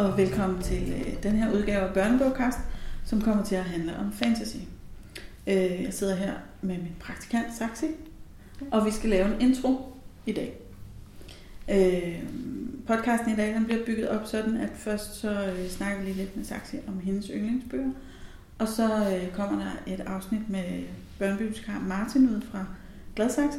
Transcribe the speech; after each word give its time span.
og 0.00 0.18
velkommen 0.18 0.62
til 0.62 0.92
øh, 0.92 1.22
den 1.22 1.32
her 1.32 1.52
udgave 1.52 1.80
af 1.80 1.94
Børnebogkast, 1.94 2.58
som 3.04 3.20
kommer 3.20 3.44
til 3.44 3.54
at 3.54 3.64
handle 3.64 3.96
om 3.96 4.12
fantasy. 4.12 4.56
Øh, 5.46 5.82
jeg 5.82 5.94
sidder 5.94 6.14
her 6.14 6.32
med 6.62 6.78
min 6.78 6.96
praktikant 7.00 7.46
Saxi, 7.58 7.86
og 8.70 8.86
vi 8.86 8.90
skal 8.90 9.10
lave 9.10 9.34
en 9.34 9.40
intro 9.40 9.92
i 10.26 10.32
dag. 10.32 10.60
Øh, 11.70 12.22
podcasten 12.86 13.32
i 13.32 13.36
dag 13.36 13.54
den 13.54 13.64
bliver 13.64 13.84
bygget 13.86 14.08
op 14.08 14.26
sådan, 14.26 14.56
at 14.56 14.70
først 14.74 15.14
så 15.14 15.30
øh, 15.30 15.68
snakker 15.68 15.98
vi 15.98 16.04
lige 16.04 16.16
lidt 16.16 16.36
med 16.36 16.44
Saxi 16.44 16.76
om 16.86 17.00
hendes 17.00 17.30
yndlingsbøger, 17.34 17.90
og 18.58 18.68
så 18.68 18.84
øh, 18.84 19.32
kommer 19.32 19.64
der 19.64 19.92
et 19.94 20.00
afsnit 20.00 20.50
med 20.50 20.64
børnebibliotekar 21.18 21.80
Martin 21.80 22.28
ud 22.36 22.40
fra 22.40 22.66
Gladsaxe, 23.16 23.58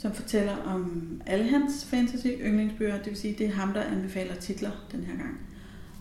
som 0.00 0.12
fortæller 0.12 0.56
om 0.56 1.10
alle 1.26 1.48
hans 1.48 1.84
fantasy 1.84 2.26
yndlingsbøger, 2.26 2.96
det 2.98 3.06
vil 3.06 3.16
sige, 3.16 3.34
det 3.38 3.46
er 3.46 3.52
ham, 3.52 3.72
der 3.72 3.82
anbefaler 3.82 4.34
titler 4.34 4.70
den 4.92 5.04
her 5.04 5.16
gang. 5.16 5.40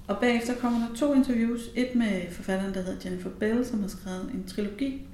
Og 0.07 0.17
bagefter 0.21 0.55
kommer 0.55 0.87
der 0.87 0.95
to 0.95 1.13
interviews. 1.13 1.61
Et 1.75 1.95
med 1.95 2.31
forfatteren, 2.31 2.73
der 2.73 2.81
hedder 2.81 2.99
Jennifer 3.05 3.29
Bell, 3.29 3.65
som 3.65 3.81
har 3.81 3.87
skrevet 3.87 4.31
en 4.33 4.43
trilogi, 4.47 5.07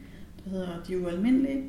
der 0.43 0.49
hedder 0.49 0.83
De 0.87 0.99
Ualmindelige. 0.99 1.63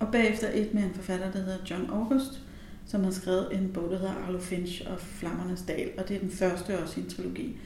Og 0.00 0.08
bagefter 0.12 0.48
et 0.54 0.74
med 0.74 0.82
en 0.82 0.94
forfatter, 0.94 1.30
der 1.30 1.38
hedder 1.38 1.58
John 1.70 1.90
August, 1.90 2.42
som 2.86 3.04
har 3.04 3.10
skrevet 3.10 3.48
en 3.52 3.70
bog, 3.74 3.90
der 3.90 3.98
hedder 3.98 4.14
Arlo 4.14 4.38
Finch 4.38 4.82
og 4.86 5.00
Flammernes 5.00 5.62
Dal, 5.62 5.90
og 5.98 6.08
det 6.08 6.16
er 6.16 6.20
den 6.20 6.30
første 6.30 6.78
også 6.78 7.00
i 7.00 7.02
en 7.02 7.10
trilogi. 7.10 7.56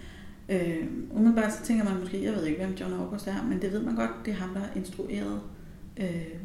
Øh, 0.49 0.87
umiddelbart 1.11 1.53
så 1.53 1.63
tænker 1.63 1.85
man 1.85 2.01
måske, 2.01 2.25
jeg 2.25 2.33
ved 2.33 2.45
ikke, 2.45 2.65
hvem 2.65 2.77
John 2.81 2.93
August 2.93 3.27
er, 3.27 3.43
men 3.49 3.63
det 3.63 3.73
ved 3.73 3.83
man 3.83 3.97
godt, 3.97 4.11
det 4.25 4.31
er 4.31 4.37
ham, 4.37 4.55
der 4.55 4.61
har 4.61 4.71
instrueret 4.77 5.41
øh, 5.97 6.37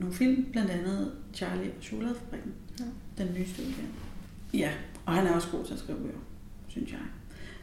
nogle 0.00 0.14
film, 0.14 0.44
blandt 0.52 0.70
andet 0.70 1.12
Charlie 1.34 1.70
og 1.78 1.82
Chokoladefabrikken, 1.82 2.52
ja. 2.80 2.84
den 3.24 3.34
nyeste 3.34 3.62
udgave. 3.62 3.88
Ja, 4.54 4.70
og 5.06 5.12
han 5.12 5.26
er 5.26 5.32
også 5.34 5.48
god 5.52 5.64
til 5.64 5.72
at 5.72 5.78
skrive 5.78 5.98
bøger, 5.98 6.18
synes 6.68 6.90
jeg. 6.90 6.98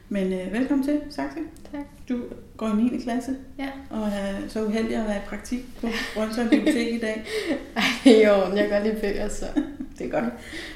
Men 0.09 0.33
øh, 0.33 0.53
velkommen 0.53 0.85
til, 0.87 1.01
Saxe. 1.09 1.39
Tak. 1.71 1.85
Du 2.09 2.23
går 2.57 2.67
i 2.67 2.75
9. 2.75 2.97
klasse, 2.99 3.35
Ja. 3.59 3.69
og 3.89 4.07
er 4.07 4.47
så 4.47 4.65
uheldig 4.65 4.95
at 4.95 5.07
være 5.07 5.17
i 5.17 5.25
praktik 5.27 5.65
på 5.81 5.87
Brøndshøj 6.15 6.49
Bibliotek 6.49 6.93
i 6.93 6.99
dag. 6.99 7.25
Ej, 7.75 8.11
jo, 8.11 8.55
jeg 8.55 8.57
kan 8.57 8.69
godt 8.69 8.83
lide 8.83 9.01
bøger, 9.01 9.27
så. 9.29 9.45
Det 9.99 10.05
er 10.05 10.09
godt. 10.21 10.33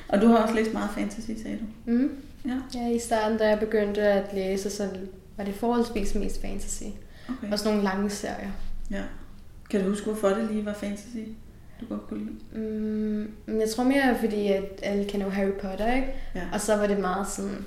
Og 0.08 0.22
du 0.22 0.28
har 0.28 0.36
også 0.38 0.56
læst 0.56 0.74
meget 0.74 0.90
fantasy, 0.98 1.32
sagde 1.44 1.58
du. 1.86 1.92
Mm. 1.92 2.10
Ja, 2.46 2.58
Ja, 2.76 2.90
i 2.90 3.00
starten, 3.00 3.38
da 3.38 3.48
jeg 3.50 3.60
begyndte 3.60 4.02
at 4.02 4.34
læse, 4.34 4.70
så 4.70 4.90
var 5.38 5.44
det 5.44 5.54
forholdsvis 5.56 6.16
mest 6.16 6.42
fantasy. 6.42 6.84
okay. 7.30 7.52
Og 7.52 7.60
sådan 7.60 7.72
nogle 7.72 7.84
lange 7.84 8.10
serier. 8.10 8.52
Ja. 8.92 9.02
Kan 9.70 9.84
du 9.84 9.90
huske, 9.90 10.06
hvorfor 10.06 10.28
det 10.30 10.50
lige 10.52 10.66
var 10.66 10.74
fantasy, 10.74 11.18
du 11.82 11.86
godt 11.90 12.08
kunne 12.08 12.20
lide? 12.20 12.64
Mm, 12.64 13.32
men 13.46 13.60
jeg 13.62 13.70
tror 13.70 13.84
mere, 13.84 14.18
fordi 14.20 14.48
at 14.48 14.64
alle 14.84 15.06
kender 15.06 15.26
jo 15.26 15.32
Harry 15.32 15.52
Potter, 15.62 15.96
ikke? 15.96 16.08
Ja, 16.36 16.42
Og 16.54 16.62
så 16.62 16.76
var 16.76 16.88
det 16.88 17.00
meget 17.00 17.28
sådan, 17.30 17.66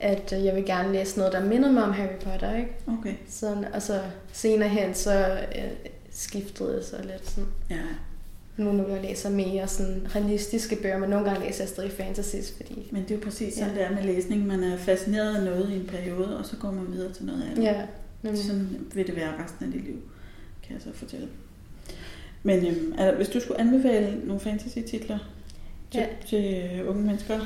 at 0.00 0.32
jeg 0.44 0.56
vil 0.56 0.64
gerne 0.66 0.92
læse 0.92 1.18
noget, 1.18 1.32
der 1.32 1.44
minder 1.44 1.72
mig 1.72 1.82
om 1.82 1.92
Harry 1.92 2.16
Potter, 2.24 2.56
ikke? 2.56 2.70
okay. 2.86 3.14
Sådan, 3.28 3.64
og 3.74 3.82
så 3.82 4.00
senere 4.32 4.68
hen, 4.68 4.94
så 4.94 5.38
øh, 5.56 5.64
skiftede 6.10 6.76
det 6.76 6.84
så 6.84 6.96
lidt 7.02 7.28
sådan. 7.30 7.48
Ja, 7.70 7.76
Nu 8.56 8.72
når 8.72 8.88
jeg 8.88 9.02
læser 9.02 9.30
mere 9.30 9.68
sådan 9.68 10.06
realistiske 10.14 10.76
bøger, 10.82 10.98
men 10.98 11.10
nogle 11.10 11.30
gange 11.30 11.46
læser 11.46 11.64
jeg 11.64 11.68
stadig 11.68 11.92
fantasies, 11.92 12.54
fordi... 12.56 12.88
men 12.92 13.02
det 13.02 13.10
er 13.10 13.14
jo 13.14 13.20
præcis 13.24 13.54
sådan, 13.54 13.68
Ja. 13.68 13.74
det 13.74 13.86
er 13.86 13.94
med 13.94 14.02
læsning. 14.14 14.46
Man 14.46 14.62
er 14.62 14.76
fascineret 14.76 15.36
af 15.36 15.44
noget 15.44 15.70
i 15.70 15.76
en 15.76 15.86
periode, 15.86 16.38
og 16.38 16.46
så 16.46 16.56
går 16.56 16.70
man 16.70 16.92
videre 16.92 17.12
til 17.12 17.24
noget 17.24 17.42
andet. 17.50 17.62
Ja, 17.64 17.82
nemlig. 18.22 18.44
Sådan 18.44 18.68
vil 18.94 19.06
det 19.06 19.16
være 19.16 19.44
resten 19.44 19.66
af 19.66 19.72
dit 19.72 19.84
liv, 19.84 19.96
kan 20.62 20.74
jeg 20.74 20.82
så 20.82 20.88
fortælle. 20.98 21.28
Men 22.42 22.66
øhm, 22.66 22.94
altså, 22.98 23.16
hvis 23.16 23.28
du 23.28 23.40
skulle 23.40 23.60
anbefale 23.60 24.20
nogle 24.24 24.40
fantasy-titler 24.40 25.18
til, 25.90 26.00
Ja. 26.00 26.06
til 26.26 26.62
øh, 26.80 26.88
unge 26.90 27.02
mennesker, 27.02 27.40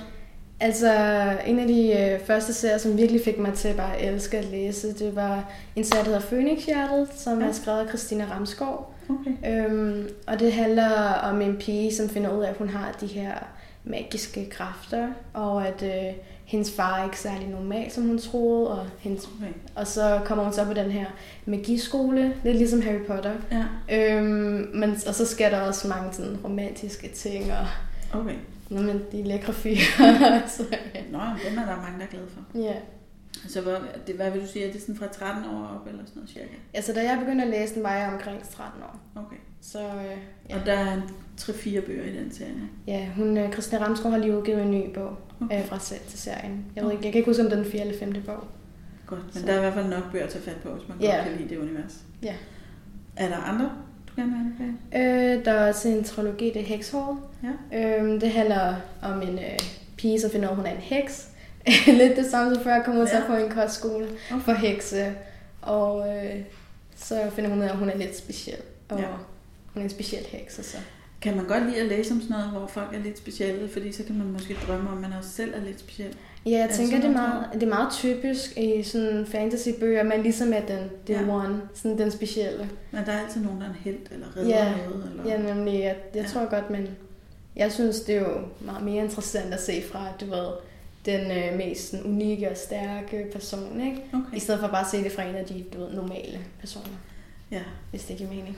Altså, 0.60 0.92
en 1.46 1.58
af 1.58 1.66
de 1.66 1.92
øh, 1.92 2.20
første 2.26 2.52
serier, 2.52 2.78
som 2.78 2.96
virkelig 2.98 3.20
fik 3.24 3.38
mig 3.38 3.54
til 3.54 3.74
bare 3.76 3.96
at 3.96 4.14
elske 4.14 4.38
at 4.38 4.44
læse, 4.44 4.94
det 4.94 5.16
var 5.16 5.52
en 5.76 5.84
serie, 5.84 6.00
der 6.04 6.10
hedder 6.10 6.20
Phoenix-hjertet, 6.20 7.08
som 7.16 7.40
Ja. 7.40 7.46
er 7.48 7.52
skrevet 7.52 7.80
af 7.80 7.88
Christina 7.88 8.24
Ramskov. 8.30 8.94
okay. 9.08 9.64
Øhm, 9.66 10.08
og 10.26 10.40
det 10.40 10.52
handler 10.52 10.90
om 11.22 11.40
en 11.42 11.56
pige, 11.56 11.94
som 11.94 12.08
finder 12.08 12.36
ud 12.38 12.42
af, 12.42 12.48
at 12.50 12.56
hun 12.56 12.68
har 12.68 12.96
de 13.00 13.06
her 13.06 13.32
magiske 13.84 14.50
kræfter, 14.50 15.08
og 15.32 15.66
at 15.68 15.82
øh, 15.82 16.14
hendes 16.44 16.72
far 16.76 16.98
er 17.00 17.04
ikke 17.04 17.18
særlig 17.18 17.48
normal, 17.48 17.90
som 17.90 18.06
hun 18.06 18.18
troede, 18.18 18.70
og, 18.80 18.86
hendes, 18.98 19.28
okay. 19.38 19.52
og 19.74 19.86
så 19.86 20.20
kommer 20.24 20.44
hun 20.44 20.52
så 20.52 20.64
på 20.64 20.72
den 20.74 20.90
her 20.90 21.06
magiskole, 21.46 22.34
lidt 22.44 22.56
ligesom 22.56 22.82
Harry 22.82 23.02
Potter. 23.06 23.32
Ja, 23.52 23.64
Øhm, 24.16 24.70
men, 24.74 24.90
og 25.08 25.14
så 25.14 25.26
sker 25.26 25.50
der 25.50 25.60
også 25.60 25.88
mange 25.88 26.12
sådan 26.12 26.36
romantiske 26.44 27.08
ting, 27.08 27.44
og 27.52 27.66
okay. 28.20 28.34
Nå, 28.70 28.80
men 28.82 29.02
de 29.12 29.20
er 29.20 29.24
lækre 29.24 29.52
fyre. 29.52 29.76
så, 30.56 30.62
ja. 30.94 31.00
Nå, 31.10 31.18
dem 31.48 31.58
er 31.58 31.64
der 31.66 31.76
mange, 31.82 31.98
der 31.98 32.04
er 32.04 32.10
glade 32.10 32.26
for. 32.28 32.58
ja. 32.60 32.74
Altså, 33.44 33.60
hvad, 33.60 33.76
det, 34.06 34.14
hvad 34.14 34.30
vil 34.30 34.40
du 34.42 34.46
sige? 34.46 34.68
Er 34.68 34.72
det 34.72 34.80
sådan 34.80 34.96
fra 34.96 35.06
13 35.06 35.44
år 35.44 35.64
op, 35.80 35.86
eller 35.88 36.00
sådan 36.06 36.12
noget 36.16 36.30
cirka? 36.30 36.46
Altså, 36.74 36.92
da 36.92 37.02
jeg 37.02 37.18
begyndte 37.18 37.44
at 37.44 37.50
læse 37.50 37.74
den, 37.74 37.82
var 37.82 37.94
jeg 37.94 38.12
omkring 38.12 38.42
13 38.50 38.82
år. 38.82 39.20
Okay. 39.22 39.36
Så 39.60 39.78
øh, 39.78 40.18
ja. 40.50 40.60
Og 40.60 40.66
der 40.66 40.72
er 40.72 41.00
3-4 41.40 41.86
bøger 41.86 42.04
i 42.04 42.16
den 42.16 42.32
serie. 42.32 42.52
ja, 42.86 43.08
hun, 43.16 43.36
øh, 43.38 43.52
Christina 43.52 43.84
Ramsgaard 43.84 44.10
har 44.12 44.18
lige 44.18 44.38
udgivet 44.38 44.62
en 44.62 44.70
ny 44.70 44.94
bog 44.94 45.16
Okay. 45.40 45.58
øh, 45.60 45.66
fra 45.66 45.78
selv 45.78 46.00
til 46.08 46.18
serien. 46.18 46.64
Jeg, 46.76 46.84
ved 46.84 46.92
ikke, 46.92 47.04
jeg 47.04 47.12
kan 47.12 47.18
ikke 47.18 47.30
huske, 47.30 47.42
om 47.42 47.48
det 47.50 47.58
er 47.58 47.62
den 47.62 47.72
4. 47.72 47.80
eller 47.80 47.98
5. 47.98 48.12
bog. 48.26 48.44
Godt, 49.06 49.20
men 49.24 49.32
Så- 49.42 49.46
der 49.46 49.52
er 49.52 49.56
i 49.56 49.60
hvert 49.60 49.74
fald 49.74 49.86
nok 49.86 50.12
bøger 50.12 50.24
at 50.24 50.30
tage 50.30 50.44
fat 50.44 50.56
på, 50.62 50.68
hvis 50.70 50.88
man 50.88 50.98
Ja. 51.00 51.16
godt 51.16 51.28
kan 51.28 51.36
lide 51.36 51.48
det 51.48 51.58
univers. 51.58 51.94
Ja. 52.22 52.34
Er 53.16 53.28
der 53.28 53.36
andre, 53.36 53.70
du 54.08 54.12
gerne 54.16 54.30
vil 54.32 54.38
anbefale? 54.38 55.34
Øh, 55.38 55.44
der 55.44 55.52
er 55.52 55.68
også 55.68 55.88
en 55.88 56.04
trilogi, 56.04 56.44
det 56.54 56.56
er 56.62 56.64
Hexhall. 56.66 57.16
Ja. 57.72 57.98
Øh, 58.02 58.20
det 58.20 58.30
handler 58.30 58.74
om 59.02 59.22
en 59.22 59.38
øh, 59.38 59.58
pige, 59.96 60.20
som 60.20 60.30
finder 60.30 60.46
ud 60.48 60.50
af, 60.50 60.52
at 60.52 60.56
hun 60.56 60.66
er 60.66 60.70
en 60.70 60.80
heks. 60.80 61.28
Lidt 62.00 62.16
det 62.16 62.26
samme 62.26 62.54
som 62.54 62.64
før, 62.64 62.82
kommer 62.82 63.00
hun 63.00 63.08
Ja. 63.12 63.20
så 63.20 63.26
på 63.26 63.34
en 63.36 63.50
kostskole 63.50 64.06
Okay. 64.32 64.40
for 64.44 64.52
hekse. 64.52 65.14
Og 65.62 66.08
øh, 66.16 66.40
så 66.96 67.30
finder 67.34 67.50
hun 67.50 67.58
ud 67.58 67.64
af, 67.64 67.68
at 67.70 67.76
hun 67.76 67.88
er 67.90 67.96
lidt 67.96 68.16
speciel. 68.18 68.56
Og 68.88 68.98
Ja. 68.98 69.06
hun 69.72 69.80
er 69.80 69.84
en 69.84 69.90
speciel 69.90 70.22
heks, 70.28 70.58
og 70.58 70.64
så 70.64 70.76
Kan 71.24 71.36
man 71.36 71.46
godt 71.46 71.66
lide 71.66 71.80
at 71.80 71.86
læse 71.86 72.12
om 72.14 72.20
sådan 72.20 72.36
noget, 72.36 72.50
hvor 72.50 72.66
folk 72.66 72.94
er 72.94 72.98
lidt 73.02 73.18
specielle, 73.18 73.68
fordi 73.68 73.92
så 73.92 74.02
kan 74.04 74.18
man 74.18 74.26
måske 74.32 74.56
drømme 74.66 74.90
om, 74.90 74.94
at 74.96 75.10
man 75.10 75.18
også 75.18 75.30
selv 75.30 75.54
er 75.54 75.60
lidt 75.64 75.80
speciel. 75.80 76.16
Ja, 76.46 76.50
jeg 76.50 76.60
Er 76.70 76.72
tænker, 76.76 76.96
det 76.96 77.06
er, 77.06 77.12
meget, 77.12 77.46
det 77.54 77.62
er 77.62 77.66
meget 77.68 77.92
typisk 77.92 78.58
i 78.58 78.82
sådan 78.82 79.26
fantasybøger, 79.26 80.02
men 80.02 80.22
ligesom 80.22 80.52
er 80.52 80.60
den, 80.60 80.90
the 81.06 81.24
Ja. 81.26 81.34
one, 81.34 81.60
sådan 81.74 81.98
den 81.98 82.10
specielle. 82.10 82.68
Men 82.90 83.04
der 83.06 83.12
er 83.12 83.20
altid 83.20 83.40
nogen, 83.42 83.60
der 83.60 83.66
er 83.66 83.70
en 83.70 83.76
held, 83.84 83.98
eller 84.10 84.26
redder 84.36 84.48
Ja. 84.48 84.70
noget. 84.86 85.10
Eller... 85.10 85.30
Ja, 85.48 85.54
nemlig, 85.54 85.72
jeg, 85.80 85.96
jeg 86.14 86.22
Ja. 86.22 86.28
tror 86.28 86.50
godt, 86.50 86.70
men 86.70 86.88
jeg 87.56 87.72
synes, 87.72 88.00
det 88.00 88.14
er 88.16 88.20
jo 88.20 88.38
meget 88.60 88.84
mere 88.84 89.04
interessant 89.04 89.54
at 89.54 89.60
se 89.62 89.82
fra, 89.92 90.06
du 90.20 90.24
ved, 90.26 90.46
den 91.06 91.30
øh, 91.30 91.56
mest 91.58 91.90
sådan, 91.90 92.06
unikke 92.06 92.50
og 92.50 92.56
stærke 92.56 93.26
person, 93.32 93.80
ikke? 93.80 94.02
Okay. 94.12 94.36
I 94.36 94.40
stedet 94.40 94.60
for 94.60 94.68
bare 94.68 94.80
at 94.84 94.90
se 94.90 95.04
det 95.04 95.12
fra 95.12 95.22
en 95.22 95.34
af 95.34 95.44
de, 95.44 95.64
du 95.74 95.78
ved, 95.78 95.92
normale 95.94 96.38
personer, 96.60 96.86
Ja, 97.50 97.60
hvis 97.90 98.04
det 98.04 98.16
giver 98.16 98.30
mening. 98.30 98.56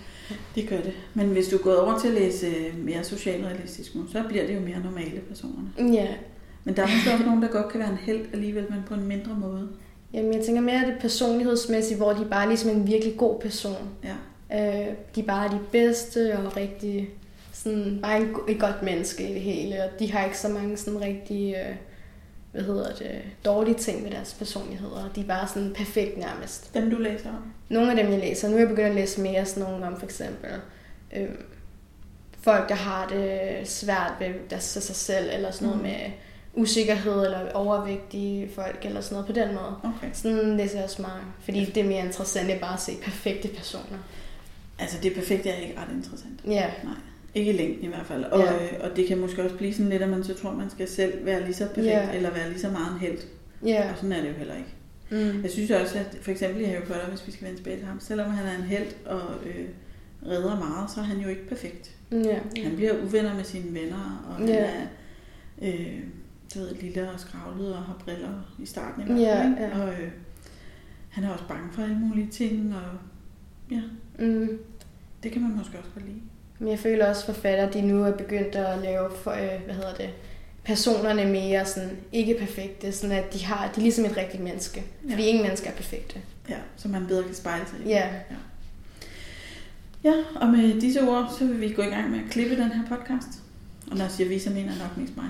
det 0.54 0.68
gør 0.68 0.80
det. 0.80 0.92
Men 1.14 1.26
hvis 1.26 1.48
du 1.48 1.56
er 1.56 1.62
gået 1.62 1.78
over 1.78 1.98
til 1.98 2.08
at 2.08 2.14
læse 2.14 2.46
øh, 2.46 2.78
mere 2.78 3.04
socialrealistisk 3.04 3.94
nu, 3.94 4.06
så 4.12 4.24
bliver 4.28 4.46
det 4.46 4.54
jo 4.54 4.60
mere 4.60 4.80
normale 4.84 5.20
personerne. 5.20 5.92
Ja, 5.94 6.08
Men 6.64 6.76
der 6.76 6.82
er 6.82 6.86
måske 6.86 7.12
også 7.12 7.24
nogen, 7.24 7.42
der 7.42 7.48
godt 7.48 7.68
kan 7.68 7.80
være 7.80 7.90
en 7.90 7.96
held 7.96 8.26
alligevel, 8.32 8.66
men 8.70 8.82
på 8.88 8.94
en 8.94 9.06
mindre 9.06 9.34
måde. 9.34 9.68
Jamen, 10.12 10.34
jeg 10.34 10.44
tænker 10.44 10.62
mere 10.62 10.86
det 10.86 10.96
personlighedsmæssigt, 11.00 11.98
hvor 11.98 12.12
de 12.12 12.26
bare 12.30 12.44
er 12.44 12.48
ligesom 12.48 12.70
en 12.70 12.86
virkelig 12.86 13.16
god 13.16 13.40
person. 13.40 13.88
Ja. 14.04 14.14
Øh, 14.52 14.94
de 15.14 15.20
er 15.20 15.26
bare 15.26 15.48
de 15.48 15.58
bedste 15.72 16.38
og 16.38 16.56
rigtig 16.56 17.08
sådan, 17.52 17.98
bare 18.02 18.20
en, 18.20 18.34
et 18.48 18.60
godt 18.60 18.82
menneske 18.82 19.30
i 19.30 19.34
det 19.34 19.40
hele, 19.40 19.84
og 19.84 19.98
de 19.98 20.12
har 20.12 20.24
ikke 20.24 20.38
så 20.38 20.48
mange 20.48 20.76
sådan 20.76 21.00
rigtig, 21.00 21.54
øh, 21.54 21.76
hvad 22.56 22.64
hedder 22.64 22.94
det, 22.94 23.22
dårlige 23.44 23.74
ting 23.74 24.02
med 24.02 24.10
deres 24.10 24.34
personligheder. 24.38 25.08
De 25.14 25.20
er 25.20 25.24
bare 25.24 25.48
sådan 25.48 25.72
perfekt 25.76 26.18
nærmest. 26.18 26.74
Dem 26.74 26.90
du 26.90 26.96
læser 26.98 27.28
om. 27.28 27.52
Nogle 27.68 27.90
af 27.90 27.96
dem, 27.96 28.12
jeg 28.12 28.18
læser, 28.20 28.48
nu 28.48 28.54
er 28.54 28.58
jeg 28.60 28.68
begyndt 28.68 28.88
at 28.88 28.94
læse 28.94 29.20
mere 29.20 29.46
sådan 29.46 29.70
nogle 29.70 29.86
om 29.86 29.98
for 29.98 30.04
eksempel 30.06 30.50
øh, 31.16 31.28
folk, 32.40 32.68
der 32.68 32.74
har 32.74 33.08
det 33.08 33.68
svært 33.68 34.12
ved 34.20 34.28
deres, 34.50 34.62
sig 34.64 34.96
selv, 34.96 35.30
eller 35.32 35.50
sådan 35.50 35.68
noget 35.68 35.82
Mhm. 35.82 35.90
med 35.92 36.00
usikkerhed, 36.54 37.24
eller 37.24 37.52
overvægtige 37.52 38.50
folk, 38.54 38.78
eller 38.84 39.00
sådan 39.00 39.14
noget 39.14 39.26
på 39.26 39.32
den 39.32 39.48
måde. 39.54 39.76
Okay. 39.96 40.10
Sådan 40.12 40.56
læser 40.56 40.74
jeg 40.76 40.84
også 40.84 41.02
meget, 41.02 41.22
fordi 41.40 41.64
det 41.64 41.76
er 41.76 41.84
mere 41.88 42.04
interessant 42.04 42.50
end 42.50 42.60
bare 42.60 42.74
at 42.74 42.80
se 42.80 42.92
perfekte 43.02 43.48
personer. 43.48 43.98
Altså 44.78 44.96
det 45.02 45.14
perfekte 45.14 45.50
er 45.50 45.56
ikke 45.56 45.80
ret 45.80 45.94
interessant. 45.96 46.40
Ja, 46.46 46.70
Nej. 46.84 46.94
Ikke 47.36 47.52
i 47.52 47.56
længden 47.56 47.84
i 47.84 47.86
hvert 47.88 48.06
fald. 48.06 48.24
Og, 48.24 48.40
Ja. 48.40 48.54
øh, 48.54 48.72
og 48.90 48.96
det 48.96 49.06
kan 49.08 49.18
måske 49.18 49.42
også 49.42 49.56
blive 49.56 49.72
sådan 49.74 49.90
lidt, 49.90 50.02
at 50.02 50.08
man 50.08 50.24
så 50.24 50.34
tror, 50.34 50.52
man 50.52 50.70
skal 50.70 50.88
selv 50.88 51.24
være 51.26 51.44
lige 51.44 51.54
så 51.54 51.66
perfekt, 51.66 51.86
Ja. 51.86 52.12
eller 52.12 52.30
være 52.30 52.48
lige 52.48 52.60
så 52.60 52.70
meget 52.70 52.92
en 52.92 52.98
held. 52.98 53.18
ja. 53.64 53.90
Og 53.90 53.96
sådan 53.96 54.12
er 54.12 54.20
det 54.20 54.28
jo 54.28 54.34
heller 54.34 54.54
ikke. 54.54 54.74
Mm. 55.10 55.42
Jeg 55.42 55.50
synes 55.50 55.70
også, 55.70 55.98
at 55.98 56.18
for 56.22 56.30
eksempel 56.30 56.60
i 56.62 56.64
Harry 56.64 56.82
Potter, 56.82 57.08
hvis 57.08 57.26
vi 57.26 57.32
skal 57.32 57.46
vende 57.46 57.58
tilbage 57.58 57.76
til 57.76 57.86
ham, 57.86 58.00
selvom 58.00 58.30
han 58.30 58.46
er 58.46 58.56
en 58.56 58.62
held 58.62 58.86
og 59.06 59.20
øh, 59.46 59.64
redder 60.26 60.56
meget, 60.58 60.90
så 60.90 61.00
er 61.00 61.04
han 61.04 61.18
jo 61.18 61.28
ikke 61.28 61.48
perfekt. 61.48 61.90
Ja. 62.12 62.38
Han 62.62 62.76
bliver 62.76 63.02
uvenner 63.04 63.34
med 63.34 63.44
sine 63.44 63.74
venner, 63.80 64.24
og 64.28 64.34
han 64.36 64.48
Ja. 64.48 64.54
er 64.64 64.86
øh, 65.62 65.98
du 66.54 66.58
ved, 66.58 66.74
lille 66.74 67.10
og 67.10 67.20
skravlet 67.20 67.74
og 67.74 67.82
har 67.82 67.96
briller 68.04 68.54
i 68.58 68.66
starten 68.66 69.02
i 69.02 69.04
hvert 69.06 69.20
Ja, 69.20 69.42
fald. 69.42 69.50
ikke? 69.52 69.62
ja. 69.62 69.82
Og 69.82 69.88
øh, 69.88 70.10
han 71.08 71.24
er 71.24 71.28
også 71.30 71.44
bange 71.48 71.72
for 71.72 71.82
alle 71.82 71.98
mulige 71.98 72.26
ting, 72.30 72.74
og 72.74 72.98
ja, 73.70 73.82
Mm. 74.18 74.58
det 75.22 75.32
kan 75.32 75.42
man 75.42 75.56
måske 75.56 75.78
også 75.78 75.90
godt 75.94 76.06
lide. 76.06 76.20
Men 76.58 76.68
jeg 76.70 76.78
føler 76.78 77.06
også, 77.08 77.20
at 77.28 77.34
forfatter, 77.34 77.70
de 77.70 77.82
nu 77.82 78.04
er 78.04 78.12
begyndt 78.12 78.54
at 78.54 78.78
lave, 78.82 79.10
for, 79.22 79.30
øh, 79.30 79.60
hvad 79.64 79.74
hedder 79.74 79.94
det, 79.94 80.08
personerne 80.64 81.24
mere 81.24 81.64
sådan 81.66 81.90
ikke 82.12 82.34
perfekte, 82.38 82.92
sådan 82.92 83.16
at 83.16 83.32
de 83.34 83.44
har, 83.44 83.70
de 83.74 83.80
er 83.80 83.82
ligesom 83.82 84.04
et 84.04 84.16
rigtigt 84.16 84.42
menneske. 84.42 84.84
Fordi 85.10 85.22
Ja. 85.22 85.28
ingen 85.28 85.42
mennesker 85.44 85.70
er 85.70 85.74
perfekte. 85.74 86.20
Ja, 86.48 86.56
så 86.76 86.88
man 86.88 87.06
bedre 87.06 87.22
kan 87.24 87.34
spejle 87.34 87.64
sig 87.66 87.78
i. 87.86 87.88
Ja. 87.88 88.08
Ja, 90.04 90.12
og 90.36 90.48
med 90.48 90.80
disse 90.80 91.00
ord, 91.08 91.34
så 91.38 91.44
vil 91.44 91.60
vi 91.60 91.72
gå 91.72 91.82
i 91.82 91.86
gang 91.86 92.10
med 92.10 92.18
at 92.18 92.30
klippe 92.30 92.56
den 92.56 92.70
her 92.72 92.82
podcast. 92.88 93.28
Og 93.90 93.96
når 93.96 94.04
jeg 94.04 94.12
siger 94.12 94.28
vi, 94.28 94.38
så 94.38 94.50
mener 94.50 94.72
jeg 94.72 94.78
nok 94.82 94.96
mest 94.96 95.12
mig. 95.16 95.26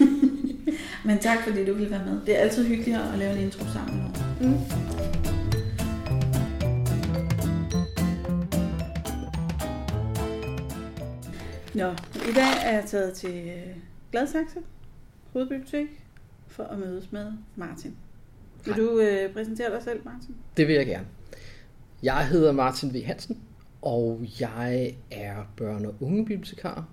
Men 1.04 1.18
tak 1.18 1.38
fordi 1.46 1.64
du 1.64 1.74
ville 1.74 1.90
være 1.90 2.04
med. 2.04 2.20
Det 2.26 2.36
er 2.36 2.40
altid 2.40 2.66
hyggeligere 2.66 3.12
at 3.12 3.18
lave 3.18 3.32
en 3.36 3.42
intro 3.42 3.64
sammen. 3.72 4.16
Mm. 4.40 5.37
Nå, 11.74 11.90
i 12.14 12.32
dag 12.34 12.52
er 12.64 12.72
jeg 12.72 12.84
taget 12.86 13.14
til 13.14 13.30
øh, 13.48 13.76
Gladsaxe 14.12 14.58
Hovedbibliotek 15.32 15.86
for 16.46 16.62
at 16.64 16.78
mødes 16.78 17.12
med 17.12 17.32
Martin. 17.56 17.96
Vil 18.64 18.74
Hej. 18.74 18.82
du 18.84 19.00
øh, 19.00 19.32
præsentere 19.32 19.70
dig 19.74 19.82
selv, 19.82 20.00
Martin? 20.04 20.34
Det 20.56 20.68
vil 20.68 20.74
jeg 20.74 20.86
gerne. 20.86 21.06
Jeg 22.02 22.28
hedder 22.28 22.52
Martin 22.52 22.94
V. 22.94 23.02
Hansen, 23.04 23.38
og 23.82 24.20
jeg 24.40 24.94
er 25.10 25.36
børne- 25.60 25.86
og 25.86 25.94
ungebibliotekar, 26.00 26.88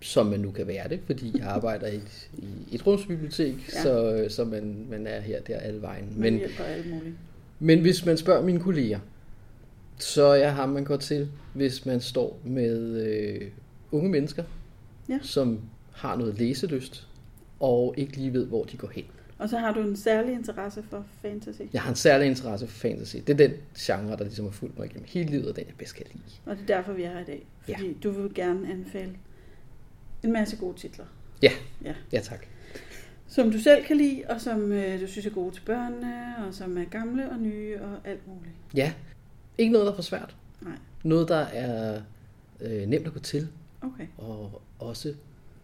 som 0.00 0.26
man 0.26 0.40
nu 0.40 0.50
kan 0.50 0.66
være 0.66 0.88
det, 0.88 1.00
fordi 1.06 1.38
jeg 1.38 1.46
arbejder 1.46 1.86
i 1.86 1.96
et, 1.96 2.30
i 2.38 2.74
et 2.74 2.86
rumsbibliotek, 2.86 3.54
Ja. 3.74 3.82
så, 3.82 4.26
så 4.28 4.44
man, 4.44 4.86
man 4.90 5.06
er 5.06 5.20
her 5.20 5.40
der 5.40 5.56
alle 5.58 5.82
vejen. 5.82 6.04
Men 6.12 6.20
Men, 6.20 6.34
hjælper 6.36 6.64
alle 6.64 6.94
mulige. 6.94 7.14
men 7.60 7.80
hvis 7.80 8.06
man 8.06 8.16
spørger 8.16 8.42
mine 8.44 8.60
kolleger, 8.60 8.98
så 9.98 10.24
er 10.24 10.34
jeg 10.34 10.54
ham, 10.54 10.68
man 10.68 10.84
går 10.84 10.96
til, 10.96 11.28
hvis 11.54 11.86
man 11.86 12.00
står 12.00 12.40
med 12.44 13.02
øh, 13.06 13.50
unge 13.92 14.10
mennesker, 14.10 14.44
Ja. 15.08 15.18
som 15.22 15.60
har 15.92 16.16
noget 16.16 16.38
læselyst, 16.38 17.08
og 17.60 17.94
ikke 17.96 18.16
lige 18.16 18.32
ved, 18.32 18.46
hvor 18.46 18.64
de 18.64 18.76
går 18.76 18.88
hen. 18.88 19.04
Og 19.38 19.48
så 19.48 19.58
har 19.58 19.72
du 19.72 19.80
en 19.80 19.96
særlig 19.96 20.32
interesse 20.32 20.82
for 20.90 21.04
fantasy. 21.22 21.60
Jeg 21.72 21.82
har 21.82 21.90
en 21.90 21.96
særlig 21.96 22.26
interesse 22.26 22.66
for 22.66 22.78
fantasy. 22.78 23.16
Det 23.16 23.30
er 23.40 23.48
den 23.48 23.52
genre, 23.78 24.16
der 24.16 24.24
ligesom 24.24 24.44
har 24.44 24.52
fulgt 24.52 24.78
mig 24.78 24.86
igennem 24.86 25.04
hele 25.08 25.30
livet, 25.30 25.48
og 25.50 25.56
den 25.56 25.64
jeg 25.66 25.74
bedst 25.78 25.94
kan 25.94 26.06
lide. 26.12 26.24
Og 26.46 26.56
det 26.56 26.70
er 26.70 26.76
derfor, 26.76 26.92
vi 26.92 27.02
er 27.02 27.10
her 27.12 27.20
i 27.20 27.24
dag. 27.24 27.46
Fordi 27.60 27.86
ja. 27.86 27.92
du 28.02 28.10
vil 28.10 28.34
gerne 28.34 28.70
anbefale 28.72 29.12
en 30.22 30.32
masse 30.32 30.56
gode 30.56 30.78
titler. 30.78 31.04
Ja, 32.12 32.20
tak. 32.20 32.46
Som 33.28 33.50
du 33.50 33.58
selv 33.58 33.84
kan 33.84 33.96
lide, 33.96 34.22
og 34.28 34.40
som 34.40 34.72
øh, 34.72 35.00
du 35.00 35.06
synes 35.06 35.26
er 35.26 35.30
gode 35.30 35.54
til 35.54 35.60
børnene, 35.60 36.34
og 36.46 36.54
som 36.54 36.78
er 36.78 36.84
gamle 36.84 37.30
og 37.30 37.38
nye 37.38 37.80
og 37.80 37.96
alt 38.10 38.28
muligt. 38.28 38.54
Ja, 38.74 38.92
ikke 39.58 39.72
noget, 39.72 39.86
der 39.86 39.92
er 39.92 39.96
for 39.96 40.02
svært. 40.02 40.36
Nej. 40.60 40.72
Noget, 41.04 41.28
der 41.28 41.36
er 41.36 42.00
øh, 42.60 42.86
nemt 42.88 43.06
at 43.06 43.12
gå 43.12 43.18
til, 43.18 43.48
Okay. 43.82 44.06
og 44.18 44.62
også 44.78 45.08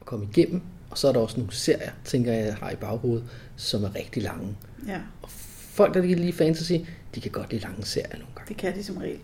at 0.00 0.06
komme 0.06 0.29
igennem. 0.32 0.61
Og 0.90 0.99
så 0.99 1.08
er 1.08 1.12
der 1.12 1.20
også 1.20 1.37
nogle 1.37 1.52
serier, 1.52 1.90
tænker 2.05 2.32
jeg, 2.32 2.55
har 2.55 2.70
i 2.70 2.76
baghovedet, 2.76 3.25
som 3.56 3.85
er 3.85 3.94
rigtig 3.94 4.23
lange. 4.23 4.56
Ja, 4.87 5.00
Og 5.23 5.31
folk, 5.31 5.94
der 5.94 6.00
kan 6.00 6.11
lide 6.19 6.32
fantasy, 6.32 6.73
de 7.14 7.20
kan 7.20 7.31
godt 7.31 7.50
lide 7.50 7.62
lange 7.62 7.85
serier 7.85 8.12
nogle 8.12 8.26
gange. 8.35 8.49
det 8.49 8.56
kan 8.56 8.75
de 8.75 8.85
som 8.85 8.96
regel. 8.96 9.19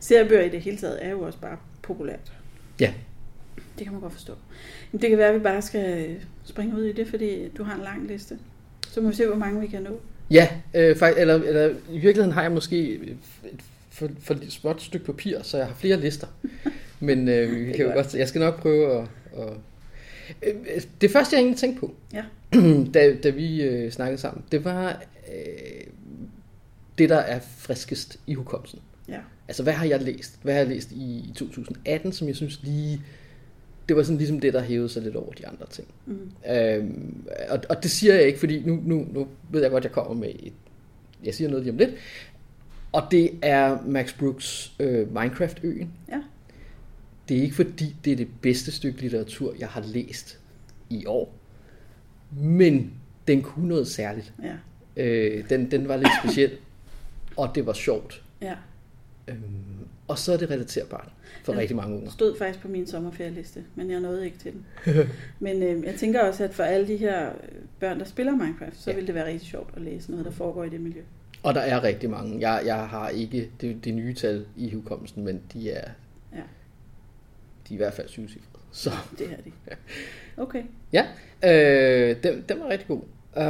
Seriebøger 0.00 0.42
i 0.42 0.48
det 0.48 0.60
hele 0.60 0.76
taget 0.76 1.04
er 1.04 1.10
jo 1.10 1.20
også 1.20 1.38
bare 1.38 1.56
populært. 1.82 2.32
Ja, 2.80 2.92
Det 3.78 3.84
kan 3.84 3.92
man 3.92 4.00
godt 4.02 4.12
forstå. 4.12 4.32
Men 4.92 5.00
det 5.02 5.08
kan 5.10 5.18
være, 5.18 5.28
at 5.28 5.34
vi 5.34 5.38
bare 5.40 5.62
skal 5.62 6.10
øh, 6.10 6.16
springe 6.44 6.76
ud 6.76 6.84
i 6.84 6.92
det, 6.92 7.08
fordi 7.08 7.48
du 7.48 7.62
har 7.64 7.74
en 7.74 7.82
lang 7.82 8.06
liste. 8.08 8.38
Så 8.88 9.00
må 9.00 9.08
vi 9.08 9.14
se, 9.14 9.26
hvor 9.26 9.36
mange 9.36 9.60
vi 9.60 9.66
kan 9.66 9.82
nå. 9.82 10.00
ja 10.30 10.48
øh, 10.74 10.96
faktisk, 10.96 11.20
eller, 11.20 11.34
eller 11.34 11.68
i 11.68 11.98
virkeligheden 11.98 12.32
har 12.32 12.42
jeg 12.42 12.52
måske 12.52 13.00
et 14.06 14.10
for, 14.20 14.34
for 14.34 14.50
småt 14.50 14.82
stykke 14.82 15.06
papir, 15.06 15.42
så 15.42 15.56
jeg 15.56 15.66
har 15.66 15.74
flere 15.74 16.00
lister. 16.00 16.26
Men 17.00 17.28
øh, 17.28 17.50
vi 17.56 17.70
er 17.70 17.76
kan 17.76 17.86
jo 17.86 17.92
godt. 17.92 18.06
godt, 18.06 18.14
jeg 18.14 18.28
skal 18.28 18.40
nok 18.40 18.60
prøve 18.60 18.98
at... 18.98 19.08
at 19.38 19.52
Øh, 20.42 20.82
det 21.00 21.10
første, 21.10 21.36
jeg 21.36 21.40
egentlig 21.40 21.58
tænkte 21.58 21.80
på, 21.80 21.94
Ja. 22.12 22.24
da, 22.94 23.14
da 23.22 23.30
vi 23.30 23.62
øh, 23.62 23.90
snakkede 23.90 24.20
sammen, 24.20 24.44
det 24.52 24.64
var 24.64 25.02
øh, 25.28 25.86
det, 26.98 27.08
der 27.08 27.16
er 27.16 27.40
friskest 27.40 28.20
i 28.26 28.34
hukommelsen. 28.34 28.78
Ja. 29.08 29.18
Altså, 29.48 29.62
hvad 29.62 29.72
har 29.72 29.86
jeg 29.86 30.02
læst? 30.02 30.38
Hvad 30.42 30.54
har 30.54 30.60
jeg 30.60 30.68
læst 30.68 30.92
i, 30.92 31.24
i 31.30 31.32
2018, 31.36 32.12
som 32.12 32.28
jeg 32.28 32.36
synes 32.36 32.60
lige... 32.62 33.00
Det 33.88 33.96
var 33.96 34.02
sådan 34.02 34.18
ligesom 34.18 34.40
det, 34.40 34.52
der 34.54 34.62
hævede 34.62 34.88
sig 34.88 35.02
lidt 35.02 35.16
over 35.16 35.32
de 35.32 35.46
andre 35.46 35.66
ting. 35.70 35.88
Mm. 36.06 36.30
Øhm, 36.52 37.24
og, 37.48 37.60
og 37.68 37.82
det 37.82 37.90
siger 37.90 38.14
jeg 38.14 38.26
ikke, 38.26 38.38
fordi 38.38 38.62
nu, 38.66 38.80
nu, 38.84 39.06
nu 39.12 39.28
ved 39.50 39.62
jeg 39.62 39.70
godt, 39.70 39.80
at 39.80 39.84
jeg 39.84 39.92
kommer 39.92 40.14
med 40.14 40.28
et... 40.28 40.52
Jeg 41.24 41.34
siger 41.34 41.48
noget 41.48 41.64
lige 41.64 41.72
om 41.72 41.78
lidt. 41.78 41.90
Og 42.92 43.02
det 43.10 43.30
er 43.42 43.78
Max 43.86 44.14
Brooks 44.18 44.72
øh, 44.80 45.14
Minecraft-øen. 45.14 45.90
Ja. 46.08 46.22
Det 47.28 47.38
er 47.38 47.42
ikke 47.42 47.54
fordi, 47.56 47.96
det 48.04 48.12
er 48.12 48.16
det 48.16 48.28
bedste 48.42 48.72
stykke 48.72 49.00
litteratur, 49.00 49.54
jeg 49.58 49.68
har 49.68 49.80
læst 49.86 50.38
i 50.90 51.06
år. 51.06 51.34
Men 52.40 52.92
den 53.28 53.42
kunne 53.42 53.68
noget 53.68 53.86
særligt. 53.88 54.32
Ja. 54.42 54.54
Øh, 55.04 55.48
den, 55.50 55.70
den 55.70 55.88
var 55.88 55.96
lidt 55.96 56.08
speciel, 56.24 56.50
og 57.36 57.50
det 57.54 57.66
var 57.66 57.72
sjovt. 57.72 58.22
Ja. 58.42 58.54
Øhm, 59.28 59.38
og 60.08 60.18
så 60.18 60.32
er 60.32 60.36
det 60.36 60.50
relaterbart 60.50 61.08
for 61.44 61.52
Ja. 61.52 61.58
rigtig 61.58 61.76
mange 61.76 61.90
Den 61.90 61.98
unger. 61.98 62.10
stod 62.10 62.38
faktisk 62.38 62.60
på 62.62 62.68
min 62.68 62.86
sommerferieliste, 62.86 63.64
men 63.74 63.90
jeg 63.90 64.00
nåede 64.00 64.24
ikke 64.24 64.38
til 64.38 64.52
den. 64.52 64.66
men 65.40 65.62
øh, 65.62 65.84
jeg 65.84 65.94
tænker 65.94 66.20
også, 66.20 66.44
at 66.44 66.54
for 66.54 66.62
alle 66.62 66.88
de 66.88 66.96
her 66.96 67.28
øh, 67.28 67.34
børn, 67.80 67.98
der 67.98 68.04
spiller 68.04 68.32
Minecraft, 68.36 68.76
så 68.80 68.90
Ja. 68.90 68.96
vil 68.96 69.06
det 69.06 69.14
være 69.14 69.26
rigtig 69.26 69.48
sjovt 69.48 69.70
at 69.76 69.82
læse 69.82 70.10
noget, 70.10 70.26
der 70.26 70.32
foregår 70.32 70.64
i 70.64 70.68
det 70.68 70.80
miljø. 70.80 71.00
Og 71.42 71.54
der 71.54 71.60
er 71.60 71.84
rigtig 71.84 72.10
mange. 72.10 72.40
Jeg, 72.50 72.62
jeg 72.66 72.76
har 72.88 73.08
ikke 73.08 73.50
det, 73.60 73.84
det 73.84 73.94
nye 73.94 74.14
tal 74.14 74.46
i 74.56 74.74
hukommelsen, 74.74 75.24
men 75.24 75.40
de 75.52 75.70
er, 75.70 75.90
Ja. 76.32 76.36
de 77.68 77.74
er 77.74 77.74
i 77.74 77.76
hvert 77.76 77.92
fald 77.94 78.08
syvcifrede. 78.08 78.58
Så 78.72 78.90
Det 79.18 79.26
er 79.26 79.36
de. 79.44 79.50
Okay. 80.36 80.62
ja, 80.92 81.06
øh, 81.44 82.16
den, 82.22 82.44
den 82.48 82.60
var 82.60 82.68
rigtig 82.68 82.88
god. 82.88 83.00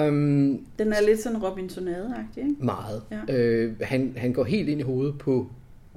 Um, 0.09 0.67
Den 0.79 0.93
er 0.93 1.01
lidt 1.07 1.21
sådan 1.21 1.39
Robinsonade-agtig, 1.43 2.39
ikke? 2.43 2.55
meget. 2.59 3.03
Ja. 3.29 3.35
Øh, 3.35 3.81
han, 3.83 4.15
han 4.17 4.33
går 4.33 4.45
helt 4.45 4.69
ind 4.69 4.81
i 4.81 4.83
hovedet 4.83 5.19
på 5.19 5.51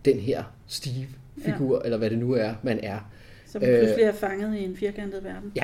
den 0.05 0.19
her 0.19 0.43
Steve-figur, 0.67 1.75
ja. 1.77 1.85
eller 1.85 1.97
hvad 1.97 2.09
det 2.09 2.17
nu 2.19 2.31
er, 2.33 2.53
man 2.63 2.79
er. 2.83 2.99
Som 3.45 3.63
Øh. 3.63 3.79
pludselig 3.79 4.03
er 4.05 4.11
fanget 4.13 4.57
i 4.57 4.63
en 4.63 4.75
firkantet 4.75 5.23
verden. 5.23 5.51
Ja, 5.55 5.63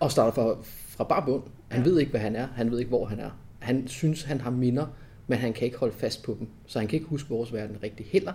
og 0.00 0.10
starter 0.10 0.32
fra, 0.32 0.56
fra 0.62 1.04
bare 1.04 1.22
bund. 1.26 1.42
Han 1.68 1.82
Ja. 1.84 1.88
ved 1.90 1.98
ikke, 1.98 2.10
hvad 2.10 2.20
han 2.20 2.36
er. 2.36 2.46
Han 2.56 2.70
ved 2.70 2.78
ikke, 2.78 2.88
hvor 2.88 3.04
han 3.06 3.20
er. 3.20 3.30
Han 3.58 3.88
synes, 3.88 4.22
han 4.22 4.40
har 4.40 4.50
minder, 4.50 4.86
men 5.26 5.38
han 5.38 5.52
kan 5.52 5.64
ikke 5.64 5.76
holde 5.78 5.94
fast 5.98 6.22
på 6.22 6.36
dem. 6.38 6.48
Så 6.66 6.78
han 6.78 6.88
kan 6.88 6.96
ikke 6.96 7.08
huske 7.08 7.28
vores 7.28 7.52
verden 7.52 7.76
rigtig 7.82 8.06
heller. 8.10 8.32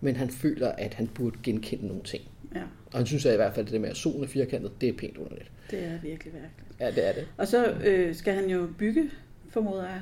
Men 0.00 0.16
han 0.16 0.30
føler, 0.30 0.68
at 0.68 0.94
han 0.94 1.06
burde 1.06 1.36
genkende 1.42 1.86
nogle 1.86 2.02
ting. 2.02 2.22
Ja, 2.54 2.60
Og 2.92 2.98
han 2.98 3.06
synes 3.06 3.26
at 3.26 3.32
i 3.32 3.36
hvert 3.36 3.54
fald, 3.54 3.66
at 3.66 3.72
det 3.72 3.80
med, 3.80 3.88
at 3.88 3.96
solen 3.96 4.22
er 4.24 4.28
firkantet, 4.28 4.80
det 4.80 4.88
er 4.88 4.92
pænt 4.92 5.16
underligt. 5.16 5.50
det 5.70 5.78
er 5.84 5.90
virkelig 6.02 6.32
værkeligt. 6.32 6.80
Ja, 6.80 6.90
det 6.90 7.08
er 7.08 7.12
det. 7.12 7.26
Og 7.36 7.48
så 7.48 7.66
øh, 7.84 8.14
skal 8.14 8.34
han 8.34 8.50
jo 8.50 8.68
bygge, 8.78 9.10
formoder 9.50 9.84
jeg. 9.84 10.00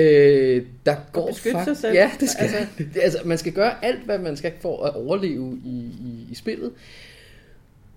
Øh, 0.00 0.66
der 0.86 0.96
går 1.12 1.26
beskytte 1.26 1.56
fakt- 1.58 1.64
sig 1.64 1.76
selv. 1.76 1.94
Ja, 1.94 2.10
det 2.20 2.30
skal 2.30 2.42
Altså- 2.44 2.66
altså... 3.02 3.18
man 3.24 3.38
skal 3.38 3.52
gøre 3.52 3.84
alt, 3.84 4.04
hvad 4.04 4.18
man 4.18 4.36
skal 4.36 4.52
for 4.60 4.84
at 4.84 4.94
overleve 4.94 5.60
i, 5.64 5.78
i, 5.78 6.26
i 6.30 6.34
spillet. 6.34 6.72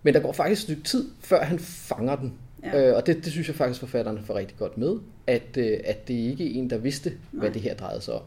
Men 0.03 0.13
der 0.13 0.19
går 0.19 0.31
faktisk 0.31 0.59
et 0.59 0.63
stykke 0.63 0.81
tid, 0.83 1.09
før 1.19 1.43
han 1.43 1.59
fanger 1.59 2.15
den. 2.15 2.33
Ja. 2.63 2.89
Øh, 2.89 2.95
og 2.95 3.07
det, 3.07 3.15
det 3.15 3.31
synes 3.31 3.47
jeg 3.47 3.55
faktisk, 3.55 3.79
forfatterne 3.79 4.21
får 4.25 4.35
rigtig 4.35 4.57
godt 4.57 4.77
med. 4.77 4.95
At, 5.29 5.57
øh, 5.57 5.79
at 5.83 6.07
det 6.07 6.13
ikke 6.13 6.45
er 6.45 6.59
en, 6.59 6.69
der 6.69 6.77
vidste, 6.77 7.09
Nej. 7.09 7.39
hvad 7.39 7.51
det 7.51 7.61
her 7.61 7.75
drejede 7.75 8.01
sig 8.01 8.13
om. 8.13 8.21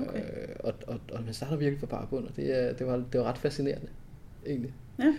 Okay. 0.00 0.18
Øh, 0.18 0.48
og, 0.60 0.74
og, 0.86 1.00
og 1.12 1.22
man 1.24 1.34
starter 1.34 1.56
virkelig 1.56 1.80
fra 1.80 1.86
bare 1.86 2.06
bund, 2.10 2.24
og 2.24 2.36
det, 2.36 2.58
er, 2.58 2.72
det, 2.72 2.86
var, 2.86 2.96
det 3.12 3.20
var 3.20 3.24
ret 3.26 3.38
fascinerende, 3.38 3.86
egentlig. 4.46 4.72
Ja. 4.98 5.14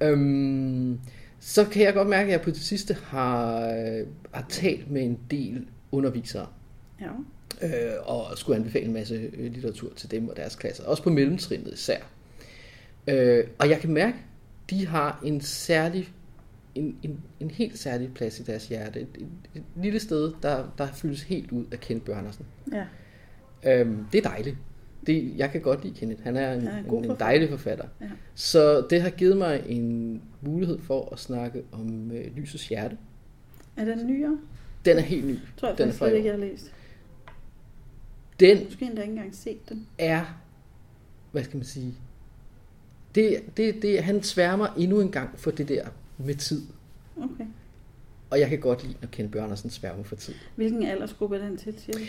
Øhm, 0.00 1.00
så 1.40 1.64
kan 1.64 1.82
jeg 1.82 1.94
godt 1.94 2.08
mærke, 2.08 2.26
at 2.26 2.32
jeg 2.32 2.40
på 2.40 2.50
det 2.50 2.60
sidste 2.60 2.96
har, 3.04 3.60
har 4.32 4.46
talt 4.48 4.90
med 4.90 5.02
en 5.02 5.18
del 5.30 5.66
undervisere, 5.92 6.46
Ja. 7.00 7.10
øh, 7.66 7.92
og 8.02 8.38
skulle 8.38 8.56
anbefale 8.56 8.84
en 8.86 8.92
masse 8.92 9.30
øh, 9.32 9.52
litteratur 9.52 9.92
til 9.96 10.10
dem 10.10 10.28
og 10.28 10.36
deres 10.36 10.56
klasser, 10.56 10.84
også 10.84 11.02
på 11.02 11.10
mellemtrinnet 11.10 11.72
især. 11.72 11.98
Øh, 13.06 13.44
og 13.58 13.68
jeg 13.68 13.80
kan 13.80 13.92
mærke, 13.92 14.16
de 14.70 14.86
har 14.86 15.20
en 15.24 15.40
særlig, 15.40 16.08
en, 16.78 16.96
en, 17.02 17.20
en 17.40 17.50
helt 17.50 17.78
særlig 17.78 18.14
plads 18.14 18.40
i 18.40 18.42
deres 18.42 18.68
hjerte. 18.68 19.00
Et, 19.00 19.08
et, 19.14 19.26
et 19.54 19.62
lille 19.76 20.00
sted, 20.00 20.32
der, 20.42 20.64
der 20.78 20.86
fyldes 20.92 21.22
helt 21.22 21.52
ud 21.52 21.64
af 21.72 21.80
Kenneth 21.80 22.06
Bjørn 22.06 22.18
Andersen. 22.18 22.46
ja. 22.72 22.84
Øhm, 23.66 24.06
det 24.12 24.18
er 24.26 24.28
dejligt. 24.30 24.56
Det, 25.06 25.32
jeg 25.36 25.50
kan 25.50 25.60
godt 25.60 25.84
lide 25.84 25.94
Kenneth. 25.94 26.22
Han 26.22 26.36
er 26.36 26.52
en, 26.52 26.66
er 26.66 26.78
en 26.78 26.94
en, 26.94 27.10
en 27.10 27.16
dejlig 27.18 27.48
forfatter. 27.48 27.84
Ja. 28.00 28.06
Så 28.34 28.86
det 28.90 29.02
har 29.02 29.10
givet 29.10 29.36
mig 29.36 29.62
en 29.68 30.22
mulighed 30.40 30.78
for 30.80 31.08
at 31.12 31.18
snakke 31.18 31.62
om 31.72 32.10
øh, 32.12 32.36
Lysets 32.36 32.68
Hjerte. 32.68 32.98
Er 33.76 33.84
den 33.84 34.06
nyere? 34.06 34.38
Den 34.84 34.96
er 34.96 35.00
helt 35.00 35.26
ny. 35.26 35.36
Tror 35.56 35.68
jeg 35.68 35.78
Den 35.78 35.92
faktisk 35.92 36.14
ikke, 36.14 36.26
jeg 36.28 36.34
har 36.34 36.40
læst. 36.40 36.72
Den 38.40 38.64
Måske 38.64 38.84
endda 38.84 39.02
ikke 39.02 39.12
engang 39.12 39.34
set 39.34 39.68
den. 39.68 39.86
er, 39.98 40.40
hvad 41.32 41.44
skal 41.44 41.56
man 41.56 41.66
sige, 41.66 41.94
det, 43.14 43.42
det, 43.56 43.82
det, 43.82 44.02
han 44.04 44.22
sværmer 44.22 44.66
endnu 44.76 45.00
en 45.00 45.10
gang 45.10 45.38
for 45.38 45.50
det 45.50 45.68
der 45.68 45.88
med 46.18 46.34
tid. 46.34 46.62
Okay. 47.16 47.44
Og 48.30 48.40
jeg 48.40 48.48
kan 48.48 48.58
godt 48.58 48.82
lide, 48.84 48.94
når 49.00 49.08
Kenneth 49.08 49.32
Bjørnersen 49.32 49.70
sværmer 49.70 50.02
for 50.04 50.16
tid. 50.16 50.34
Hvilken 50.56 50.82
aldersgruppe 50.82 51.36
er 51.36 51.48
den 51.48 51.56
til, 51.56 51.74
siger 51.78 51.98
du? 51.98 52.04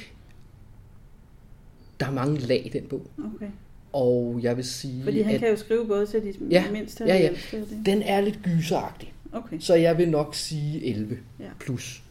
Der 1.99 2.05
er 2.05 2.11
mange 2.11 2.39
lag 2.39 2.65
i 2.65 2.69
den 2.69 2.83
bog. 2.87 3.07
Okay. 3.35 3.49
Og 3.93 4.39
jeg 4.43 4.57
vil 4.57 4.65
sige, 4.65 5.03
Fordi 5.03 5.21
han 5.21 5.33
at 5.33 5.39
kan 5.39 5.49
jo 5.49 5.55
skrive 5.55 5.87
både 5.87 6.05
til 6.07 6.23
de 6.23 6.33
Ja, 6.51 6.71
mindste 6.71 7.01
og 7.01 7.07
ja, 7.07 7.13
de 7.13 7.19
ja. 7.19 7.25
ældste. 7.29 7.59
det. 7.59 7.81
den 7.85 8.01
er 8.01 8.21
lidt 8.21 8.39
gyseragtig. 8.43 9.13
Okay. 9.33 9.59
Så 9.59 9.75
jeg 9.75 9.97
vil 9.97 10.09
nok 10.09 10.35
sige 10.35 10.85
11 10.85 11.17
Ja. 11.39 11.45
plus. 11.59 12.03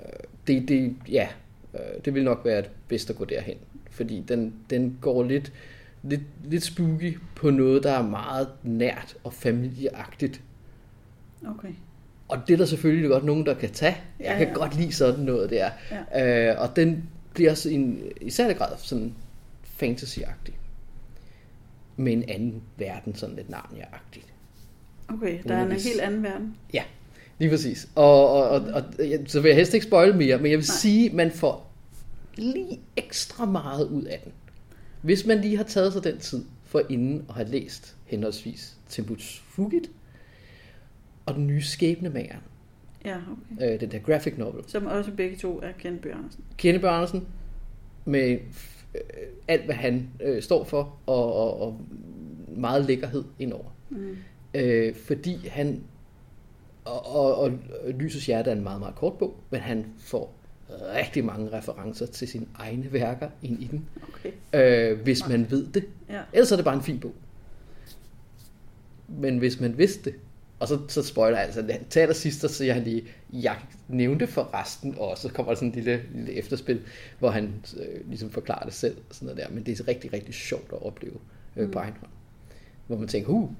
Øh, 0.00 0.06
Det, 0.46 0.68
det, 0.68 0.96
ja, 1.08 1.28
øh, 1.74 1.80
det 2.04 2.14
vil 2.14 2.24
nok 2.24 2.40
være 2.44 2.64
bedst 2.88 3.10
at 3.10 3.16
gå 3.16 3.24
derhen. 3.24 3.56
Fordi 3.90 4.24
den, 4.28 4.54
den 4.70 4.98
går 5.00 5.22
lidt, 5.24 5.52
lidt, 6.02 6.20
lidt 6.44 6.62
spooky 6.64 7.18
på 7.36 7.50
noget, 7.50 7.82
der 7.82 7.90
er 7.92 8.08
meget 8.08 8.48
nært 8.62 9.16
og 9.24 9.32
familieagtigt. 9.32 10.40
Okay. 11.48 11.68
Og 12.28 12.38
det 12.46 12.52
er 12.52 12.56
der 12.58 12.64
selvfølgelig 12.64 13.10
godt 13.10 13.24
nogen, 13.24 13.46
der 13.46 13.54
kan 13.54 13.70
tage. 13.70 13.96
Jeg 14.18 14.26
Ja, 14.26 14.38
kan 14.38 14.48
ja. 14.48 14.54
godt 14.54 14.76
lide 14.76 14.92
sådan 14.92 15.20
noget 15.24 15.50
der. 15.50 15.70
Øh, 16.50 16.60
og 16.60 16.76
den 16.76 17.08
bliver 17.34 17.50
også 17.50 17.68
i 17.70 17.74
en, 17.74 18.02
i 18.20 18.30
særlig 18.30 18.56
grad 18.56 18.76
sådan 18.78 19.14
fantasy-agtig. 19.82 20.52
Med 21.96 22.12
en 22.12 22.24
anden 22.28 22.62
verden, 22.76 23.14
sådan 23.14 23.36
lidt 23.36 23.50
Narnia-agtigt. 23.50 24.26
Okay, 25.08 25.38
der 25.48 25.54
er 25.56 25.64
en 25.66 25.72
helt 25.72 26.00
anden 26.00 26.22
verden. 26.22 26.56
Ja, 26.74 26.82
lige 27.38 27.50
præcis. 27.50 27.88
Og, 27.94 28.28
og, 28.28 28.48
og, 28.50 28.60
og 28.72 28.84
ja, 28.98 29.18
så 29.26 29.40
vil 29.40 29.48
jeg 29.48 29.56
helst 29.56 29.74
ikke 29.74 29.86
spoil 29.86 30.14
mere, 30.16 30.36
men 30.38 30.50
jeg 30.50 30.58
vil 30.58 30.66
Nej. 30.68 30.76
sige, 30.76 31.08
at 31.08 31.14
man 31.14 31.30
får 31.30 31.72
lige 32.36 32.80
ekstra 32.96 33.44
meget 33.46 33.86
ud 33.88 34.02
af 34.02 34.20
den. 34.24 34.32
Hvis 35.02 35.26
man 35.26 35.40
lige 35.40 35.56
har 35.56 35.64
taget 35.64 35.92
sig 35.92 36.04
den 36.04 36.18
tid 36.18 36.44
for 36.64 36.82
inden 36.88 37.24
at 37.28 37.34
have 37.34 37.48
læst 37.48 37.96
henholdsvis 38.06 38.76
Tempus 38.88 39.42
Fugit 39.48 39.90
og 41.26 41.34
den 41.34 41.46
nye 41.46 41.62
skæbnemager, 41.62 42.36
Ja, 43.04 43.16
okay. 43.16 43.74
øh, 43.74 43.80
den 43.80 43.90
der 43.90 43.98
graphic 43.98 44.34
novel. 44.38 44.64
Som 44.66 44.86
også 44.86 45.10
begge 45.16 45.36
to 45.36 45.60
er 45.62 45.72
kendt 45.78 46.02
Bjørn 46.02 46.16
Andersen. 46.18 46.44
Kenneth 46.58 46.84
Andersen 46.94 47.26
med 48.04 48.38
øh, 48.94 49.00
alt, 49.48 49.64
hvad 49.64 49.74
han 49.74 50.08
øh, 50.22 50.42
står 50.42 50.64
for, 50.64 50.98
og, 51.06 51.34
og, 51.34 51.60
og 51.60 51.80
meget 52.56 52.84
lækkerhed 52.86 53.24
indover. 53.38 53.76
Mm. 53.90 54.16
Øh, 54.54 54.94
fordi 54.94 55.48
han, 55.48 55.80
og, 56.84 57.06
og, 57.16 57.36
og 57.38 57.52
Lysets 57.98 58.26
Hjerte 58.26 58.50
er 58.50 58.54
en 58.54 58.62
meget, 58.62 58.80
meget 58.80 58.94
kort 58.94 59.18
bog, 59.18 59.36
men 59.50 59.60
han 59.60 59.86
får 59.98 60.34
rigtig 60.94 61.24
mange 61.24 61.52
referencer 61.52 62.06
til 62.06 62.28
sine 62.28 62.46
egne 62.54 62.92
værker 62.92 63.30
ind 63.42 63.62
i 63.62 63.66
den, 63.66 63.86
Okay. 64.08 64.92
øh, 64.92 65.00
hvis 65.00 65.28
man 65.28 65.50
ved 65.50 65.66
det. 65.66 65.84
Ja. 66.08 66.20
Ellers 66.32 66.52
er 66.52 66.56
det 66.56 66.64
bare 66.64 66.74
en 66.74 66.82
fin 66.82 67.00
bog. 67.00 67.14
Men 69.08 69.38
hvis 69.38 69.60
man 69.60 69.78
vidste 69.78 70.10
det, 70.10 70.18
og 70.62 70.68
så, 70.68 70.78
så 70.88 71.02
spoiler 71.02 71.38
jeg 71.38 71.46
altså, 71.46 71.78
til 71.90 72.00
allersidst, 72.00 72.40
så 72.40 72.48
siger 72.48 72.74
han 72.74 72.84
lige, 72.84 73.04
jeg 73.32 73.56
nævnte 73.88 74.26
for 74.26 74.50
resten 74.54 74.94
også, 74.98 75.28
så 75.28 75.34
kommer 75.34 75.52
der 75.52 75.56
sådan 75.56 75.68
en 75.68 75.74
lille, 75.74 76.02
lille 76.14 76.32
efterspil, 76.32 76.80
hvor 77.18 77.30
han 77.30 77.52
øh, 77.76 78.08
ligesom 78.08 78.30
forklarer 78.30 78.64
det 78.64 78.74
selv, 78.74 78.96
og 79.08 79.14
sådan 79.14 79.26
noget 79.26 79.40
der. 79.48 79.54
men 79.54 79.66
det 79.66 79.80
er 79.80 79.88
rigtig, 79.88 80.12
rigtig 80.12 80.34
sjovt 80.34 80.72
at 80.72 80.82
opleve 80.86 81.14
øh, 81.56 81.70
på 81.70 81.78
egen 81.78 81.94
hånd. 82.00 82.10
Hvor 82.86 82.96
man 82.96 83.08
tænker, 83.08 83.30
uh, 83.30 83.50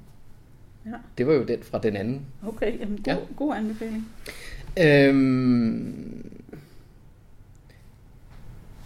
Ja. 0.87 0.90
det 1.18 1.26
var 1.26 1.32
jo 1.35 1.44
den 1.44 1.62
fra 1.62 1.78
den 1.78 1.97
anden. 1.97 2.21
Okay, 2.47 2.80
jamen 2.80 2.97
god, 2.97 3.04
Ja. 3.06 3.12
ja. 3.12 3.18
god 3.37 3.54
anbefaling. 3.56 4.09
Øhm, 4.80 6.30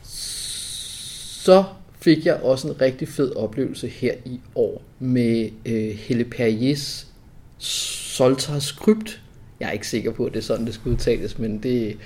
så 0.02 1.64
fik 2.00 2.26
jeg 2.26 2.34
også 2.36 2.68
en 2.68 2.80
rigtig 2.80 3.08
fed 3.08 3.36
oplevelse 3.36 3.88
her 3.88 4.14
i 4.24 4.40
år 4.54 4.82
med 4.98 5.50
øh, 5.66 5.88
Helle 5.98 6.24
Perriers 6.24 7.06
Soltars 8.16 8.72
Krypt. 8.72 9.22
Jeg 9.60 9.68
er 9.68 9.72
ikke 9.72 9.88
sikker 9.88 10.12
på, 10.12 10.24
at 10.24 10.32
det 10.32 10.38
er 10.38 10.42
sådan, 10.44 10.66
det 10.66 10.74
skal 10.74 10.92
udtales, 10.92 11.38
men 11.38 11.62
det... 11.62 11.98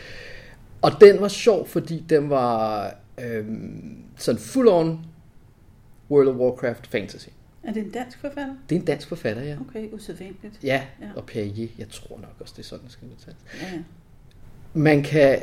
Og 0.83 0.91
den 1.01 1.21
var 1.21 1.29
sjov, 1.29 1.69
fordi 1.69 2.05
den 2.09 2.31
var 2.31 2.95
øhm, 3.25 3.97
sådan 4.17 4.41
full 4.41 4.69
on 4.69 5.07
World 6.11 6.29
of 6.29 6.37
Warcraft 6.37 6.87
fantasy. 6.87 7.29
Er 7.63 7.73
det 7.73 7.83
en 7.85 7.91
dansk 7.91 8.19
forfatter? 8.19 8.55
Det 8.69 8.77
er 8.77 8.81
en 8.81 8.87
dansk 8.87 9.09
forfatter, 9.09 9.43
ja. 9.43 9.57
Okay, 9.69 9.89
usædvanligt. 9.93 10.59
Ja, 10.65 10.83
Ja. 11.01 11.07
og 11.17 11.25
Perrier, 11.27 11.69
jeg 11.79 11.89
tror 11.89 12.17
nok 12.17 12.35
også, 12.41 12.55
det 12.57 12.63
er 12.63 12.67
sådan, 12.69 12.85
det 12.85 12.93
skal 12.93 13.09
udtales. 13.09 13.39
Ja, 13.63 13.67
ja. 13.77 13.83
Man 14.75 15.03
kan 15.03 15.39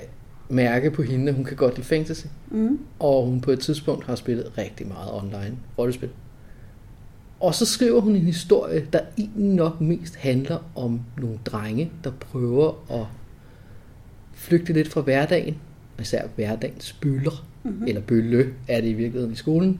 mærke 0.49 0.91
på 0.91 1.01
hende, 1.01 1.29
at 1.29 1.35
hun 1.35 1.45
kan 1.45 1.57
godt 1.57 1.75
lide 1.75 1.87
fantasy. 1.87 2.25
Mm. 2.51 2.79
Og 2.99 3.25
hun 3.25 3.41
på 3.41 3.51
et 3.51 3.59
tidspunkt 3.59 4.05
har 4.05 4.15
spillet 4.15 4.57
rigtig 4.57 4.87
meget 4.87 5.13
online 5.13 5.57
rollespil. 5.77 6.09
Og 7.39 7.55
så 7.55 7.65
skriver 7.65 8.01
hun 8.01 8.15
en 8.15 8.21
historie, 8.21 8.87
der 8.93 8.99
egentlig 9.17 9.55
nok 9.55 9.81
mest 9.81 10.15
handler 10.15 10.57
om 10.75 11.01
nogle 11.17 11.39
drenge, 11.45 11.91
der 12.03 12.11
prøver 12.11 12.91
at 13.01 13.05
flygte 14.33 14.73
lidt 14.73 14.87
fra 14.87 15.01
hverdagen. 15.01 15.57
Især 15.99 16.27
hverdagens 16.35 16.93
bøller, 17.01 17.45
mm-hmm. 17.63 17.87
eller 17.87 18.01
bølle 18.01 18.53
er 18.67 18.81
det 18.81 18.87
i 18.87 18.93
virkeligheden 18.93 19.33
i 19.33 19.35
skolen, 19.35 19.79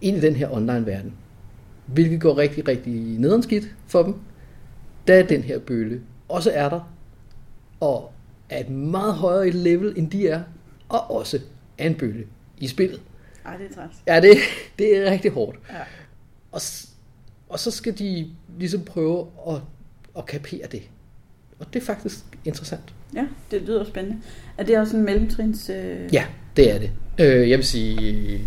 ind 0.00 0.16
i 0.16 0.20
den 0.20 0.34
her 0.34 0.54
online 0.54 0.86
verden. 0.86 1.12
Hvilket 1.86 2.20
går 2.20 2.38
rigtig, 2.38 2.68
rigtig 2.68 3.18
nedenskidt 3.18 3.74
for 3.86 4.02
dem, 4.02 4.14
da 5.08 5.22
den 5.22 5.42
her 5.42 5.58
bølle 5.58 6.00
også 6.28 6.50
er 6.54 6.68
der, 6.68 6.92
og 7.80 8.12
er 8.48 8.60
et 8.60 8.70
meget 8.70 9.14
højere 9.14 9.50
level, 9.50 9.92
end 9.96 10.10
de 10.10 10.28
er, 10.28 10.42
og 10.88 11.10
også 11.10 11.40
er 11.78 11.86
en 11.86 11.94
bølle 11.94 12.24
i 12.58 12.66
spillet. 12.66 13.00
Ej, 13.46 13.56
det 13.56 13.66
er 13.70 13.74
træls. 13.74 13.94
Ja, 14.06 14.20
det, 14.20 14.36
det 14.78 14.96
er 14.96 15.10
rigtig 15.10 15.30
hårdt. 15.30 15.58
Ja. 15.70 15.74
Og, 16.52 16.60
og 17.48 17.58
så 17.58 17.70
skal 17.70 17.98
de 17.98 18.30
ligesom 18.58 18.84
prøve 18.84 19.26
at, 19.48 19.54
at 20.18 20.26
kapere 20.26 20.66
det. 20.72 20.82
Og 21.58 21.66
det 21.72 21.80
er 21.82 21.84
faktisk 21.86 22.18
interessant. 22.44 22.94
ja, 23.14 23.26
det 23.50 23.62
lyder 23.62 23.84
spændende. 23.84 24.18
Er 24.58 24.64
det 24.64 24.78
også 24.78 24.96
en 24.96 25.02
mellemtrins... 25.04 25.70
Øh... 25.70 26.14
Ja, 26.14 26.26
det 26.56 26.74
er 26.74 26.78
det. 26.78 26.90
Øh, 27.20 27.50
jeg 27.50 27.58
vil 27.58 27.66
sige 27.66 28.40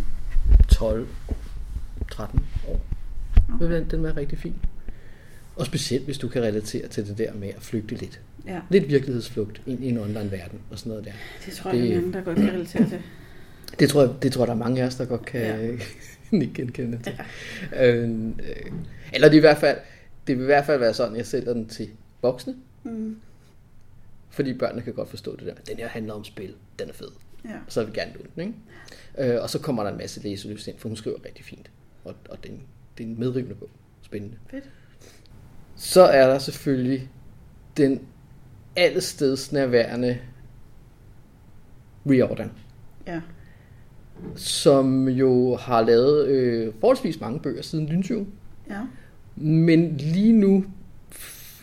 12, 0.69 1.07
13 2.11 2.39
år. 2.67 2.81
Okay. 3.55 3.71
Den, 3.75 3.91
den 3.91 4.03
var 4.03 4.17
rigtig 4.17 4.37
fin. 4.39 4.55
Og 5.55 5.65
specielt 5.65 6.05
hvis 6.05 6.17
du 6.17 6.27
kan 6.27 6.41
relatere 6.41 6.87
til 6.87 7.07
det 7.07 7.17
der 7.17 7.33
med 7.33 7.47
at 7.47 7.61
flygte 7.61 7.95
lidt. 7.95 8.21
ja. 8.47 8.59
Lidt 8.69 8.87
virkelighedsflugt 8.89 9.61
ind 9.65 9.83
i 9.83 9.89
en 9.89 9.97
online 9.97 10.31
verden 10.31 10.59
og 10.71 10.79
sådan 10.79 10.89
noget 10.89 11.05
der. 11.05 11.11
Det 11.45 11.53
tror 11.53 11.71
jeg, 11.71 11.79
det... 11.81 11.89
Det- 11.89 11.97
er 11.97 12.01
mange, 12.01 12.13
der 12.13 12.21
godt 12.21 12.37
kan 12.37 12.47
relatere 12.51 12.89
til. 12.89 12.99
Det 13.79 13.89
tror 13.89 14.01
jeg, 14.01 14.11
det 14.21 14.31
tror 14.33 14.45
der 14.45 14.53
er 14.53 14.57
mange 14.57 14.81
af 14.81 14.87
os, 14.87 14.95
der 14.95 15.05
godt 15.05 15.25
kan 15.25 15.41
Ja. 15.41 15.57
ja. 16.41 16.47
genkende 16.53 16.99
til. 17.03 17.19
Ja. 17.71 17.91
Øh, 17.91 18.09
øh, 18.27 18.71
eller 19.13 19.29
det, 19.29 19.35
er 19.35 19.39
i 19.39 19.39
hvert 19.39 19.57
fald, 19.57 19.77
det 20.27 20.37
vil 20.37 20.43
i 20.43 20.45
hvert 20.45 20.65
fald 20.65 20.79
være 20.79 20.93
sådan, 20.93 21.15
jeg 21.15 21.25
sælger 21.25 21.53
den 21.53 21.67
til 21.67 21.89
voksne. 22.21 22.55
Mm. 22.83 23.17
Fordi 24.29 24.53
børnene 24.53 24.81
kan 24.81 24.93
godt 24.93 25.09
forstå 25.09 25.35
det 25.35 25.45
der. 25.45 25.53
Den 25.53 25.77
her 25.77 25.87
handler 25.87 26.13
om 26.13 26.23
spil. 26.23 26.55
Den 26.79 26.89
er 26.89 26.93
fed. 26.93 27.09
Ja. 27.45 27.57
Så 27.67 27.83
vil 27.83 27.93
vi 27.93 27.99
gerne 27.99 28.13
låne 28.13 28.29
den. 28.35 28.55
Ikke? 29.17 29.33
Øh, 29.35 29.41
og 29.41 29.49
så 29.49 29.59
kommer 29.59 29.83
der 29.83 29.91
en 29.91 29.97
masse 29.97 30.23
læselyst 30.23 30.67
ind, 30.67 30.77
for 30.77 30.89
hun 30.89 30.95
skriver 30.95 31.25
rigtig 31.25 31.45
fint. 31.45 31.71
Og, 32.03 32.15
og 32.29 32.43
det, 32.43 32.49
er 32.49 32.53
en, 32.53 32.63
det 32.97 33.03
er 33.03 33.07
en 33.07 33.19
medrivende 33.19 33.55
bog. 33.55 33.69
Spændende. 34.01 34.37
Fedt. 34.51 34.69
Så 35.75 36.01
er 36.01 36.27
der 36.27 36.39
selvfølgelig 36.39 37.09
den 37.77 38.07
allestedsnærværende 38.75 40.19
Riordan, 42.09 42.51
Ja. 43.07 43.21
Som 44.35 45.09
jo 45.09 45.55
har 45.55 45.81
lavet 45.81 46.27
øh, 46.27 46.73
forholdsvis 46.79 47.19
mange 47.19 47.39
bøger 47.39 47.61
siden 47.61 47.85
Lyntyven. 47.85 48.27
Ja. 48.69 48.79
Men 49.35 49.97
lige 49.97 50.33
nu 50.33 50.65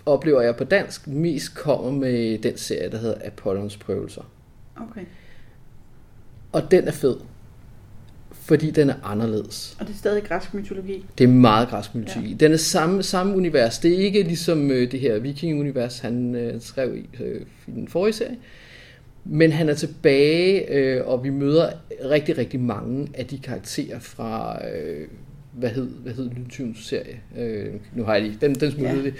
oplever 0.06 0.40
jeg 0.40 0.56
på 0.56 0.64
dansk 0.64 1.06
mest 1.06 1.54
kommer 1.54 1.90
med 1.90 2.38
den 2.38 2.56
serie, 2.56 2.90
der 2.90 2.98
hedder 2.98 3.14
Apollons 3.24 3.76
prøvelser. 3.76 4.22
Okay. 4.76 5.04
Og 6.52 6.70
den 6.70 6.88
er 6.88 6.92
fed, 6.92 7.16
fordi 8.30 8.70
den 8.70 8.90
er 8.90 8.94
anderledes. 9.02 9.76
Og 9.80 9.86
det 9.86 9.92
er 9.92 9.98
stadig 9.98 10.22
græsk 10.24 10.54
mytologi. 10.54 11.06
Det 11.18 11.24
er 11.24 11.28
meget 11.28 11.68
græsk 11.68 11.94
mytologi. 11.94 12.30
Ja. 12.30 12.36
Den 12.36 12.52
er 12.52 12.56
samme, 12.56 13.02
samme 13.02 13.36
univers. 13.36 13.78
Det 13.78 13.94
er 13.94 13.98
ikke 13.98 14.22
ligesom 14.22 14.70
øh, 14.70 14.92
det 14.92 15.00
her 15.00 15.18
viking-univers, 15.18 15.98
han 15.98 16.34
øh, 16.34 16.60
skrev 16.60 16.96
i, 16.96 17.08
øh, 17.22 17.40
i 17.66 17.70
den 17.70 17.88
forrige 17.88 18.12
serie. 18.12 18.36
Men 19.24 19.52
han 19.52 19.68
er 19.68 19.74
tilbage, 19.74 20.72
øh, 20.74 21.06
og 21.06 21.24
vi 21.24 21.30
møder 21.30 21.72
rigtig, 22.04 22.38
rigtig 22.38 22.60
mange 22.60 23.08
af 23.14 23.26
de 23.26 23.38
karakterer 23.38 23.98
fra, 23.98 24.60
øh, 24.68 25.08
hvad 25.52 25.70
hed, 25.70 25.86
hvad 25.90 26.12
hed 26.12 26.30
Lyntyvens 26.30 26.86
serie? 26.86 27.20
Øh, 27.38 27.74
nu 27.94 28.04
har 28.04 28.14
jeg 28.14 28.22
lige, 28.22 28.38
den, 28.40 28.54
den 28.54 28.70
smuttede 28.70 28.98
Ja. 28.98 29.04
det. 29.04 29.14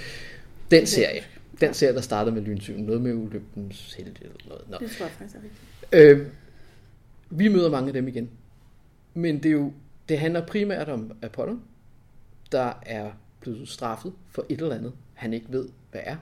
Den 0.71 0.87
serie. 0.87 1.21
Den 1.61 1.75
serie, 1.75 1.95
der 1.95 2.00
startede 2.00 2.35
med 2.35 2.42
Lyntyven. 2.42 2.83
Noget 2.85 3.00
med 3.00 3.14
Olympens 3.14 3.95
helte 3.95 4.21
eller 4.23 4.37
noget. 4.49 4.71
Nå. 4.71 4.76
Det 4.80 4.90
tror 4.90 5.04
jeg 5.07 5.12
faktisk 5.12 5.37
er 5.37 5.40
rigtigt. 5.92 6.21
Øh, 6.21 6.26
vi 7.30 7.49
møder 7.49 7.71
mange 7.71 7.87
af 7.88 7.92
dem 7.92 8.09
igen. 8.09 8.30
Men 9.14 9.37
det 9.37 9.47
er 9.47 9.50
jo, 9.52 9.73
det 10.09 10.19
handler 10.19 10.47
primært 10.47 10.88
om 10.88 11.12
Apollo, 11.23 11.57
der 12.52 12.73
er 12.83 13.11
blevet 13.40 13.69
straffet 13.69 14.12
for 14.30 14.47
et 14.49 14.61
eller 14.61 14.75
andet, 14.76 14.92
han 15.14 15.33
ikke 15.35 15.47
ved, 15.49 15.69
hvad 15.90 16.00
er. 16.04 16.16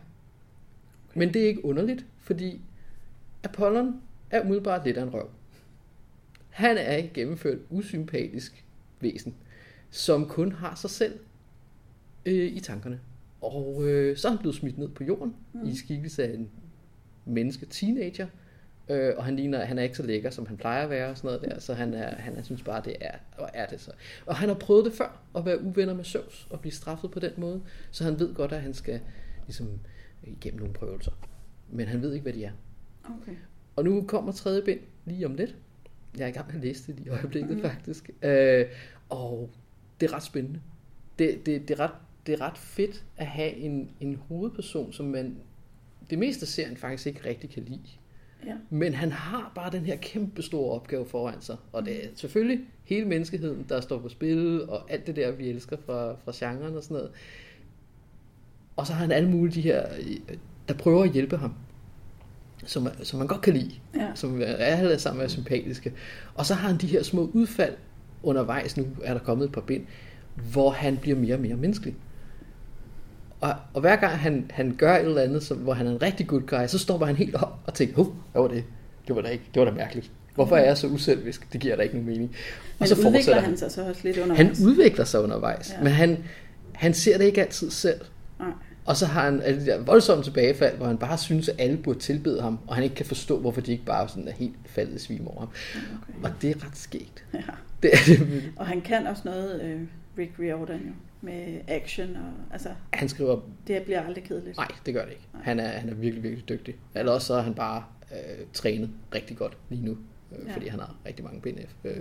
Men 1.15 1.35
det 1.35 1.43
er 1.43 1.47
ikke 1.47 1.65
underligt, 1.65 2.05
fordi 2.21 2.61
Apollon 3.43 4.01
er 4.31 4.41
umiddelbart 4.41 4.85
lidt 4.85 4.97
af 4.97 5.03
en 5.03 5.15
røv. 5.15 5.31
Han 6.51 6.79
er 6.79 6.97
et 6.97 7.13
gennemført 7.13 7.59
usympatisk 7.71 8.65
væsen, 9.01 9.35
som 9.91 10.29
kun 10.29 10.53
har 10.53 10.75
sig 10.75 10.91
selv 10.91 11.19
øh, 12.27 12.53
i 12.53 12.61
tankerne. 12.61 13.01
Og 13.41 13.89
øh, 13.89 14.17
så 14.17 14.29
er 14.29 14.33
han 14.33 14.39
blevet 14.39 14.57
smidt 14.57 14.79
ned 14.79 14.89
på 14.89 15.05
jorden 15.05 15.37
mm. 15.53 15.67
i 15.67 15.77
skikkelse 15.77 16.25
af 16.25 16.35
en 16.35 16.51
menneske 17.25 17.67
teenager, 17.67 18.27
Øh, 18.91 19.15
og 19.17 19.25
han 19.25 19.37
ligner, 19.37 19.65
han 19.65 19.79
er 19.79 19.83
ikke 19.83 19.97
så 19.97 20.03
lækker, 20.03 20.31
som 20.31 20.47
han 20.47 20.57
plejer 20.57 20.85
at 20.85 20.91
være 20.91 21.11
og 21.11 21.17
sådan 21.17 21.29
noget 21.29 21.51
der, 21.51 21.61
så 21.61 21.75
han, 21.75 21.95
er, 21.95 22.15
han 22.15 22.37
er, 22.37 22.43
synes 22.43 22.63
bare, 22.63 22.83
det 22.85 22.97
er, 23.01 23.15
og 23.39 23.51
er 23.55 23.67
det 23.67 23.81
så. 23.81 23.91
Og 24.27 24.37
han 24.37 24.49
har 24.49 24.57
prøvet 24.57 24.85
det 24.85 24.93
før, 24.93 25.21
at 25.37 25.45
være 25.45 25.63
uvenner 25.63 25.95
med 25.95 26.05
Zeus 26.05 26.47
og 26.51 26.61
blive 26.61 26.73
straffet 26.73 27.11
på 27.11 27.21
den 27.21 27.33
måde, 27.37 27.63
så 27.91 28.05
han 28.05 28.19
ved 28.21 28.35
godt, 28.35 28.53
at 28.53 28.63
han 28.63 28.75
skal 28.75 29.01
ligesom 29.47 29.81
igennem 30.23 30.61
nogle 30.61 30.75
prøvelser. 30.75 31.13
Men 31.71 31.87
han 31.87 32.03
ved 32.03 32.13
ikke, 32.13 32.23
hvad 32.23 32.33
de 32.33 32.45
er. 32.45 32.53
Okay. 33.23 33.37
Og 33.77 33.85
nu 33.85 34.03
kommer 34.03 34.33
tredje 34.33 34.63
bind 34.63 34.81
lige 35.05 35.27
om 35.27 35.35
lidt. 35.35 35.57
Jeg 36.17 36.25
er 36.25 36.29
i 36.29 36.31
gang 36.31 36.47
med 36.47 36.55
at 36.55 36.61
læse 36.61 36.87
det 36.87 36.97
lige 36.97 37.07
i 37.07 37.11
øjeblikket 37.11 37.57
mm. 37.57 37.63
faktisk. 37.63 38.11
Øh, 38.23 38.67
og 39.09 39.51
det 40.01 40.11
er 40.11 40.15
ret 40.15 40.23
spændende. 40.23 40.61
Det, 41.19 41.47
det, 41.47 41.69
det, 41.69 41.81
er 41.81 41.85
ret, 41.85 41.95
det 42.27 42.35
er 42.35 42.41
ret 42.41 42.59
fedt 42.59 43.05
at 43.17 43.27
have 43.27 43.53
en, 43.53 43.91
en 44.01 44.17
hovedperson, 44.29 44.93
som 44.93 45.07
man 45.07 45.37
det 46.11 46.19
meste 46.19 46.43
af 46.43 46.49
serien 46.49 46.77
faktisk 46.77 47.07
ikke 47.07 47.29
rigtig 47.29 47.51
kan 47.51 47.63
lide. 47.63 47.81
Ja. 48.47 48.55
Men 48.71 48.95
han 48.95 49.13
har 49.13 49.53
bare 49.55 49.71
den 49.71 49.85
her 49.85 49.97
kæmpe 49.97 50.43
store 50.43 50.75
opgave 50.75 51.07
foran 51.07 51.41
sig. 51.41 51.57
Og 51.73 51.85
det 51.85 52.05
er 52.05 52.09
selvfølgelig 52.15 52.61
hele 52.85 53.07
menneskeheden, 53.07 53.67
der 53.69 53.81
står 53.81 53.99
på 53.99 54.09
spil, 54.09 54.69
og 54.69 54.91
alt 54.91 55.07
det 55.07 55.17
der, 55.17 55.31
vi 55.31 55.49
elsker 55.49 55.77
fra, 55.87 56.13
fra 56.13 56.33
genren 56.35 56.77
og 56.77 56.83
sådan 56.83 56.95
noget. 56.95 57.11
Og 58.77 58.87
så 58.87 58.93
har 58.93 59.01
han 59.01 59.13
alle 59.13 59.31
mulige 59.31 59.55
de 59.55 59.61
her, 59.61 59.87
der 60.69 60.75
prøver 60.75 61.05
at 61.05 61.13
hjælpe 61.13 61.37
ham, 61.37 61.55
som, 62.69 62.89
som 63.03 63.19
man 63.19 63.29
godt 63.29 63.41
kan 63.41 63.53
lide, 63.55 63.71
Ja. 63.97 64.07
som 64.15 64.41
er 64.43 64.45
alle 64.47 64.99
sammen 64.99 65.25
er 65.25 65.29
sympatiske. 65.29 65.93
Og 66.35 66.47
så 66.47 66.55
har 66.55 66.69
han 66.69 66.77
de 66.77 66.87
her 66.87 67.03
små 67.03 67.31
udfald 67.33 67.75
undervejs, 68.23 68.77
nu 68.77 68.87
er 69.05 69.13
der 69.13 69.21
kommet 69.21 69.45
et 69.47 69.53
par 69.53 69.61
bind, 69.61 69.83
hvor 70.53 70.71
han 70.71 70.97
bliver 70.97 71.17
mere 71.19 71.35
og 71.35 71.41
mere 71.41 71.57
menneskelig. 71.57 71.95
Og, 73.41 73.55
og 73.75 73.81
hver 73.81 73.97
gang 73.97 74.13
han, 74.19 74.47
han 74.51 74.75
gør 74.79 74.97
et 74.97 75.05
eller 75.05 75.23
andet, 75.23 75.43
som, 75.43 75.57
hvor 75.57 75.73
han 75.73 75.87
er 75.87 75.91
en 75.91 76.03
rigtig 76.03 76.27
good 76.27 76.43
guy, 76.43 76.67
så 76.67 76.79
stopper 76.79 77.07
han 77.07 77.17
helt 77.17 77.35
op 77.35 77.59
og 77.67 77.75
tænker, 77.75 77.97
Hov, 77.97 78.15
hvad 78.33 78.43
var 78.43 78.49
det? 78.49 78.65
Det 79.09 79.17
var 79.17 79.23
da 79.23 79.29
ikke, 79.29 79.45
det 79.55 79.61
var 79.61 79.67
da 79.71 79.75
mærkeligt. 79.75 80.11
Hvorfor 80.35 80.57
er 80.57 80.65
jeg 80.65 80.79
så 80.79 80.87
uselvisk? 80.87 81.53
Det 81.53 81.61
giver 81.61 81.77
da 81.77 81.83
ikke 81.83 81.95
nogen 81.95 82.11
mening. 82.11 82.37
Men 82.79 82.89
så 82.89 82.95
udvikler 82.95 83.13
fortsætter 83.13 83.41
han 83.41 83.57
sig 83.57 83.73
så 83.73 83.89
også 83.89 84.01
lidt 84.05 84.17
han 84.17 84.31
undervejs? 84.31 84.61
udvikler 84.61 85.05
sig 85.05 85.21
undervejs, 85.23 85.73
ja. 85.79 85.83
men 85.85 85.93
han, 85.93 86.19
han 86.75 86.95
ser 86.95 87.19
det 87.19 87.25
ikke 87.25 87.41
altid 87.41 87.71
selv. 87.71 88.01
Nej. 88.39 88.49
Og 88.89 88.97
så 88.97 89.07
har 89.07 89.25
han 89.25 89.43
alle 89.43 89.61
de 89.61 89.67
der 89.67 89.79
voldsomme 89.83 90.25
tilbagefald, 90.25 90.77
hvor 90.77 90.87
han 90.87 90.99
bare 90.99 91.19
synes, 91.19 91.49
at 91.49 91.57
alle 91.59 91.77
burde 91.77 91.99
tilbede 91.99 92.43
ham, 92.43 92.59
og 92.67 92.75
han 92.75 92.85
ikke 92.85 92.97
kan 92.97 93.07
forstå, 93.07 93.39
hvorfor 93.41 93.61
de 93.61 93.73
ikke 93.73 93.85
bare 93.85 94.09
sådan 94.09 94.29
er 94.29 94.33
helt 94.33 94.57
faldet 94.67 94.95
i 94.95 94.99
svim 94.99 95.29
over 95.29 95.41
ham. 95.41 95.49
Okay. 96.03 96.23
Og 96.23 96.43
det 96.43 96.51
er 96.51 96.67
ret 96.67 96.77
skægt. 96.77 97.25
Ja. 97.35 97.39
Det 97.83 97.91
er 97.93 97.97
det. 98.07 98.53
Og 98.57 98.67
han 98.67 98.81
kan 98.81 99.07
også 99.07 99.23
noget, 99.25 99.63
øh, 99.63 99.81
Rick 100.19 100.33
Riordan 100.39 100.81
jo, 100.87 100.93
med 101.21 101.61
action, 101.69 102.09
og 102.17 102.53
altså, 102.53 102.69
Han 102.93 103.09
skriver, 103.09 103.41
det 103.67 103.83
bliver 103.83 104.03
aldrig 104.03 104.25
kedeligt. 104.25 104.57
nej, 104.57 104.69
det 104.87 104.95
gør 104.95 105.05
det 105.05 105.11
ikke. 105.11 105.29
Nej. 105.33 105.43
Han 105.45 105.61
er, 105.61 105.69
han 105.69 105.89
er 105.89 105.95
virkelig, 105.95 106.23
virkelig 106.23 106.49
dygtig. 106.49 106.75
Eller 106.95 107.13
også 107.13 107.27
så 107.27 107.35
er 107.35 107.43
han 107.43 107.55
bare 107.55 107.85
øh, 108.13 108.47
trænet 108.53 108.91
rigtig 109.15 109.37
godt 109.37 109.57
lige 109.69 109.85
nu, 109.85 109.97
øh, 110.33 110.39
Ja. 110.45 110.49
ja. 110.51 110.55
fordi 110.57 110.69
han 110.69 110.81
har 110.81 110.95
rigtig 111.07 111.25
mange 111.25 111.41
bind 111.41 111.57
øh, 111.85 111.97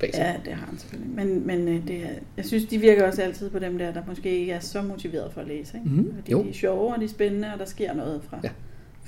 bag 0.00 0.14
sig. 0.14 0.20
Ja, 0.22 0.50
det 0.50 0.52
har 0.58 0.66
han 0.66 0.78
selvfølgelig. 0.78 1.14
Men, 1.14 1.46
men 1.46 1.68
øh, 1.68 1.88
det 1.88 1.96
er, 1.96 2.08
jeg 2.36 2.44
synes, 2.44 2.64
de 2.64 2.78
virker 2.78 3.06
også 3.06 3.22
altid 3.22 3.50
på 3.50 3.58
dem 3.58 3.78
der, 3.78 3.92
der 3.92 4.02
måske 4.06 4.38
ikke 4.38 4.52
er 4.52 4.60
så 4.60 4.82
motiveret 4.82 5.32
for 5.32 5.40
at 5.40 5.46
læse. 5.46 5.76
Ikke? 5.78 5.88
Mhm, 5.90 6.14
Fordi 6.16 6.32
jo. 6.32 6.42
de 6.44 6.48
er 6.48 6.54
sjove, 6.54 6.94
og 6.94 7.00
de 7.00 7.04
er 7.04 7.08
spændende, 7.08 7.52
og 7.52 7.58
der 7.58 7.64
sker 7.64 7.94
noget 7.94 8.20
fra 8.30 8.40
ja. 8.44 8.48
Ja. 8.48 8.52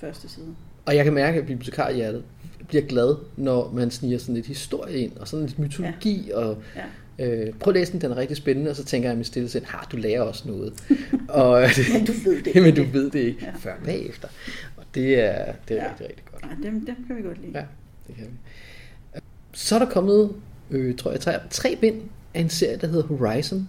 første 0.07 0.29
side. 0.29 0.47
Og 0.87 0.97
jeg 0.97 1.05
kan 1.05 1.13
mærke, 1.15 1.39
at 1.39 1.47
bibliotekarhjertet 1.47 2.25
bliver 2.69 2.83
glad, 2.85 3.17
når 3.37 3.73
man 3.73 3.91
sniger 3.91 4.19
sådan 4.19 4.35
lidt 4.35 4.47
historie 4.47 4.97
ind, 4.99 5.17
og 5.17 5.29
sådan 5.29 5.47
lidt 5.47 5.59
mytologi, 5.59 6.27
ja. 6.29 6.37
og 6.37 6.63
Ja. 6.77 6.85
Øh, 7.21 7.53
prøv 7.53 7.71
at 7.71 7.75
læse 7.79 7.93
den, 7.93 8.01
den 8.01 8.11
er 8.11 8.17
rigtig 8.17 8.37
spændende, 8.37 8.71
og 8.71 8.77
så 8.77 8.85
tænker 8.85 9.09
jeg 9.09 9.15
i 9.15 9.19
mit 9.19 9.27
stille 9.27 9.49
sind, 9.49 9.65
har 9.65 9.89
du 9.93 9.97
lærer 9.97 10.21
også 10.21 10.49
noget. 10.49 10.73
og, 11.29 11.63
Men 11.93 12.07
du 12.07 12.13
ved 12.25 12.43
det 12.43 12.55
Men 12.63 12.75
du 12.75 12.81
ikke. 12.81 12.93
ved 12.93 13.11
det 13.11 13.19
ikke 13.19 13.39
Ja. 13.43 13.47
ja. 13.47 13.53
før 13.59 13.73
bagefter. 13.85 14.29
Og 14.77 14.85
det 14.95 15.21
er, 15.21 15.53
det 15.69 15.77
er 15.79 15.83
Ja. 15.83 15.85
ja. 15.85 15.91
rigtig, 15.91 16.07
rigtig 16.09 16.25
godt. 16.33 16.43
Nej, 16.43 16.71
dem, 16.71 16.87
dem 16.87 16.97
kan 17.07 17.17
vi 17.17 17.23
godt 17.23 17.41
lide. 17.43 17.59
Ja, 17.59 17.65
det 18.09 18.17
kan 18.17 18.25
vi. 18.25 19.21
Så 19.53 19.75
er 19.75 19.79
der 19.79 19.87
kommet, 19.91 20.31
øh, 20.71 20.97
tror 20.97 21.11
jeg, 21.11 21.21
tre, 21.21 21.33
tre 21.51 21.77
bind 21.81 22.01
af 22.35 22.41
en 22.41 22.49
serie, 22.51 22.77
der 22.77 22.87
hedder 22.87 23.07
Horizon, 23.07 23.69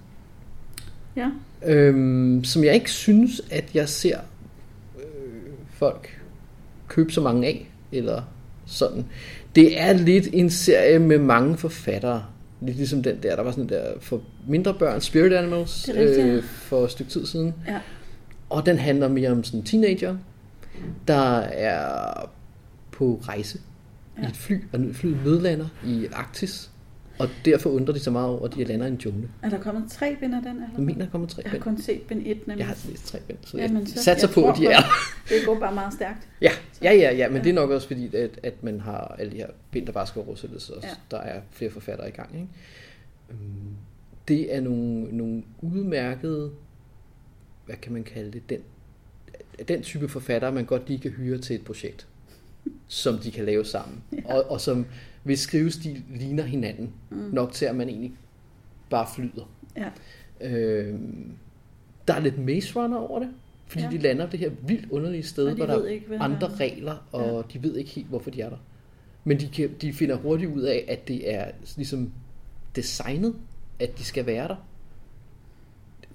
Ja. 1.16 1.30
øhm, 1.66 2.44
som 2.44 2.64
jeg 2.64 2.74
ikke 2.74 2.92
synes, 2.92 3.42
at 3.52 3.66
jeg 3.76 3.90
ser 3.90 4.20
øh, 5.00 5.04
folk 5.74 6.22
købe 6.88 7.12
så 7.12 7.22
mange 7.22 7.48
af, 7.48 7.70
eller 7.92 8.22
sådan. 8.66 9.06
Det 9.56 9.82
er 9.82 9.94
lidt 9.94 10.28
en 10.34 10.50
serie 10.50 11.00
med 11.00 11.18
mange 11.20 11.58
forfattere. 11.58 12.26
Lidt 12.62 12.78
ligesom 12.78 13.04
den 13.04 13.24
der, 13.24 13.36
der 13.36 13.44
var 13.44 13.52
sådan 13.52 13.70
der 13.70 13.84
for 14.02 14.22
mindre 14.48 14.74
børn, 14.74 15.02
Spirit 15.02 15.34
Animals, 15.34 15.84
Det 15.84 15.96
rigtigt, 15.96 16.18
ja. 16.28 16.34
øh, 16.34 16.44
for 16.44 16.84
et 16.86 16.92
stykke 16.92 17.12
tid 17.12 17.26
siden. 17.26 17.54
Ja. 17.68 17.80
Og 18.50 18.66
den 18.66 18.78
handler 18.78 19.08
mere 19.08 19.30
om 19.32 19.44
sådan 19.44 19.60
en 19.60 19.66
teenager, 19.66 20.16
der 21.08 21.38
er 21.40 22.30
på 22.92 23.22
rejse 23.24 23.60
ja. 24.22 24.28
I 24.28 24.30
et 24.30 24.38
fly, 24.38 24.56
og 24.74 24.80
flyet 24.94 25.18
nødlander 25.26 25.68
i 25.86 26.08
Arktis. 26.14 26.72
Og 27.20 27.30
derfor 27.46 27.70
undrer 27.70 27.94
de 27.94 28.00
så 28.00 28.12
meget 28.12 28.28
over, 28.30 28.46
at 28.48 28.56
de 28.56 28.64
lander 28.64 28.86
i 28.86 28.90
en 28.90 28.96
jungle. 29.06 29.30
Er 29.44 29.50
der 29.50 29.60
kommet 29.60 29.92
tre 29.92 30.16
bind 30.20 30.36
af 30.36 30.42
den? 30.42 30.52
Eller? 30.56 30.68
Jeg 30.78 30.84
mener, 30.86 31.06
der 31.06 31.12
kommer 31.12 31.28
tre 31.28 31.42
jeg 31.44 31.52
har 31.52 31.58
bind. 31.58 31.64
kun 31.64 31.78
set 31.82 32.02
bind 32.02 32.22
1, 32.26 32.48
nemlig. 32.48 32.60
Jeg 32.60 32.68
har 32.68 32.78
læst 32.90 33.08
tre 33.08 33.20
bind, 33.28 33.38
så 33.46 33.58
Jamen, 33.58 33.78
jeg 33.80 33.88
så- 33.88 34.04
satser 34.04 34.28
jeg 34.28 34.34
på, 34.34 34.50
at 34.50 34.58
de 34.58 34.66
er. 34.68 34.80
Det 35.30 35.36
går 35.46 35.60
bare 35.60 35.74
meget 35.74 35.94
stærkt. 35.94 36.28
Ja, 36.42 36.52
ja, 36.84 36.94
ja, 36.94 37.16
ja 37.16 37.28
men 37.28 37.38
Ja. 37.38 37.44
det 37.44 37.50
er 37.50 37.54
nok 37.54 37.70
også 37.70 37.88
fordi, 37.88 38.16
at, 38.16 38.40
at 38.44 38.64
man 38.64 38.80
har 38.80 39.16
alle 39.20 39.32
de 39.32 39.38
her 39.38 39.48
bind, 39.72 39.86
der 39.86 39.92
bare 39.92 40.08
skal 40.08 40.22
oversættes, 40.28 40.70
og 40.70 40.84
Ja. 40.84 40.90
der 41.12 41.18
er 41.18 41.42
flere 41.52 41.72
forfattere 41.72 42.08
i 42.08 42.12
gang. 42.12 42.30
Ikke? 42.36 42.48
Øhm, 43.30 43.76
Det 44.28 44.56
er 44.56 44.62
nogle, 44.62 45.04
nogle 45.18 45.44
udmærkede, 45.62 46.52
hvad 47.66 47.76
kan 47.76 47.94
man 47.94 48.04
kalde 48.04 48.32
det, 48.32 48.50
den, 48.50 48.60
den 49.68 49.82
type 49.82 50.08
forfattere, 50.10 50.52
man 50.52 50.66
godt 50.66 50.88
lige 50.88 51.00
kan 51.00 51.12
hyre 51.12 51.38
til 51.38 51.56
et 51.56 51.66
projekt, 51.66 52.08
som 52.88 53.18
de 53.18 53.32
kan 53.32 53.46
lave 53.46 53.66
sammen, 53.66 54.04
Ja. 54.14 54.36
og, 54.36 54.52
og 54.52 54.62
som 54.62 54.86
hvis 55.24 55.40
skrivestil 55.40 56.04
ligner 56.16 56.44
hinanden, 56.44 56.94
Mm. 57.10 57.18
nok 57.18 57.52
til 57.52 57.66
at 57.66 57.76
man 57.76 57.90
egentlig 57.90 58.14
bare 58.90 59.08
flyder. 59.16 59.50
Ja. 59.78 59.90
Øhm, 60.42 61.32
der 62.08 62.14
er 62.14 62.20
lidt 62.20 62.38
Maze 62.38 62.80
Runner 62.80 62.98
over 62.98 63.20
det, 63.20 63.30
fordi 63.68 63.84
Ja. 63.84 63.90
de 63.92 63.98
lander 63.98 64.30
det 64.30 64.40
her 64.40 64.52
vildt 64.68 64.92
underlige 64.92 65.24
sted, 65.24 65.56
hvor 65.56 65.66
der 65.66 65.86
ikke, 65.86 66.06
er 66.14 66.22
andre 66.22 66.48
regler, 66.56 67.08
og 67.12 67.46
ja. 67.52 67.60
de 67.60 67.64
ved 67.64 67.76
ikke 67.78 67.90
helt, 67.90 68.08
hvorfor 68.08 68.32
de 68.32 68.42
er 68.42 68.50
der. 68.50 68.58
Men 69.24 69.40
de, 69.40 69.48
kan, 69.48 69.70
de 69.82 69.94
finder 69.94 70.16
hurtigt 70.16 70.52
ud 70.52 70.62
af, 70.62 70.86
at 70.88 71.08
det 71.08 71.34
er 71.34 71.46
ligesom 71.78 72.12
designet, 72.76 73.36
at 73.80 73.98
de 73.98 74.04
skal 74.04 74.26
være 74.26 74.48
der. 74.48 74.56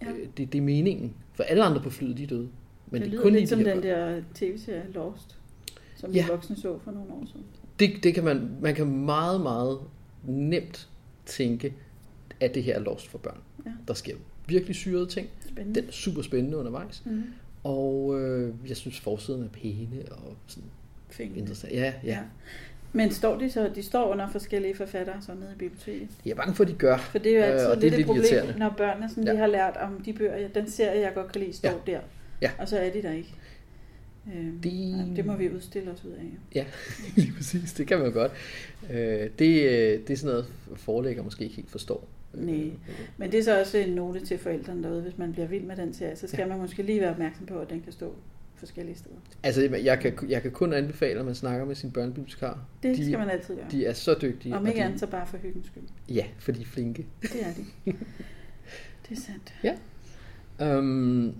Ja. 0.03 0.11
Øh, 0.11 0.19
Det, 0.37 0.53
det 0.53 0.59
er 0.59 0.63
meningen. 0.63 1.13
For 1.35 1.43
alle 1.43 1.65
andre 1.65 1.81
på 1.83 1.91
flyet, 1.91 2.19
de 2.19 2.23
er 2.23 2.27
døde. 2.27 2.49
Men 2.91 2.95
det 2.95 3.01
det 3.01 3.07
er 3.07 3.11
lyder 3.11 3.23
kun 3.23 3.33
lidt 3.33 3.49
som 3.49 3.59
de 3.59 3.65
her 3.65 3.75
den 3.75 3.83
der 3.83 4.21
tv-serie 4.35 4.85
Lost, 4.95 5.39
som 6.05 6.15
Ja. 6.15 6.23
de 6.23 6.29
voksne 6.29 6.57
så 6.57 6.79
for 6.85 6.91
nogle 6.91 7.13
år 7.13 7.25
siden. 7.27 7.45
Det, 7.79 8.05
det 8.05 8.15
kan 8.15 8.25
man, 8.25 8.49
man 8.61 8.75
kan 8.75 8.87
meget, 8.87 9.41
meget 9.41 9.79
nemt 10.25 10.89
tænke, 11.27 11.75
at 12.41 12.55
det 12.55 12.63
her 12.63 12.75
er 12.75 12.81
lost 12.81 13.09
for 13.09 13.19
børn. 13.19 13.39
Ja. 13.67 13.71
Der 13.89 13.95
sker 13.95 14.15
virkelig 14.47 14.77
syrede 14.77 15.07
ting. 15.07 15.29
Spændende. 15.49 15.81
Den 15.81 15.89
er 15.89 15.93
super 15.93 16.23
spændende 16.23 16.57
undervejs. 16.59 17.03
Mm. 17.07 17.23
Og 17.65 18.21
øh, 18.21 18.55
jeg 18.69 18.77
synes, 18.77 19.01
forsiden 19.01 19.43
er 19.45 19.49
pæne 19.49 20.03
og 20.11 20.37
sådan 20.47 20.69
Fint. 21.11 21.37
interessant. 21.37 21.73
Ja, 21.73 21.79
ja. 21.83 21.93
Ja. 22.05 22.19
Men 22.93 23.11
står 23.11 23.39
de 23.39 23.51
så, 23.51 23.71
de 23.75 23.83
står 23.83 24.11
under 24.13 24.29
forskellige 24.29 24.75
forfattere 24.77 25.17
så 25.23 25.35
nede 25.35 25.51
i 25.55 25.59
biblioteket? 25.59 26.09
Jeg 26.25 26.31
er 26.31 26.35
bange 26.37 26.55
for, 26.55 26.65
at 26.65 26.71
de 26.71 26.75
gør. 26.75 26.97
For 26.97 27.19
det 27.19 27.33
er 27.33 27.37
jo 27.37 27.43
altid 27.43 27.67
Øh, 27.67 27.71
og 27.71 27.77
det 27.77 27.87
er 27.87 27.91
lidt 27.97 28.09
et 28.11 28.17
lidt 28.17 28.33
problem, 28.41 28.59
når 28.59 28.75
børnene 28.77 29.09
sådan, 29.09 29.25
ja. 29.25 29.33
De 29.33 29.37
har 29.39 29.47
lært 29.47 29.77
om 29.77 30.01
de 30.05 30.13
bøger, 30.13 30.49
den 30.49 30.71
serie, 30.71 31.01
jeg 31.01 31.13
godt 31.15 31.33
kan 31.33 31.41
lide, 31.41 31.53
står 31.53 31.69
Ja. 31.87 31.93
der. 31.93 32.01
Ja. 32.43 32.51
Og 32.59 32.69
så 32.69 32.79
er 32.79 32.91
de 32.91 33.03
der 33.03 33.11
ikke. 33.13 33.35
Øh, 34.35 34.47
Det- 34.63 35.17
det... 35.17 35.27
må 35.27 35.37
vi 35.37 35.51
udstille 35.51 35.91
os 35.91 36.05
ud 36.05 36.11
af. 36.11 36.25
Ja, 36.55 36.65
lige 37.17 37.33
præcis. 37.37 37.73
Det 37.73 37.87
kan 37.87 37.99
man 37.99 38.13
godt. 38.13 38.33
Øh, 38.91 39.31
det, 39.39 39.63
øh, 39.63 39.99
det 40.07 40.11
er 40.11 40.17
sådan 40.17 40.31
noget, 40.31 40.47
forlægger 40.77 41.23
måske 41.23 41.45
ikke 41.45 41.57
helt 41.57 41.71
forstår. 41.71 42.09
Øh, 42.35 42.47
Nej. 42.47 42.71
Men 43.17 43.33
det 43.33 43.39
er 43.39 43.43
så 43.45 43.61
også 43.61 43.79
en 43.79 43.89
note 43.93 44.27
til 44.27 44.39
forældrene 44.39 44.83
derude, 44.83 45.03
hvis 45.03 45.19
man 45.19 45.33
bliver 45.33 45.47
vild 45.49 45.65
med 45.65 45.77
den 45.77 45.95
serie, 45.95 46.17
så 46.17 46.27
skal 46.29 46.39
ja. 46.41 46.47
man 46.47 46.59
måske 46.59 46.83
lige 46.83 47.01
være 47.01 47.11
opmærksom 47.11 47.47
på, 47.47 47.59
at 47.59 47.71
den 47.71 47.81
kan 47.81 47.93
stå 47.93 48.15
forskellige 48.57 48.97
steder. 48.97 49.15
Altså, 49.43 49.63
jeg 49.85 50.01
kan, 50.01 50.13
jeg 50.29 50.43
kan 50.43 50.51
kun 50.51 50.73
anbefale, 50.73 51.21
at 51.21 51.27
man 51.27 51.35
snakker 51.35 51.67
med 51.67 51.75
sin 51.75 51.91
børnebibliotekar. 51.91 52.65
Det 52.83 52.97
de, 52.97 53.05
skal 53.07 53.19
man 53.19 53.31
altid 53.31 53.55
gøre. 53.57 53.67
De 53.71 53.87
er 53.87 53.93
så 53.93 54.17
dygtige. 54.23 54.57
Om 54.57 54.63
og 54.63 54.69
ikke 54.69 54.79
de, 54.81 54.85
andet, 54.85 55.01
så 55.01 55.07
bare 55.07 55.27
for 55.27 55.37
hyggens 55.37 55.67
skyld. 55.67 55.83
Ja, 56.09 56.25
for 56.39 56.53
de 56.53 56.61
er 56.61 56.65
flinke. 56.65 57.07
Det 57.23 57.43
er 57.43 57.53
de. 57.57 57.93
det 59.09 59.19
er 59.19 59.21
sandt. 59.21 59.55
Um, 60.79 61.35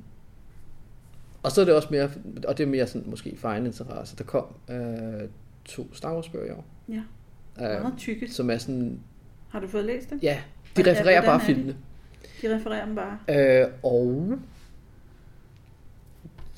og 1.45 1.53
så 1.53 1.61
er 1.61 1.65
det 1.65 1.75
også 1.75 1.89
mere, 1.91 2.11
og 2.49 2.59
det 2.59 2.65
er 2.65 2.69
mere 2.69 2.87
sådan, 2.87 3.11
måske 3.11 3.37
for 3.37 3.49
egen 3.49 3.67
interesse, 3.67 4.17
der 4.17 4.25
kom 4.25 4.45
øh, 4.71 5.29
to 5.65 5.95
Star 5.95 6.15
Wars 6.15 6.29
bøger 6.29 6.47
i 6.47 6.51
år. 6.51 6.65
Ja, 6.89 7.03
Øh, 7.61 7.81
meget 7.83 7.95
tykke. 7.99 8.31
som 8.33 8.51
er 8.51 8.59
sådan, 8.59 9.01
Har 9.49 9.61
du 9.61 9.67
fået 9.69 9.85
læst 9.85 10.11
dem? 10.11 10.19
ja, 10.23 10.39
de 10.77 10.83
Hvordan- 10.83 10.97
refererer 10.97 11.23
bare 11.25 11.35
er 11.35 11.39
de? 11.39 11.45
filmene. 11.45 11.77
De 12.43 12.55
refererer 12.57 12.85
dem 12.87 12.95
bare. 12.95 13.19
Øh, 13.63 13.69
og 13.83 14.39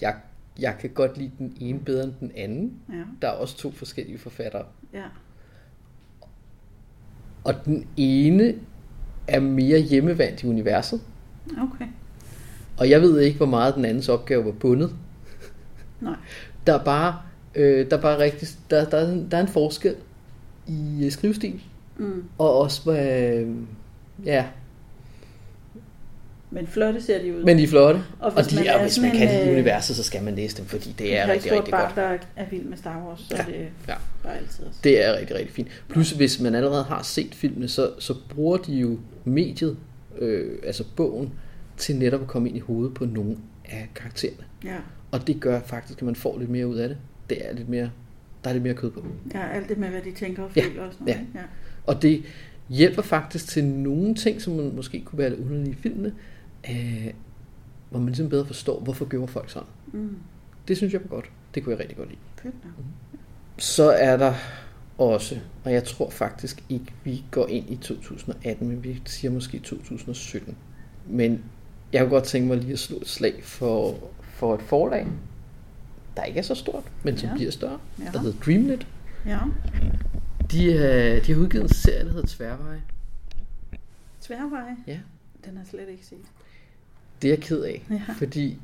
jeg, 0.01 0.16
jeg 0.59 0.77
kan 0.81 0.90
godt 0.90 1.18
lide 1.18 1.31
den 1.38 1.57
ene 1.61 1.81
bedre 1.81 2.05
end 2.05 2.12
den 2.20 2.33
anden. 2.37 2.72
Ja, 2.92 3.03
Der 3.22 3.29
er 3.29 3.33
også 3.33 3.57
to 3.57 3.70
forskellige 3.70 4.18
forfattere. 4.18 4.64
ja. 4.92 5.05
Og 7.44 7.55
den 7.64 7.87
ene 7.96 8.55
er 9.29 9.40
mere 9.40 9.79
hjemmevandt 9.81 10.42
i 10.42 10.46
universet. 10.46 11.01
Okay. 11.51 11.87
Og 12.76 12.90
jeg 12.90 13.00
ved 13.02 13.20
ikke, 13.20 13.36
hvor 13.36 13.46
meget 13.46 13.74
den 13.74 13.84
andens 13.84 14.08
opgave 14.08 14.44
var 14.44 14.50
bundet. 14.52 14.90
Nej. 16.00 16.14
Der 16.66 16.74
er 16.78 16.84
bare, 16.84 17.18
øh, 17.54 17.90
der 17.90 17.96
er 17.96 18.00
bare 18.00 18.18
rigtig, 18.18 18.48
der, 18.70 18.84
der, 18.84 18.98
er, 18.98 19.08
en- 19.12 19.28
der 19.30 19.36
er 19.36 19.40
en 19.40 19.48
forskel 19.48 19.94
i 20.66 21.04
øh, 21.04 21.10
skrivestil. 21.10 21.60
Mm. 21.98 22.24
Og 22.38 22.58
også, 22.58 22.92
øh, 22.92 23.48
ja, 24.24 24.44
Men 26.50 26.66
flotte 26.66 27.02
ser 27.02 27.22
de 27.22 27.36
ud. 27.38 27.44
Men 27.44 27.58
de 27.58 27.62
er 27.62 27.68
flotte. 27.68 28.00
Og 28.20 28.32
hvis 28.32 28.44
og 28.46 28.50
de 28.50 28.56
man 28.56 28.66
er, 28.66 28.82
hvis 28.82 28.98
man 29.00 29.10
kan 29.10 29.28
lide 29.28 29.42
øh, 29.46 29.52
universet, 29.52 29.96
så 29.96 30.02
skal 30.02 30.22
man 30.22 30.34
læse 30.34 30.56
dem, 30.56 30.66
fordi 30.66 30.94
det 30.98 31.18
er 31.18 31.28
rigtig, 31.32 31.52
rigtig 31.52 31.72
godt. 31.74 31.92
der 31.96 32.18
er 32.36 32.44
vild 32.50 32.62
med 32.64 32.76
Star 32.76 33.04
Wars, 33.08 33.20
så 33.20 33.36
Ja, 33.36 33.42
det 33.52 33.68
ja. 33.88 33.94
bare 34.22 34.36
altid 34.36 34.64
også. 34.64 34.80
Det 34.84 35.04
er 35.06 35.18
rigtig, 35.18 35.36
rigtig 35.36 35.52
fint. 35.54 35.68
Plus, 35.88 36.10
hvis 36.10 36.40
man 36.40 36.54
allerede 36.54 36.82
har 36.84 37.02
set 37.02 37.34
filmene, 37.34 37.68
så, 37.68 37.90
så 37.98 38.14
bruger 38.34 38.56
de 38.56 38.72
jo 38.74 38.98
mediet, 39.24 39.76
øh, 40.18 40.58
altså 40.66 40.84
bogen, 40.96 41.32
til 41.76 41.96
netop 41.96 42.20
at 42.22 42.26
komme 42.26 42.48
ind 42.48 42.56
i 42.56 42.60
hovedet 42.60 42.94
på 42.94 43.04
nogle 43.04 43.36
af 43.64 43.88
karaktererne. 43.94 44.44
Ja. 44.64 44.76
Og 45.10 45.26
det 45.26 45.40
gør 45.40 45.60
faktisk, 45.60 45.98
at 45.98 46.02
man 46.06 46.14
får 46.16 46.38
lidt 46.38 46.50
mere 46.50 46.66
ud 46.66 46.76
af 46.76 46.88
det. 46.88 46.98
Det 47.30 47.48
er 47.48 47.52
lidt 47.54 47.68
mere, 47.68 47.90
der 48.44 48.50
er 48.50 48.54
lidt 48.54 48.64
mere 48.64 48.74
kød 48.74 48.90
på. 48.90 49.04
ja, 49.34 49.48
alt 49.48 49.68
det 49.68 49.78
med, 49.78 49.88
hvad 49.88 50.02
de 50.02 50.12
tænker 50.12 50.42
og 50.42 50.50
Ja, 50.56 50.62
føler 50.64 50.82
og 50.82 50.92
sådan 50.92 51.06
noget. 51.06 51.20
ja. 51.34 51.40
ja. 51.40 51.44
Og 51.86 52.02
det 52.02 52.22
hjælper 52.68 53.02
faktisk 53.02 53.48
til 53.48 53.64
nogle 53.64 54.14
ting, 54.14 54.42
som 54.42 54.52
man 54.56 54.72
måske 54.76 55.00
kunne 55.00 55.18
være 55.18 55.30
lidt 55.30 55.40
underlige 55.40 55.70
i 55.70 55.74
filmene, 55.74 56.14
øh, 56.70 57.06
hvor 57.90 57.98
man 57.98 58.06
ligesom 58.06 58.28
bedre 58.28 58.46
forstår, 58.46 58.80
hvorfor 58.80 59.04
gjorde 59.04 59.28
folk 59.32 59.50
sådan. 59.50 59.68
Mm. 59.92 60.16
Det 60.68 60.76
synes 60.76 60.92
jeg 60.92 61.00
var 61.02 61.08
godt. 61.08 61.30
Det 61.54 61.62
kunne 61.64 61.70
jeg 61.72 61.80
rigtig 61.80 61.96
godt 61.96 62.08
lide. 62.08 62.20
Fedt 62.42 62.54
nok. 62.64 62.72
Så 63.58 63.90
er 63.90 64.16
der 64.16 64.34
også, 64.98 65.38
og 65.64 65.72
jeg 65.72 65.84
tror 65.84 66.10
faktisk 66.10 66.64
ikke, 66.68 66.86
vi 67.04 67.24
går 67.30 67.46
ind 67.46 67.70
i 67.70 67.76
2018, 67.76 68.68
men 68.68 68.84
vi 68.84 69.02
siger 69.04 69.30
måske 69.32 69.58
2017. 69.58 70.56
Men 71.08 71.44
jeg 71.92 72.01
kunne 72.01 72.11
godt 72.11 72.25
tænke 72.25 72.49
mig 72.49 72.57
lige 72.57 72.72
at 72.72 72.79
slå 72.79 72.96
et 72.96 73.09
slag 73.09 73.40
for, 73.44 73.99
for 74.22 74.55
et 74.55 74.62
forlag, 74.62 75.07
der 76.16 76.22
ikke 76.25 76.38
er 76.38 76.42
så 76.42 76.55
stort, 76.55 76.85
men 77.03 77.18
som 77.18 77.29
Ja. 77.29 77.35
bliver 77.35 77.51
større, 77.51 77.79
Ja. 77.99 78.05
der 78.12 78.18
hedder 78.18 78.38
Dreamlet. 78.44 78.87
Ja. 79.27 79.38
De, 80.53 80.64
øh, 80.64 81.27
de 81.27 81.33
har 81.33 81.40
udgivet 81.40 81.62
en 81.62 81.68
serie, 81.75 82.05
der 82.05 82.12
hedder 82.12 82.27
Tværveje. 82.29 82.83
Tværveje, 84.20 84.77
Ja. 84.87 84.99
den 85.44 85.57
har 85.57 85.62
jeg 85.62 85.66
slet 85.70 85.88
ikke 85.88 86.07
set. 86.07 86.18
Det 87.22 87.29
er 87.29 87.33
jeg 87.33 87.40
ked 87.42 87.61
af, 87.62 87.87
Ja. 87.90 88.01
fordi 88.18 88.59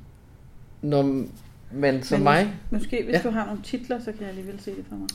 når 0.82 1.24
man 1.72 2.02
som 2.02 2.18
Men 2.18 2.24
mig... 2.24 2.54
Måske, 2.70 3.02
hvis 3.04 3.12
Ja. 3.14 3.20
du 3.22 3.30
har 3.30 3.46
nogle 3.46 3.62
titler, 3.62 3.98
så 4.00 4.04
kan 4.12 4.20
jeg 4.20 4.28
alligevel 4.28 4.60
se 4.60 4.70
det 4.70 4.84
for 4.88 4.96
mig. 4.96 5.08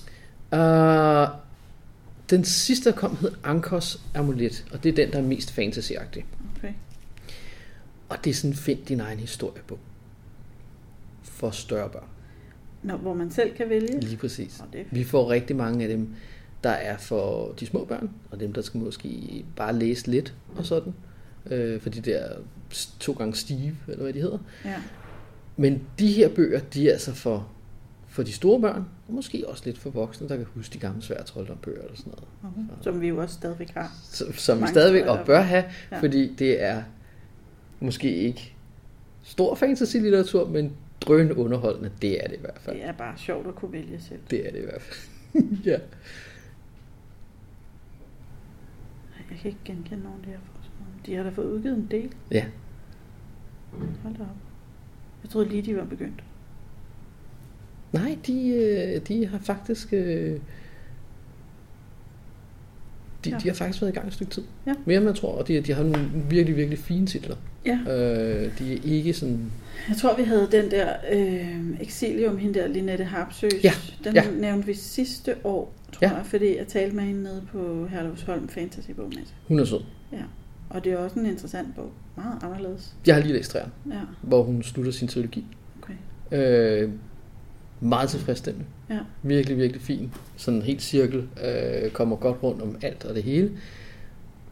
Uh, 0.51 1.39
den 2.29 2.43
sidste, 2.43 2.89
der 2.91 2.95
kom, 2.95 3.17
hed 3.17 3.31
Ankos 3.43 4.01
Amulet, 4.15 4.65
og 4.73 4.83
det 4.83 4.89
er 4.89 4.95
den, 5.05 5.11
der 5.13 5.17
er 5.19 5.23
mest 5.23 5.51
fantasyagtig. 5.51 6.25
Okay. 8.09 8.17
Og 8.19 8.23
det 8.23 8.29
er 8.29 8.33
sådan, 8.33 8.53
find 8.55 8.85
din 8.85 8.99
egen 8.99 9.19
historiebog. 9.19 9.79
For 11.23 11.49
større 11.51 11.89
børn. 11.89 12.07
Nå, 12.83 12.97
hvor 12.97 13.13
man 13.13 13.31
selv 13.31 13.55
kan 13.55 13.69
vælge. 13.69 13.99
Lige 13.99 14.17
præcis. 14.17 14.59
Nå. 14.73 14.79
Vi 14.91 15.03
får 15.03 15.29
rigtig 15.29 15.55
mange 15.55 15.83
af 15.83 15.89
dem, 15.89 16.09
der 16.63 16.69
er 16.69 16.97
for 16.97 17.53
de 17.59 17.65
små 17.65 17.85
børn, 17.85 18.09
og 18.31 18.39
dem, 18.39 18.53
der 18.53 18.61
skal 18.61 18.79
måske 18.79 19.45
bare 19.55 19.73
læse 19.73 20.11
lidt 20.11 20.33
og 20.55 20.65
sådan. 20.65 20.93
Øh, 21.45 21.81
for 21.81 21.89
de 21.89 22.01
der 22.01 22.27
to 22.99 23.13
gange 23.13 23.35
Steve, 23.35 23.75
eller 23.87 24.03
hvad 24.03 24.13
de 24.13 24.21
hedder. 24.21 24.37
Ja. 24.65 24.75
Men 25.57 25.81
de 25.99 26.11
her 26.11 26.29
bøger, 26.29 26.59
de 26.59 26.87
er 26.89 26.93
altså 26.93 27.13
for, 27.13 27.47
for 28.07 28.23
de 28.23 28.31
store 28.33 28.61
børn, 28.61 28.85
og 29.07 29.13
måske 29.13 29.43
også 29.47 29.63
lidt 29.65 29.77
for 29.77 29.89
voksne, 29.89 30.29
der 30.29 30.35
kan 30.35 30.45
huske 30.55 30.73
de 30.73 30.79
gamle 30.79 31.01
svære 31.01 31.23
troldombøger 31.23 31.81
eller 31.81 31.95
sådan 31.97 32.13
noget. 32.43 32.55
Mhm. 32.57 32.69
Som 32.81 33.01
vi 33.01 33.07
jo 33.07 33.17
også 33.21 33.35
stadigvæk 33.35 33.69
har. 33.69 33.91
Så- 34.03 34.31
Som 34.33 34.61
vi 34.61 34.67
stadigvæk 34.67 35.05
og 35.05 35.25
bør 35.25 35.41
have, 35.41 35.63
ja. 35.91 35.99
fordi 35.99 36.35
det 36.35 36.63
er 36.63 36.83
måske 37.79 38.15
ikke 38.15 38.53
stor 39.23 39.55
fantasy-litteratur, 39.55 40.47
men 40.49 40.71
drøn 41.01 41.31
underholdende, 41.31 41.91
det 42.01 42.23
er 42.23 42.27
det 42.27 42.37
i 42.37 42.41
hvert 42.41 42.59
fald. 42.61 42.75
Det 42.75 42.85
er 42.85 42.91
bare 42.91 43.17
sjovt 43.17 43.47
at 43.47 43.55
kunne 43.55 43.71
vælge 43.71 43.99
selv. 44.01 44.19
Det 44.31 44.47
er 44.47 44.51
det 44.51 44.59
i 44.59 44.63
hvert 44.63 44.81
fald. 44.81 45.07
ja. 45.71 45.79
Jeg 49.29 49.37
kan 49.39 49.47
ikke 49.49 49.59
genkende 49.65 50.03
nogen 50.03 50.19
af 50.19 50.25
de 50.25 50.31
her 50.31 50.39
forskere. 50.55 50.71
De 51.05 51.15
har 51.15 51.23
da 51.23 51.29
fået 51.29 51.45
udgivet 51.51 51.77
en 51.77 51.87
del. 51.91 52.09
ja. 52.31 52.45
Hold 54.03 54.15
da 54.15 54.21
op. 54.21 54.27
Jeg 55.23 55.31
troede 55.31 55.49
lige, 55.49 55.61
de 55.61 55.77
var 55.77 55.85
begyndt. 55.85 56.23
Nej, 57.91 58.17
de, 58.27 58.47
øh, 58.49 59.01
de 59.07 59.27
har 59.27 59.39
faktisk... 59.39 59.93
øh, 59.93 60.39
De, 63.25 63.29
Ja. 63.29 63.37
de 63.37 63.47
har 63.47 63.55
faktisk 63.55 63.81
været 63.81 63.91
i 63.91 63.95
gang 63.95 64.07
et 64.07 64.13
stykke 64.13 64.31
tid. 64.31 64.43
Ja. 64.67 64.73
Mere 64.85 64.97
end 64.97 65.05
man 65.05 65.15
tror, 65.15 65.31
og 65.37 65.47
de, 65.47 65.61
de 65.61 65.73
har 65.73 65.83
nogle 65.83 66.09
virkelig, 66.29 66.55
virkelig 66.57 66.79
fine 66.79 67.07
titler. 67.07 67.35
Ja. 67.67 67.79
Øh, 67.87 68.51
de 68.59 68.73
er 68.73 68.77
ikke 68.83 69.13
sådan... 69.13 69.51
Jeg 69.89 69.97
tror, 69.97 70.15
vi 70.17 70.23
havde 70.23 70.47
den 70.51 70.71
der 70.71 70.93
øh, 71.11 71.81
Exilium, 71.81 72.37
hende 72.37 72.59
der 72.59 72.67
Linette 72.67 73.03
Harpsøs. 73.03 73.53
Ja, 73.63 73.71
Den 74.03 74.13
ja. 74.15 74.23
nævnte 74.39 74.65
vi 74.67 74.73
sidste 74.73 75.35
år, 75.43 75.73
tror 75.91 76.07
Ja. 76.07 76.15
jeg, 76.15 76.25
fordi 76.25 76.57
jeg 76.57 76.67
talte 76.67 76.95
med 76.95 77.03
hende 77.03 77.23
nede 77.23 77.41
på 77.51 77.87
Herlevsholm 77.87 78.47
Fantasy 78.47 78.89
Bogmesse. 78.91 79.33
Hun 79.47 79.59
er 79.59 79.65
sød. 79.65 79.79
Ja. 80.11 80.17
Og 80.69 80.83
det 80.83 80.91
er 80.91 80.97
også 80.97 81.19
en 81.19 81.25
interessant 81.25 81.75
bog. 81.75 81.91
Meget 82.17 82.37
anderledes. 82.43 82.93
Jeg 83.05 83.15
har 83.15 83.21
lige 83.21 83.33
læst 83.33 83.51
træerne, 83.51 83.71
Ja, 83.91 83.99
hvor 84.21 84.43
hun 84.43 84.63
slutter 84.63 84.91
sin 84.91 85.07
trilogi. 85.07 85.45
okay. 85.81 85.93
Øh, 86.83 86.89
meget 87.81 88.09
tilfredsstillende. 88.09 88.65
Ja. 88.89 88.99
Virkelig, 89.23 89.57
virkelig 89.57 89.81
fin. 89.81 90.11
Sådan 90.37 90.59
en 90.59 90.65
helt 90.65 90.81
cirkel. 90.81 91.27
Øh, 91.45 91.91
kommer 91.91 92.15
godt 92.15 92.43
rundt 92.43 92.61
om 92.61 92.77
alt 92.81 93.05
og 93.05 93.15
det 93.15 93.23
hele. 93.23 93.47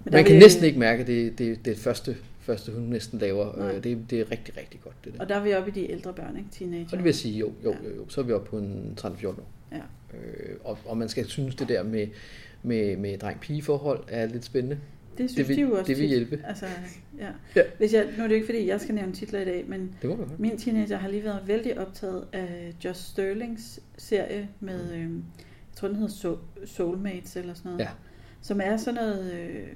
Men 0.04 0.14
Man 0.14 0.26
kan 0.26 0.36
næsten 0.40 0.66
ikke 0.66 0.80
mærke, 0.80 1.02
at 1.02 1.08
det, 1.08 1.38
det, 1.40 1.66
det 1.66 1.78
første, 1.78 2.16
første, 2.46 2.72
hun 2.72 2.82
næsten 2.84 3.20
laver. 3.20 3.56
Nej. 3.58 3.76
Øh, 3.76 3.84
det, 3.84 3.98
det 4.10 4.20
er 4.20 4.32
rigtig, 4.32 4.58
rigtig 4.58 4.82
godt, 4.84 4.96
det 5.06 5.14
der. 5.14 5.20
Og 5.20 5.30
der 5.30 5.36
er 5.36 5.44
vi 5.44 5.54
oppe 5.54 5.70
i 5.70 5.74
de 5.74 5.92
ældre 5.92 6.14
børn, 6.14 6.38
ikke? 6.38 6.50
Teenager. 6.52 6.86
Og 6.86 6.92
det 6.92 7.00
vil 7.04 7.06
jeg 7.06 7.16
sige, 7.16 7.38
jo, 7.40 7.52
jo, 7.64 7.72
Ja. 7.72 7.90
jo, 7.90 7.96
jo. 7.96 8.10
Så 8.10 8.22
er 8.22 8.26
vi 8.26 8.32
oppe 8.34 8.50
på 8.50 8.58
en 8.58 8.98
13-14 9.02 9.28
år. 9.28 9.48
Ja. 9.72 9.78
Øh, 9.78 10.56
og, 10.64 10.78
og 10.86 10.98
man 10.98 11.10
skal 11.10 11.26
synes, 11.26 11.56
det 11.56 11.70
der 11.70 11.84
med, 11.84 12.08
med, 12.64 12.98
med 12.98 13.18
dreng-pige-forhold 13.18 14.04
er 14.08 14.26
lidt 14.26 14.46
spændende. 14.46 14.78
Det 15.18 15.30
synes 15.32 15.36
det 15.36 15.48
vil- 15.48 15.56
de 15.58 15.62
jo 15.62 15.72
også 15.72 15.84
det 15.88 15.98
vil 15.98 16.04
tit. 16.04 16.10
hjælpe. 16.10 16.42
Altså, 16.48 16.66
ja. 17.20 17.28
Ja. 17.56 17.62
Hvis 17.78 17.94
jeg, 17.94 18.08
nu 18.18 18.24
er 18.24 18.28
det 18.28 18.36
ikke, 18.36 18.46
fordi 18.48 18.68
jeg 18.68 18.82
skal 18.82 18.96
nævne 18.96 19.14
titler 19.14 19.40
i 19.42 19.46
dag, 19.46 19.66
men 19.68 19.96
Det 20.02 20.10
må 20.10 20.28
min 20.38 20.58
teenager 20.58 20.98
har 20.98 21.10
lige 21.10 21.24
været 21.24 21.40
vældig 21.48 21.80
optaget 21.80 22.28
af 22.34 22.74
Josh 22.86 23.02
Sterlings 23.12 23.80
serie 23.98 24.50
med, 24.60 24.94
øh, 24.94 25.00
jeg 25.02 25.10
tror 25.76 25.88
den 25.88 25.98
hedder 25.98 26.14
Soul- 26.14 26.66
Soulmates 26.66 27.36
eller 27.36 27.54
sådan 27.54 27.72
noget. 27.72 27.80
Ja. 27.86 27.90
Som 28.46 28.62
er 28.64 28.78
sådan 28.78 28.94
noget, 28.96 29.34
øh, 29.34 29.68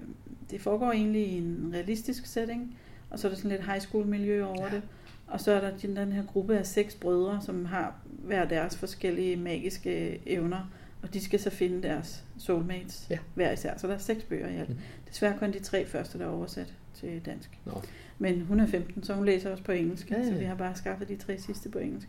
det 0.51 0.61
foregår 0.61 0.91
egentlig 0.91 1.27
i 1.27 1.37
en 1.37 1.69
realistisk 1.73 2.25
setting, 2.25 2.77
og 3.09 3.19
så 3.19 3.27
er 3.27 3.31
der 3.31 3.37
sådan 3.37 3.51
lidt 3.51 3.65
high 3.65 3.79
school 3.81 4.05
miljø 4.05 4.45
over 4.45 4.65
Ja. 4.65 4.75
det. 4.75 4.81
Og 5.27 5.41
så 5.41 5.51
er 5.51 5.61
der 5.61 5.77
den 5.77 5.95
den 5.95 6.11
her 6.11 6.23
gruppe 6.25 6.57
af 6.57 6.65
seks 6.65 6.95
brødre, 6.95 7.41
som 7.41 7.65
har 7.65 7.95
hver 8.05 8.45
deres 8.45 8.77
forskellige 8.77 9.35
magiske 9.35 10.21
evner, 10.25 10.71
og 11.01 11.13
de 11.13 11.21
skal 11.21 11.39
så 11.39 11.49
finde 11.49 11.83
deres 11.83 12.23
soulmates 12.37 13.07
Ja. 13.09 13.17
hver 13.35 13.51
især. 13.51 13.77
Så 13.77 13.87
der 13.87 13.93
er 13.93 13.97
seks 13.97 14.23
bøger 14.23 14.47
i 14.49 14.55
alt. 14.55 14.69
Mhm. 14.69 14.77
Desværre 15.09 15.37
kun 15.39 15.51
de 15.53 15.59
tre 15.59 15.85
første, 15.85 16.19
der 16.19 16.25
er 16.25 16.29
oversat 16.29 16.73
til 16.93 17.21
dansk. 17.25 17.59
Nå. 17.65 17.71
Men 18.19 18.41
hun 18.41 18.59
er 18.59 18.65
15, 18.67 19.03
så 19.03 19.13
hun 19.13 19.25
læser 19.25 19.51
også 19.51 19.63
på 19.63 19.71
engelsk, 19.71 20.11
Ja, 20.11 20.17
ja, 20.17 20.25
så 20.25 20.33
vi 20.33 20.43
har 20.45 20.55
bare 20.55 20.75
skaffet 20.75 21.09
de 21.09 21.15
tre 21.15 21.37
sidste 21.37 21.69
på 21.69 21.79
engelsk. 21.79 22.07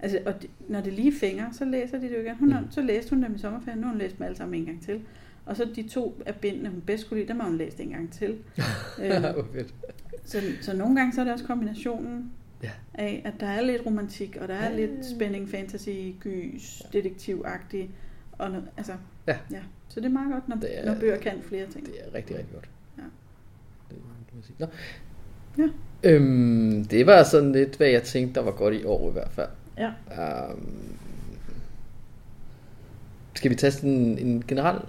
Altså, 0.00 0.18
og 0.26 0.42
de, 0.42 0.48
når 0.68 0.80
det 0.80 0.92
lige 0.92 1.12
fænger, 1.20 1.52
så 1.52 1.64
læser 1.64 1.98
de 1.98 2.08
det 2.08 2.14
jo 2.14 2.20
igen. 2.20 2.34
Hun, 2.36 2.48
mm. 2.48 2.70
Så 2.70 2.82
læste 2.82 3.10
hun 3.10 3.22
dem 3.22 3.34
i 3.34 3.38
sommerferien, 3.38 3.78
nu 3.80 3.86
har 3.86 3.92
hun 3.92 4.00
læst 4.00 4.16
dem 4.18 4.24
alle 4.26 4.36
sammen 4.36 4.60
en 4.60 4.66
gang 4.66 4.82
til. 4.82 5.00
Og 5.46 5.56
så 5.56 5.68
de 5.76 5.88
to 5.88 6.22
af 6.26 6.34
bindene, 6.34 6.68
hun 6.68 6.80
bedst 6.80 7.08
kunne 7.08 7.20
lide, 7.20 7.28
dem 7.28 7.40
har 7.40 7.48
hun 7.48 7.58
læst 7.58 7.80
en 7.80 7.88
gang 7.88 8.12
til. 8.12 8.28
øhm, 9.02 9.22
fedt. 9.52 9.74
så, 10.24 10.40
så 10.60 10.76
nogle 10.76 10.96
gange 10.96 11.12
så 11.12 11.20
er 11.20 11.24
det 11.24 11.32
også 11.32 11.44
kombinationen 11.44 12.32
Ja. 12.62 12.70
af, 12.94 13.22
at 13.24 13.32
der 13.40 13.46
er 13.46 13.60
lidt 13.60 13.86
romantik, 13.86 14.36
og 14.40 14.48
der 14.48 14.54
er 14.54 14.70
Ja. 14.70 14.76
lidt 14.76 15.06
spænding, 15.16 15.48
fantasy, 15.48 15.88
gys, 16.20 16.82
detektivagtigt. 16.92 17.90
Og 18.32 18.50
noget, 18.50 18.64
altså, 18.76 18.92
Ja. 19.28 19.36
ja. 19.50 19.60
Så 19.88 20.00
det 20.00 20.06
er 20.06 20.10
meget 20.12 20.32
godt, 20.32 20.48
når, 20.48 20.56
Det 20.56 20.78
er- 20.78 20.84
når 20.86 21.00
bøger 21.00 21.18
kan 21.18 21.32
flere 21.42 21.66
ting. 21.66 21.86
Det 21.86 21.94
er 22.00 22.14
rigtig, 22.14 22.36
rigtig 22.36 22.54
godt. 22.54 22.68
Ja. 22.98 23.02
Det 23.90 23.98
må 24.36 24.42
sige. 24.42 24.56
Nå. 24.58 24.66
Ja. 25.58 25.68
Øhm, 26.10 26.84
det 26.84 27.06
var 27.06 27.22
sådan 27.22 27.52
lidt, 27.52 27.76
hvad 27.76 27.88
jeg 27.88 28.02
tænkte, 28.02 28.34
der 28.34 28.40
var 28.44 28.52
godt 28.52 28.74
i 28.74 28.84
år 28.84 29.08
i 29.08 29.12
hvert 29.12 29.30
fald. 29.32 29.48
Ja. 29.78 29.92
Um, 30.52 30.78
skal 33.34 33.50
vi 33.50 33.54
tage 33.56 33.70
sådan 33.70 33.90
en, 33.90 34.18
en 34.18 34.44
generel? 34.48 34.80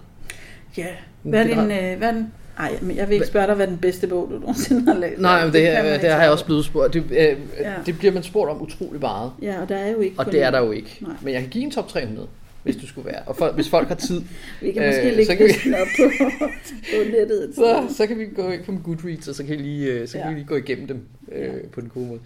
Ja. 0.78 0.88
Hvad 1.24 1.40
er 1.40 1.48
din, 1.48 1.72
øh, 1.72 1.98
hvad 1.98 2.08
er 2.10 2.12
den, 2.14 2.34
ej, 2.60 2.78
men 2.82 2.98
jeg 2.98 3.08
vil 3.10 3.14
ikke 3.14 3.28
spørge 3.28 3.48
dig, 3.48 3.56
hvad 3.56 3.68
den 3.68 3.78
bedste 3.78 4.08
bog, 4.08 4.28
du 4.32 4.40
nogensinde 4.40 4.94
har 4.94 5.00
læst. 5.00 5.22
Nej, 5.22 5.46
men 5.46 5.54
det, 5.54 5.64
man 5.74 5.86
det 5.86 5.94
ikke 5.94 6.08
har 6.10 6.22
jeg 6.22 6.32
også 6.32 6.46
blevet 6.46 6.66
spurgt. 6.66 6.94
Det, 6.94 7.04
øh, 7.12 7.38
Ja. 7.60 7.74
det 7.86 7.98
bliver 7.98 8.14
man 8.14 8.24
spurgt 8.24 8.52
om 8.52 8.62
utrolig 8.62 9.02
meget. 9.02 9.32
Ja, 9.42 9.62
og 9.62 9.70
der 9.70 9.76
er 9.76 9.92
jo 9.92 10.00
ikke 10.00 10.16
Og 10.20 10.26
det 10.32 10.42
er 10.44 10.52
der 10.52 10.60
jo 10.60 10.72
ikke. 10.72 10.98
Nej. 11.02 11.12
Men 11.22 11.34
jeg 11.34 11.42
kan 11.42 11.50
give 11.50 11.64
en 11.64 11.72
top 11.72 11.88
300, 11.88 12.28
hvis 12.64 12.76
du 12.76 12.88
skulle 12.88 13.06
være. 13.12 13.22
Og 13.26 13.36
for, 13.36 13.52
hvis 13.52 13.70
folk 13.70 13.88
har 13.88 13.96
tid, 13.96 14.22
Vi 14.62 14.72
kan 14.72 14.86
måske 14.88 15.02
Øh, 15.02 15.16
lægge 15.18 15.26
så 15.26 15.36
kan 15.36 15.46
vi- 15.46 15.52
listen 15.52 15.74
op 15.74 15.88
på, 15.98 16.04
på 16.92 17.12
nettet. 17.12 17.44
et 17.50 17.56
så, 17.56 17.84
så 17.98 18.08
kan 18.08 18.20
vi 18.20 18.26
gå 18.36 18.52
på 18.66 18.72
Goodreads, 18.84 19.28
og 19.28 19.36
så 19.36 19.44
kan, 19.44 19.56
I 19.56 19.58
lige, 19.62 19.92
øh, 19.94 20.08
så 20.08 20.14
kan 20.18 20.22
Ja. 20.22 20.30
vi 20.30 20.36
lige 20.36 20.48
gå 20.48 20.56
igennem 20.56 20.88
dem 20.88 21.00
øh, 21.32 21.42
Ja. 21.42 21.50
på 21.72 21.82
den 21.82 21.90
gode 21.90 22.06
måde. 22.08 22.20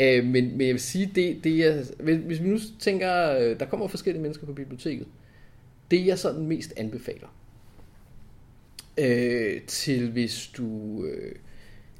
Øh, 0.00 0.24
men, 0.24 0.32
men 0.58 0.66
jeg 0.66 0.74
vil 0.74 0.80
sige, 0.82 1.10
det, 1.14 1.36
det 1.44 1.56
er, 1.66 1.74
hvis- 2.00 2.20
hvis 2.26 2.42
vi 2.42 2.48
nu 2.48 2.58
tænker, 2.80 3.38
øh, 3.38 3.58
der 3.60 3.66
kommer 3.66 3.88
forskellige 3.88 4.22
mennesker 4.22 4.46
på 4.46 4.52
biblioteket, 4.52 5.06
det 5.90 6.06
jeg 6.06 6.18
sådan 6.18 6.46
mest 6.46 6.72
anbefaler, 6.76 7.26
øh, 8.98 9.62
til 9.62 10.10
hvis 10.10 10.50
du 10.56 11.02
øh, 11.04 11.32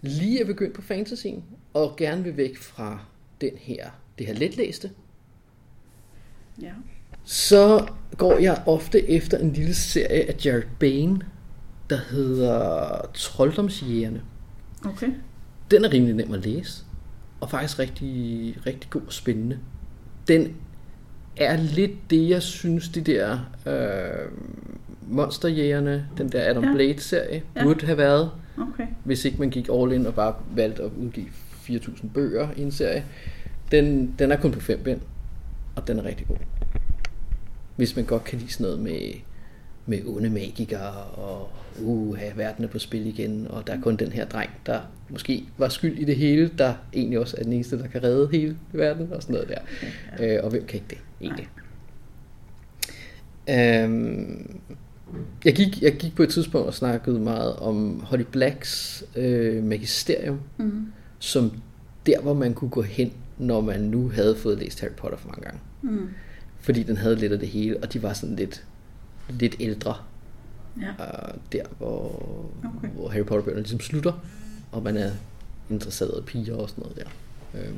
lige 0.01 0.41
er 0.41 0.45
begyndt 0.47 0.75
på 0.75 0.83
fantasien, 0.83 1.45
og 1.75 1.97
gerne 1.97 2.23
vil 2.25 2.37
væk 2.37 2.57
fra 2.57 3.05
den 3.41 3.53
her, 3.57 3.91
det 4.19 4.27
her 4.27 4.35
letlæste, 4.35 4.91
Ja. 6.63 6.73
så 7.25 7.87
går 8.19 8.39
jeg 8.39 8.63
ofte 8.67 9.11
efter 9.11 9.39
en 9.39 9.53
lille 9.53 9.75
serie 9.75 10.29
af 10.29 10.45
Jared 10.45 10.63
Bain, 10.81 11.23
der 11.91 11.97
hedder 12.11 13.01
Trolddomsjægerne. 13.15 14.23
Okay. 14.85 15.11
Den 15.71 15.85
er 15.85 15.93
rimelig 15.93 16.15
nem 16.15 16.33
at 16.33 16.45
læse, 16.45 16.85
og 17.41 17.51
faktisk 17.51 17.79
rigtig, 17.79 18.57
rigtig 18.67 18.91
god 18.91 19.03
og 19.07 19.13
spændende. 19.13 19.59
Den 20.29 20.57
er 21.37 21.57
lidt 21.57 22.11
det, 22.11 22.29
jeg 22.29 22.43
synes, 22.43 22.89
de 22.89 23.01
der 23.01 23.39
øh, 23.67 24.29
Monsterjægerne, 25.09 26.07
den 26.19 26.29
der 26.29 26.51
Adam 26.51 26.63
Ja. 26.63 26.69
ja. 26.69 26.75
Blade-serie, 26.75 27.43
Ja. 27.57 27.61
ja. 27.61 27.65
burde 27.65 27.87
have 27.87 27.99
været, 27.99 28.31
Okay. 28.59 28.87
hvis 29.05 29.25
ikke 29.25 29.39
man 29.39 29.51
gik 29.51 29.69
all 29.73 29.93
in 29.93 30.07
og 30.07 30.15
bare 30.15 30.35
valgte 30.55 30.83
at 30.83 30.91
udgive 31.03 31.27
4.000 31.69 32.09
bøger 32.15 32.49
i 32.57 32.63
en 32.63 32.73
serie. 32.73 33.05
Den, 33.71 34.15
den 34.19 34.33
er 34.33 34.37
kun 34.37 34.53
på 34.53 34.61
fem 34.61 34.79
bind, 34.85 35.01
og 35.77 35.89
den 35.89 35.99
er 35.99 36.05
rigtig 36.05 36.27
god. 36.27 36.37
Hvis 37.77 37.97
man 37.97 38.05
godt 38.05 38.25
kan 38.25 38.39
lide 38.39 38.53
sådan 38.53 38.65
noget 38.65 38.79
med, 38.81 39.01
med 39.87 39.99
onde 40.07 40.31
magikere, 40.31 40.93
og 41.15 41.49
uh, 41.81 42.19
verden 42.37 42.65
er 42.65 42.69
på 42.69 42.79
spil 42.79 43.07
igen, 43.07 43.47
og 43.51 43.67
der 43.67 43.73
er 43.73 43.81
kun 43.81 43.97
den 43.97 44.13
her 44.13 44.25
dreng, 44.25 44.51
der 44.67 44.81
måske 45.11 45.45
var 45.59 45.69
skyld 45.69 45.99
i 45.99 46.05
det 46.05 46.17
hele, 46.17 46.51
der 46.59 46.75
egentlig 46.95 47.19
også 47.19 47.37
er 47.39 47.43
den 47.43 47.53
eneste, 47.53 47.79
der 47.79 47.87
kan 47.87 48.03
redde 48.03 48.29
hele 48.33 48.57
verden, 48.73 49.13
og 49.13 49.23
sådan 49.23 49.35
noget 49.35 49.49
der. 49.49 49.59
Øh, 50.37 50.45
og 50.45 50.51
hvem 50.51 50.65
kan 50.67 50.75
ikke 50.75 50.87
det, 50.91 50.99
egentlig? 51.21 51.49
Øhm, 53.51 54.61
jeg, 55.45 55.55
gik, 55.55 55.83
jeg 55.83 55.97
gik 55.97 56.15
på 56.17 56.23
et 56.23 56.29
tidspunkt 56.29 56.67
og 56.67 56.75
snakkede 56.75 57.19
meget 57.21 57.57
om 57.57 58.01
Holly 58.01 58.25
Blacks 58.33 59.05
øh, 59.17 59.65
magisterium, 59.65 60.41
Mm. 60.57 60.87
som 61.19 61.53
der, 62.07 62.21
hvor 62.21 62.35
man 62.35 62.55
kunne 62.55 62.71
gå 62.71 62.83
hen, 62.83 63.13
når 63.39 63.61
man 63.61 63.81
nu 63.81 64.09
havde 64.09 64.37
fået 64.37 64.59
læst 64.59 64.81
Harry 64.81 64.91
Potter 64.97 65.19
for 65.19 65.29
mange 65.29 65.43
gange. 65.45 65.61
Mm. 65.83 66.09
Fordi 66.61 66.83
den 66.83 66.97
havde 66.97 67.17
lidt 67.17 67.33
af 67.33 67.39
det 67.39 67.49
hele, 67.49 67.77
og 67.83 67.93
de 67.93 68.03
var 68.03 68.13
sådan 68.13 68.37
lidt, 68.37 68.65
lidt 69.29 69.57
ældre. 69.61 69.95
Ja. 70.81 70.89
Uh, 70.91 71.35
der, 71.53 71.63
hvor, 71.79 72.11
Okay. 72.79 72.89
hvor 72.89 73.09
Harry 73.09 73.25
Potter-bøgerne 73.25 73.63
ligesom 73.63 73.81
slutter, 73.81 74.13
og 74.73 74.83
man 74.83 74.97
er 74.97 75.11
interesseret 75.71 76.19
i 76.19 76.23
piger 76.23 76.55
og 76.57 76.69
sådan 76.69 76.83
noget 76.83 76.97
der. 76.97 77.09
Øhm, 77.61 77.77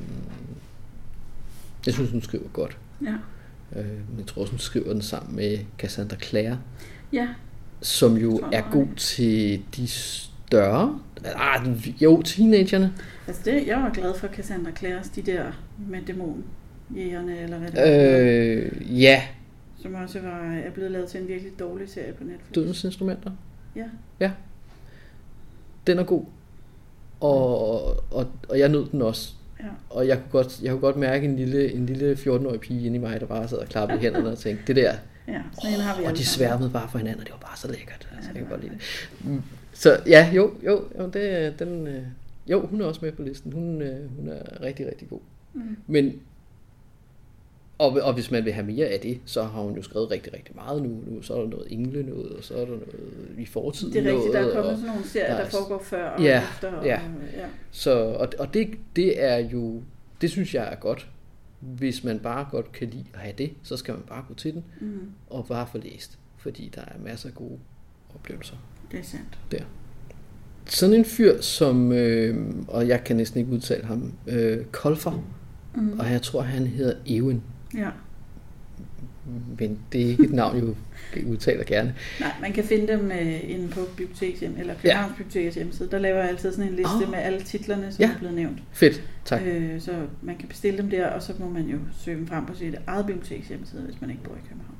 jeg 1.86 1.94
synes, 1.94 2.10
hun 2.10 2.22
skriver 2.22 2.48
godt. 2.52 2.76
Ja. 3.02 3.14
Øh, 3.80 3.86
jeg 4.18 4.26
tror 4.26 4.42
også, 4.42 4.52
hun 4.52 4.58
skriver 4.58 4.92
den 4.92 5.02
sammen 5.02 5.36
med 5.36 5.58
Cassandra 5.78 6.16
Clare, 6.16 6.58
Ja. 7.12 7.28
som 7.82 8.16
jo 8.16 8.36
er 8.52 8.62
god 8.72 8.86
til 8.96 9.62
de 9.76 9.88
større, 9.88 11.00
ah, 11.24 11.66
jo, 12.02 12.22
teenagerne. 12.22 12.94
Altså 13.26 13.42
det, 13.44 13.66
jeg 13.66 13.76
var 13.76 13.90
glad 13.90 14.14
for 14.14 14.28
Cassandra 14.28 14.70
Clares, 14.72 15.08
de 15.08 15.22
der 15.22 15.44
med 15.88 16.02
dæmonjægerne, 16.02 17.38
eller 17.38 17.58
hvad 17.58 17.70
det 17.70 17.78
var. 17.80 18.68
Øh, 18.88 19.02
ja, 19.02 19.22
Som 19.82 19.94
også 19.94 20.20
var, 20.20 20.52
er 20.54 20.70
blevet 20.70 20.90
lavet 20.90 21.08
til 21.08 21.20
en 21.20 21.28
virkelig 21.28 21.58
dårlig 21.58 21.88
serie 21.88 22.12
på 22.12 22.24
Netflix. 22.24 22.54
Dødens 22.54 22.84
Instrumenter. 22.84 23.30
Ja. 23.76 23.84
Ja. 24.20 24.30
Den 25.86 25.98
er 25.98 26.04
god. 26.04 26.24
Og, 27.20 27.90
og, 28.12 28.26
og 28.48 28.58
jeg 28.58 28.68
nød 28.68 28.86
den 28.90 29.02
også. 29.02 29.32
Ja. 29.60 29.68
Og 29.90 30.08
jeg 30.08 30.16
kunne 30.16 30.30
godt, 30.30 30.62
jeg 30.62 30.70
kunne 30.70 30.80
godt 30.80 30.96
mærke 30.96 31.24
en 31.24 31.36
lille, 31.36 31.72
en 31.72 31.86
lille 31.86 32.12
14-årig 32.12 32.60
pige 32.60 32.86
inde 32.86 32.96
i 32.96 33.00
mig, 33.00 33.20
der 33.20 33.26
bare 33.26 33.48
sad 33.48 33.58
og 33.58 33.66
klappede 33.66 33.98
i 33.98 34.02
hænderne 34.02 34.28
og 34.28 34.38
tænkte, 34.38 34.66
det 34.66 34.76
der, 34.76 34.94
Ja, 35.28 35.40
sådan 35.62 35.74
en 35.74 35.80
har 35.80 36.00
vi 36.00 36.04
og 36.04 36.16
de 36.16 36.26
sværmede 36.26 36.70
bare 36.70 36.88
for 36.90 36.98
hinanden, 36.98 37.20
og 37.20 37.26
det 37.26 37.32
var 37.32 37.38
bare 37.38 37.56
så 37.56 37.68
lækkert. 37.68 38.08
Altså, 38.16 38.30
Ja, 38.30 38.34
jeg 38.38 38.42
kan 38.42 38.50
godt 38.50 38.60
lide 38.60 38.74
det. 38.74 38.82
Mm. 39.24 39.42
Så 39.72 40.00
ja, 40.06 40.30
jo, 40.34 40.54
jo, 40.66 40.84
jo 40.98 41.06
det, 41.08 41.54
den, 41.58 41.86
øh, 41.86 42.02
jo, 42.46 42.66
hun 42.66 42.80
er 42.80 42.84
også 42.84 43.00
med 43.02 43.12
på 43.12 43.22
listen. 43.22 43.52
Hun, 43.52 43.82
øh, 43.82 44.16
hun 44.16 44.28
er 44.28 44.62
rigtig, 44.62 44.86
rigtig 44.86 45.08
god. 45.08 45.20
Mm. 45.54 45.76
Men, 45.86 46.12
og, 47.78 47.92
og 48.02 48.14
hvis 48.14 48.30
man 48.30 48.44
vil 48.44 48.52
have 48.52 48.66
mere 48.66 48.86
af 48.86 49.00
det, 49.00 49.20
så 49.24 49.42
har 49.42 49.60
hun 49.62 49.76
jo 49.76 49.82
skrevet 49.82 50.10
rigtig, 50.10 50.32
rigtig 50.32 50.54
meget 50.54 50.82
nu. 50.82 51.02
nu 51.06 51.22
så 51.22 51.34
er 51.34 51.40
der 51.40 51.48
noget 51.48 51.66
engle 51.72 52.02
noget, 52.02 52.32
og 52.32 52.44
så 52.44 52.54
er 52.54 52.58
der 52.60 52.66
noget 52.66 52.88
i 53.38 53.46
fortiden 53.46 53.92
Det 53.92 54.06
er 54.06 54.12
rigtigt, 54.12 54.32
der 54.32 54.38
er 54.38 54.42
noget, 54.42 54.54
kommet 54.56 54.72
og, 54.72 54.78
sådan 54.78 54.90
nogle 54.94 55.08
serier, 55.08 55.28
der 55.28 55.36
der 55.36 55.44
er- 55.44 55.50
foregår 55.50 55.82
før 55.82 56.08
og 56.08 56.22
Ja, 56.22 56.42
efter. 56.54 56.72
Og, 56.72 56.86
ja. 56.86 57.00
ja. 57.36 57.46
Så, 57.70 57.90
og, 58.04 58.28
og 58.38 58.54
det, 58.54 58.68
det 58.96 59.22
er 59.24 59.36
jo, 59.36 59.82
det 60.20 60.30
synes 60.30 60.54
jeg 60.54 60.68
er 60.72 60.76
godt. 60.76 61.08
Hvis 61.60 62.04
man 62.04 62.18
bare 62.18 62.46
godt 62.50 62.72
kan 62.72 62.88
lide 62.90 63.04
at 63.14 63.20
have 63.20 63.34
det, 63.38 63.50
så 63.62 63.76
skal 63.76 63.94
man 63.94 64.02
bare 64.08 64.24
gå 64.28 64.34
til 64.34 64.54
den 64.54 64.64
Mm. 64.80 65.00
og 65.30 65.46
bare 65.46 65.66
få 65.72 65.78
læst. 65.78 66.18
Fordi 66.36 66.72
der 66.74 66.80
er 66.80 66.98
masser 67.04 67.28
af 67.28 67.34
gode 67.34 67.58
oplevelser 68.14 68.54
Det 68.92 69.00
er 69.00 69.04
sandt. 69.04 69.38
der. 69.50 69.62
Sådan 70.66 70.94
en 70.94 71.04
fyr 71.04 71.40
som, 71.40 71.92
øh, 71.92 72.36
og 72.68 72.88
jeg 72.88 73.04
kan 73.04 73.16
næsten 73.16 73.40
ikke 73.40 73.52
udtale 73.52 73.84
ham, 73.84 74.12
øh, 74.26 74.64
Kolfer, 74.64 75.24
Mm. 75.74 75.98
og 75.98 76.10
jeg 76.10 76.22
tror 76.22 76.40
han 76.40 76.66
hedder 76.66 76.94
Ewen, 77.06 77.42
Ja. 77.74 77.88
men 79.58 79.78
det 79.92 80.02
er 80.02 80.06
ikke 80.06 80.24
et 80.24 80.32
navn, 80.32 80.74
jeg 81.16 81.26
udtaler 81.26 81.64
gerne. 81.64 81.94
Nej, 82.20 82.32
man 82.40 82.52
kan 82.52 82.64
finde 82.64 82.92
dem 82.92 83.10
øh, 83.10 83.50
inde 83.50 83.68
på 83.68 83.80
bibliotekshjem, 83.96 84.54
eller 84.58 84.74
Københavns 84.74 85.10
ja. 85.10 85.16
Bibliotekets 85.22 85.56
hjemmeside. 85.56 85.88
Der 85.90 85.98
laver 85.98 86.18
jeg 86.18 86.28
altid 86.28 86.52
sådan 86.52 86.70
en 86.70 86.76
liste 86.76 87.04
oh. 87.04 87.10
med 87.10 87.18
alle 87.18 87.40
titlerne, 87.40 87.92
som 87.92 88.02
Ja. 88.02 88.10
er 88.14 88.18
blevet 88.18 88.34
nævnt. 88.34 88.58
Fedt, 88.72 89.02
tak. 89.24 89.40
Øh, 89.44 89.80
så 89.80 90.06
man 90.22 90.36
kan 90.36 90.48
bestille 90.48 90.78
dem 90.78 90.90
der, 90.90 91.06
og 91.06 91.22
så 91.22 91.32
må 91.38 91.48
man 91.48 91.62
jo 91.66 91.78
søge 92.00 92.16
dem 92.16 92.26
frem 92.26 92.46
på 92.46 92.54
sit 92.54 92.74
eget 92.86 93.06
biblioteks 93.06 93.48
hjemmeside, 93.48 93.82
hvis 93.82 94.00
man 94.00 94.10
ikke 94.10 94.22
bor 94.22 94.34
i 94.34 94.44
København. 94.48 94.74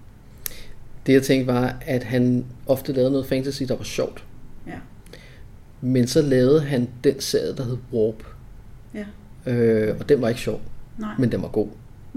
Det 1.06 1.12
jeg 1.12 1.22
tænkte 1.22 1.52
var, 1.52 1.76
at 1.86 2.04
han 2.04 2.44
ofte 2.66 2.92
lavede 2.92 3.10
noget 3.10 3.26
fantasy, 3.26 3.62
der 3.62 3.76
var 3.76 3.84
sjovt. 3.84 4.24
Ja. 4.66 4.72
Men 5.80 6.06
så 6.06 6.22
lavede 6.22 6.60
han 6.60 6.88
den 7.04 7.20
serie, 7.20 7.56
der 7.56 7.64
hed 7.64 7.78
Warp. 7.92 8.22
Ja. 8.94 9.04
Øh, 9.52 9.96
og 10.00 10.08
den 10.08 10.20
var 10.20 10.28
ikke 10.28 10.40
sjov, 10.40 10.60
Nej, 10.98 11.14
men 11.18 11.32
den 11.32 11.42
var 11.42 11.48
god. 11.48 11.68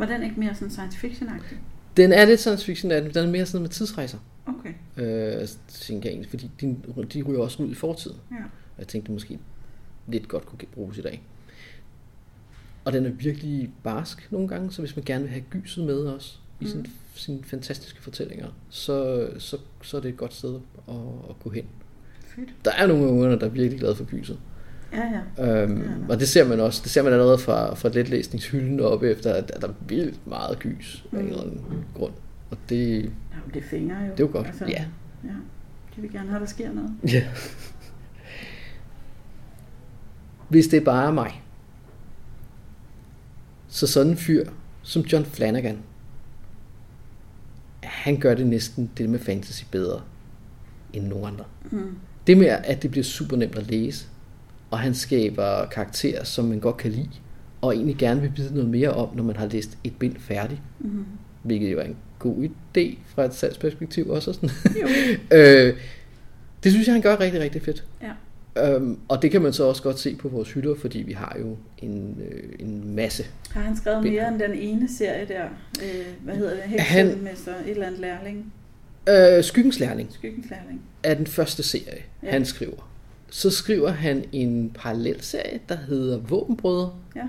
Var 0.02 0.08
den 0.14 0.24
ikke 0.24 0.40
mere 0.40 0.56
sådan 0.56 0.70
science 0.70 0.98
fiction-agtig? 0.98 1.56
Den 1.98 2.12
er 2.14 2.26
lidt 2.26 2.40
science 2.40 2.66
fiction, 2.66 2.92
af 2.92 3.02
den 3.14 3.28
er 3.28 3.32
mere 3.32 3.46
sådan 3.46 3.62
med 3.62 3.70
tidsrejser. 3.70 4.18
Okay, 4.46 4.74
Øh, 4.98 5.48
tænker 5.68 6.10
jeg 6.10 6.14
egentlig, 6.14 6.30
fordi 6.30 6.52
de, 6.62 6.76
de 7.14 7.22
ryger 7.22 7.42
også 7.42 7.64
ud 7.64 7.72
i 7.72 7.74
fortiden. 7.74 8.18
ja. 8.32 8.36
Og 8.76 8.80
jeg 8.80 8.88
tænkte, 8.88 9.08
det 9.08 9.14
måske 9.14 9.40
lidt 10.08 10.28
godt 10.28 10.46
kunne 10.46 10.60
bruges 10.74 10.98
i 10.98 11.02
dag. 11.02 11.24
Og 12.86 12.94
den 12.94 13.06
er 13.06 13.10
virkelig 13.10 13.70
barsk 13.84 14.28
nogle 14.32 14.48
gange, 14.48 14.72
så 14.72 14.82
hvis 14.82 14.96
man 14.96 15.06
gerne 15.06 15.24
vil 15.24 15.32
have 15.32 15.44
gyset 15.50 15.86
med 15.86 16.08
os 16.08 16.40
i 16.60 16.68
sin, 16.68 16.88
sine 17.16 17.44
fantastiske 17.44 18.02
fortællinger, 18.02 18.48
så, 18.70 19.28
så, 19.38 19.58
så 19.84 19.98
er 19.98 20.02
det 20.02 20.10
et 20.10 20.18
godt 20.18 20.34
sted 20.34 20.60
at, 20.88 20.96
at 21.30 21.40
gå 21.44 21.50
hen. 21.50 21.66
Fedt. 22.36 22.50
Der 22.66 22.72
er 22.72 22.88
nogle 22.88 23.08
unge, 23.08 23.30
der 23.40 23.46
er 23.46 23.50
virkelig 23.50 23.80
glade 23.80 23.96
for 23.96 24.04
gyset. 24.06 24.40
Ja, 24.94 25.22
ja. 25.38 25.64
Øhm, 25.64 25.82
Ja. 25.82 25.88
og 26.14 26.20
det 26.20 26.30
ser 26.30 26.48
man 26.48 26.60
også, 26.60 26.82
det 26.84 26.92
ser 26.92 27.04
man 27.04 27.14
allerede 27.14 27.38
fra, 27.38 27.76
fra 27.76 27.90
letlæsningshylden 27.90 28.80
oppe 28.80 29.10
efter, 29.12 29.34
at 29.34 29.52
der 29.62 29.68
er 29.68 29.74
vildt 29.88 30.28
meget 30.28 30.60
gys 30.60 31.06
af 31.12 31.18
en 31.18 31.22
Mm. 31.24 31.28
eller 31.30 31.42
anden 31.44 31.62
grund. 31.96 32.14
Og 32.52 32.58
det, 32.70 32.94
Jamen, 32.96 33.54
det 33.54 33.64
fænger 33.64 33.96
jo. 34.06 34.12
det 34.12 34.20
er 34.20 34.24
jo 34.28 34.30
godt. 34.32 34.48
Altså, 34.48 34.66
Ja. 34.66 34.86
ja. 35.24 35.30
De 35.96 36.02
vil 36.02 36.12
gerne 36.12 36.30
have, 36.30 36.36
at 36.36 36.42
der 36.42 36.48
sker 36.48 36.72
noget. 36.74 36.92
ja. 37.14 37.24
Hvis 40.50 40.68
det 40.68 40.84
bare 40.84 41.08
er 41.08 41.12
mig, 41.12 41.44
så 43.68 43.88
sådan 43.88 44.12
en 44.12 44.18
fyr 44.18 44.46
som 44.82 45.02
John 45.02 45.26
Flanagan, 45.26 45.78
han 47.84 48.20
gør 48.20 48.34
det 48.36 48.48
næsten 48.48 48.92
det 48.98 49.10
med 49.10 49.20
fantasy 49.20 49.64
bedre 49.72 50.02
end 50.94 51.08
nogen 51.08 51.26
andre. 51.26 51.46
Mm. 51.72 51.96
Det 52.28 52.38
med, 52.38 52.48
at 52.48 52.84
det 52.84 52.92
bliver 52.92 53.04
super 53.04 53.38
nemt 53.38 53.58
at 53.58 53.68
læse, 53.68 54.08
og 54.72 54.80
han 54.80 54.94
skaber 54.94 55.66
karakterer, 55.66 56.24
som 56.24 56.46
man 56.46 56.60
godt 56.60 56.78
kan 56.78 56.92
lide, 56.92 57.10
og 57.62 57.76
egentlig 57.76 57.96
gerne 57.96 58.22
vil 58.22 58.32
vide 58.36 58.54
noget 58.54 58.70
mere 58.70 58.90
om, 58.90 59.16
når 59.16 59.24
man 59.24 59.36
har 59.36 59.48
læst 59.48 59.78
et 59.84 59.96
bind 60.00 60.16
færdigt. 60.20 60.62
Mm. 60.80 61.06
Hvilket 61.44 61.72
jo 61.72 61.80
er 61.80 61.84
en 61.84 61.96
god 62.20 62.36
idé 62.44 62.98
fra 63.08 63.26
et 63.26 63.34
salgsperspektiv 63.34 64.10
også. 64.10 64.30
og 64.30 64.36
Sådan. 64.36 64.50
Jo. 64.82 64.88
øh, 65.38 65.78
det 66.64 66.72
synes 66.72 66.88
jeg, 66.88 66.94
han 66.96 67.02
gør 67.02 67.20
rigtig, 67.20 67.42
rigtig 67.42 67.62
fedt. 67.62 67.86
Ja. 68.02 68.12
Øhm, 68.58 68.98
og 69.08 69.22
det 69.22 69.32
kan 69.32 69.42
man 69.42 69.54
så 69.54 69.64
også 69.64 69.84
godt 69.84 70.00
se 70.00 70.16
på 70.16 70.30
vores 70.30 70.52
hylder, 70.52 70.76
fordi 70.76 71.02
vi 71.02 71.14
har 71.14 71.38
jo 71.40 71.58
en, 71.78 72.18
øh, 72.32 72.50
en 72.60 72.96
masse. 72.96 73.26
Har 73.50 73.62
han 73.62 73.78
skrevet 73.78 74.04
Bind. 74.04 74.14
mere 74.14 74.28
end 74.28 74.40
den 74.40 74.54
ene 74.54 74.90
serie 74.90 75.26
der? 75.28 75.44
Øh, 75.84 76.06
hvad 76.24 76.36
hedder 76.36 76.54
det? 76.54 76.64
Heksemester, 76.64 77.52
et 77.66 77.70
eller 77.72 77.86
andet 77.86 78.02
lærling. 78.02 78.54
Øh, 79.10 79.44
Skyggens 79.44 79.80
Lærling 79.80 80.10
Skyggens 80.12 80.50
lærling. 80.50 80.82
er 81.04 81.14
den 81.14 81.28
første 81.28 81.64
serie, 81.64 82.02
ja. 82.24 82.32
han 82.32 82.46
skriver. 82.46 82.91
Så 83.34 83.50
skriver 83.50 83.90
han 83.90 84.24
en 84.32 84.72
parallel 84.76 85.22
serie, 85.22 85.60
der 85.70 85.76
hedder 85.76 86.18
Våbenbrødre, 86.18 86.92
Ja. 87.16 87.22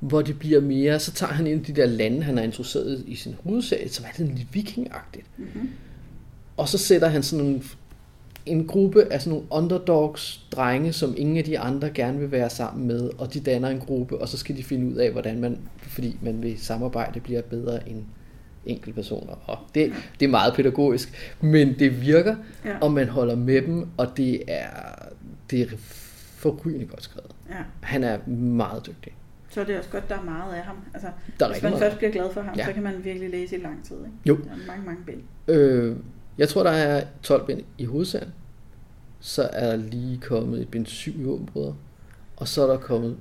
hvor 0.00 0.22
det 0.22 0.38
bliver 0.38 0.60
mere, 0.60 0.98
så 1.00 1.12
tager 1.12 1.32
han 1.32 1.46
ind 1.46 1.68
i 1.68 1.72
de 1.72 1.80
der 1.80 1.86
lande, 1.86 2.22
han 2.22 2.36
har 2.36 2.44
introduceret 2.44 3.04
i 3.06 3.14
sin 3.14 3.34
hovedserie, 3.44 3.88
som 3.88 4.04
er 4.04 4.08
sådan 4.16 4.34
lidt 4.34 4.54
vikingagtigt. 4.54 5.26
Mm-hmm. 5.36 5.68
Og 6.56 6.68
så 6.68 6.78
sætter 6.78 7.08
han 7.08 7.22
sådan 7.22 7.46
en, 7.46 7.62
en 8.46 8.66
gruppe 8.66 9.12
af 9.12 9.20
sådan 9.20 9.30
nogle 9.30 9.46
underdogs, 9.50 10.40
drenge, 10.52 10.92
som 10.92 11.14
ingen 11.16 11.36
af 11.36 11.44
de 11.44 11.58
andre 11.58 11.90
gerne 11.90 12.18
vil 12.18 12.30
være 12.30 12.50
sammen 12.50 12.86
med, 12.86 13.10
og 13.18 13.34
de 13.34 13.40
danner 13.40 13.68
en 13.68 13.78
gruppe, 13.80 14.18
og 14.18 14.28
så 14.28 14.36
skal 14.36 14.56
de 14.56 14.62
finde 14.64 14.86
ud 14.86 14.94
af, 14.94 15.10
hvordan 15.12 15.40
man, 15.40 15.58
fordi 15.82 16.16
man 16.22 16.42
vil 16.42 16.58
samarbejde, 16.58 17.20
bliver 17.20 17.42
bedre 17.42 17.88
end 17.88 18.02
enkeltpersoner. 18.66 19.32
Og 19.46 19.58
det, 19.74 19.92
det 20.20 20.26
er 20.26 20.30
meget 20.30 20.54
pædagogisk, 20.54 21.34
men 21.40 21.78
det 21.78 22.00
virker, 22.00 22.36
Ja. 22.64 22.78
og 22.80 22.92
man 22.92 23.08
holder 23.08 23.36
med 23.36 23.62
dem, 23.62 23.86
og 23.96 24.16
det 24.16 24.42
er, 24.48 24.66
det 25.50 25.60
er 25.60 25.76
forrygende 26.36 26.86
godt 26.86 27.02
skrevet. 27.02 27.30
ja. 27.50 27.54
Han 27.82 28.04
er 28.04 28.26
meget 28.28 28.86
dygtig. 28.86 29.12
Så 29.50 29.60
er 29.60 29.64
det 29.64 29.78
også 29.78 29.90
godt, 29.90 30.08
der 30.08 30.18
er 30.18 30.22
meget 30.22 30.54
af 30.54 30.62
ham. 30.62 30.76
Altså, 30.94 31.08
Der 31.40 31.46
er 31.46 31.52
hvis 31.52 31.62
man 31.62 31.72
meget. 31.72 31.82
først 31.82 31.96
bliver 31.98 32.12
glad 32.12 32.32
for 32.32 32.40
ham, 32.42 32.54
Ja. 32.56 32.66
så 32.66 32.72
kan 32.72 32.82
man 32.82 33.04
virkelig 33.04 33.30
læse 33.30 33.56
i 33.58 33.60
lang 33.62 33.84
tid. 33.84 33.96
Ikke? 33.96 34.10
Jo. 34.26 34.36
Der 34.36 34.50
er 34.50 34.66
mange, 34.66 34.84
mange 34.86 35.04
bind. 35.06 35.22
Øh, 35.48 35.96
jeg 36.38 36.48
tror, 36.48 36.62
der 36.62 36.70
er 36.70 37.04
12 37.22 37.46
bind 37.46 37.62
i 37.78 37.84
hovedserien. 37.84 38.32
Så 39.20 39.42
er 39.52 39.66
der 39.70 39.76
lige 39.76 40.18
kommet 40.18 40.60
et 40.60 40.68
bind 40.68 40.86
7 40.86 41.20
i 41.20 41.22
Våbenbrødre. 41.22 41.76
Og 42.36 42.48
så 42.48 42.62
er 42.62 42.66
der 42.66 42.78
kommet 42.78 43.16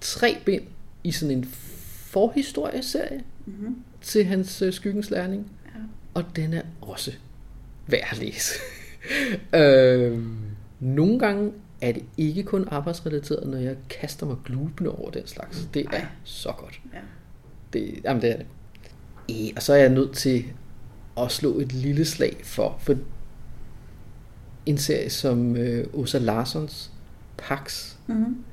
tre 0.00 0.36
bind 0.44 0.62
i 1.04 1.12
sådan 1.12 1.38
en 1.38 1.44
forhistorieserie 2.12 3.22
Mm-hmm. 3.46 3.76
til 4.00 4.24
hans 4.24 4.62
øh, 4.62 4.72
skyggens 4.72 5.10
lærning. 5.10 5.50
Ja. 5.66 5.80
Og 6.14 6.24
den 6.36 6.52
er 6.54 6.62
også 6.80 7.12
værd 7.86 8.08
at 8.10 8.18
læse. 8.18 8.54
øh, 9.54 10.22
nogle 10.82 11.18
gange 11.18 11.52
er 11.80 11.92
det 11.92 12.04
ikke 12.16 12.42
kun 12.42 12.68
arbejdsrelateret, 12.70 13.48
når 13.50 13.58
jeg 13.58 13.76
kaster 13.90 14.26
mig 14.26 14.36
glubende 14.44 14.90
over 14.90 15.10
den 15.10 15.26
slags. 15.26 15.68
Det 15.74 15.86
er 15.92 16.06
så 16.24 16.52
godt. 16.58 16.80
Ja. 16.94 16.98
Det, 17.72 18.00
jamen 18.04 18.22
det 18.22 18.30
er 18.32 18.36
det. 18.36 18.46
E, 19.28 19.52
og 19.56 19.62
så 19.62 19.72
er 19.72 19.76
jeg 19.76 19.88
nødt 19.88 20.12
til 20.16 20.44
at 21.20 21.30
slå 21.32 21.58
et 21.58 21.72
lille 21.72 22.04
slag 22.04 22.36
for, 22.44 22.76
for 22.80 22.94
en 24.66 24.78
serie 24.78 25.10
som 25.10 25.56
øh, 25.56 25.86
Åsa 25.92 26.18
Larsons 26.18 26.90
Pax, 27.36 27.92
Mm-hmm. 28.06 28.44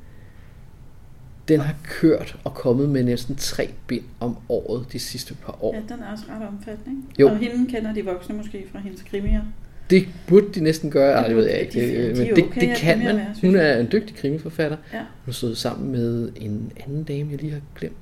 den 1.47 1.59
har 1.59 1.75
kørt 1.83 2.39
og 2.43 2.53
kommet 2.53 2.89
med 2.89 3.03
næsten 3.03 3.35
tre 3.35 3.73
bind 3.87 4.03
om 4.19 4.37
året 4.49 4.85
de 4.91 4.99
sidste 4.99 5.33
par 5.35 5.63
år. 5.63 5.75
Ja, 5.75 5.81
den 5.95 6.03
er 6.03 6.11
også 6.11 6.23
ret 6.29 6.47
omfattende. 6.47 7.01
Jo. 7.19 7.29
Og 7.29 7.37
hende 7.37 7.71
kender 7.71 7.93
de 7.93 8.05
voksne 8.05 8.35
måske 8.37 8.67
fra 8.71 8.79
hendes 8.79 9.01
krimier. 9.01 9.41
Det 9.89 10.07
burde 10.27 10.45
de 10.55 10.63
næsten 10.63 10.91
gøre, 10.91 11.09
Det 11.11 11.17
Ej, 11.21 11.27
det 11.27 11.35
ved 11.35 11.45
jeg 11.49 11.59
ikke, 11.59 11.73
De- 11.73 11.93
øh, 11.93 12.15
de 12.15 12.21
men 12.21 12.29
er 12.29 12.35
det, 12.35 12.43
okay 12.43 12.61
det 12.69 12.77
kan 12.77 12.99
man. 12.99 13.19
Hun 13.41 13.55
er 13.55 13.77
en 13.77 13.87
dygtig 13.91 14.15
krimiforfatter. 14.15 14.77
Ja. 14.93 15.01
Hun 15.25 15.33
stået 15.33 15.57
sammen 15.57 15.91
med 15.91 16.31
en 16.35 16.71
anden 16.85 17.03
dame, 17.03 17.31
jeg 17.31 17.39
lige 17.41 17.51
har 17.53 17.61
glemt, 17.79 17.95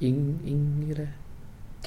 Ingen, 0.00 0.38
Ingen 0.46 0.86
eller, 0.90 1.06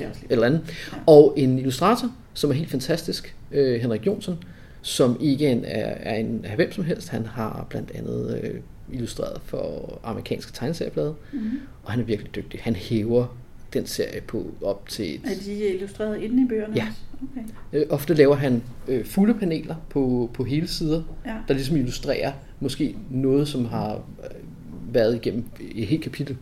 er 0.02 0.10
eller 0.30 0.46
andet. 0.46 0.62
Ja. 0.94 0.98
Og 1.08 1.34
en 1.38 1.60
illustrator, 1.60 2.12
som 2.34 2.50
er 2.50 2.54
helt 2.54 2.70
fantastisk, 2.70 3.36
øh, 3.52 3.82
Henrik 3.82 4.06
Jonsson, 4.06 4.38
som 4.82 5.18
ikke 5.20 5.48
er 5.48 5.52
en, 5.52 5.66
er, 5.66 5.86
er 6.00 6.16
en 6.16 6.46
af 6.46 6.56
hvem 6.56 6.72
som 6.72 6.84
helst. 6.84 7.10
Han 7.10 7.26
har 7.26 7.66
blandt 7.70 7.92
andet 7.96 8.40
øh, 8.44 8.60
illustreret 8.94 9.42
for 9.46 10.00
amerikanske 10.04 10.52
tegneserieblade, 10.54 11.14
Mm-hmm. 11.32 11.60
og 11.84 11.92
han 11.92 12.00
er 12.02 12.06
virkelig 12.06 12.36
dygtig. 12.36 12.60
Han 12.64 12.76
hæver 12.76 13.38
den 13.74 13.86
serie 13.86 14.22
på 14.22 14.46
op 14.62 14.88
til 14.90 15.16
et, 15.16 15.22
Er 15.26 15.36
de 15.46 15.74
illustreret 15.74 16.22
inde 16.22 16.44
i 16.44 16.48
bøgerne 16.48 16.76
Ja. 16.76 16.88
Okay. 17.32 17.48
Øh, 17.74 17.86
ofte 17.90 18.14
laver 18.14 18.36
han 18.36 18.64
øh, 18.88 19.06
fulde 19.06 19.34
paneler 19.34 19.76
på, 19.90 20.30
på 20.34 20.44
hele 20.44 20.68
sider, 20.68 21.04
Ja. 21.26 21.36
der 21.48 21.54
ligesom 21.54 21.76
illustrerer 21.78 22.32
måske 22.60 22.96
noget, 23.10 23.48
som 23.48 23.66
har 23.66 23.94
øh, 23.96 24.94
været 24.94 25.16
igennem 25.16 25.44
et 25.76 25.88
helt 25.88 26.04
kapitel. 26.04 26.38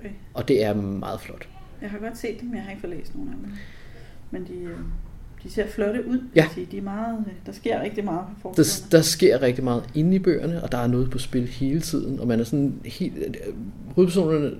Okay. 0.00 0.10
Og 0.34 0.48
det 0.48 0.64
er 0.64 0.74
meget 0.74 1.20
flot. 1.20 1.48
Jeg 1.82 1.90
har 1.90 1.98
godt 1.98 2.18
set 2.18 2.40
dem, 2.40 2.48
men 2.48 2.56
jeg 2.56 2.64
har 2.64 2.70
ikke 2.70 2.80
fået 2.80 2.96
læst 2.96 3.14
nogen 3.14 3.30
af 3.30 3.36
dem. 3.44 3.52
Men 4.30 4.44
de, 4.46 4.64
øh, 4.64 4.78
de 5.44 5.50
ser 5.52 5.66
flotte 5.66 6.08
ud. 6.08 6.18
Ja. 6.36 6.46
Sige. 6.54 6.66
De 6.70 6.78
er 6.78 6.82
meget, 6.82 7.18
øh, 7.26 7.32
der 7.46 7.52
sker 7.52 7.80
rigtig 7.82 8.04
meget 8.04 8.24
på 8.42 8.54
Der, 8.56 8.80
der 8.90 9.00
sker 9.02 9.42
rigtig 9.42 9.64
meget 9.64 9.82
inde 9.94 10.16
i 10.16 10.18
bøgerne, 10.18 10.62
og 10.62 10.72
der 10.72 10.78
er 10.78 10.86
noget 10.86 11.10
på 11.10 11.18
spil 11.18 11.46
hele 11.46 11.80
tiden, 11.80 12.20
og 12.20 12.26
man 12.28 12.40
er 12.40 12.44
sådan 12.44 12.74
helt... 12.84 13.16
øh, 13.18 13.54
Hovedpersonerne 13.94 14.50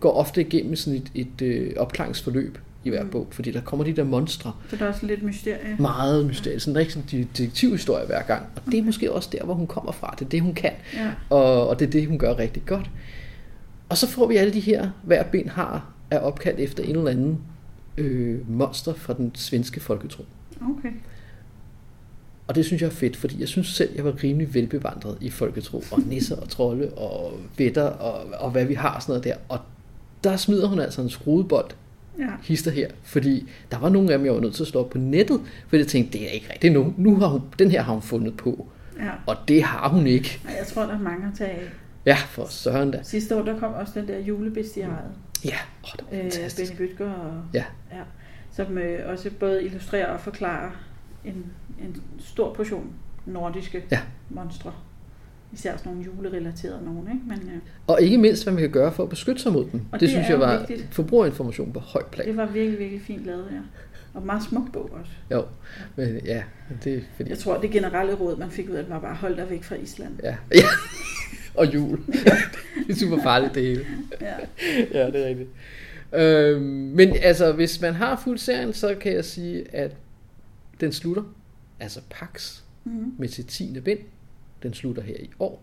går 0.00 0.12
ofte 0.12 0.40
igennem 0.40 0.76
sådan 0.76 1.00
et, 1.00 1.10
et 1.14 1.42
øh, 1.42 1.70
opklaringsforløb 1.76 2.58
i 2.84 2.90
hver 2.90 3.02
Mm. 3.02 3.08
bog, 3.10 3.26
fordi 3.30 3.50
der 3.50 3.60
kommer 3.60 3.84
de 3.84 3.92
der 3.92 4.04
monstre, 4.04 4.52
Så 4.70 4.76
der 4.76 4.84
er 4.84 4.88
også 4.88 5.06
lidt 5.06 5.22
mysterie. 5.22 5.76
meget 5.78 6.26
mysterisk, 6.26 6.64
sådan 6.64 6.76
en 6.76 6.80
rigtig 6.80 7.04
detektivhistorie 7.36 8.06
hver 8.06 8.22
gang, 8.22 8.42
og 8.56 8.72
det 8.72 8.78
er 8.78 8.82
måske 8.82 9.12
også 9.12 9.28
der, 9.32 9.44
hvor 9.44 9.54
hun 9.54 9.66
kommer 9.66 9.92
fra, 9.92 10.14
det 10.18 10.24
er 10.24 10.28
det, 10.28 10.40
hun 10.40 10.54
kan. 10.54 10.70
Ja. 10.94 11.10
Og, 11.30 11.68
og 11.68 11.78
det 11.78 11.86
er 11.86 11.90
det, 11.90 12.06
hun 12.06 12.18
gør 12.18 12.38
rigtig 12.38 12.62
godt. 12.66 12.90
Og 13.88 13.96
så 13.96 14.08
får 14.08 14.26
vi 14.28 14.36
alle 14.36 14.52
de 14.52 14.60
her, 14.60 14.90
hver 15.02 15.22
ben 15.22 15.48
har, 15.48 15.90
er 16.10 16.18
opkaldt 16.18 16.60
efter 16.60 16.82
en 16.84 16.96
eller 16.96 17.10
anden 17.10 17.38
øh, 17.96 18.50
monster 18.50 18.94
fra 18.94 19.12
den 19.12 19.30
svenske 19.34 19.80
folketro. 19.80 20.24
Okay. 20.78 20.90
Og 22.46 22.54
det 22.54 22.64
synes 22.64 22.82
jeg 22.82 22.86
er 22.88 22.92
fedt, 22.92 23.16
fordi 23.16 23.40
jeg 23.40 23.48
synes 23.48 23.66
selv, 23.66 23.90
jeg 23.96 24.04
var 24.04 24.24
rimelig 24.24 24.54
velbevandret 24.54 25.18
i 25.20 25.30
folketro, 25.30 25.82
og 25.90 26.00
nisser 26.10 26.36
og 26.36 26.48
trolde 26.48 26.88
og 26.90 27.32
vætter 27.58 27.82
og, 27.86 28.26
og 28.40 28.50
hvad 28.50 28.64
vi 28.64 28.74
har 28.74 29.00
sådan 29.00 29.10
noget 29.10 29.24
der. 29.24 29.34
Og 29.48 29.58
der 30.24 30.36
smider 30.36 30.66
hun 30.68 30.78
altså 30.78 31.02
en 31.02 31.10
skruebold 31.10 31.70
Ja. 32.18 32.26
hister 32.42 32.70
her, 32.70 32.88
fordi 33.02 33.48
der 33.70 33.78
var 33.78 33.88
nogle 33.88 34.12
af 34.12 34.18
dem, 34.18 34.26
jeg 34.26 34.34
var 34.34 34.40
nødt 34.40 34.54
til 34.54 34.62
at 34.62 34.66
slå 34.66 34.80
op 34.80 34.90
på 34.90 34.98
nettet, 34.98 35.40
fordi 35.68 35.78
jeg 35.80 35.86
tænkte, 35.86 36.18
det 36.18 36.26
er 36.28 36.30
ikke 36.30 36.46
rigtigt 36.52 36.72
nu. 36.72 36.94
Nu 36.96 37.16
har 37.16 37.26
hun, 37.26 37.40
den 37.58 37.70
her 37.70 37.82
har 37.82 37.92
hun 37.92 38.02
fundet 38.02 38.36
på, 38.36 38.66
ja. 38.98 39.10
og 39.26 39.36
det 39.48 39.62
har 39.62 39.88
hun 39.88 40.06
ikke. 40.06 40.40
Jeg 40.44 40.66
tror, 40.66 40.82
der 40.82 40.94
er 40.94 40.98
mange 40.98 41.26
at 41.26 41.38
tage 41.38 41.50
af. 41.50 41.62
Ja, 42.06 42.16
for 42.28 42.46
søren 42.50 42.90
da. 42.90 43.00
Sidste 43.02 43.36
år, 43.36 43.42
der 43.42 43.58
kom 43.58 43.72
også 43.72 44.00
den 44.00 44.08
der 44.08 44.18
julebestiaret. 44.18 45.04
Ja, 45.44 45.56
åh, 45.84 45.90
det 45.96 46.04
var 46.10 46.16
Øh, 46.16 46.22
fantastisk. 46.22 46.76
Benny 46.76 46.90
Bøtger 46.90 47.12
og 47.12 47.42
Ja. 47.54 47.64
ja, 47.92 48.00
som 48.52 48.78
øh, 48.78 49.10
også 49.10 49.30
både 49.40 49.64
illustrerer 49.64 50.06
og 50.12 50.20
forklarer 50.20 50.70
en, 51.24 51.46
en 51.84 52.02
stor 52.18 52.54
portion 52.54 52.92
nordiske 53.26 53.84
Ja. 53.92 54.00
monstre. 54.30 54.72
Især 55.52 55.76
sådan 55.76 55.92
nogle 55.92 56.06
julerelaterede 56.16 56.84
nogen, 56.84 57.08
ikke? 57.12 57.20
Men 57.26 57.54
øh, 57.54 57.60
Og 57.86 58.02
ikke 58.02 58.18
mindst, 58.18 58.44
hvad 58.44 58.52
man 58.52 58.62
kan 58.62 58.70
gøre 58.70 58.92
for 58.92 59.02
at 59.02 59.08
beskytte 59.08 59.42
sig 59.42 59.52
mod 59.52 59.64
dem. 59.72 59.80
Og 59.92 59.92
det, 59.92 60.00
det 60.00 60.08
synes 60.10 60.28
jeg 60.28 60.40
var 60.40 60.58
vigtigt. 60.58 60.88
forbrugerinformation 60.94 61.72
på 61.72 61.80
højt 61.80 62.06
plan. 62.06 62.28
det 62.28 62.36
var 62.36 62.46
virkelig, 62.46 62.78
virkelig 62.78 63.02
fint 63.02 63.24
lavet, 63.24 63.48
ja. 63.52 63.58
Og 64.14 64.22
meget 64.22 64.42
smuk 64.42 64.72
bog 64.72 64.90
også. 64.92 65.12
Jo, 65.30 65.44
men 65.96 66.20
ja, 66.24 66.44
det 66.84 66.94
er 66.96 67.00
fordi... 67.16 67.30
Jeg 67.30 67.38
tror, 67.38 67.60
det 67.60 67.70
generelle 67.70 68.14
råd, 68.14 68.36
man 68.36 68.50
fik 68.50 68.68
ud 68.68 68.74
af 68.74 68.82
det, 68.82 68.92
var 68.92 69.00
bare 69.00 69.14
hold 69.14 69.36
dig 69.36 69.50
væk 69.50 69.62
fra 69.64 69.74
Island. 69.74 70.18
Ja, 70.22 70.36
ja. 70.54 70.62
og 71.58 71.74
jul. 71.74 72.06
det 72.06 72.90
er 72.90 72.94
super 72.94 73.22
farligt 73.22 73.54
det 73.54 73.62
hele. 73.62 73.86
Ja. 74.20 74.34
Ja, 74.92 75.06
det 75.06 75.24
er 75.24 75.28
rigtigt. 75.28 75.48
Øhm, 76.12 76.62
men 76.66 77.16
altså, 77.22 77.52
hvis 77.52 77.80
man 77.80 77.94
har 77.94 78.20
fuldt 78.24 78.40
serien, 78.40 78.72
så 78.72 78.94
kan 79.00 79.12
jeg 79.12 79.24
sige, 79.24 79.74
at 79.74 79.96
den 80.80 80.92
slutter, 80.92 81.22
altså 81.80 82.00
Pax, 82.10 82.60
Mm-hmm. 82.86 83.14
med 83.18 83.28
sit 83.28 83.46
10. 83.46 83.80
bind. 83.80 83.98
Den 84.62 84.74
slutter 84.74 85.02
her 85.02 85.16
i 85.20 85.30
år. 85.38 85.62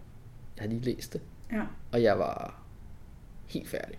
Jeg 0.57 0.63
har 0.63 0.69
lige 0.69 0.81
læst 0.81 1.13
det, 1.13 1.21
ja. 1.51 1.61
og 1.91 2.03
jeg 2.03 2.19
var 2.19 2.63
helt 3.47 3.69
færdig. 3.69 3.97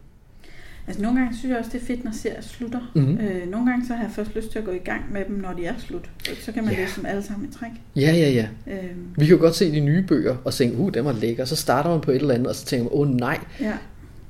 Altså 0.86 1.02
nogle 1.02 1.20
gange 1.20 1.36
synes 1.36 1.50
jeg 1.50 1.58
også, 1.58 1.70
det 1.74 1.82
er 1.82 1.86
fedt, 1.86 2.04
når 2.04 2.10
serier 2.12 2.40
slutter. 2.40 2.92
Mhm. 2.94 3.18
Øh, 3.20 3.50
nogle 3.50 3.70
gange 3.70 3.86
så 3.86 3.94
har 3.94 4.02
jeg 4.02 4.12
først 4.12 4.36
lyst 4.36 4.50
til 4.52 4.58
at 4.58 4.64
gå 4.64 4.70
i 4.70 4.78
gang 4.78 5.12
med 5.12 5.24
dem, 5.28 5.36
når 5.36 5.52
de 5.52 5.64
er 5.66 5.74
slut. 5.78 6.10
Så 6.40 6.52
kan 6.52 6.64
man 6.64 6.72
Ja. 6.74 6.80
læse 6.80 6.96
dem 6.96 7.06
alle 7.06 7.22
sammen 7.22 7.48
i 7.48 7.52
træk. 7.52 7.70
Ja, 7.96 8.00
ja, 8.12 8.30
ja. 8.30 8.48
Øh, 8.66 8.90
Vi 9.16 9.26
kan 9.26 9.34
jo 9.36 9.40
godt 9.40 9.54
se 9.54 9.72
de 9.72 9.80
nye 9.80 10.02
bøger 10.02 10.36
og 10.44 10.54
tænke, 10.54 10.76
uh, 10.76 10.94
den 10.94 11.04
var 11.04 11.12
lækker. 11.12 11.44
Så 11.44 11.56
starter 11.56 11.90
man 11.90 12.00
på 12.00 12.10
et 12.10 12.16
eller 12.20 12.34
andet, 12.34 12.46
og 12.48 12.54
så 12.54 12.66
tænker 12.66 12.84
man, 12.84 12.92
åh 12.92 13.00
oh, 13.00 13.14
nej, 13.16 13.38
ja. 13.60 13.72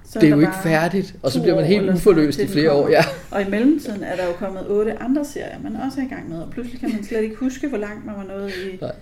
Så 0.04 0.18
det 0.18 0.26
er 0.26 0.30
der 0.30 0.36
jo 0.36 0.40
ikke 0.40 0.62
færdigt. 0.62 1.14
Og 1.22 1.30
så 1.30 1.42
bliver 1.42 1.54
man 1.54 1.64
helt 1.64 1.90
uforløst 1.90 2.38
i 2.40 2.46
flere 2.46 2.72
år. 2.72 2.88
Ja. 2.88 3.02
Og 3.30 3.42
i 3.42 3.50
mellemtiden 3.50 4.02
er 4.02 4.16
der 4.16 4.26
jo 4.26 4.32
kommet 4.32 4.70
otte 4.70 5.02
andre 5.02 5.24
serier, 5.24 5.58
man 5.62 5.76
også 5.76 6.00
er 6.00 6.04
i 6.04 6.08
gang 6.08 6.28
med, 6.28 6.38
og 6.38 6.50
pludselig 6.50 6.80
kan 6.80 6.90
man 6.92 7.04
slet 7.04 7.22
ikke 7.22 7.36
huske, 7.36 7.68
hvor 7.68 7.78
langt 7.78 8.06
man 8.06 8.14
var 8.16 8.24
nået 8.24 8.50
i. 8.50 8.76
Nej. 8.80 8.92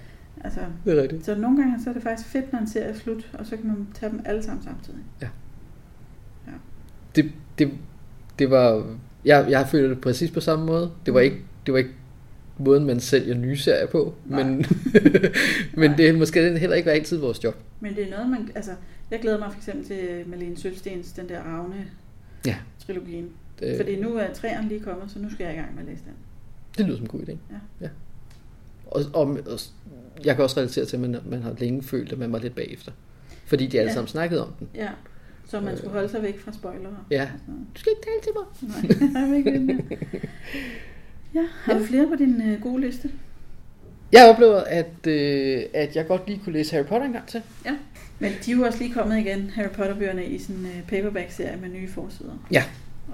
Altså, 0.45 0.61
Det 0.85 0.99
er 0.99 1.03
rigtigt. 1.03 1.25
så 1.25 1.35
nogle 1.35 1.57
gange 1.59 1.75
så 1.85 1.91
er 1.91 1.95
det 1.95 2.03
faktisk 2.03 2.29
fedt, 2.29 2.53
når 2.53 2.59
en 2.59 2.69
serie 2.69 2.87
er 2.87 2.95
slut, 2.99 3.31
og 3.39 3.47
så 3.47 3.57
kan 3.57 3.67
man 3.67 3.87
tage 4.01 4.11
dem 4.13 4.21
alle 4.25 4.43
sammen 4.43 4.65
samtidig. 4.65 5.01
Det, 7.17 7.33
det, 7.59 7.71
det 8.39 8.51
var... 8.51 8.97
Jeg, 9.25 9.47
jeg 9.51 9.69
føler 9.71 9.89
det 9.89 10.01
præcis 10.01 10.31
på 10.31 10.41
samme 10.41 10.67
måde. 10.67 10.91
Det 11.07 11.15
var 11.15 11.21
ikke, 11.21 11.37
det 11.67 11.73
var 11.73 11.79
ikke 11.79 11.91
måden, 12.59 12.85
man 12.87 13.01
sælger 13.01 13.35
nye 13.35 13.57
serier 13.57 13.87
på. 13.87 14.15
Nej. 14.27 14.43
Men, 14.43 14.57
men 15.75 15.91
Nej. 15.91 15.97
det 15.97 16.09
er 16.09 16.13
måske 16.13 16.59
heller 16.59 16.77
ikke 16.77 16.91
altid 16.93 17.17
vores 17.19 17.45
job. 17.45 17.57
Men 17.81 17.95
det 17.95 18.05
er 18.07 18.11
noget, 18.11 18.31
man... 18.31 18.51
Altså, 18.55 18.71
jeg 19.11 19.21
glæder 19.21 19.39
mig 19.39 19.49
for 19.53 19.59
eksempel 19.59 19.87
til 19.87 20.23
Malene 20.27 20.57
Sølstens, 20.57 21.13
den 21.13 21.29
der 21.29 21.41
Ravne 21.43 21.87
Ja. 22.47 22.57
trilogien. 22.87 23.29
Det, 23.61 23.77
Fordi 23.77 24.01
nu 24.01 24.17
er 24.17 24.33
træerne 24.35 24.69
lige 24.69 24.81
kommet, 24.81 25.11
så 25.11 25.19
nu 25.19 25.31
skal 25.31 25.45
jeg 25.45 25.55
i 25.55 25.57
gang 25.57 25.75
med 25.75 25.83
at 25.83 25.89
læse 25.89 26.03
den. 26.05 26.13
det 26.79 26.87
lyder 26.87 26.97
som 26.97 27.05
en 27.05 27.09
god 27.09 27.21
idé. 27.21 27.31
Ja. 27.51 27.57
ja. 27.81 27.89
Og, 28.87 29.03
og, 29.15 29.27
og, 29.47 29.59
jeg 30.25 30.35
kan 30.35 30.45
også 30.45 30.61
relatere 30.61 30.85
til, 30.85 30.97
at 30.97 31.01
man, 31.01 31.17
man 31.27 31.43
har 31.43 31.55
længe 31.59 31.83
følt, 31.83 32.13
at 32.13 32.19
man 32.19 32.33
var 32.33 32.39
lidt 32.39 32.55
bagefter. 32.55 32.93
Fordi 33.47 33.67
de 33.67 33.79
alle 33.79 33.89
Ja. 33.91 33.95
sammen 33.95 34.09
snakkede 34.09 34.47
om 34.47 34.53
den. 34.59 34.69
Ja. 34.75 34.89
Så 35.51 35.61
man 35.61 35.77
skulle 35.77 35.93
holde 35.93 36.09
sig 36.09 36.23
væk 36.23 36.41
fra 36.41 36.53
spoilere. 36.53 36.97
Ja. 37.11 37.29
noget. 37.47 37.67
Du 37.75 37.81
skal 37.81 37.93
ikke 37.93 38.03
tale 38.03 38.23
til 38.23 38.33
mig. 38.37 39.13
Nej, 39.13 39.21
jeg 39.23 39.31
vil 39.31 39.37
ikke 39.37 39.67
det. 39.67 39.99
Ja, 41.35 41.47
har 41.63 41.79
du 41.79 41.85
flere 41.85 42.07
på 42.07 42.17
din 42.17 42.43
øh, 42.43 42.63
gode 42.63 42.81
liste? 42.81 43.11
Jeg 44.13 44.31
oplever, 44.31 44.61
at, 44.61 45.07
øh, 45.07 45.63
at 45.75 45.97
jeg 45.97 46.07
godt 46.07 46.27
lige 46.27 46.41
kunne 46.45 46.53
læse 46.53 46.73
Harry 46.77 46.87
Potter 46.87 47.07
en 47.07 47.13
gang 47.13 47.27
til. 47.27 47.43
Ja. 47.65 47.77
Men 48.19 48.33
de 48.45 48.53
er 48.53 48.57
jo 48.57 48.63
også 48.63 48.79
lige 48.79 48.93
kommet 48.93 49.19
igen, 49.19 49.51
Harry 49.51 49.69
Potter-bøgerne, 49.69 50.25
i 50.25 50.39
sådan 50.39 50.57
en 50.57 50.67
øh, 50.67 50.83
paperback-serie 50.83 51.57
med 51.57 51.69
nye 51.69 51.89
forsider. 51.89 52.47
Ja. 52.53 52.65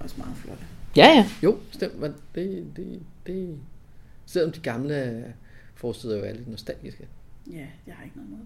Også 0.03 0.15
meget 0.19 0.37
flotte. 0.37 0.65
Ja, 0.97 1.07
ja. 1.07 1.27
Jo, 1.43 1.59
bestemt. 1.71 2.01
Men 2.01 2.15
det, 2.35 2.67
det, 2.77 3.03
det... 3.27 3.59
Selvom 4.27 4.53
de 4.53 4.61
gamle 4.61 5.25
forsider 5.75 6.17
jo 6.19 6.25
er 6.25 6.33
lidt 6.33 6.49
nostalgiske. 6.49 7.07
Ja, 7.51 7.67
jeg 7.87 7.95
har 7.95 8.05
ikke 8.05 8.17
noget 8.17 8.31
mod. 8.31 8.39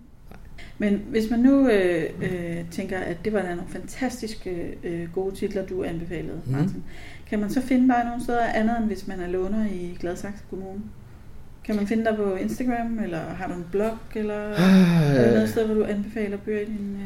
Men 0.79 1.03
hvis 1.09 1.31
man 1.31 1.39
nu 1.41 1.69
øh, 1.69 2.05
øh, 2.23 2.57
tænker, 2.71 2.99
at 2.99 3.17
det 3.25 3.33
var 3.33 3.43
da 3.43 3.49
nogle 3.55 3.71
fantastiske 3.71 4.75
øh, 4.85 5.13
gode 5.15 5.35
titler, 5.37 5.67
du 5.67 5.85
anbefalede, 5.85 6.41
Mhm. 6.45 6.53
Martin, 6.57 6.85
kan 7.29 7.39
man 7.39 7.51
så 7.51 7.61
finde 7.63 7.89
dig 7.89 8.03
nogle 8.05 8.23
steder 8.23 8.45
andet, 8.45 8.77
end 8.79 8.87
hvis 8.87 9.07
man 9.07 9.21
er 9.21 9.27
låner 9.29 9.67
i 9.67 9.97
Gladsaxe 10.01 10.43
Kommune? 10.51 10.81
Kan 11.65 11.77
man 11.77 11.87
finde 11.87 12.05
dig 12.05 12.17
på 12.17 12.35
Instagram, 12.35 12.99
eller 13.05 13.19
har 13.19 13.47
du 13.49 13.55
en 13.55 13.67
blog, 13.71 13.97
eller 14.15 14.35
er 14.35 15.25
der 15.25 15.33
noget 15.35 15.49
sted, 15.49 15.67
hvor 15.67 15.75
du 15.75 15.85
anbefaler 15.85 16.37
bøger 16.37 16.61
i 16.61 16.65
din... 16.65 16.97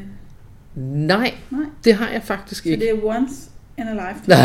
Øh... 0.77 0.83
Nej, 0.83 1.35
Nej, 1.51 1.61
det 1.85 1.95
har 1.95 2.11
jeg 2.11 2.23
faktisk 2.23 2.63
så 2.63 2.69
ikke. 2.69 2.81
det 2.85 2.91
er 2.91 3.05
once 3.05 3.51
in 3.79 3.89
a 3.89 3.93
lifetime, 3.93 4.37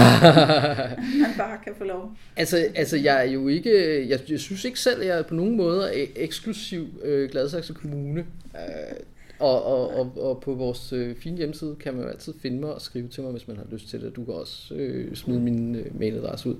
man 1.21 1.31
bare 1.37 1.57
kan 1.63 1.73
få 1.77 1.83
lov. 1.83 2.11
altså, 2.35 2.67
altså, 2.75 2.97
jeg 2.97 3.25
er 3.27 3.31
jo 3.31 3.47
ikke... 3.47 4.09
Jeg, 4.09 4.19
jeg 4.29 4.39
synes 4.39 4.65
ikke 4.65 4.79
selv, 4.79 5.01
at 5.01 5.07
jeg 5.07 5.17
er 5.19 5.23
på 5.23 5.33
nogen 5.35 5.57
måde 5.57 5.93
eksklusiv 6.15 6.87
øh, 7.03 7.29
Gladsaxe 7.29 7.73
Kommune. 7.73 8.25
Øh, 8.55 8.95
Og, 9.39 9.63
og, 9.65 9.99
og, 9.99 10.29
og 10.29 10.41
på 10.41 10.53
vores 10.53 10.93
øh, 10.93 11.15
fine 11.15 11.37
hjemmeside 11.37 11.75
kan 11.79 11.93
man 11.93 12.03
jo 12.03 12.09
altid 12.09 12.33
finde 12.41 12.59
mig 12.59 12.73
og 12.73 12.81
skrive 12.81 13.07
til 13.07 13.23
mig, 13.23 13.31
hvis 13.31 13.47
man 13.47 13.57
har 13.57 13.65
lyst 13.71 13.89
til 13.89 14.01
det. 14.01 14.15
Du 14.15 14.25
kan 14.25 14.33
også 14.33 14.73
øh, 14.73 15.15
smide 15.15 15.39
min 15.39 15.75
øh, 15.75 15.99
mailadresse 15.99 16.49
ud 16.49 16.55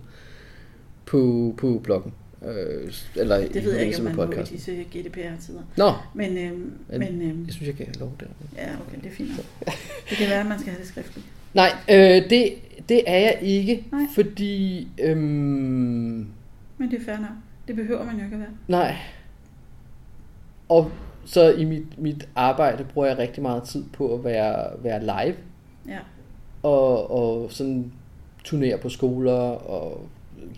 på, 1.05 1.53
på 1.57 1.82
bloggen. 1.84 2.13
Øh, 2.47 2.93
eller 3.15 3.38
Det 3.47 3.63
ved 3.65 3.74
jeg 3.76 3.86
ikke, 3.86 3.97
om 3.97 4.03
man 4.03 4.15
må 4.15 4.24
i 4.24 4.26
podcasten. 4.26 4.57
disse 4.57 4.72
GDPR-tider. 4.95 5.61
Nå, 5.78 5.93
Men, 6.15 6.38
øhm, 6.38 6.72
Men- 6.89 6.99
men 6.99 7.22
øhm, 7.22 7.45
jeg 7.45 7.53
synes, 7.53 7.67
jeg 7.67 7.76
kan 7.76 7.86
have 7.86 7.99
lov 7.99 8.15
der. 8.20 8.26
ja, 8.57 8.70
okay, 8.88 8.97
det 9.03 9.11
er 9.11 9.15
fint. 9.15 9.30
Det 10.09 10.17
kan 10.17 10.30
være, 10.30 10.39
at 10.39 10.45
man 10.47 10.59
skal 10.59 10.72
have 10.72 10.80
det 10.82 10.88
skriftligt. 10.88 11.26
Nej, 11.54 11.70
øh, 11.89 12.30
det, 12.30 12.54
det 12.89 13.04
er 13.08 13.18
jeg 13.18 13.38
ikke, 13.41 13.86
Nej. 13.91 14.02
fordi... 14.16 14.88
Øhm, 15.02 16.28
Men 16.78 16.91
det 16.91 16.93
er 17.02 17.06
fair 17.06 17.18
nok. 17.18 17.30
Det 17.68 17.76
behøver 17.76 18.06
man 18.06 18.16
jo 18.18 18.24
ikke 18.24 18.36
at 18.36 18.39
være. 18.39 18.50
nej. 18.68 18.95
Og 20.70 20.91
så 21.26 21.52
i 21.54 21.66
mit, 21.66 22.00
mit 22.02 22.28
arbejde 22.36 22.84
bruger 22.93 23.08
jeg 23.08 23.18
rigtig 23.18 23.43
meget 23.43 23.64
tid 23.64 23.84
på 23.93 24.14
at 24.14 24.24
være, 24.24 24.84
være 24.84 25.00
live. 25.00 25.36
Ja. 25.88 26.00
Og, 26.64 27.12
og 27.12 27.52
sådan 27.52 27.91
turnere 28.43 28.78
på 28.78 28.89
skoler 28.89 29.34
og 29.50 30.08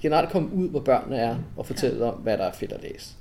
generelt 0.02 0.30
komme 0.30 0.54
ud, 0.54 0.70
hvor 0.70 0.80
børnene 0.80 1.18
er 1.18 1.36
og 1.58 1.66
fortælle 1.66 2.06
om, 2.06 2.14
hvad 2.14 2.38
der 2.38 2.44
er 2.44 2.52
fedt 2.54 2.72
at 2.72 2.82
læse. 2.84 3.16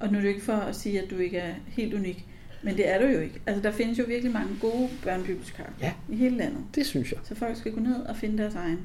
Og 0.00 0.08
nu 0.12 0.18
er 0.18 0.22
det 0.22 0.28
ikke 0.28 0.44
for 0.44 0.52
at 0.52 0.74
sige, 0.76 1.02
at 1.02 1.10
du 1.10 1.16
ikke 1.16 1.38
er 1.38 1.54
helt 1.68 1.94
unik. 1.94 2.26
Men 2.62 2.76
det 2.76 2.88
er 2.90 2.98
du 3.00 3.06
jo 3.06 3.18
ikke. 3.20 3.40
Altså, 3.46 3.62
der 3.62 3.70
findes 3.72 3.98
jo 3.98 4.04
virkelig 4.08 4.32
mange 4.32 4.48
gode 4.60 4.88
børnebibliotekarer 5.04 5.68
Ja. 5.80 5.92
i 6.08 6.16
hele 6.16 6.36
landet. 6.36 6.60
Det 6.74 6.86
synes 6.86 7.12
jeg. 7.12 7.20
Så 7.24 7.34
folk 7.34 7.56
skal 7.56 7.72
gå 7.72 7.80
ned 7.80 7.94
og 7.94 8.16
finde 8.16 8.38
deres 8.38 8.54
egen. 8.54 8.78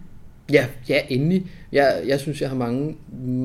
Ja, 0.52 0.68
ja 0.90 1.00
endelig. 1.10 1.52
Jeg, 1.72 2.04
jeg 2.08 2.20
synes, 2.20 2.42
jeg 2.42 2.50
har 2.50 2.56
mange 2.58 2.98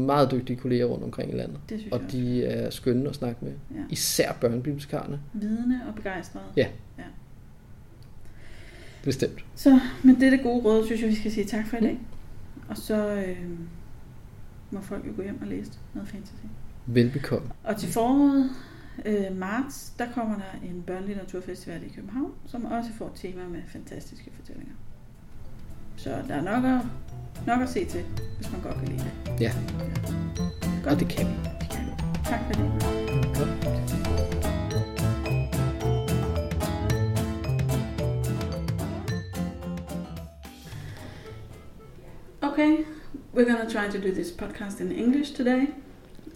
meget 0.07 0.31
dygtige 0.31 0.57
kolleger 0.57 0.85
rundt 0.85 1.05
omkring 1.05 1.33
i 1.35 1.37
landet. 1.37 1.59
Det 1.69 1.81
synes 1.81 1.93
Og 1.93 2.01
jeg 2.03 2.13
de 2.13 2.45
er 2.45 2.71
skønne 2.71 3.09
at 3.09 3.15
snakke 3.15 3.45
med. 3.45 3.53
Ja. 3.75 3.81
Især 3.91 4.33
børnebibliotekarerne. 4.33 5.21
Vidende 5.33 5.81
og 5.89 5.95
begejstrede. 5.95 6.45
Ja. 6.57 6.67
ja. 6.99 7.03
Bestemt. 9.03 9.45
Så 9.55 9.81
med 10.03 10.17
dette 10.17 10.37
gode 10.39 10.65
råd, 10.65 10.87
synes 10.87 11.01
jeg, 11.01 11.11
vi 11.11 11.15
skal 11.15 11.33
sige 11.33 11.45
tak 11.47 11.67
for 11.69 11.77
i 11.77 11.81
dag. 11.81 11.99
Og 12.69 12.77
så 12.77 13.15
øh, 13.15 13.37
må 14.71 14.81
folk 14.81 15.07
jo 15.07 15.13
gå 15.17 15.23
hjem 15.23 15.39
og 15.43 15.47
læse 15.47 15.73
noget 15.95 16.09
fantasy. 16.09 16.33
Velbekomme. 16.87 17.49
Og 17.65 17.77
til 17.77 17.89
foråret, 17.89 18.51
øh, 19.05 19.37
marts, 19.37 19.93
der 19.99 20.13
kommer 20.15 20.37
der 20.37 20.69
en 20.69 20.83
børnelitteraturfestival 20.87 21.83
i 21.87 21.89
København, 21.89 22.33
som 22.47 22.65
også 22.65 22.91
får 22.99 23.13
tema 23.15 23.49
med 23.49 23.63
fantastiske 23.69 24.31
fortællinger. 24.35 24.75
Så 25.97 26.11
der 26.29 26.35
er 26.35 26.43
nok 26.43 26.65
at, 26.65 26.81
nok 27.47 27.61
at 27.63 27.69
se 27.69 27.85
til, 27.85 28.05
hvis 28.37 28.53
man 28.53 28.61
godt 28.61 28.75
kan 28.75 28.89
lide 28.89 28.99
det. 29.27 29.41
Ja, 29.41 29.53
Godt. 30.85 30.95
og 30.95 31.01
det 31.01 31.09
kan 31.09 31.27
vi. 31.27 31.33
Det 31.61 31.69
kan 31.71 31.85
vi. 31.87 31.93
Tak 32.25 32.41
for 32.47 32.53
det. 32.53 32.73
Godt. 33.39 33.49
Okay, 42.43 42.85
we're 43.35 43.45
gonna 43.45 43.69
try 43.71 43.89
to 43.89 43.99
do 43.99 44.13
this 44.13 44.31
podcast 44.31 44.81
in 44.81 44.93
English 44.93 45.35
today. 45.37 45.67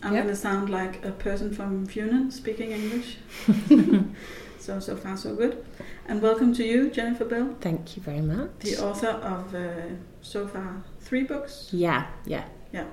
I'm 0.02 0.14
Yep. 0.14 0.24
gonna 0.24 0.36
sound 0.36 0.70
like 0.70 1.04
a 1.04 1.10
person 1.12 1.52
from 1.52 1.86
Funen 1.86 2.30
speaking 2.32 2.70
English. 2.72 3.18
so 4.58 4.78
so 4.80 4.96
far 4.96 5.16
so 5.16 5.34
good. 5.34 5.64
And 6.08 6.22
welcome 6.22 6.52
to 6.54 6.64
you, 6.64 6.90
Jennifer 6.90 7.24
Bell, 7.24 7.56
Thank 7.60 7.96
you 7.96 8.02
very 8.02 8.20
much. 8.20 8.50
the 8.60 8.76
author 8.78 9.08
of 9.08 9.54
uh, 9.54 9.94
so 10.22 10.46
far 10.46 10.82
three 11.00 11.24
books, 11.24 11.68
Yeah, 11.72 12.06
yeah. 12.26 12.44
Yeah. 12.72 12.84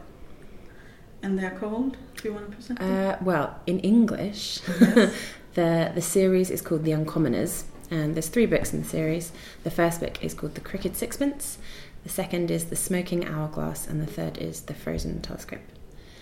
And 1.21 1.37
they're 1.39 1.57
called. 1.59 1.97
Do 2.17 2.27
you 2.29 2.33
want 2.33 2.49
to 2.49 2.55
present 2.55 2.79
them? 2.79 2.91
Uh, 2.91 3.15
well, 3.21 3.55
in 3.65 3.79
English, 3.79 4.61
Yes. 4.79 5.13
the 5.53 5.91
the 5.95 6.01
series 6.01 6.49
is 6.49 6.61
called 6.61 6.83
The 6.83 6.91
Uncommoners, 6.93 7.63
and 7.91 8.15
there's 8.15 8.29
three 8.29 8.45
books 8.47 8.73
in 8.73 8.81
the 8.83 8.87
series. 8.89 9.31
The 9.63 9.71
first 9.71 9.99
book 9.99 10.23
is 10.23 10.33
called 10.33 10.55
The 10.55 10.61
Crooked 10.61 10.95
Sixpence. 10.95 11.57
The 12.03 12.09
second 12.09 12.49
is 12.51 12.65
The 12.65 12.75
Smoking 12.75 13.25
Hourglass, 13.25 13.87
and 13.87 14.01
the 14.01 14.05
third 14.11 14.37
is 14.37 14.61
The 14.61 14.73
Frozen 14.73 15.21
Telescope. 15.21 15.61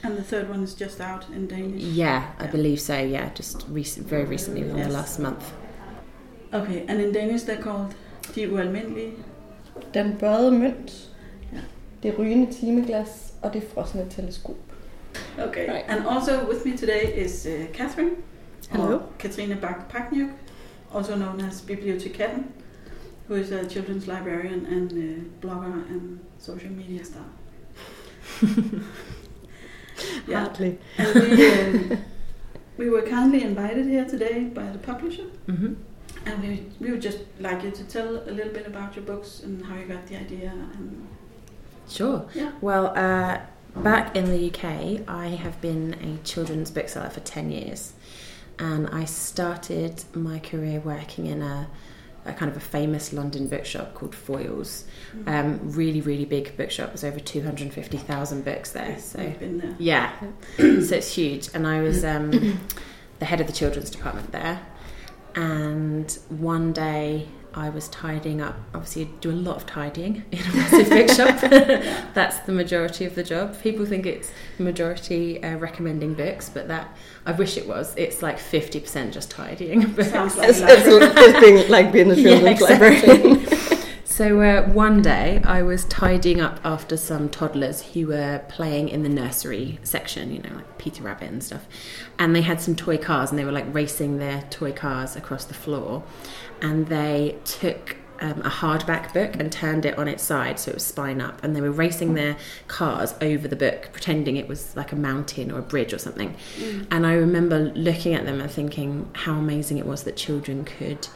And 0.04 0.18
the 0.18 0.24
third 0.24 0.50
one 0.50 0.64
is 0.64 0.74
just 0.74 1.00
out 1.00 1.28
in 1.36 1.48
Danish. 1.48 1.84
Yeah, 1.98 2.24
I 2.40 2.44
Yeah. 2.44 2.52
believe 2.52 2.78
so. 2.80 2.94
Yeah, 2.94 3.30
just 3.38 3.66
recent, 3.70 4.08
very 4.10 4.26
recently, 4.26 4.62
within 4.64 4.78
Yes. 4.78 4.88
the 4.88 4.94
last 4.94 5.20
month. 5.20 5.54
Okay, 6.54 6.86
and 6.88 7.00
in 7.02 7.14
Danish 7.14 7.42
they're 7.42 7.62
called 7.64 7.94
De 8.36 8.48
Ualmindelige. 8.52 9.12
Den 9.94 10.16
bøjede 10.20 10.52
mønt, 10.52 11.10
Ja. 11.54 11.58
det 12.04 12.20
rygende 12.20 12.54
timeglas 12.54 13.34
og 13.42 13.54
det 13.54 13.64
frosne 13.74 14.06
teleskop. 14.10 14.56
Okay, 15.40 15.68
Right. 15.72 15.86
and 15.88 16.06
also 16.08 16.32
with 16.50 16.66
me 16.66 16.78
today 16.78 17.26
is 17.26 17.46
uh, 17.46 17.76
Catherine. 17.76 18.12
Hello. 18.70 18.94
or 18.96 19.02
Katrine 19.20 19.58
Bak 19.62 19.90
Pakniuk, 19.94 20.30
also 20.94 21.16
known 21.16 21.42
as 21.42 21.62
Bibliotekatten, 21.62 22.44
who 23.28 23.36
is 23.36 23.52
a 23.52 23.66
children's 23.70 24.08
librarian 24.08 24.66
and 24.66 24.92
uh, 24.92 25.24
blogger 25.42 25.74
and 25.90 26.20
social 26.40 26.70
media 26.72 27.04
star. 27.06 27.26
yeah, 30.28 30.46
Hardly. 30.46 30.78
and 30.98 31.14
we, 31.16 31.92
um, 31.92 31.98
we 32.78 32.90
were 32.90 33.02
kindly 33.04 33.44
invited 33.44 33.86
here 33.86 34.06
today 34.06 34.44
by 34.46 34.70
the 34.72 34.80
publisher, 34.80 35.24
hmm 35.46 35.74
and 36.26 36.42
we, 36.44 36.66
we 36.80 36.92
would 36.92 37.02
just 37.02 37.20
like 37.40 37.64
you 37.64 37.72
to 37.72 37.84
tell 37.86 38.18
a 38.18 38.32
little 38.32 38.54
bit 38.54 38.68
about 38.68 38.96
your 38.96 39.04
books 39.06 39.42
and 39.42 39.66
how 39.66 39.76
you 39.76 39.86
got 39.86 40.06
the 40.08 40.18
idea. 40.18 40.52
And 40.52 41.08
Sure. 41.90 42.26
Yeah. 42.36 42.52
Well, 42.62 42.94
uh, 42.96 43.40
back 43.76 44.16
in 44.16 44.26
the 44.26 44.48
UK, 44.50 45.02
I 45.08 45.30
have 45.30 45.60
been 45.62 45.96
a 45.96 46.24
children's 46.26 46.70
bookseller 46.72 47.10
for 47.10 47.22
10 47.22 47.52
years. 47.52 47.94
And 48.60 48.88
I 48.90 49.06
started 49.06 50.04
my 50.14 50.38
career 50.40 50.80
working 50.80 51.26
in 51.26 51.42
a, 51.42 51.68
a 52.26 52.34
kind 52.34 52.52
of 52.52 52.58
a 52.58 52.62
famous 52.62 53.14
London 53.14 53.48
bookshop 53.48 53.94
called 53.94 54.14
Foyles. 54.14 54.84
Um, 55.28 55.60
really, 55.72 56.02
really 56.02 56.26
big 56.26 56.56
bookshop. 56.56 56.90
There's 56.90 57.04
over 57.04 57.20
250,000 57.20 58.46
books 58.46 58.72
there. 58.72 59.00
So, 59.00 59.20
I've 59.20 59.40
been 59.40 59.58
there. 59.58 59.76
yeah. 59.80 60.14
so 60.58 60.96
it's 60.96 61.14
huge. 61.14 61.50
And 61.54 61.66
I 61.68 61.82
was 61.82 62.06
um, 62.06 62.32
the 63.20 63.26
head 63.26 63.42
of 63.42 63.48
the 63.48 63.54
children's 63.54 63.90
department 63.90 64.32
there. 64.32 64.62
And 65.36 66.12
one 66.30 66.74
day 66.74 67.28
I 67.54 67.70
was 67.70 67.88
tidying 67.90 68.42
up. 68.42 68.56
Obviously, 68.74 69.04
you 69.04 69.10
do 69.20 69.32
a 69.32 69.34
lot 69.34 69.58
of 69.58 69.66
tidying 69.66 70.24
in 70.32 70.40
a 70.40 70.54
massive 70.56 70.90
bookshop. 70.90 71.42
That's 72.14 72.40
the 72.40 72.52
majority 72.52 73.06
of 73.06 73.16
the 73.16 73.24
job. 73.24 73.62
People 73.62 73.86
think 73.86 74.06
it's 74.06 74.32
majority 74.60 75.44
uh, 75.44 75.58
recommending 75.58 76.14
books, 76.14 76.50
but 76.50 76.68
that 76.70 76.96
I 77.26 77.34
wish 77.34 77.58
it 77.58 77.68
was. 77.68 77.94
It's 77.98 78.22
like 78.22 78.40
fifty 78.40 78.80
percent 78.80 79.14
just 79.14 79.30
tidying. 79.32 79.82
Sounds 80.04 80.38
like 80.38 80.50
life. 80.60 80.62
as, 80.62 80.92
as 80.92 81.40
being 81.42 81.70
like 81.70 81.92
being 81.92 82.12
a 82.12 82.16
Yeah, 82.16 82.32
children's 82.40 82.62
exactly. 82.62 83.08
librarian. 83.08 83.48
So 84.06 84.42
uh, 84.42 84.70
one 84.70 85.02
day 85.02 85.42
I 85.46 85.64
was 85.64 85.86
tidying 85.86 86.42
up 86.42 86.60
after 86.66 86.96
some 86.98 87.28
toddlers 87.30 87.82
who 87.82 88.08
were 88.08 88.42
playing 88.50 88.90
in 88.90 89.04
the 89.04 89.10
nursery 89.10 89.80
section, 89.84 90.32
you 90.36 90.42
know, 90.44 90.54
like 90.54 90.78
Peter 90.78 91.02
Rabbit 91.02 91.30
and 91.30 91.44
stuff. 91.44 91.66
And 92.20 92.36
they 92.36 92.42
had 92.42 92.62
some 92.62 92.76
toy 92.76 92.98
cars 92.98 93.32
and 93.32 93.40
they 93.40 93.46
were 93.46 93.54
like 93.54 93.74
racing 93.74 94.20
their 94.20 94.44
toy 94.52 94.74
cars 94.74 95.16
across 95.16 95.46
the 95.46 95.54
floor. 95.56 96.04
And 96.62 96.88
they 96.88 97.38
took 97.46 97.98
um, 98.20 98.40
a 98.42 98.50
hardback 98.50 99.14
book 99.14 99.36
and 99.40 99.52
turned 99.52 99.84
it 99.86 99.98
on 99.98 100.08
its 100.08 100.24
side 100.24 100.60
so 100.60 100.70
it 100.70 100.76
was 100.76 100.86
spine 100.86 101.20
up. 101.22 101.44
And 101.44 101.56
they 101.56 101.62
were 101.62 101.72
racing 101.72 102.14
their 102.14 102.38
cars 102.68 103.16
over 103.20 103.48
the 103.48 103.56
book, 103.56 103.90
pretending 103.92 104.38
it 104.38 104.48
was 104.48 104.76
like 104.76 104.92
a 104.92 104.96
mountain 104.96 105.52
or 105.52 105.58
a 105.60 105.64
bridge 105.64 105.92
or 105.92 105.98
something. 105.98 106.36
And 106.92 107.06
I 107.08 107.14
remember 107.14 107.72
looking 107.74 108.14
at 108.14 108.26
them 108.26 108.40
and 108.40 108.50
thinking 108.52 109.10
how 109.14 109.34
amazing 109.34 109.80
it 109.80 109.86
was 109.88 110.04
that 110.04 110.16
children 110.18 110.66
could 110.66 111.08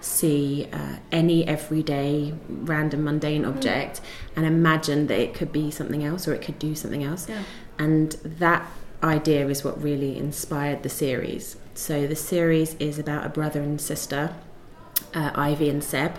see 0.00 0.68
uh, 0.72 0.96
any 1.12 1.46
everyday 1.46 2.34
random 2.48 3.04
mundane 3.04 3.44
object 3.44 4.00
and 4.34 4.44
imagine 4.44 5.06
that 5.06 5.18
it 5.18 5.32
could 5.32 5.52
be 5.52 5.70
something 5.70 6.04
else 6.04 6.26
or 6.26 6.34
it 6.34 6.42
could 6.42 6.58
do 6.58 6.74
something 6.74 7.04
else 7.04 7.28
Yeah. 7.28 7.42
and 7.78 8.10
that 8.24 8.66
idea 9.00 9.46
is 9.46 9.62
what 9.62 9.80
really 9.80 10.18
inspired 10.18 10.82
the 10.82 10.88
series 10.88 11.56
so 11.74 12.08
the 12.08 12.16
series 12.16 12.74
is 12.80 12.98
about 12.98 13.24
a 13.24 13.28
brother 13.28 13.60
and 13.62 13.80
sister 13.80 14.34
uh, 15.14 15.30
ivy 15.34 15.68
and 15.68 15.82
seb 15.82 16.16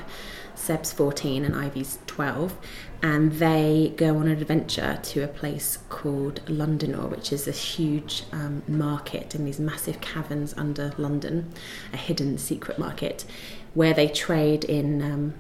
seb's 0.56 0.94
14 0.94 1.44
and 1.44 1.56
ivy's 1.56 2.00
12 2.08 2.58
and 3.04 3.34
they 3.34 3.94
go 3.98 4.18
on 4.18 4.28
an 4.28 4.42
adventure 4.42 4.98
to 5.04 5.22
a 5.22 5.28
place 5.28 5.80
called 5.90 6.40
Lundinor, 6.46 7.10
which 7.10 7.34
is 7.34 7.50
a 7.50 7.52
huge 7.52 8.24
um, 8.32 8.64
market 8.66 9.36
in 9.36 9.44
these 9.44 9.60
massive 9.60 10.00
caverns 10.00 10.54
under 10.56 10.94
London, 10.98 11.52
a 11.92 11.98
hidden 11.98 12.38
secret 12.38 12.80
market, 12.80 13.26
where 13.74 13.94
they 13.94 14.08
trade 14.08 14.64
in 14.64 15.02
um, 15.02 15.34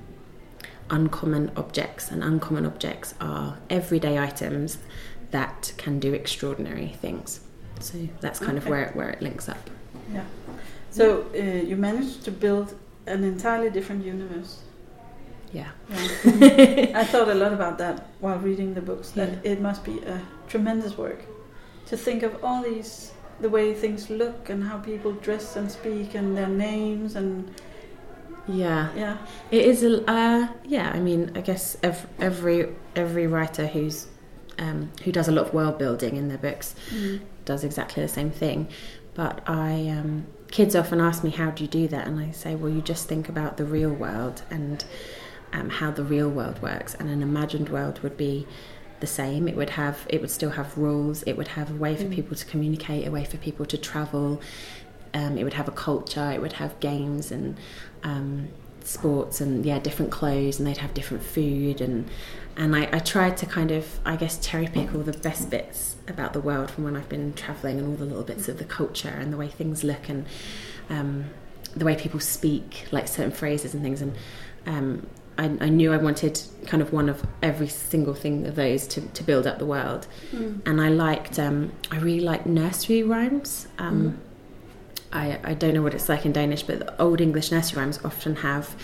uncommon 0.89 1.51
objects. 1.55 2.11
And 2.11 2.21
uncommon 2.21 2.65
objects 2.65 3.15
are 3.21 3.57
everyday 3.69 4.19
items 4.19 4.77
that 5.31 5.71
can 5.77 5.99
do 5.99 6.13
extraordinary 6.13 6.89
things. 6.89 7.39
So 7.79 7.97
that's 8.19 8.39
kind 8.39 8.57
of 8.57 8.67
where 8.67 8.83
it, 8.83 8.95
where 8.95 9.09
it 9.09 9.21
links 9.21 9.47
up. 9.47 9.69
Yeah. 10.11 10.25
So 10.91 11.27
uh, 11.33 11.65
you 11.65 11.77
managed 11.77 12.25
to 12.25 12.31
build 12.31 12.75
an 13.07 13.23
entirely 13.23 13.69
different 13.69 14.05
universe. 14.05 14.59
Yeah. 15.51 15.69
Yeah. 15.89 16.91
I 17.01 17.03
thought 17.03 17.29
a 17.29 17.35
lot 17.35 17.53
about 17.53 17.77
that 17.77 18.07
while 18.19 18.39
reading 18.39 18.73
the 18.73 18.81
books. 18.81 19.11
That 19.11 19.29
Yeah. 19.43 19.51
it 19.51 19.61
must 19.61 19.83
be 19.83 19.99
a 19.99 20.19
tremendous 20.47 20.97
work 20.97 21.23
to 21.87 21.97
think 21.97 22.23
of 22.23 22.43
all 22.43 22.63
these 22.63 23.11
the 23.39 23.49
way 23.49 23.73
things 23.73 24.09
look 24.09 24.49
and 24.49 24.63
how 24.63 24.77
people 24.77 25.11
dress 25.13 25.55
and 25.55 25.69
speak 25.71 26.15
and 26.15 26.35
their 26.37 26.47
names 26.47 27.15
and 27.15 27.53
Yeah, 28.47 28.89
yeah. 28.95 29.17
it 29.51 29.65
is. 29.65 29.83
A, 29.83 30.03
uh, 30.09 30.47
yeah, 30.65 30.91
I 30.93 30.99
mean, 30.99 31.31
I 31.35 31.41
guess 31.41 31.77
ev- 31.83 32.07
every 32.19 32.69
every 32.95 33.27
writer 33.27 33.67
who's 33.67 34.07
um, 34.59 34.91
who 35.03 35.11
does 35.11 35.27
a 35.27 35.31
lot 35.31 35.47
of 35.47 35.53
world 35.53 35.77
building 35.77 36.15
in 36.15 36.27
their 36.29 36.37
books 36.37 36.75
does 37.45 37.63
exactly 37.63 38.03
the 38.03 38.09
same 38.09 38.31
thing. 38.31 38.67
But 39.15 39.41
I, 39.47 39.89
um, 39.89 40.25
kids 40.53 40.75
often 40.75 41.01
ask 41.01 41.23
me, 41.23 41.31
"How 41.31 41.49
do 41.49 41.63
you 41.63 41.69
do 41.69 41.87
that?" 41.87 42.05
And 42.07 42.19
I 42.19 42.29
say, 42.31 42.53
"Well, 42.53 42.71
you 42.71 42.81
just 42.81 43.07
think 43.07 43.27
about 43.27 43.57
the 43.57 43.65
real 43.65 43.89
world 43.89 44.43
and 44.51 44.85
um, 45.51 45.69
how 45.69 45.89
the 45.89 46.03
real 46.03 46.29
world 46.29 46.61
works, 46.61 46.93
and 46.93 47.09
an 47.09 47.21
imagined 47.21 47.69
world 47.69 47.99
would 48.03 48.15
be." 48.15 48.47
the 48.99 49.07
same. 49.07 49.49
It 49.49 49.57
would 49.57 49.71
have 49.71 50.07
it 50.09 50.21
would 50.21 50.31
still 50.31 50.51
have 50.51 50.77
rules. 50.77 51.23
It 51.23 51.35
would 51.35 51.49
have 51.59 51.69
a 51.69 51.73
way 51.73 51.93
for 51.97 52.05
people 52.05 52.37
to 52.37 52.45
communicate 52.45 53.05
a 53.05 53.11
way 53.11 53.25
for 53.25 53.35
people 53.35 53.65
to 53.65 53.77
travel. 53.77 54.39
Um, 55.13 55.37
it 55.37 55.43
would 55.43 55.55
have 55.55 55.67
a 55.67 55.71
culture. 55.71 56.31
It 56.31 56.39
would 56.41 56.53
have 56.53 56.79
games 56.79 57.29
and 57.29 57.57
um, 58.03 58.47
sports 58.85 59.41
and 59.41 59.65
yeah 59.65 59.79
different 59.79 60.11
clothes 60.11 60.57
and 60.57 60.65
they'd 60.65 60.77
have 60.77 60.93
different 60.93 61.21
food. 61.21 61.81
And 61.81 62.09
and 62.55 62.73
I, 62.77 62.87
I 62.93 62.99
tried 62.99 63.35
to 63.37 63.45
kind 63.45 63.71
of 63.71 63.99
I 64.05 64.15
guess 64.15 64.37
cherry 64.37 64.67
pick 64.67 64.95
all 64.95 65.01
the 65.01 65.11
best 65.11 65.49
bits 65.49 65.92
about 66.07 66.33
the 66.33 66.39
world 66.39 66.69
from 66.69 66.83
when 66.83 66.95
I've 66.95 67.09
been 67.09 67.33
traveling 67.33 67.79
and 67.79 67.87
all 67.87 67.95
the 67.95 68.05
little 68.05 68.23
bits 68.23 68.47
of 68.47 68.57
the 68.57 68.65
culture 68.65 69.09
and 69.09 69.31
the 69.31 69.37
way 69.37 69.47
things 69.47 69.83
look 69.83 70.09
and 70.09 70.25
um, 70.89 71.25
the 71.75 71.85
way 71.85 71.95
people 71.95 72.19
speak 72.19 72.87
like 72.91 73.07
certain 73.07 73.31
phrases 73.31 73.73
and 73.73 73.81
things. 73.81 74.01
And 74.01 74.13
um, 74.65 75.07
I, 75.37 75.45
I 75.45 75.69
knew 75.69 75.93
I 75.93 75.97
wanted 75.97 76.41
kind 76.67 76.81
of 76.81 76.93
one 76.93 77.09
of 77.09 77.25
every 77.41 77.67
single 77.67 78.13
thing 78.13 78.45
of 78.45 78.55
those 78.55 78.85
to, 78.87 79.01
to 79.01 79.23
build 79.23 79.47
up 79.47 79.59
the 79.59 79.65
world. 79.65 80.07
And 80.65 80.81
I 80.81 80.89
liked 80.89 81.39
um, 81.39 81.71
I 81.89 81.97
really 81.97 82.19
liked 82.19 82.45
nursery 82.45 83.03
rhymes. 83.03 83.67
Um, 83.79 84.19
I, 85.11 85.39
I 85.43 85.53
don't 85.53 85.73
know 85.73 85.81
what 85.81 85.93
it's 85.93 86.09
like 86.09 86.25
in 86.25 86.31
Danish, 86.31 86.63
but 86.63 86.99
old 86.99 87.21
English 87.21 87.51
nursery 87.51 87.81
rhymes 87.81 87.99
often 88.03 88.37
have 88.37 88.75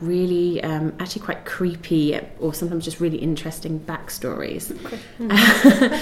really, 0.00 0.62
um, 0.62 0.94
actually 0.98 1.22
quite 1.22 1.44
creepy 1.44 2.18
or 2.38 2.54
sometimes 2.54 2.84
just 2.84 3.00
really 3.00 3.18
interesting 3.18 3.80
backstories. 3.80 4.72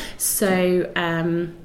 so, 0.18 0.90
um, 0.96 1.56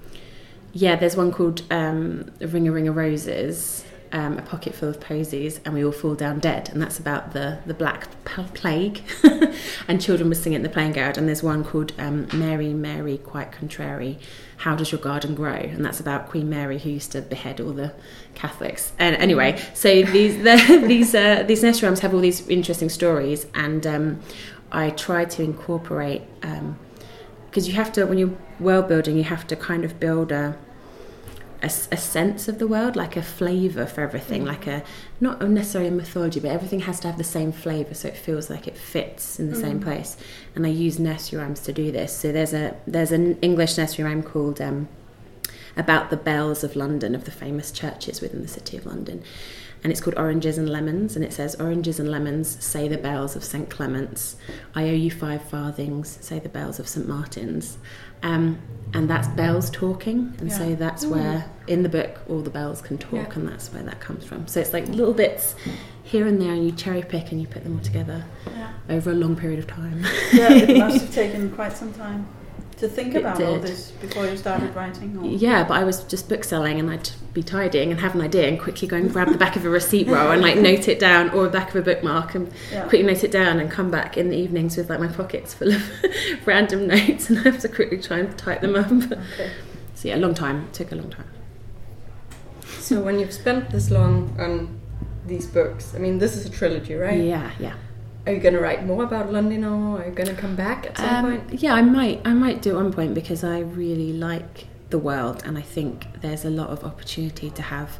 yeah, 0.74 0.96
there's 0.96 1.16
one 1.16 1.32
called 1.32 1.62
um, 1.72 2.32
Ring 2.40 2.68
a 2.68 2.72
Ring 2.72 2.88
of 2.88 2.96
Roses, 2.96 3.86
um, 4.14 4.38
a 4.38 4.44
pocket 4.44 4.76
full 4.76 4.90
of 4.90 5.02
posies, 5.02 5.60
and 5.66 5.74
we 5.74 5.84
all 5.84 5.92
fall 5.92 6.14
down 6.14 6.40
dead. 6.40 6.70
And 6.70 6.82
that's 6.82 7.00
about 7.00 7.34
the, 7.34 7.60
the 7.66 7.74
Black 7.74 8.08
Plague. 8.24 9.02
and 9.88 10.00
children 10.00 10.30
were 10.30 10.36
singing 10.36 10.58
at 10.58 10.64
the 10.64 10.70
playing 10.70 10.94
ground. 10.94 11.18
And 11.18 11.28
there's 11.28 11.42
one 11.42 11.64
called 11.64 11.94
um, 11.98 12.28
Mary, 12.32 12.74
Mary, 12.74 13.18
Quite 13.18 13.52
Contrary, 13.52 14.20
How 14.58 14.76
Does 14.76 14.92
Your 14.92 15.02
Garden 15.02 15.34
Grow? 15.34 15.56
And 15.56 15.84
that's 15.84 16.00
about 16.00 16.30
Queen 16.30 16.48
Mary, 16.48 16.78
who 16.78 16.92
used 16.92 17.12
to 17.14 17.22
behead 17.22 17.60
all 17.60 17.74
the 17.74 17.92
Catholics. 18.36 18.94
And 19.00 19.16
anyway, 19.16 19.60
so 19.74 20.04
these 20.04 20.38
the, 20.44 20.84
these 20.88 21.16
uh, 21.16 21.44
these 21.48 21.64
nursery 21.64 21.88
rhymes 21.88 22.02
have 22.02 22.14
all 22.14 22.22
these 22.22 22.48
interesting 22.48 22.90
stories, 22.90 23.48
and 23.56 23.86
um, 23.88 24.22
I 24.72 24.92
try 24.92 25.26
to 25.26 25.44
incorporate 25.44 26.22
because 27.50 27.68
you 27.68 27.74
have 27.74 27.92
to 27.94 28.06
when 28.06 28.20
you're 28.20 28.38
world 28.60 28.88
building, 28.88 29.18
you 29.18 29.24
have 29.24 29.48
to 29.48 29.56
kind 29.56 29.84
of 29.84 30.00
build 30.00 30.32
a 30.32 30.56
a, 31.64 31.68
a 31.68 31.98
sense 31.98 32.48
of 32.48 32.60
the 32.60 32.68
world, 32.68 32.96
like 32.96 33.16
a 33.16 33.24
flavour 33.24 33.86
for 33.86 34.02
everything, 34.02 34.46
like 34.46 34.68
a 34.68 34.84
not 35.22 35.42
necessarily 35.42 35.90
a 35.90 35.92
mythology, 35.92 36.40
but 36.40 36.52
everything 36.52 36.82
has 36.82 37.00
to 37.00 37.08
have 37.08 37.18
the 37.18 37.24
same 37.24 37.52
flavour, 37.52 37.94
so 37.94 38.10
it 38.10 38.18
feels 38.18 38.50
like 38.50 38.68
it 38.68 38.78
fits 38.78 39.40
in 39.40 39.50
the 39.50 39.56
same 39.56 39.80
place. 39.80 40.18
And 40.56 40.66
I 40.66 40.70
use 40.70 41.00
nursery 41.00 41.40
rhymes 41.40 41.62
to 41.62 41.74
do 41.74 41.92
this. 41.92 42.16
So 42.16 42.32
there's 42.32 42.54
a 42.54 42.76
there's 42.86 43.12
an 43.12 43.40
English 43.42 43.78
nursery 43.78 44.04
rhyme 44.04 44.24
called 44.24 44.60
um, 44.62 44.90
about 45.76 46.10
the 46.10 46.18
bells 46.18 46.64
of 46.64 46.76
London, 46.76 47.16
of 47.16 47.26
the 47.26 47.32
famous 47.32 47.72
churches 47.72 48.22
within 48.22 48.42
the 48.42 48.48
city 48.48 48.78
of 48.78 48.86
London. 48.86 49.24
And 49.84 49.92
it's 49.92 50.00
called 50.00 50.18
Oranges 50.18 50.58
and 50.58 50.70
Lemons, 50.70 51.18
and 51.18 51.26
it 51.26 51.34
says, 51.34 51.56
Oranges 51.60 52.00
and 52.00 52.10
lemons, 52.10 52.64
say 52.64 52.88
the 52.88 52.98
bells 52.98 53.36
of 53.36 53.44
St. 53.44 53.70
Clement's. 53.70 54.38
I 54.74 54.84
owe 54.84 54.94
you 54.94 55.12
five 55.12 55.44
farthings, 55.50 56.18
say 56.22 56.40
the 56.40 56.48
bells 56.48 56.80
of 56.80 56.88
St. 56.88 57.06
Martin's. 57.06 57.78
Um, 58.22 58.60
and 58.94 59.10
that's 59.10 59.28
bells 59.30 59.70
talking, 59.70 60.34
and 60.40 60.50
so 60.54 60.70
Yeah. 60.70 60.76
that's 60.76 61.06
where, 61.06 61.50
in 61.68 61.84
the 61.84 61.90
book, 61.90 62.22
all 62.30 62.40
the 62.40 62.50
bells 62.50 62.82
can 62.82 62.98
talk, 62.98 63.12
Yeah. 63.12 63.34
and 63.36 63.50
that's 63.50 63.74
where 63.74 63.84
that 63.84 64.00
comes 64.00 64.24
from. 64.24 64.48
So 64.48 64.62
it's 64.62 64.72
like 64.72 64.88
little 64.88 65.14
bits 65.14 65.54
here 66.04 66.28
and 66.28 66.42
there, 66.42 66.54
and 66.54 66.64
you 66.64 66.72
cherry 66.72 67.02
pick 67.02 67.34
and 67.34 67.42
you 67.42 67.48
put 67.48 67.66
them 67.66 67.74
all 67.76 67.84
together 67.84 68.24
Yeah. 68.56 68.70
over 68.90 69.12
a 69.12 69.16
long 69.16 69.36
period 69.36 69.60
of 69.60 69.68
time. 69.68 70.06
yeah, 70.32 70.54
it 70.54 70.78
must 70.78 71.02
have 71.02 71.14
taken 71.14 71.50
quite 71.52 71.76
some 71.76 71.92
time 71.92 72.26
to 72.84 72.90
think 72.90 73.16
about 73.16 73.42
all 73.42 73.60
this 73.60 73.92
before 73.92 74.26
you 74.26 74.38
started 74.38 74.76
writing. 74.76 75.18
Or... 75.18 75.26
Yeah, 75.26 75.64
but 75.64 75.76
I 75.76 75.84
was 75.84 76.04
just 76.04 76.30
bookselling 76.30 76.80
and 76.80 76.90
I'd 76.92 77.10
be 77.34 77.42
tidying 77.42 77.92
and 77.92 78.00
have 78.00 78.14
an 78.14 78.22
idea 78.22 78.48
and 78.48 78.60
quickly 78.60 78.88
go 78.88 78.98
and 78.98 79.12
grab 79.12 79.30
the 79.30 79.38
back 79.38 79.56
of 79.56 79.66
a 79.66 79.70
receipt 79.70 80.08
roll 80.08 80.32
and 80.32 80.42
like 80.42 80.58
note 80.58 80.88
it 80.88 81.00
down 81.00 81.30
or 81.32 81.46
the 81.46 81.50
back 81.50 81.70
of 81.70 81.76
a 81.76 81.82
bookmark 81.82 82.36
and 82.36 82.52
Yeah. 82.72 82.82
quickly 82.82 83.04
note 83.04 83.24
it 83.24 83.32
down 83.32 83.60
and 83.60 83.72
come 83.72 83.90
back 83.90 84.18
in 84.18 84.30
the 84.30 84.38
evenings 84.38 84.78
with 84.78 84.90
like 84.90 85.00
my 85.00 85.08
pockets 85.08 85.54
full 85.54 85.74
of 85.74 85.84
random 86.46 86.88
notes 86.88 87.30
and 87.30 87.40
I 87.40 87.44
have 87.44 87.60
to 87.62 87.70
quickly 87.70 88.00
try 88.02 88.20
and 88.20 88.38
type 88.38 88.62
them 88.62 88.76
up. 88.76 88.92
Okay. 88.92 89.52
So 89.96 90.10
yeah, 90.10 90.16
a 90.16 90.18
long 90.18 90.34
time. 90.34 90.70
Took 90.74 90.92
a 90.92 90.96
long 90.96 91.10
time. 91.10 91.28
So 92.80 93.02
when 93.02 93.18
you've 93.20 93.34
spent 93.34 93.70
this 93.70 93.90
long 93.90 94.36
on 94.38 94.80
these 95.26 95.48
books, 95.48 95.96
I 95.96 96.00
mean, 96.00 96.20
this 96.20 96.36
is 96.36 96.46
a 96.46 96.50
trilogy, 96.50 96.96
right? 96.96 97.24
Yeah, 97.24 97.52
yeah. 97.60 97.76
Are 98.26 98.32
you 98.34 98.40
going 98.40 98.54
to 98.54 98.60
write 98.62 98.86
more 98.86 99.04
about 99.04 99.32
London 99.34 99.66
or 99.66 100.02
are 100.02 100.06
you 100.06 100.12
going 100.12 100.30
to 100.30 100.36
come 100.36 100.56
back 100.56 100.86
at 100.86 100.98
some 100.98 101.26
Um, 101.26 101.38
point? 101.38 101.62
yeah, 101.62 101.74
I 101.74 101.82
might. 101.82 102.22
I 102.26 102.34
might 102.34 102.62
do 102.62 102.70
at 102.72 102.76
one 102.78 102.94
point 102.94 103.14
because 103.14 103.44
I 103.44 103.60
really 103.60 104.14
like 104.14 104.68
the 104.90 104.98
world, 105.00 105.42
and 105.46 105.58
I 105.58 105.62
think 105.62 106.06
there's 106.22 106.46
a 106.46 106.50
lot 106.50 106.70
of 106.70 106.84
opportunity 106.84 107.50
to 107.50 107.62
have 107.64 108.00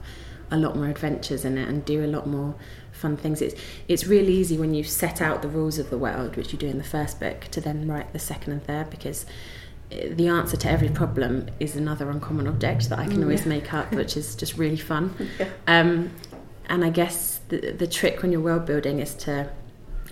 a 0.52 0.58
lot 0.58 0.76
more 0.76 0.88
adventures 0.88 1.44
in 1.44 1.58
it 1.58 1.68
and 1.68 1.84
do 1.84 2.06
a 2.06 2.08
lot 2.08 2.28
more 2.28 2.56
fun 2.92 3.18
things. 3.18 3.42
It's 3.42 3.60
it's 3.88 4.06
really 4.06 4.32
easy 4.34 4.58
when 4.58 4.74
you 4.74 4.84
set 4.84 5.22
out 5.22 5.42
the 5.42 5.48
rules 5.50 5.78
of 5.80 5.90
the 5.90 5.98
world, 5.98 6.36
which 6.38 6.54
you 6.54 6.60
do 6.60 6.68
in 6.68 6.78
the 6.78 6.84
first 6.84 7.20
book, 7.20 7.42
to 7.52 7.60
then 7.60 7.88
write 7.88 8.14
the 8.14 8.20
second 8.20 8.54
and 8.54 8.64
third 8.64 8.90
because 8.92 9.26
eh, 9.92 10.10
the 10.14 10.28
answer 10.28 10.56
to 10.56 10.70
every 10.70 10.90
problem 10.90 11.48
is 11.60 11.76
another 11.76 12.10
uncommon 12.10 12.48
object 12.48 12.90
that 12.90 13.00
I 13.00 13.08
can 13.08 13.24
always 13.24 13.46
make 13.46 13.74
up, 13.74 13.92
which 14.00 14.16
is 14.16 14.36
just 14.36 14.58
really 14.58 14.78
fun. 14.78 15.14
Yeah. 15.40 15.50
Um, 15.68 16.12
and 16.68 16.86
I 16.86 16.92
guess 16.92 17.42
the, 17.50 17.72
the 17.72 17.88
trick 17.88 18.22
when 18.22 18.32
you're 18.32 18.40
world 18.40 18.66
building 18.66 19.00
is 19.00 19.16
to 19.16 19.50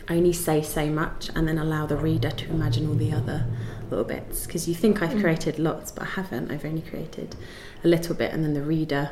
only 0.09 0.33
say 0.33 0.61
so 0.61 0.87
much 0.87 1.29
and 1.35 1.47
then 1.47 1.57
allow 1.57 1.85
the 1.85 1.97
reader 1.97 2.31
to 2.31 2.49
imagine 2.49 2.87
all 2.87 2.95
the 2.95 3.11
other 3.13 3.45
little 3.89 4.05
bits. 4.05 4.45
Because 4.45 4.67
you 4.67 4.75
think 4.75 5.01
I've 5.01 5.19
created 5.19 5.59
lots, 5.59 5.91
but 5.91 6.03
I 6.03 6.07
haven't. 6.11 6.51
I've 6.51 6.65
only 6.65 6.81
created 6.81 7.35
a 7.83 7.87
little 7.87 8.15
bit, 8.15 8.31
and 8.31 8.43
then 8.43 8.53
the 8.53 8.61
reader 8.61 9.11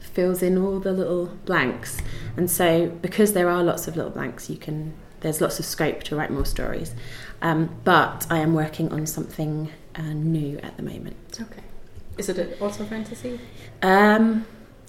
fills 0.00 0.42
in 0.42 0.56
all 0.56 0.80
the 0.80 0.92
little 0.92 1.26
blanks. 1.44 2.00
And 2.36 2.50
so, 2.50 2.88
because 2.88 3.32
there 3.32 3.48
are 3.48 3.62
lots 3.62 3.88
of 3.88 3.96
little 3.96 4.12
blanks, 4.12 4.48
you 4.48 4.56
can. 4.56 4.94
There's 5.20 5.40
lots 5.40 5.58
of 5.58 5.64
scope 5.64 6.02
to 6.04 6.16
write 6.16 6.30
more 6.30 6.44
stories. 6.44 6.94
Um, 7.42 7.76
but 7.84 8.26
I 8.30 8.38
am 8.38 8.54
working 8.54 8.92
on 8.92 9.06
something 9.06 9.70
uh, 9.94 10.02
new 10.02 10.58
at 10.58 10.76
the 10.76 10.82
moment. 10.82 11.38
Okay. 11.40 11.62
Is 12.18 12.28
it 12.28 12.60
also 12.60 12.84
fantasy? 12.84 13.40
Um, 13.82 14.46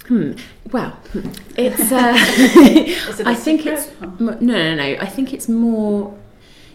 hmm. 0.07 0.31
Well, 0.71 0.91
hmm. 1.11 1.29
it's. 1.57 1.91
Uh, 1.91 2.13
it 2.17 3.27
I 3.27 3.35
think 3.35 3.61
secret? 3.61 3.73
it's 4.01 4.19
no, 4.19 4.37
no, 4.39 4.75
no. 4.75 4.97
I 4.99 5.05
think 5.05 5.33
it's 5.33 5.47
more. 5.47 6.17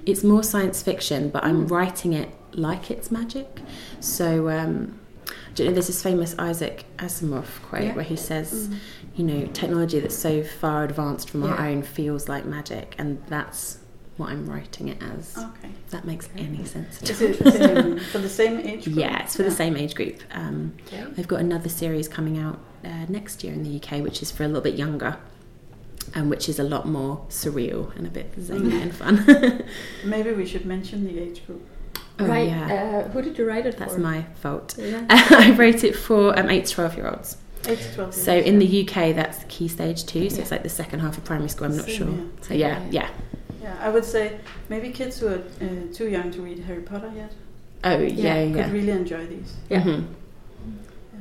It's 0.05 0.25
more 0.25 0.43
science 0.43 0.83
fiction, 0.83 1.29
but 1.31 1.45
I'm 1.45 1.67
writing 1.69 2.13
it 2.13 2.29
like 2.53 2.91
it's 2.91 3.11
magic. 3.11 3.61
So, 4.01 4.49
um, 4.49 4.99
do 5.55 5.63
you 5.63 5.69
know, 5.69 5.75
there's 5.75 5.87
this 5.87 6.03
famous 6.03 6.35
Isaac 6.39 6.85
Asimov 6.99 7.47
quote 7.69 7.85
Yeah. 7.85 7.95
where 7.95 8.05
he 8.05 8.17
says, 8.17 8.69
"You 9.17 9.25
know, 9.25 9.47
technology 9.53 10.01
that's 10.01 10.17
so 10.17 10.43
far 10.43 10.83
advanced 10.85 11.31
from 11.31 11.45
our 11.45 11.59
own 11.69 11.83
feels 11.83 12.29
like 12.29 12.45
magic," 12.45 12.95
and 12.99 13.23
that's 13.29 13.79
what 14.17 14.31
I'm 14.31 14.47
writing 14.49 14.89
it 14.89 15.01
as. 15.03 15.37
Okay. 15.39 15.71
If 15.85 15.91
that 15.91 16.05
makes 16.05 16.29
any 16.37 16.65
sense. 16.65 17.01
Is 17.03 17.21
it 17.23 17.41
um, 17.77 17.99
for 17.99 18.19
the 18.19 18.29
same 18.29 18.59
age 18.71 18.85
group? 18.85 18.97
Yeah, 18.97 19.23
it's 19.23 19.37
for 19.37 19.43
the 19.45 19.51
same 19.51 19.77
age 19.77 19.95
group. 19.95 20.21
Um, 20.33 20.75
Okay. 20.87 21.05
I've 21.17 21.29
got 21.29 21.41
another 21.41 21.69
series 21.69 22.09
coming 22.09 22.39
out 22.39 22.59
uh, 22.85 23.07
next 23.09 23.43
year 23.45 23.53
in 23.53 23.63
the 23.63 23.77
UK, 23.81 24.03
which 24.03 24.23
is 24.23 24.31
for 24.31 24.45
a 24.45 24.47
little 24.47 24.63
bit 24.63 24.75
younger, 24.75 25.17
and 26.15 26.29
which 26.31 26.49
is 26.49 26.59
a 26.59 26.65
lot 26.65 26.87
more 26.87 27.25
surreal 27.29 27.95
and 27.97 28.07
a 28.07 28.11
bit 28.11 28.33
zany 28.41 28.81
and 28.83 28.95
fun. 28.95 29.65
Maybe 30.05 30.33
we 30.33 30.47
should 30.47 30.67
mention 30.67 31.05
the 31.05 31.19
age 31.19 31.47
group. 31.47 31.63
oh 32.19 32.27
right. 32.27 32.49
yeah, 32.49 33.05
Uh, 33.07 33.09
who 33.11 33.23
did 33.23 33.39
you 33.39 33.47
write 33.49 33.67
it 33.67 33.77
that's 33.79 33.95
for? 33.95 34.01
my 34.01 34.23
fault. 34.41 34.75
Yeah. 34.79 35.07
I 35.11 35.53
wrote 35.53 35.85
it 35.85 35.95
for 35.97 36.39
um, 36.39 36.51
eight 36.51 36.67
to 36.67 36.75
twelve 36.75 36.97
year 36.97 37.09
olds. 37.09 37.37
8 37.69 37.79
to 37.79 37.95
12 37.95 38.15
So 38.15 38.37
in 38.37 38.59
the 38.59 38.83
UK, 38.83 39.15
that's 39.15 39.45
key 39.49 39.69
stage 39.69 40.05
two. 40.05 40.29
So 40.31 40.41
it's 40.43 40.51
like 40.51 40.65
the 40.65 40.69
second 40.69 40.99
half 40.99 41.17
of 41.17 41.25
primary 41.25 41.49
school. 41.49 41.69
I'm 41.69 41.77
not 41.77 41.87
Same 41.87 41.97
sure. 41.97 42.07
here. 42.09 42.25
So 42.41 42.55
yeah, 42.55 42.85
yeah. 42.91 43.09
Yeah, 43.63 43.77
I 43.81 43.89
would 43.89 44.05
say 44.05 44.41
maybe 44.69 44.91
kids 44.91 45.21
who 45.21 45.29
are 45.29 45.43
uh, 45.61 45.67
too 45.95 46.09
young 46.09 46.33
to 46.33 46.43
read 46.43 46.59
Harry 46.59 46.83
Potter 46.83 47.13
yet 47.15 47.33
Oh 47.85 47.99
yeah, 47.99 48.09
Yeah, 48.09 48.43
yeah. 48.43 48.65
could 48.65 48.73
really 48.73 48.91
enjoy 48.91 49.27
these. 49.27 49.55
Yeah. 49.71 49.83
Mhm. 49.85 50.07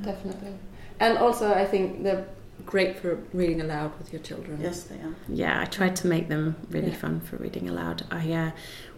Definitely. 0.02 0.54
And 1.02 1.18
also, 1.18 1.52
I 1.54 1.66
think 1.66 2.04
they're 2.04 2.26
great 2.66 2.98
for 3.00 3.16
reading 3.34 3.60
aloud 3.60 3.92
with 3.98 4.14
your 4.14 4.22
children. 4.22 4.60
Yes, 4.62 4.84
they 4.84 4.96
are. 4.98 5.16
Yeah, 5.28 5.60
I 5.60 5.66
tried 5.66 5.96
to 5.98 6.08
make 6.08 6.30
them 6.30 6.56
really 6.70 6.90
Yeah. 6.92 6.96
fun 7.06 7.20
for 7.20 7.36
reading 7.38 7.68
aloud. 7.68 8.04
I 8.12 8.32
uh, 8.32 8.52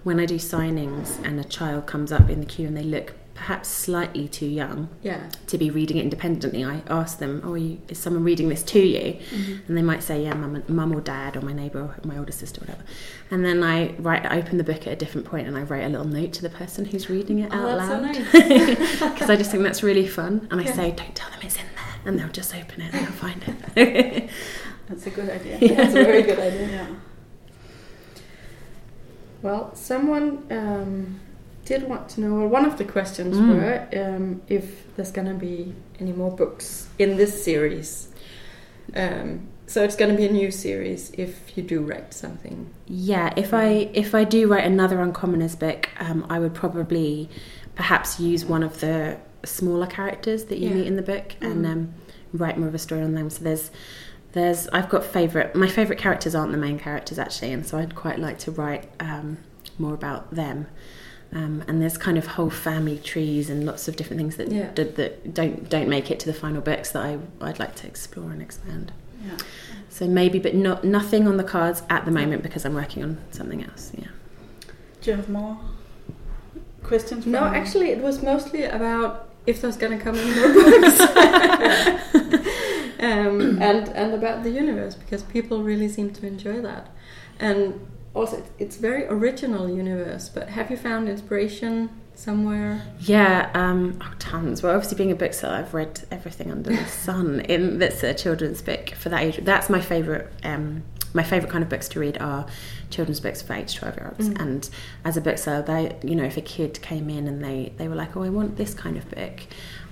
when 0.03 0.19
I 0.19 0.25
do 0.25 0.35
signings 0.35 1.07
and 1.25 1.39
a 1.39 1.45
child 1.45 1.85
comes 1.87 2.11
up 2.11 2.29
in 2.29 2.41
the 2.41 2.45
queue 2.45 2.67
and 2.67 2.75
they 2.75 2.83
look 2.83 3.13
perhaps 3.35 3.67
slightly 3.69 4.27
too 4.27 4.45
young 4.45 4.89
Yeah. 5.01 5.21
to 5.47 5.57
be 5.57 5.69
reading 5.71 5.95
it 5.97 6.01
independently, 6.03 6.63
I 6.65 6.81
ask 6.89 7.17
them, 7.19 7.41
"Oh, 7.45 7.53
are 7.53 7.57
you, 7.57 7.79
is 7.87 7.97
someone 7.99 8.23
reading 8.25 8.49
this 8.49 8.63
to 8.63 8.79
you?" 8.79 9.13
Mm-hmm. 9.13 9.53
And 9.69 9.77
they 9.77 9.81
might 9.81 10.03
say, 10.03 10.23
"Yeah, 10.23 10.33
mum, 10.33 10.61
mum 10.67 10.93
or 10.93 10.99
dad, 11.01 11.37
or 11.37 11.41
my 11.41 11.53
neighbour, 11.53 11.79
or 11.83 11.95
my 12.03 12.17
older 12.17 12.33
sister, 12.33 12.59
or 12.61 12.63
whatever." 12.65 12.83
And 13.31 13.45
then 13.45 13.63
I 13.63 13.93
write, 13.97 14.25
I 14.25 14.37
open 14.39 14.57
the 14.57 14.63
book 14.71 14.81
at 14.87 14.91
a 14.93 14.99
different 15.03 15.25
point, 15.25 15.47
and 15.47 15.55
I 15.57 15.63
write 15.63 15.85
a 15.85 15.89
little 15.89 16.05
note 16.19 16.33
to 16.33 16.41
the 16.41 16.49
person 16.61 16.83
who's 16.83 17.09
reading 17.09 17.39
it 17.39 17.49
Oh, 17.53 17.55
out 17.55 17.77
that's 17.77 17.87
so 17.87 17.97
loud 17.99 18.33
nice. 18.33 18.99
because 19.13 19.29
I 19.29 19.35
just 19.37 19.49
think 19.51 19.63
that's 19.63 19.81
really 19.83 20.05
fun. 20.07 20.47
And 20.51 20.59
I 20.59 20.65
Yeah. 20.65 20.73
say, 20.73 20.91
"Don't 20.91 21.15
tell 21.15 21.29
them 21.31 21.39
it's 21.43 21.55
in 21.55 21.65
there," 21.75 21.92
and 22.05 22.19
they'll 22.19 22.27
just 22.29 22.53
open 22.55 22.81
it 22.81 22.93
and 22.93 23.05
they'll 23.05 23.13
find 23.13 23.41
it. 23.75 24.29
That's 24.89 25.07
a 25.07 25.09
good 25.09 25.29
idea. 25.29 25.75
That's 25.75 25.91
a 25.95 26.03
very 26.03 26.21
good 26.23 26.39
idea. 26.39 26.67
Yeah. 26.67 26.87
Well, 29.41 29.75
someone 29.75 30.45
um, 30.51 31.19
did 31.65 31.83
want 31.83 32.09
to 32.09 32.21
know, 32.21 32.35
or 32.37 32.47
one 32.47 32.65
of 32.65 32.77
the 32.77 32.85
questions 32.85 33.37
Mm. 33.37 33.47
were 33.55 33.87
um, 34.15 34.41
if 34.47 34.95
there's 34.95 35.11
going 35.11 35.27
to 35.27 35.33
be 35.33 35.73
any 35.99 36.11
more 36.13 36.31
books 36.31 36.87
in 36.97 37.17
this 37.17 37.43
series. 37.43 38.09
Um, 38.95 39.47
so 39.65 39.83
it's 39.83 39.95
going 39.95 40.11
to 40.11 40.17
be 40.17 40.25
a 40.27 40.31
new 40.31 40.51
series 40.51 41.11
if 41.17 41.57
you 41.57 41.63
do 41.63 41.81
write 41.81 42.13
something. 42.13 42.69
Yeah, 42.87 43.33
if 43.35 43.53
I 43.53 43.89
if 43.93 44.13
I 44.13 44.23
do 44.23 44.47
write 44.47 44.65
another 44.65 44.97
Uncommoners 44.97 45.57
book, 45.57 45.89
um, 45.99 46.25
I 46.29 46.39
would 46.39 46.53
probably 46.53 47.29
perhaps 47.75 48.19
use 48.19 48.45
one 48.45 48.61
of 48.61 48.79
the 48.81 49.17
smaller 49.45 49.87
characters 49.87 50.45
that 50.45 50.57
you 50.59 50.69
Yeah. 50.69 50.75
meet 50.75 50.87
in 50.87 50.95
the 50.95 51.01
book 51.01 51.35
and 51.41 51.65
Mm. 51.65 51.71
um, 51.71 51.93
write 52.33 52.57
more 52.57 52.67
of 52.67 52.75
a 52.75 52.79
story 52.79 53.01
on 53.01 53.13
them. 53.13 53.29
So 53.29 53.43
there's 53.43 53.71
there's 54.33 54.67
I've 54.69 54.89
got 54.89 55.03
favorite 55.05 55.55
my 55.55 55.67
favorite 55.67 55.99
characters 55.99 56.33
aren't 56.33 56.51
the 56.51 56.57
main 56.57 56.79
characters 56.79 57.19
actually, 57.19 57.51
and 57.53 57.65
so 57.65 57.77
I'd 57.77 57.93
quite 57.95 58.19
like 58.19 58.39
to 58.39 58.51
write 58.51 58.89
um, 58.99 59.37
more 59.77 59.93
about 59.93 60.33
them. 60.33 60.67
Um, 61.31 61.63
and 61.67 61.81
there's 61.81 61.97
kind 61.97 62.17
of 62.17 62.27
whole 62.27 62.49
family 62.51 62.97
trees 62.99 63.49
and 63.49 63.65
lots 63.65 63.87
of 63.87 63.95
different 63.95 64.19
things 64.19 64.35
that, 64.37 64.51
Yeah. 64.51 64.69
that 64.75 64.95
that 64.97 65.33
don't 65.33 65.67
don't 65.69 65.87
make 65.89 66.09
it 66.11 66.19
to 66.21 66.25
the 66.27 66.33
final 66.33 66.61
books 66.61 66.91
that 66.91 67.03
I 67.03 67.17
I'd 67.41 67.59
like 67.59 67.75
to 67.75 67.87
explore 67.87 68.31
and 68.31 68.41
expand. 68.41 68.91
Yeah. 69.25 69.37
So 69.89 70.07
maybe, 70.07 70.39
but 70.39 70.55
not 70.55 70.83
nothing 70.83 71.27
on 71.27 71.37
the 71.37 71.43
cards 71.43 71.83
at 71.89 72.05
the 72.05 72.11
moment 72.11 72.41
because 72.43 72.65
I'm 72.65 72.73
working 72.73 73.03
on 73.03 73.17
something 73.31 73.63
else. 73.63 73.91
Yeah. 73.95 74.07
Do 75.01 75.11
you 75.11 75.17
have 75.17 75.29
more 75.29 75.57
questions? 76.83 77.25
No, 77.25 77.39
from- 77.39 77.53
actually, 77.55 77.89
it 77.91 78.01
was 78.01 78.21
mostly 78.23 78.63
about 78.63 79.29
if 79.45 79.61
there's 79.61 79.77
going 79.77 79.95
to 79.97 80.03
come 80.03 80.15
any 80.15 80.35
more 80.35 80.53
books. 80.53 80.99
um, 82.99 83.57
and 83.61 83.89
and 83.89 84.13
about 84.13 84.43
the 84.43 84.49
universe 84.49 84.95
because 84.95 85.23
people 85.23 85.63
really 85.63 85.89
seem 85.89 86.11
to 86.13 86.25
enjoy 86.25 86.61
that, 86.61 86.89
and 87.39 87.85
also 88.13 88.43
it's 88.59 88.77
very 88.77 89.05
original 89.05 89.69
universe. 89.69 90.29
But 90.29 90.49
have 90.49 90.71
you 90.71 90.77
found 90.77 91.09
inspiration 91.09 91.89
somewhere? 92.15 92.81
Yeah, 92.99 93.49
um, 93.53 93.99
oh, 94.01 94.13
tons. 94.19 94.63
Well, 94.63 94.73
obviously, 94.73 94.97
being 94.97 95.11
a 95.11 95.15
bookseller, 95.15 95.55
I've 95.55 95.73
read 95.73 96.05
everything 96.11 96.51
under 96.51 96.71
the 96.71 96.85
sun 96.85 97.41
in 97.41 97.79
that's 97.79 98.03
a 98.03 98.13
children's 98.13 98.61
book 98.61 98.91
for 98.91 99.09
that 99.09 99.21
age. 99.21 99.39
That's 99.43 99.69
my 99.69 99.81
favorite. 99.81 100.31
Um, 100.43 100.83
my 101.13 101.23
favorite 101.23 101.51
kind 101.51 101.63
of 101.63 101.69
books 101.69 101.87
to 101.89 101.99
read 101.99 102.17
are 102.19 102.47
children's 102.93 103.19
books 103.19 103.41
for 103.41 103.53
age 103.53 103.75
twelve 103.75 103.95
year 103.97 104.07
olds. 104.11 104.29
Mm. 104.29 104.41
And 104.41 104.69
as 105.03 105.17
a 105.17 105.21
bookseller, 105.21 105.61
they, 105.61 105.97
you 106.03 106.15
know, 106.15 106.23
if 106.23 106.37
a 106.37 106.41
kid 106.41 106.81
came 106.81 107.09
in 107.09 107.27
and 107.27 107.43
they 107.43 107.73
they 107.77 107.87
were 107.87 107.95
like, 107.95 108.15
"Oh, 108.15 108.23
I 108.23 108.29
want 108.29 108.57
this 108.57 108.73
kind 108.73 108.97
of 108.97 109.09
book," 109.09 109.41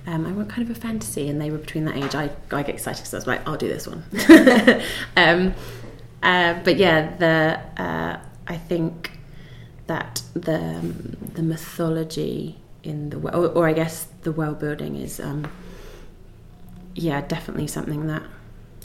um, 0.06 0.26
I 0.26 0.32
want 0.32 0.48
kind 0.48 0.68
of 0.68 0.76
a 0.76 0.80
fantasy, 0.80 1.28
and 1.28 1.40
they 1.40 1.50
were 1.50 1.58
between 1.58 1.84
that 1.86 1.96
age, 1.96 2.14
I 2.14 2.30
I 2.50 2.62
get 2.62 2.74
excited 2.74 2.98
because 2.98 3.14
I 3.14 3.18
was 3.18 3.26
like, 3.26 3.46
"I'll 3.46 3.56
do 3.56 3.68
this 3.68 3.86
one." 3.86 4.02
um, 5.16 5.54
uh, 6.22 6.60
but 6.64 6.76
yeah, 6.76 7.16
the 7.16 7.82
uh, 7.82 8.20
I 8.46 8.56
think 8.56 9.12
that 9.86 10.22
the 10.34 10.56
um, 10.56 11.16
the 11.34 11.42
mythology 11.42 12.58
in 12.82 13.10
the 13.10 13.18
or, 13.18 13.46
or 13.48 13.68
I 13.68 13.72
guess 13.72 14.06
the 14.22 14.32
world 14.32 14.58
building 14.58 14.96
is 14.96 15.20
um, 15.20 15.50
yeah 16.94 17.20
definitely 17.22 17.66
something 17.66 18.06
that 18.06 18.22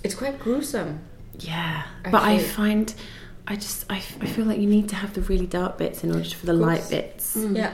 It's 0.03 0.15
quite 0.15 0.39
gruesome. 0.39 1.01
yeah 1.39 1.83
but 2.03 2.23
I 2.23 2.39
find 2.39 2.93
I 3.49 3.55
just 3.55 3.85
I, 3.89 3.97
f- 3.97 4.17
I 4.21 4.25
feel 4.25 4.45
like 4.45 4.59
you 4.59 4.67
need 4.67 4.89
to 4.89 4.95
have 4.95 5.13
the 5.13 5.21
really 5.21 5.47
dark 5.47 5.77
bits 5.77 6.03
in 6.03 6.13
order 6.13 6.29
for 6.29 6.45
the 6.45 6.53
light 6.53 6.79
course. 6.79 6.89
bits 6.89 7.37
Yeah. 7.51 7.73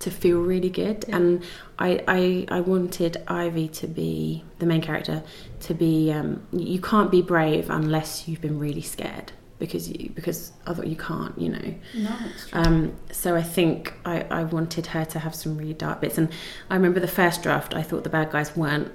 to 0.00 0.10
feel 0.10 0.40
really 0.40 0.70
good 0.70 1.04
Yeah. 1.08 1.16
and 1.16 1.42
I, 1.78 2.02
I 2.08 2.46
I 2.58 2.60
wanted 2.60 3.16
Ivy 3.28 3.68
to 3.80 3.86
be 3.86 4.44
the 4.58 4.66
main 4.66 4.80
character 4.80 5.22
to 5.60 5.74
be 5.74 6.12
um, 6.12 6.46
you 6.52 6.80
can't 6.80 7.10
be 7.10 7.22
brave 7.22 7.68
unless 7.70 8.26
you've 8.26 8.40
been 8.40 8.58
really 8.58 8.82
scared 8.82 9.32
because 9.58 9.88
you 9.90 10.10
because 10.14 10.52
other 10.66 10.84
you 10.86 10.96
can't 10.96 11.38
you 11.38 11.48
know 11.50 11.74
No, 11.94 12.10
true. 12.48 12.60
um, 12.60 12.94
so 13.10 13.34
I 13.36 13.42
think 13.42 13.94
I, 14.04 14.20
I 14.30 14.44
wanted 14.44 14.86
her 14.88 15.04
to 15.06 15.18
have 15.18 15.34
some 15.34 15.56
really 15.58 15.72
dark 15.74 16.00
bits. 16.02 16.18
And 16.18 16.28
I 16.70 16.74
remember 16.74 17.00
the 17.00 17.08
first 17.08 17.42
draft, 17.42 17.74
I 17.74 17.82
thought 17.82 18.04
the 18.04 18.10
bad 18.10 18.30
guys 18.30 18.54
weren't 18.56 18.92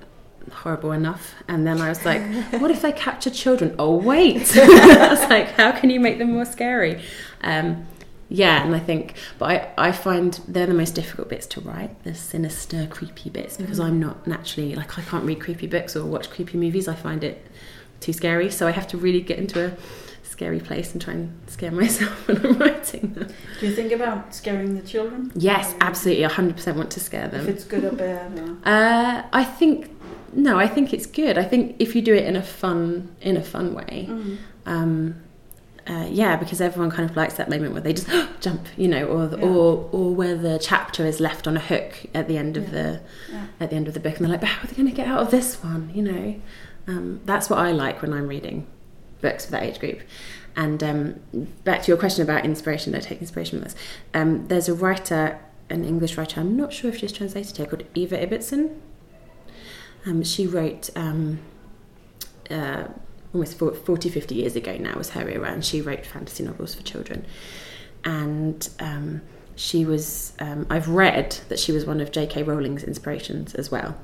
horrible 0.52 0.92
enough. 0.92 1.36
And 1.48 1.66
then 1.66 1.82
I 1.82 1.89
was 1.89 2.06
like, 2.06 2.22
what 2.60 2.72
if 2.72 2.82
they 2.82 2.92
capture 2.92 3.30
children? 3.30 3.76
Oh, 3.78 3.96
wait. 3.96 4.58
I 4.58 5.08
was 5.10 5.30
like, 5.30 5.50
how 5.52 5.72
can 5.72 5.89
you 5.89 6.00
make 6.00 6.18
them 6.18 6.34
more 6.34 6.46
scary? 6.46 7.04
Um, 7.42 7.88
yeah, 8.30 8.64
and 8.64 8.74
I 8.74 8.80
think, 8.80 9.16
but 9.39 9.74
I, 9.78 9.89
I 9.89 9.92
find 9.92 10.39
they're 10.48 10.66
the 10.66 10.74
most 10.74 10.96
difficult 10.96 11.28
bits 11.28 11.46
to 11.48 11.62
write, 11.62 12.04
the 12.06 12.16
sinister, 12.16 12.88
creepy 12.88 13.30
bits, 13.30 13.58
because 13.58 13.78
I'm 13.78 14.00
not 14.00 14.26
naturally, 14.26 14.74
like, 14.74 14.98
I 14.98 15.02
can't 15.02 15.26
read 15.26 15.42
creepy 15.42 15.68
books 15.68 15.98
or 15.98 16.06
watch 16.06 16.30
creepy 16.30 16.58
movies. 16.58 16.88
I 16.88 16.96
find 16.96 17.26
it 17.26 17.46
too 18.00 18.14
scary. 18.14 18.50
So 18.50 18.68
I 18.68 18.72
have 18.72 18.88
to 18.88 18.98
really 18.98 19.22
get 19.22 19.38
into 19.38 19.66
a 19.66 19.78
scary 20.24 20.60
place 20.60 20.94
and 20.94 21.02
try 21.02 21.14
and 21.14 21.39
scare 21.48 21.72
myself 21.72 22.28
when 22.28 22.46
I'm 22.46 22.58
writing 22.58 23.14
them. 23.14 23.28
Do 23.60 23.68
you 23.68 23.76
think 23.76 23.92
about 23.92 24.34
scaring 24.34 24.76
the 24.76 24.82
children? 24.82 25.32
Yes, 25.36 25.76
absolutely. 25.82 26.24
100% 26.24 26.76
want 26.76 26.92
to 26.92 27.00
scare 27.00 27.28
them. 27.28 27.42
If 27.42 27.48
it's 27.48 27.64
good 27.64 27.84
or 27.84 27.92
bad? 27.92 28.39
Or... 28.39 28.58
Uh, 28.64 29.24
I 29.32 29.44
think 29.44 29.92
no. 30.34 30.57
I 30.59 30.67
think 30.67 30.93
it's 30.93 31.05
good. 31.05 31.38
I 31.38 31.43
think 31.43 31.75
if 31.79 31.95
you 31.95 32.01
do 32.01 32.13
it 32.13 32.25
in 32.25 32.36
a 32.36 32.41
fun 32.43 33.15
in 33.21 33.38
a 33.38 33.41
fun 33.43 33.73
way, 33.73 34.07
Mm. 34.09 34.38
um, 34.65 35.15
uh, 35.88 36.07
yeah, 36.09 36.36
because 36.36 36.61
everyone 36.61 36.91
kind 36.91 37.09
of 37.09 37.17
likes 37.17 37.34
that 37.36 37.49
moment 37.49 37.73
where 37.73 37.82
they 37.82 37.93
just 37.93 38.07
jump, 38.41 38.61
you 38.77 38.88
know, 38.88 39.05
or 39.05 39.27
the, 39.27 39.38
Yeah. 39.38 39.45
or 39.45 39.89
or 39.91 40.13
where 40.15 40.36
the 40.36 40.59
chapter 40.59 41.05
is 41.05 41.19
left 41.19 41.47
on 41.47 41.57
a 41.57 41.59
hook 41.59 41.93
at 42.13 42.27
the 42.27 42.38
end 42.38 42.57
of 42.57 42.65
Yeah. 42.65 42.71
the 42.71 42.99
Yeah. 43.32 43.45
at 43.59 43.69
the 43.69 43.75
end 43.75 43.88
of 43.88 43.93
the 43.93 43.99
book, 43.99 44.15
and 44.17 44.25
they're 44.25 44.32
like, 44.32 44.41
but 44.41 44.49
how 44.49 44.63
are 44.63 44.67
they 44.67 44.75
going 44.75 44.89
to 44.89 44.95
get 44.95 45.07
out 45.07 45.19
of 45.19 45.32
this 45.32 45.55
one? 45.63 45.89
You 45.93 46.03
know, 46.03 46.36
um, 46.88 47.19
that's 47.25 47.49
what 47.49 47.59
I 47.59 47.71
like 47.71 48.01
when 48.01 48.13
I'm 48.13 48.27
reading 48.27 48.67
books 49.21 49.45
for 49.45 49.51
that 49.51 49.63
age 49.63 49.79
group. 49.79 49.99
And 50.55 50.84
um, 50.84 51.15
back 51.63 51.82
to 51.84 51.88
your 51.88 51.97
question 51.97 52.23
about 52.23 52.43
inspiration, 52.43 52.93
I 52.93 52.99
take 52.99 53.21
inspiration 53.21 53.59
from 53.59 53.63
this. 53.63 53.75
Um, 54.13 54.47
there's 54.49 54.67
a 54.67 54.73
writer, 54.73 55.39
an 55.69 55.86
English 55.86 56.17
writer, 56.17 56.41
I'm 56.41 56.57
not 56.57 56.73
sure 56.73 56.89
if 56.89 56.97
she's 56.97 57.13
translated 57.13 57.55
here, 57.55 57.65
called 57.67 57.84
Eva 57.95 58.17
Ibbotson. 58.17 58.71
Um, 60.06 60.24
she 60.24 60.47
wrote 60.47 60.89
um, 60.95 61.39
uh, 62.49 62.86
almost 63.34 63.58
40, 63.58 64.10
50 64.10 64.36
years 64.36 64.56
ago 64.56 64.76
now 64.78 64.95
was 64.97 65.12
her 65.12 65.28
era, 65.30 65.52
and 65.52 65.64
she 65.64 65.82
wrote 65.82 66.06
fantasy 66.06 66.43
novels 66.43 66.74
for 66.76 66.84
children. 66.84 67.26
And 68.04 68.68
um, 68.80 69.22
she 69.56 69.86
was, 69.86 70.34
um, 70.39 70.66
I've 70.70 70.89
read 70.89 71.38
that 71.49 71.60
she 71.60 71.72
was 71.72 71.86
one 71.86 72.02
of 72.02 72.12
J.K. 72.12 72.43
Rowling's 72.43 72.84
inspirations 72.84 73.54
as 73.56 73.70
well. 73.70 73.95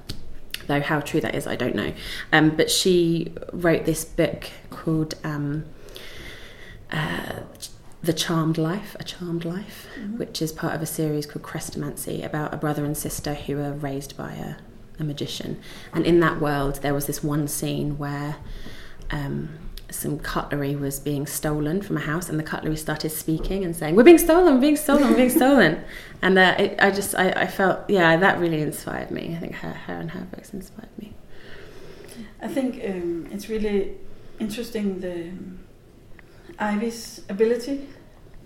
Though 0.67 0.81
how 0.81 0.99
true 0.99 1.21
that 1.21 1.33
is, 1.33 1.47
I 1.47 1.55
don't 1.55 1.75
know. 1.75 1.93
Um, 2.31 2.51
but 2.55 2.69
she 2.69 3.33
wrote 3.53 3.85
this 3.85 4.05
book 4.05 4.49
called 4.69 5.15
um, 5.23 5.65
uh, 6.91 7.39
The 8.03 8.13
Charmed 8.13 8.57
Life, 8.57 8.95
A 8.99 9.03
Charmed 9.03 9.45
Life, 9.45 9.87
Mhm. 9.99 10.17
which 10.17 10.41
is 10.41 10.51
part 10.51 10.75
of 10.75 10.81
a 10.81 10.85
series 10.85 11.25
called 11.25 11.43
Chrestomanci 11.43 12.23
about 12.23 12.53
a 12.53 12.57
brother 12.57 12.85
and 12.85 12.95
sister 12.97 13.33
who 13.33 13.55
were 13.55 13.71
raised 13.73 14.15
by 14.17 14.33
a, 14.33 14.55
a 14.99 15.03
magician. 15.03 15.59
And 15.93 16.05
in 16.05 16.19
that 16.21 16.39
world, 16.41 16.75
there 16.81 16.93
was 16.93 17.05
this 17.05 17.23
one 17.23 17.47
scene 17.47 17.97
where 17.97 18.37
um, 19.11 19.57
some 19.89 20.19
cutlery 20.19 20.75
was 20.75 20.99
being 20.99 21.25
stolen 21.25 21.81
from 21.81 21.97
a 21.97 22.01
house, 22.01 22.29
and 22.29 22.37
the 22.39 22.43
cutlery 22.43 22.75
started 22.77 23.09
speaking 23.11 23.63
and 23.63 23.75
saying, 23.75 23.95
"We're 23.95 24.03
being 24.03 24.17
stolen, 24.17 24.55
we're 24.55 24.61
being 24.61 24.75
stolen, 24.75 25.09
we're 25.09 25.15
being 25.15 25.29
stolen." 25.29 25.83
And 26.21 26.39
uh, 26.39 26.55
it, 26.57 26.79
I 26.79 26.89
just, 26.89 27.13
I, 27.13 27.29
I 27.29 27.45
felt, 27.45 27.87
yeah, 27.87 28.17
that 28.17 28.39
really 28.39 28.59
inspired 28.61 29.11
me. 29.11 29.35
I 29.35 29.39
think 29.39 29.53
her, 29.57 29.69
her 29.71 29.93
and 29.93 30.09
her 30.11 30.21
books 30.21 30.51
inspired 30.51 30.89
me. 30.97 31.13
I 32.41 32.47
think 32.47 32.83
um, 32.83 33.27
it's 33.31 33.49
really 33.49 33.91
interesting 34.39 34.99
the 34.99 35.29
um, 35.29 35.59
Ivy's 36.57 37.21
ability 37.29 37.87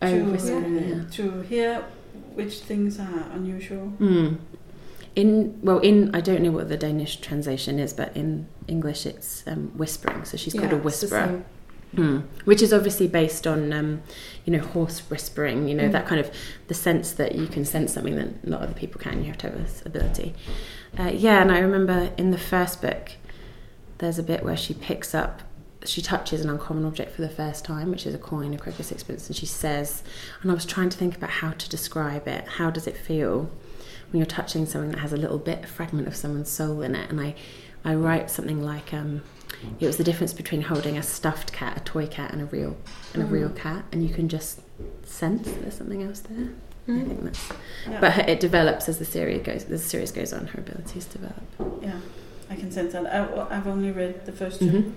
Oh, 0.03 0.09
to 0.09 0.35
uh, 0.35 0.59
yeah. 0.67 1.03
to 1.11 1.41
hear 1.41 1.85
which 2.33 2.59
things 2.61 2.99
are 2.99 3.25
unusual. 3.33 3.93
Mm. 3.99 4.37
In 5.15 5.59
well, 5.61 5.79
in 5.79 6.13
I 6.15 6.21
don't 6.21 6.41
know 6.41 6.51
what 6.51 6.69
the 6.69 6.77
Danish 6.77 7.17
translation 7.17 7.79
is, 7.79 7.91
but 7.93 8.15
in 8.15 8.47
English 8.67 9.05
it's 9.05 9.43
um, 9.45 9.71
whispering. 9.77 10.23
So 10.25 10.37
she's 10.37 10.53
called 10.53 10.65
a 10.71 10.75
Yeah, 10.77 10.87
it's 10.87 10.99
the 11.01 11.07
whisperer. 11.07 11.43
Mm. 11.95 12.23
Which 12.45 12.61
is 12.61 12.71
obviously 12.71 13.09
based 13.09 13.45
on, 13.45 13.73
um, 13.73 14.01
you 14.45 14.53
know, 14.53 14.59
horse 14.63 14.99
whispering. 15.09 15.67
You 15.67 15.75
know 15.75 15.89
Mm. 15.89 15.91
that 15.91 16.07
kind 16.07 16.21
of 16.21 16.31
the 16.69 16.73
sense 16.73 17.11
that 17.13 17.35
you 17.35 17.47
can 17.47 17.65
sense 17.65 17.93
something 17.93 18.15
that 18.15 18.47
not 18.47 18.61
other 18.61 18.73
people 18.73 19.01
can. 19.01 19.19
You 19.19 19.25
have 19.25 19.37
to 19.39 19.49
have 19.49 19.57
this 19.61 19.83
ability. 19.85 20.33
Uh, 20.97 21.11
yeah, 21.13 21.41
and 21.41 21.51
I 21.51 21.59
remember 21.59 22.11
in 22.17 22.31
the 22.31 22.37
first 22.37 22.81
book, 22.81 23.11
there's 23.97 24.17
a 24.17 24.23
bit 24.23 24.43
where 24.43 24.55
she 24.57 24.73
picks 24.73 25.13
up, 25.13 25.41
she 25.83 26.01
touches 26.01 26.39
an 26.41 26.49
uncommon 26.49 26.85
object 26.85 27.13
for 27.13 27.21
the 27.21 27.29
first 27.29 27.65
time, 27.65 27.91
which 27.91 28.05
is 28.05 28.13
a 28.15 28.17
coin, 28.17 28.53
a 28.53 28.57
crooked 28.57 28.85
sixpence, 28.85 29.27
and 29.27 29.35
she 29.35 29.45
says, 29.45 30.03
and 30.41 30.49
I 30.51 30.53
was 30.53 30.65
trying 30.65 30.89
to 30.89 30.97
think 30.97 31.17
about 31.17 31.29
how 31.29 31.51
to 31.51 31.69
describe 31.69 32.27
it. 32.27 32.47
How 32.47 32.69
does 32.71 32.87
it 32.87 32.95
feel 32.95 33.49
when 34.11 34.19
you're 34.19 34.25
touching 34.25 34.65
something 34.65 34.91
that 34.91 34.99
has 34.99 35.13
a 35.13 35.17
little 35.17 35.37
bit, 35.37 35.63
a 35.63 35.67
fragment 35.67 36.07
of 36.07 36.15
someone's 36.15 36.49
soul 36.49 36.81
in 36.81 36.95
it. 36.95 37.09
And 37.09 37.19
I, 37.19 37.35
I 37.85 37.95
write 37.95 38.29
something 38.29 38.61
like, 38.61 38.93
um, 38.93 39.23
it 39.79 39.85
was 39.87 39.97
the 39.97 40.03
difference 40.03 40.33
between 40.33 40.61
holding 40.63 40.97
a 40.97 41.03
stuffed 41.03 41.51
cat, 41.53 41.77
a 41.77 41.79
toy 41.81 42.07
cat, 42.07 42.31
and 42.33 42.41
a 42.41 42.45
real, 42.45 42.75
and 43.13 43.23
a 43.23 43.25
real 43.25 43.49
cat, 43.49 43.85
and 43.91 44.03
you 44.07 44.13
can 44.13 44.27
just 44.29 44.59
sense 45.05 45.49
there's 45.61 45.75
something 45.77 46.03
else 46.03 46.19
there. 46.21 46.49
I 46.87 46.91
Mm. 46.91 47.07
think 47.07 47.23
that's, 47.23 47.49
Yeah. 47.87 47.99
but 48.01 48.11
her, 48.13 48.23
it 48.27 48.39
develops 48.39 48.89
as 48.89 48.97
the 48.97 49.05
series 49.05 49.43
goes. 49.43 49.65
The 49.65 49.77
series 49.77 50.11
goes 50.11 50.33
on. 50.33 50.47
Her 50.47 50.59
abilities 50.59 51.05
develop. 51.05 51.43
yeah, 51.81 51.99
I 52.49 52.55
can 52.55 52.71
sense 52.71 52.93
that. 52.93 53.05
I, 53.05 53.55
I've 53.55 53.67
only 53.67 53.91
read 53.91 54.25
the 54.25 54.31
first 54.31 54.59
2 54.59 54.65
Mhm. 54.65 54.91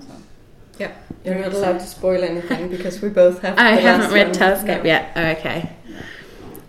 So. 0.00 0.14
You're 0.78 0.90
Very 1.24 1.40
not 1.42 1.52
allowed 1.52 1.80
to 1.80 1.86
spoil 1.86 2.22
anything 2.24 2.68
because 2.70 3.02
we 3.02 3.08
both 3.10 3.42
have. 3.42 3.58
I 3.58 3.74
the 3.76 3.80
haven't 3.82 4.00
last 4.06 4.14
read 4.14 4.26
one. 4.28 4.34
Telescope 4.34 4.82
No. 4.82 4.84
yet. 4.84 5.12
Oh, 5.16 5.26
okay. 5.38 5.70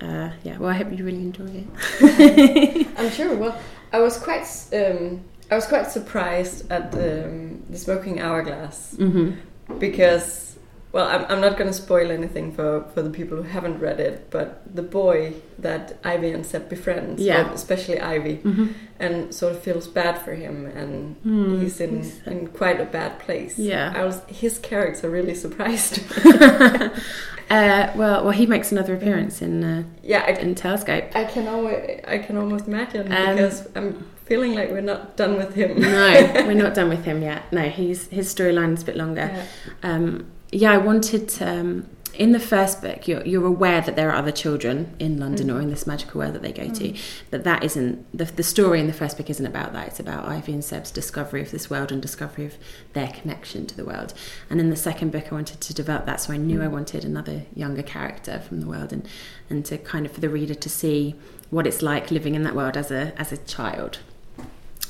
Uh, 0.01 0.31
yeah. 0.43 0.57
Well, 0.57 0.69
I 0.69 0.73
hope 0.73 0.91
you 0.91 1.03
really 1.03 1.21
enjoy 1.21 1.65
it. 2.01 2.87
I'm 2.97 3.09
sure. 3.11 3.35
Well, 3.35 3.59
I 3.91 3.99
was 3.99 4.17
quite. 4.17 4.45
Um, 4.73 5.23
I 5.49 5.55
was 5.55 5.65
quite 5.65 5.89
surprised 5.89 6.69
at 6.71 6.93
um, 6.93 7.63
the 7.69 7.77
Smoking 7.77 8.19
Hourglass 8.19 8.95
hmm 8.97 9.31
because. 9.79 10.56
Well, 10.97 11.07
I'm, 11.07 11.25
I'm 11.31 11.41
not 11.41 11.57
going 11.59 11.69
to 11.69 11.73
spoil 11.85 12.09
anything 12.09 12.51
for, 12.57 12.83
for 12.95 13.03
the 13.03 13.11
people 13.11 13.37
who 13.37 13.43
haven't 13.43 13.77
read 13.79 13.99
it, 13.99 14.31
but 14.31 14.47
the 14.79 14.81
boy 14.81 15.33
that 15.59 15.99
Ivy 16.03 16.31
and 16.31 16.43
Seb 16.43 16.67
befriends, 16.69 17.21
Yeah. 17.21 17.43
well, 17.43 17.53
especially 17.53 17.99
Ivy, 18.01 18.35
hmm 18.37 18.67
and 18.99 19.31
sort 19.31 19.53
of 19.53 19.61
feels 19.61 19.87
bad 19.87 20.15
for 20.25 20.33
him, 20.33 20.65
and 20.81 21.15
Mm. 21.23 21.61
he's 21.61 21.79
in, 21.79 21.97
He's- 22.01 22.19
in 22.25 22.47
quite 22.47 22.81
a 22.81 22.85
bad 22.85 23.19
place. 23.19 23.59
Yeah. 23.59 23.93
I 23.95 24.03
was 24.05 24.21
his 24.27 24.57
character 24.57 25.07
really 25.07 25.35
surprised. 25.35 26.01
uh, 26.25 27.91
well, 27.95 28.23
well, 28.23 28.31
he 28.31 28.45
makes 28.47 28.71
another 28.71 28.95
appearance 28.95 29.41
in 29.41 29.63
uh, 29.63 29.83
yeah, 30.03 30.23
I, 30.27 30.31
in 30.31 30.55
Telescope. 30.55 31.05
I 31.15 31.25
can 31.25 31.47
always, 31.47 32.01
I 32.07 32.17
can 32.17 32.37
almost 32.37 32.67
imagine 32.67 33.11
Um, 33.11 33.35
because 33.35 33.67
I'm 33.75 34.09
feeling 34.25 34.55
like 34.55 34.71
we're 34.71 34.81
not 34.81 35.15
done 35.15 35.37
with 35.37 35.53
him. 35.53 35.79
No, 35.79 36.31
we're 36.47 36.53
not 36.65 36.73
done 36.73 36.89
with 36.89 37.05
him 37.05 37.21
yet. 37.21 37.51
No, 37.53 37.63
he's 37.69 38.07
his 38.07 38.33
storyline's 38.33 38.81
a 38.81 38.85
bit 38.85 38.97
longer. 38.97 39.29
Yeah. 39.31 39.45
Um, 39.83 40.25
yeah, 40.51 40.71
I 40.71 40.77
wanted 40.77 41.27
to, 41.29 41.49
um, 41.49 41.87
in 42.13 42.31
the 42.31 42.39
first 42.39 42.81
book, 42.81 43.07
you're, 43.07 43.23
you're 43.25 43.45
aware 43.45 43.79
that 43.81 43.95
there 43.95 44.09
are 44.09 44.15
other 44.15 44.31
children 44.31 44.95
in 44.97 45.19
London 45.19 45.47
Mm. 45.47 45.55
or 45.55 45.61
in 45.61 45.69
this 45.69 45.85
magical 45.85 46.19
world 46.19 46.33
that 46.33 46.41
they 46.41 46.51
go 46.51 46.67
to, 46.73 46.95
but 47.29 47.43
that 47.43 47.63
isn't 47.63 48.05
the, 48.17 48.25
the 48.25 48.41
story 48.43 48.79
in 48.79 48.87
the 48.87 48.93
first 48.93 49.17
book 49.17 49.29
isn't 49.29 49.45
about 49.45 49.73
that. 49.73 49.89
It's 49.89 49.99
about 49.99 50.25
Ivy 50.25 50.53
and 50.53 50.63
Seb's 50.63 50.89
discovery 50.89 51.41
of 51.41 51.51
this 51.51 51.69
world 51.69 51.91
and 51.91 52.01
discovery 52.01 52.45
of 52.45 52.55
their 52.93 53.09
connection 53.09 53.67
to 53.67 53.77
the 53.77 53.85
world. 53.85 54.15
And 54.49 54.59
in 54.59 54.71
the 54.71 54.75
second 54.75 55.11
book, 55.11 55.31
I 55.31 55.35
wanted 55.35 55.61
to 55.61 55.73
develop 55.75 56.07
that, 56.07 56.19
so 56.21 56.33
I 56.33 56.37
knew 56.37 56.63
I 56.63 56.67
wanted 56.67 57.05
another 57.05 57.43
younger 57.53 57.83
character 57.83 58.39
from 58.39 58.61
the 58.61 58.67
world 58.67 58.91
and 58.91 59.07
and 59.49 59.63
to 59.65 59.77
kind 59.77 60.05
of 60.07 60.11
for 60.11 60.21
the 60.21 60.29
reader 60.29 60.55
to 60.55 60.69
see 60.69 61.13
what 61.51 61.67
it's 61.67 61.81
like 61.83 62.09
living 62.09 62.33
in 62.35 62.43
that 62.43 62.55
world 62.55 62.75
as 62.77 62.89
a 62.89 63.13
as 63.19 63.31
a 63.31 63.37
child. 63.37 63.99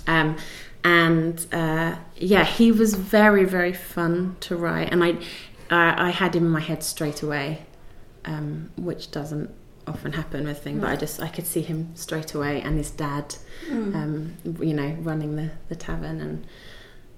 Um, 0.08 0.38
and 0.84 1.46
uh, 1.52 1.98
yeah, 2.16 2.46
he 2.46 2.72
was 2.72 2.94
very 2.96 3.44
very 3.44 3.74
fun 3.74 4.38
to 4.42 4.56
write, 4.56 4.94
and 4.94 5.04
I 5.04 5.18
I, 5.70 6.08
I 6.08 6.10
had 6.12 6.36
him 6.36 6.46
in 6.46 6.52
my 6.52 6.60
head 6.60 6.84
straight 6.84 7.22
away, 7.24 7.66
um, 8.26 8.72
which 8.78 9.12
doesn't 9.12 9.50
often 9.86 10.12
happen 10.14 10.46
with 10.46 10.62
things. 10.62 10.82
But 10.82 10.90
I 10.90 10.96
just 10.96 11.22
I 11.22 11.28
could 11.30 11.46
see 11.48 11.62
him 11.62 11.92
straight 11.96 12.34
away, 12.34 12.62
and 12.62 12.78
his 12.78 12.92
dad, 12.92 13.36
Mm. 13.70 13.96
um, 13.96 14.34
you 14.66 14.74
know, 14.74 14.96
running 15.02 15.36
the 15.36 15.52
the 15.70 15.76
tavern, 15.76 16.22
and 16.22 16.46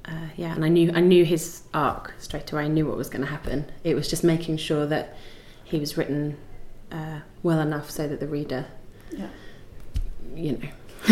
uh, 0.05 0.29
yeah, 0.37 0.53
and 0.55 0.63
I 0.63 0.69
knew 0.69 0.91
I 0.93 1.01
knew 1.01 1.25
his 1.25 1.63
arc 1.73 2.13
straight 2.19 2.51
away. 2.51 2.63
I 2.65 2.67
knew 2.67 2.85
what 2.87 2.97
was 2.97 3.09
going 3.09 3.21
to 3.21 3.27
happen. 3.31 3.65
It 3.83 3.95
was 3.95 4.07
just 4.09 4.23
making 4.23 4.57
sure 4.57 4.85
that 4.87 5.15
he 5.63 5.79
was 5.79 5.97
written 5.97 6.37
uh, 6.91 7.19
well 7.43 7.59
enough 7.59 7.91
so 7.91 8.07
that 8.07 8.19
the 8.19 8.27
reader, 8.27 8.65
Yeah. 9.11 9.27
you 10.35 10.53
know. 10.53 10.69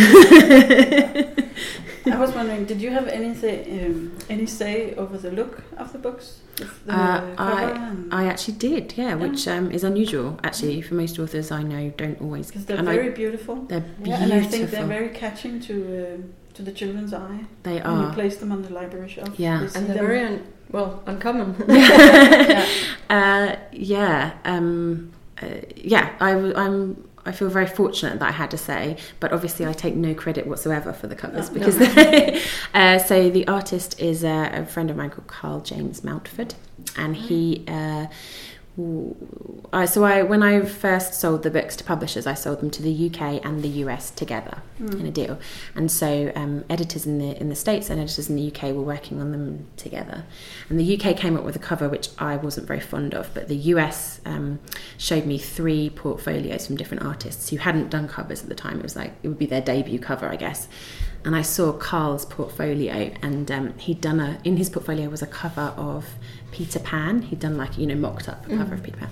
I 2.09 2.17
was 2.19 2.33
wondering, 2.33 2.65
did 2.65 2.81
you 2.81 2.91
have 2.91 3.07
anything, 3.07 3.85
um, 3.85 4.17
any 4.29 4.45
say 4.45 4.93
over 4.95 5.17
the 5.17 5.31
look 5.31 5.61
of 5.77 5.91
the 5.91 5.99
books? 5.99 6.39
With 6.59 6.85
the 6.85 6.93
Uh, 6.93 7.35
cover 7.35 7.73
and- 7.73 8.13
I 8.13 8.25
actually 8.25 8.55
did, 8.57 8.93
yeah, 8.97 9.13
which 9.15 9.47
um, 9.47 9.71
is 9.71 9.83
unusual. 9.83 10.39
Actually, 10.43 10.81
for 10.81 10.95
most 10.95 11.19
authors 11.19 11.51
I 11.51 11.63
know, 11.63 11.91
don't 11.97 12.19
always. 12.21 12.47
Because 12.47 12.65
they're 12.65 12.77
and 12.77 12.89
I- 12.89 12.95
very 12.95 13.09
beautiful. 13.11 13.55
they're 13.67 13.79
Yeah, 14.03 14.03
beautiful. 14.03 14.23
and 14.23 14.33
I 14.33 14.41
think 14.47 14.69
they're 14.71 14.85
very 14.85 15.09
catching 15.09 15.59
to 15.61 15.73
uh, 15.73 16.17
to 16.55 16.63
the 16.63 16.71
children's 16.71 17.13
eye 17.13 17.41
they 17.63 17.79
when 17.81 17.99
you 18.01 18.07
place 18.13 18.37
them 18.37 18.51
on 18.51 18.61
the 18.63 18.71
library 18.73 19.09
shelf. 19.09 19.37
Yeah. 19.37 19.59
They 19.59 19.65
And 19.79 19.87
they're 19.87 19.95
them- 19.97 20.05
very 20.07 20.23
un- 20.23 20.43
well 20.71 21.03
uncommon. 21.05 21.55
yeah. 21.67 22.65
uh, 23.09 23.55
yeah, 23.71 24.31
um, 24.45 25.11
uh, 25.41 25.45
yeah. 25.75 26.09
I, 26.19 26.31
w- 26.33 26.55
I'm. 26.55 27.06
I 27.27 27.31
feel 27.31 27.49
very 27.49 27.67
fortunate 27.67 28.19
that 28.19 28.27
I 28.27 28.31
had 28.31 28.51
to 28.51 28.57
say, 28.57 28.97
but 29.19 29.31
obviously 29.33 29.65
I 29.65 29.73
take 29.73 29.95
no 29.95 30.13
credit 30.13 30.47
whatsoever 30.47 30.93
for 30.93 31.07
the 31.07 31.15
covers 31.15 31.49
No. 31.51 31.53
because. 31.59 31.75
uh, 32.73 32.99
so 32.99 33.29
the 33.29 33.47
artist 33.47 33.99
is 33.99 34.23
a, 34.23 34.49
a 34.53 34.65
friend 34.65 34.89
of 34.89 34.97
mine 34.97 35.09
called 35.09 35.27
Karl 35.27 35.59
James 35.61 36.01
Mountford, 36.01 36.53
and 36.97 37.15
he. 37.15 37.63
Uh, 37.67 38.07
I 39.73 39.85
so 39.85 40.03
I 40.03 40.21
when 40.21 40.43
I 40.43 40.61
first 40.61 41.15
sold 41.15 41.41
the 41.43 41.49
books 41.49 41.75
to 41.77 41.83
publishers, 41.83 42.27
I 42.27 42.35
sold 42.35 42.59
them 42.59 42.69
to 42.71 42.81
the 42.83 43.07
UK 43.09 43.43
and 43.43 43.63
the 43.63 43.69
US 43.83 44.11
together 44.11 44.61
Mm. 44.79 44.99
in 44.99 45.05
a 45.07 45.11
deal, 45.11 45.39
and 45.73 45.91
so 45.91 46.31
um, 46.35 46.63
editors 46.69 47.07
in 47.07 47.17
the 47.17 47.35
in 47.41 47.49
the 47.49 47.55
states 47.55 47.89
and 47.89 47.99
editors 47.99 48.29
in 48.29 48.35
the 48.35 48.47
UK 48.51 48.75
were 48.75 48.83
working 48.83 49.19
on 49.19 49.31
them 49.31 49.65
together. 49.75 50.23
And 50.69 50.79
the 50.79 50.95
UK 50.99 51.17
came 51.17 51.35
up 51.35 51.43
with 51.43 51.55
a 51.55 51.59
cover 51.59 51.89
which 51.89 52.09
I 52.19 52.35
wasn't 52.37 52.67
very 52.67 52.79
fond 52.79 53.15
of, 53.15 53.33
but 53.33 53.47
the 53.47 53.55
US 53.73 54.21
um, 54.25 54.59
showed 54.97 55.25
me 55.25 55.39
three 55.39 55.89
portfolios 55.89 56.67
from 56.67 56.77
different 56.77 57.03
artists 57.03 57.49
who 57.49 57.57
hadn't 57.57 57.89
done 57.89 58.07
covers 58.07 58.43
at 58.43 58.49
the 58.49 58.55
time. 58.55 58.77
It 58.77 58.83
was 58.83 58.95
like 58.95 59.13
it 59.23 59.27
would 59.29 59.39
be 59.39 59.47
their 59.47 59.61
debut 59.61 59.97
cover, 59.97 60.27
I 60.27 60.35
guess. 60.35 60.67
And 61.25 61.35
I 61.35 61.41
saw 61.41 61.73
Karl's 61.73 62.25
portfolio, 62.25 63.11
and 63.23 63.51
um, 63.51 63.77
he'd 63.79 63.99
done 63.99 64.19
a 64.19 64.37
in 64.43 64.57
his 64.57 64.69
portfolio 64.69 65.09
was 65.09 65.23
a 65.23 65.27
cover 65.27 65.73
of 65.75 66.05
Peter 66.57 66.79
Pan. 66.79 67.21
He'd 67.21 67.39
done 67.39 67.55
like 67.55 67.77
you 67.77 67.85
know 67.85 67.93
mocked 67.93 68.27
up 68.27 68.43
a 68.47 68.57
cover 68.57 68.73
of 68.73 68.81
mm. 68.81 68.85
Peter 68.85 68.97
Pan, 68.97 69.09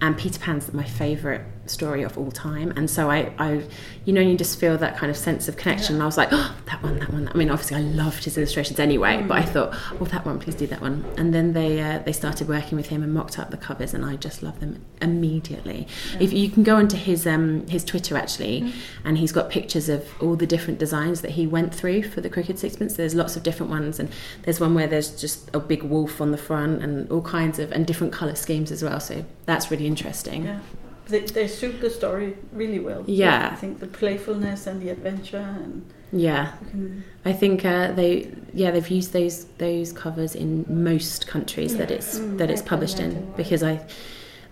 and 0.00 0.18
Peter 0.18 0.40
Pan's 0.40 0.72
my 0.72 0.82
favourite 0.82 1.42
story 1.66 2.02
of 2.02 2.18
all 2.18 2.30
time. 2.30 2.72
And 2.76 2.90
so 2.90 3.10
I, 3.10 3.32
I, 3.38 3.64
you 4.04 4.12
know, 4.12 4.20
you 4.20 4.36
just 4.36 4.58
feel 4.58 4.76
that 4.78 4.96
kind 4.96 5.10
of 5.10 5.16
sense 5.16 5.48
of 5.48 5.56
connection. 5.56 5.96
And 5.96 6.02
I 6.02 6.06
was 6.06 6.16
like, 6.16 6.28
oh, 6.32 6.54
that 6.66 6.82
one, 6.82 6.98
that 6.98 7.12
one. 7.12 7.28
I 7.28 7.34
mean, 7.34 7.50
obviously, 7.50 7.76
I 7.76 7.80
loved 7.80 8.24
his 8.24 8.36
illustrations 8.36 8.78
anyway, 8.78 9.22
but 9.22 9.38
I 9.38 9.42
thought, 9.42 9.74
oh, 10.00 10.04
that 10.06 10.26
one, 10.26 10.38
please 10.38 10.54
do 10.54 10.66
that 10.68 10.80
one. 10.80 11.04
And 11.16 11.32
then 11.32 11.52
they 11.52 11.80
uh, 11.80 11.98
they 12.00 12.12
started 12.12 12.48
working 12.48 12.76
with 12.76 12.88
him 12.88 13.02
and 13.02 13.12
mocked 13.14 13.38
up 13.38 13.50
the 13.50 13.56
covers, 13.56 13.94
and 13.94 14.04
I 14.04 14.16
just 14.16 14.42
love 14.42 14.60
them 14.60 14.84
immediately. 15.00 15.86
If 16.20 16.32
you 16.32 16.50
can 16.50 16.62
go 16.62 16.76
onto 16.76 16.96
his 16.96 17.26
um 17.26 17.66
his 17.68 17.84
Twitter 17.84 18.16
actually, 18.16 18.72
and 19.04 19.18
he's 19.18 19.32
got 19.32 19.50
pictures 19.50 19.88
of 19.88 20.06
all 20.22 20.36
the 20.36 20.46
different 20.46 20.78
designs 20.78 21.20
that 21.22 21.32
he 21.32 21.46
went 21.46 21.74
through 21.74 22.02
for 22.02 22.20
the 22.20 22.28
Crooked 22.30 22.58
Sixpence. 22.58 22.96
There's 22.96 23.14
lots 23.14 23.36
of 23.36 23.42
different 23.42 23.70
ones, 23.70 23.98
and 23.98 24.10
there's 24.42 24.60
one 24.60 24.74
where 24.74 24.86
there's 24.86 25.20
just 25.20 25.48
a 25.54 25.60
big 25.60 25.82
wolf 25.82 26.20
on 26.20 26.32
the 26.32 26.38
front, 26.38 26.82
and 26.82 27.10
all 27.10 27.22
kinds 27.22 27.58
of 27.58 27.72
and 27.72 27.86
different 27.86 28.12
color 28.12 28.34
schemes 28.34 28.72
as 28.72 28.82
well. 28.82 29.00
So 29.00 29.24
that's 29.46 29.70
really 29.70 29.86
interesting. 29.86 30.44
Yeah. 30.44 30.60
They, 31.08 31.20
they 31.20 31.48
suit 31.48 31.80
the 31.80 31.90
story 31.90 32.36
really 32.52 32.78
well. 32.78 33.04
Yeah. 33.06 33.50
I 33.52 33.56
think 33.56 33.80
the 33.80 33.86
playfulness 33.86 34.66
and 34.66 34.80
the 34.80 34.88
adventure 34.90 35.38
and 35.62 35.84
Yeah, 36.12 36.52
can, 36.70 37.04
I 37.24 37.32
think 37.32 37.64
uh, 37.64 37.92
they 37.92 38.30
yeah 38.54 38.70
they've 38.70 38.88
used 38.88 39.12
those 39.12 39.46
those 39.58 39.92
covers 39.92 40.34
in 40.34 40.64
most 40.68 41.26
countries 41.26 41.76
that 41.76 41.90
it's 41.90 42.18
Mm, 42.18 42.38
that 42.38 42.50
it's 42.50 42.62
published 42.62 43.00
in 43.00 43.32
because 43.36 43.62
I 43.62 43.80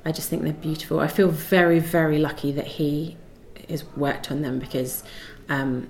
I 0.04 0.12
just 0.12 0.28
think 0.30 0.42
they're 0.42 0.52
beautiful. 0.54 0.98
I 1.00 1.08
feel 1.08 1.28
very 1.28 1.78
very 1.78 2.18
lucky 2.18 2.52
that 2.52 2.66
he 2.66 3.16
has 3.68 3.84
worked 3.96 4.30
on 4.32 4.42
them 4.42 4.58
because 4.58 5.04
um, 5.48 5.88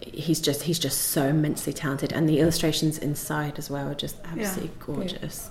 he's 0.00 0.40
just 0.40 0.62
he's 0.62 0.78
just 0.78 0.98
so 1.00 1.26
immensely 1.28 1.72
talented 1.72 2.12
and 2.12 2.28
the 2.28 2.38
illustrations 2.40 2.98
inside 2.98 3.58
as 3.58 3.70
well 3.70 3.88
are 3.88 3.94
just 3.94 4.16
absolutely 4.24 4.70
gorgeous. 4.84 5.50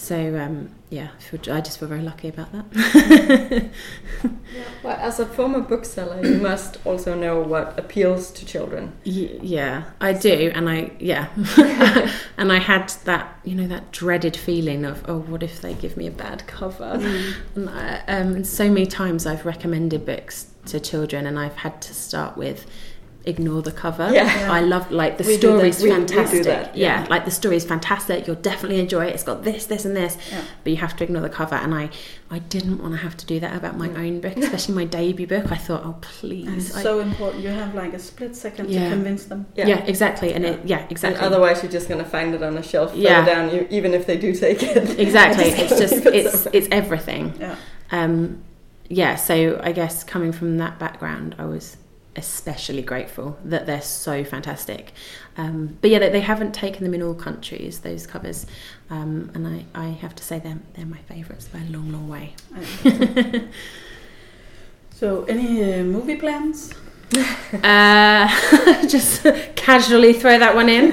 So 0.00 0.34
um, 0.38 0.70
yeah, 0.88 1.10
I, 1.30 1.60
just 1.60 1.78
feel 1.78 1.88
very 1.88 2.00
lucky 2.00 2.28
about 2.28 2.50
that. 2.52 3.70
well, 4.82 4.96
as 4.96 5.20
a 5.20 5.26
former 5.26 5.60
bookseller, 5.60 6.24
you 6.24 6.38
must 6.38 6.78
also 6.86 7.14
know 7.14 7.38
what 7.40 7.78
appeals 7.78 8.30
to 8.32 8.46
children. 8.46 8.92
Y- 9.04 9.38
yeah, 9.42 9.84
I 10.00 10.14
do, 10.14 10.50
and 10.54 10.70
I 10.70 10.92
yeah, 10.98 11.28
and 12.38 12.50
I 12.50 12.58
had 12.58 12.88
that 13.04 13.40
you 13.44 13.54
know 13.54 13.68
that 13.68 13.92
dreaded 13.92 14.38
feeling 14.38 14.86
of 14.86 15.04
oh, 15.06 15.18
what 15.18 15.42
if 15.42 15.60
they 15.60 15.74
give 15.74 15.98
me 15.98 16.06
a 16.06 16.10
bad 16.10 16.46
cover? 16.46 16.98
And, 17.54 17.68
I, 17.68 17.98
um, 18.08 18.36
and 18.36 18.46
so 18.46 18.70
many 18.70 18.86
times 18.86 19.26
I've 19.26 19.44
recommended 19.44 20.06
books 20.06 20.46
to 20.66 20.80
children, 20.80 21.26
and 21.26 21.38
I've 21.38 21.56
had 21.56 21.82
to 21.82 21.94
start 21.94 22.38
with 22.38 22.66
ignore 23.26 23.60
the 23.60 23.70
cover. 23.72 24.10
Yeah. 24.12 24.48
I 24.50 24.60
love 24.62 24.90
like 24.90 25.18
the 25.18 25.24
We 25.24 25.36
story's 25.36 25.82
We- 25.82 25.90
we 25.90 25.94
fantastic. 25.96 26.44
that, 26.44 26.74
yeah. 26.76 27.02
yeah. 27.02 27.06
like 27.10 27.24
the 27.26 27.30
story 27.30 27.56
is 27.56 27.64
fantastic. 27.64 28.26
You'll 28.26 28.36
definitely 28.36 28.80
enjoy 28.80 29.04
it. 29.06 29.14
It's 29.14 29.22
got 29.22 29.44
this, 29.44 29.66
this, 29.66 29.84
and 29.84 29.94
this, 29.94 30.16
Yeah. 30.30 30.40
but 30.64 30.70
you 30.70 30.76
have 30.78 30.96
to 30.96 31.04
ignore 31.04 31.20
the 31.22 31.28
cover. 31.28 31.54
And 31.54 31.74
I, 31.74 31.90
I 32.30 32.38
didn't 32.38 32.78
want 32.80 32.94
to 32.94 32.98
have 33.00 33.16
to 33.18 33.26
do 33.26 33.38
that 33.40 33.54
about 33.54 33.76
my 33.76 33.88
own 33.90 34.20
book, 34.20 34.36
especially 34.38 34.74
my 34.74 34.84
debut 34.86 35.26
book. 35.26 35.52
I 35.52 35.56
thought, 35.56 35.82
oh 35.84 35.92
and 35.92 36.00
please, 36.02 36.68
it's 36.68 36.76
I- 36.76 36.82
so 36.82 37.00
important. 37.00 37.42
You 37.42 37.50
have 37.50 37.74
like 37.74 37.92
a 37.92 37.98
split 37.98 38.34
second 38.34 38.68
to 38.68 38.88
convince 38.88 39.24
them. 39.24 39.46
yeah. 39.54 39.84
exactly, 39.84 40.32
and 40.32 40.44
it 40.46 40.60
yeah 40.64 40.78
And 40.78 40.90
exactly. 40.90 41.20
otherwise, 41.24 41.62
you're 41.62 41.72
just 41.72 41.88
going 41.88 42.02
to 42.02 42.08
find 42.08 42.34
it 42.34 42.42
on 42.42 42.56
a 42.56 42.62
shelf 42.62 42.92
Yeah. 42.94 43.24
down, 43.26 43.54
you, 43.54 43.66
even 43.70 43.92
if 43.92 44.06
they 44.06 44.16
do 44.16 44.34
take 44.34 44.62
it. 44.62 44.98
Exactly. 44.98 45.44
It's 45.60 45.78
just 45.78 45.92
it 46.06 46.14
it's 46.14 46.46
it's 46.52 46.68
everything. 46.70 47.34
Yeah. 47.38 47.56
Um, 47.92 48.42
yeah, 48.88 49.16
so 49.16 49.60
I 49.62 49.72
guess 49.72 50.04
coming 50.04 50.32
from 50.32 50.56
that 50.58 50.78
background, 50.78 51.34
I 51.38 51.44
was 51.44 51.76
especially 52.16 52.82
grateful 52.82 53.38
that 53.44 53.66
they're 53.66 53.80
so 53.82 54.24
fantastic. 54.24 54.92
Um, 55.36 55.78
but 55.80 55.90
yeah, 55.90 55.98
they, 56.00 56.08
they 56.10 56.20
haven't 56.20 56.52
taken 56.52 56.84
them 56.84 56.92
in 56.94 57.02
all 57.02 57.14
countries, 57.14 57.80
those 57.80 58.06
covers. 58.06 58.46
Um, 58.90 59.30
and 59.34 59.46
I, 59.46 59.64
I 59.74 59.88
have 59.90 60.14
to 60.16 60.24
say 60.24 60.38
they're, 60.40 60.58
they're 60.74 60.86
my 60.86 60.98
favourites 60.98 61.46
by 61.48 61.60
a 61.60 61.64
long, 61.70 61.92
long 61.92 62.08
way. 62.08 62.34
So, 64.92 65.24
any 65.24 65.62
uh, 65.80 65.82
movie 65.84 66.16
plans? 66.16 66.74
Uh, 67.64 68.28
just 68.86 69.24
casually 69.56 70.12
throw 70.12 70.38
that 70.38 70.54
one 70.54 70.68
in. 70.68 70.92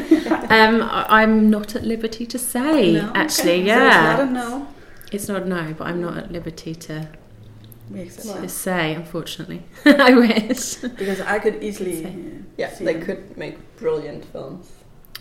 Um, 0.50 0.82
I- 0.82 1.06
I'm 1.22 1.52
not 1.52 1.76
at 1.76 1.84
liberty 1.84 2.26
to 2.26 2.40
say, 2.40 2.94
No? 2.94 3.12
actually. 3.14 3.52
Okay. 3.60 3.66
Yeah. 3.66 4.18
So 4.18 4.24
it's 4.24 4.24
not 4.24 4.28
a 4.28 4.32
no. 4.32 4.68
It's 5.12 5.28
not 5.28 5.42
a 5.44 5.46
no, 5.46 5.76
but 5.78 5.86
I'm 5.88 6.02
not 6.02 6.18
at 6.18 6.32
liberty 6.32 6.74
to, 6.74 7.08
We 7.90 8.02
accept 8.02 8.42
to 8.42 8.50
say, 8.50 8.94
unfortunately. 8.96 9.64
I 9.86 10.14
wish. 10.14 10.76
Because 10.76 11.22
I 11.22 11.40
could 11.40 11.64
easily. 11.64 12.06
Uh, 12.06 12.10
Yeah, 12.58 12.70
see 12.74 12.86
they 12.86 12.94
them. 12.94 13.06
could 13.06 13.38
make 13.38 13.56
brilliant 13.78 14.26
films. 14.26 14.72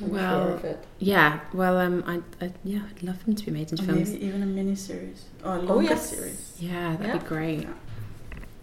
I'm 0.03 0.11
Well, 0.11 0.47
sure 0.49 0.55
of 0.57 0.65
it. 0.65 0.85
Yeah, 0.99 1.41
well, 1.55 1.79
um, 1.79 2.05
I, 2.07 2.45
I 2.45 2.53
yeah, 2.65 2.81
I'd 2.91 3.03
love 3.03 3.25
them 3.25 3.35
to 3.37 3.45
be 3.47 3.51
made 3.51 3.71
into 3.71 3.83
Or 3.83 3.87
films. 3.87 4.11
maybe 4.11 4.27
even 4.27 4.43
a 4.43 4.47
mini 4.47 4.75
series 4.75 5.25
or 5.45 5.57
a 5.57 5.61
Oh 5.69 5.81
yes. 5.81 6.11
series. 6.11 6.53
Yeah, 6.59 6.97
that'd 6.97 7.07
Yeah. 7.07 7.19
be 7.19 7.25
great. 7.27 7.61
Yeah. 7.63 7.69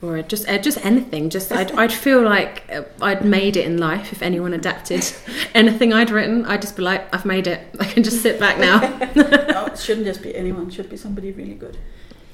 Or 0.02 0.22
just 0.22 0.48
uh, 0.50 0.58
just 0.58 0.86
anything. 0.86 1.30
Just 1.30 1.52
I'd, 1.52 1.72
I'd 1.82 1.94
feel 1.94 2.22
like 2.22 2.70
uh, 2.72 2.84
I'd 3.02 3.24
made 3.26 3.56
it 3.58 3.66
in 3.66 3.78
life 3.78 4.12
if 4.12 4.22
anyone 4.22 4.54
adapted 4.54 5.04
anything 5.56 5.94
I'd 5.94 6.12
written. 6.12 6.46
I'd 6.46 6.62
just 6.62 6.76
be 6.76 6.84
like, 6.84 7.12
I've 7.16 7.26
made 7.26 7.48
it. 7.48 7.62
I 7.80 7.86
can 7.86 8.04
just 8.04 8.22
sit 8.22 8.38
back 8.40 8.60
now. 8.60 8.80
no, 9.16 9.66
it 9.68 9.80
shouldn't 9.80 10.06
just 10.06 10.22
be 10.22 10.36
anyone. 10.36 10.68
It 10.68 10.74
should 10.74 10.90
be 10.90 10.98
somebody 10.98 11.32
really 11.32 11.56
good. 11.56 11.78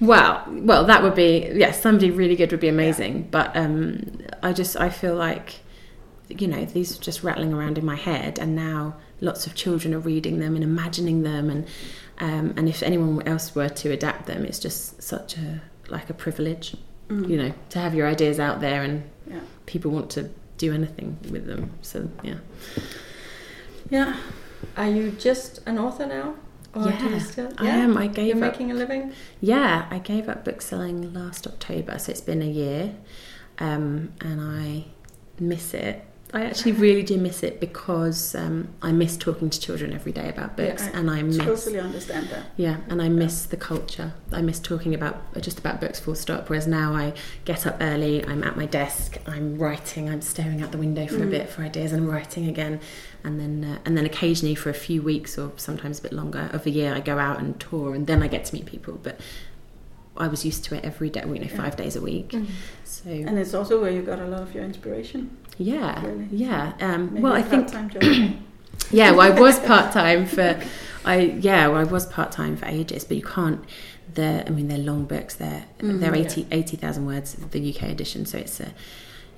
Well, 0.02 0.44
well, 0.50 0.86
that 0.86 1.04
would 1.04 1.16
be 1.16 1.50
yes. 1.54 1.82
somebody 1.82 2.10
really 2.12 2.36
good 2.36 2.52
would 2.52 2.60
be 2.62 2.70
amazing. 2.70 3.28
But 3.32 3.56
um, 3.56 4.20
I 4.42 4.54
just 4.54 4.78
I 4.78 4.90
feel 4.90 5.16
like 5.16 5.60
you 6.30 6.48
know 6.48 6.64
these 6.66 6.98
are 6.98 7.02
just 7.02 7.24
rattling 7.24 7.54
around 7.54 7.78
in 7.78 7.86
my 7.86 7.96
head, 7.96 8.40
and 8.40 8.56
now 8.56 8.96
lots 9.20 9.46
of 9.48 9.56
children 9.56 9.94
are 9.94 10.00
reading 10.00 10.40
them 10.40 10.56
and 10.56 10.64
imagining 10.64 11.24
them, 11.24 11.50
and 11.50 11.68
um, 12.20 12.54
and 12.58 12.70
if 12.70 12.82
anyone 12.84 13.28
else 13.28 13.54
were 13.56 13.70
to 13.70 13.92
adapt 13.92 14.26
them, 14.28 14.46
it's 14.46 14.60
just 14.60 15.02
such 15.04 15.38
a 15.38 15.62
like 15.90 16.10
a 16.10 16.14
privilege, 16.14 16.76
Mm. 17.10 17.28
you 17.28 17.38
know, 17.38 17.54
to 17.72 17.80
have 17.80 17.96
your 17.96 18.06
ideas 18.08 18.40
out 18.40 18.62
there 18.62 18.84
and 18.84 19.04
Yeah. 19.28 19.40
people 19.66 19.90
want 19.90 20.12
to 20.12 20.30
do 20.60 20.72
anything 20.74 21.18
with 21.32 21.48
them. 21.48 21.72
So 21.82 22.08
yeah, 22.24 22.36
Yeah. 23.90 24.16
Are 24.78 24.88
you 24.90 25.12
just 25.12 25.62
an 25.66 25.80
author 25.80 26.06
now? 26.06 26.36
Or 26.74 26.84
do 26.84 26.90
you 26.90 26.96
Yeah, 27.36 27.50
I 27.58 27.68
am. 27.68 27.98
I 27.98 28.08
gave 28.08 28.28
You're 28.36 28.46
up. 28.46 28.52
making 28.54 28.72
a 28.72 28.76
living? 28.76 29.12
Yeah, 29.42 29.88
I 29.90 30.00
gave 30.00 30.30
up 30.30 30.46
bookselling 30.46 31.14
last 31.14 31.48
October, 31.48 31.98
so 32.00 32.12
it's 32.12 32.22
been 32.22 32.42
a 32.42 32.50
year, 32.50 32.96
um, 33.60 34.14
and 34.22 34.40
I 34.40 34.86
miss 35.40 35.74
it. 35.74 36.06
I 36.32 36.44
actually 36.46 36.72
really 36.86 37.02
do 37.02 37.18
miss 37.18 37.42
it 37.42 37.60
because 37.60 38.36
um, 38.36 38.68
I 38.84 38.92
miss 38.92 39.18
talking 39.18 39.50
to 39.50 39.60
children 39.60 39.94
every 39.94 40.12
day 40.12 40.30
about 40.30 40.56
books, 40.56 40.84
Yeah, 40.84 40.92
I 40.94 41.00
and 41.00 41.10
I 41.10 41.22
miss 41.24 41.38
Totally 41.38 41.80
understand 41.80 42.30
that. 42.30 42.46
yeah, 42.56 42.78
and 42.88 43.02
I 43.02 43.10
miss 43.10 43.46
the 43.48 43.58
culture. 43.58 44.14
I 44.32 44.44
miss 44.44 44.60
talking 44.60 44.94
about 44.94 45.16
just 45.42 45.58
about 45.58 45.82
books, 45.82 46.00
full 46.00 46.14
stop. 46.14 46.48
Whereas 46.50 46.68
now 46.68 46.94
I 46.94 47.14
get 47.46 47.66
up 47.66 47.78
early, 47.82 48.24
I'm 48.24 48.44
at 48.44 48.56
my 48.56 48.68
desk, 48.68 49.18
I'm 49.26 49.58
writing, 49.58 50.08
I'm 50.08 50.22
staring 50.22 50.62
out 50.62 50.72
the 50.72 50.78
window 50.78 51.08
for 51.08 51.16
a 51.24 51.26
Mm. 51.26 51.32
bit 51.32 51.50
for 51.50 51.64
ideas, 51.64 51.94
and 51.94 52.04
I'm 52.04 52.12
writing 52.12 52.48
again, 52.48 52.80
and 53.24 53.40
then 53.40 53.64
uh, 53.70 53.80
and 53.86 53.98
then 53.98 54.06
occasionally 54.06 54.56
for 54.56 54.70
a 54.70 54.74
few 54.74 55.02
weeks 55.02 55.38
or 55.38 55.52
sometimes 55.58 56.00
a 56.00 56.02
bit 56.02 56.14
longer 56.14 56.50
of 56.54 56.66
a 56.66 56.70
year, 56.70 56.94
I 56.94 57.00
go 57.00 57.18
out 57.20 57.40
and 57.40 57.60
tour, 57.60 57.94
and 57.96 58.08
then 58.08 58.24
I 58.24 58.28
get 58.28 58.46
to 58.46 58.56
meet 58.56 58.66
people. 58.66 59.00
But 59.02 59.20
I 60.18 60.28
was 60.28 60.44
used 60.46 60.64
to 60.66 60.76
it 60.76 60.84
every 60.84 61.10
day, 61.10 61.22
you 61.26 61.40
know, 61.40 61.48
five 61.48 61.76
days 61.78 61.96
a 61.96 62.02
week. 62.02 62.36
So 62.84 63.10
And 63.10 63.38
it's 63.40 63.54
also 63.54 63.80
where 63.82 63.92
you 63.92 64.02
got 64.02 64.20
a 64.20 64.26
lot 64.28 64.42
of 64.42 64.54
your 64.54 64.64
inspiration. 64.66 65.38
yeah, 65.58 66.04
Really? 66.06 66.28
yeah. 66.32 66.74
Um, 66.82 67.22
well, 67.22 67.34
I 67.34 67.42
think 67.42 67.72
part-time 67.72 68.44
yeah, 68.92 69.12
well, 69.12 69.22
I 69.22 69.30
was 69.40 69.60
part 69.72 69.94
time 69.94 70.26
for, 70.26 70.60
I 71.06 71.16
yeah, 71.40 71.68
well, 71.68 71.78
I 71.80 71.84
was 71.86 72.06
part 72.06 72.32
time 72.34 72.58
for 72.58 72.66
ages, 72.66 73.04
but 73.06 73.16
you 73.18 73.24
can't. 73.24 73.64
They're, 74.14 74.44
I 74.46 74.50
mean, 74.50 74.68
they're 74.68 74.78
long 74.80 75.06
books. 75.06 75.36
They're 75.36 75.66
Mhm, 75.80 76.00
they're 76.02 76.16
yeah. 76.16 76.26
80 76.26 76.48
80,000 76.52 77.06
words, 77.06 77.36
the 77.52 77.70
UK 77.74 77.84
edition. 77.84 78.26
So 78.26 78.40
it's 78.40 78.60
a, 78.60 78.74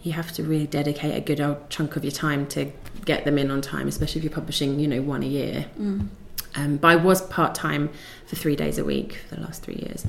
you 0.04 0.14
have 0.14 0.32
to 0.34 0.44
really 0.44 0.68
dedicate 0.68 1.16
a 1.16 1.22
good 1.22 1.40
old 1.40 1.70
chunk 1.70 1.96
of 1.96 2.04
your 2.04 2.12
time 2.12 2.48
to 2.48 2.72
get 3.06 3.26
them 3.26 3.38
in 3.38 3.52
on 3.52 3.62
time, 3.62 3.88
especially 3.88 4.20
if 4.20 4.24
you're 4.24 4.34
publishing, 4.34 4.80
you 4.80 4.88
know, 4.88 5.02
one 5.02 5.24
a 5.24 5.28
year. 5.28 5.68
Mm. 5.80 6.08
Um, 6.56 6.78
but 6.78 6.88
I 6.90 6.96
was 6.96 7.22
part 7.22 7.56
time 7.56 7.90
for 8.26 8.36
three 8.36 8.56
days 8.56 8.78
a 8.78 8.84
week 8.84 9.20
for 9.30 9.36
the 9.36 9.42
last 9.42 9.64
three 9.64 9.76
years, 9.76 10.06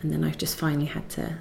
and 0.00 0.12
then 0.12 0.24
I 0.24 0.30
just 0.30 0.56
finally 0.56 0.86
had 0.86 1.08
to. 1.10 1.38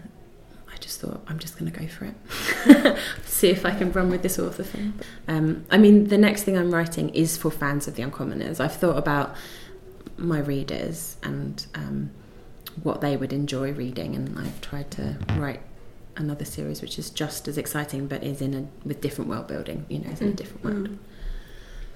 I 0.71 0.77
just 0.77 0.99
thought 0.99 1.23
I'm 1.27 1.39
just 1.39 1.57
going 1.57 1.71
to 1.71 1.79
go 1.79 1.87
for 1.87 2.05
it, 2.05 2.97
see 3.25 3.49
if 3.49 3.65
I 3.65 3.71
can 3.71 3.91
run 3.91 4.09
with 4.09 4.21
this 4.21 4.37
author 4.39 4.63
thing. 4.63 4.95
Um, 5.27 5.65
I 5.69 5.77
mean, 5.77 6.07
the 6.07 6.17
next 6.17 6.43
thing 6.43 6.57
I'm 6.57 6.73
writing 6.73 7.09
is 7.09 7.37
for 7.37 7.51
fans 7.51 7.87
of 7.87 7.95
the 7.95 8.03
Uncommoners. 8.03 8.59
I've 8.59 8.75
thought 8.75 8.97
about 8.97 9.35
my 10.17 10.39
readers 10.39 11.15
and 11.23 11.65
um, 11.75 12.11
what 12.81 13.01
they 13.01 13.15
would 13.15 13.31
enjoy 13.31 13.71
reading, 13.71 14.15
and 14.15 14.37
I've 14.37 14.59
tried 14.61 14.91
to 14.91 15.17
write 15.37 15.61
another 16.17 16.45
series 16.45 16.81
which 16.81 16.99
is 16.99 17.09
just 17.09 17.47
as 17.47 17.57
exciting, 17.57 18.07
but 18.07 18.23
is 18.23 18.41
in 18.41 18.53
a 18.53 18.87
with 18.87 19.01
different 19.01 19.29
world 19.29 19.47
building. 19.47 19.85
You 19.89 19.99
know, 19.99 20.09
is 20.11 20.21
in 20.21 20.29
a 20.29 20.31
Mm. 20.31 20.35
different 20.35 20.63
world, 20.63 20.87
Mm. 20.89 20.97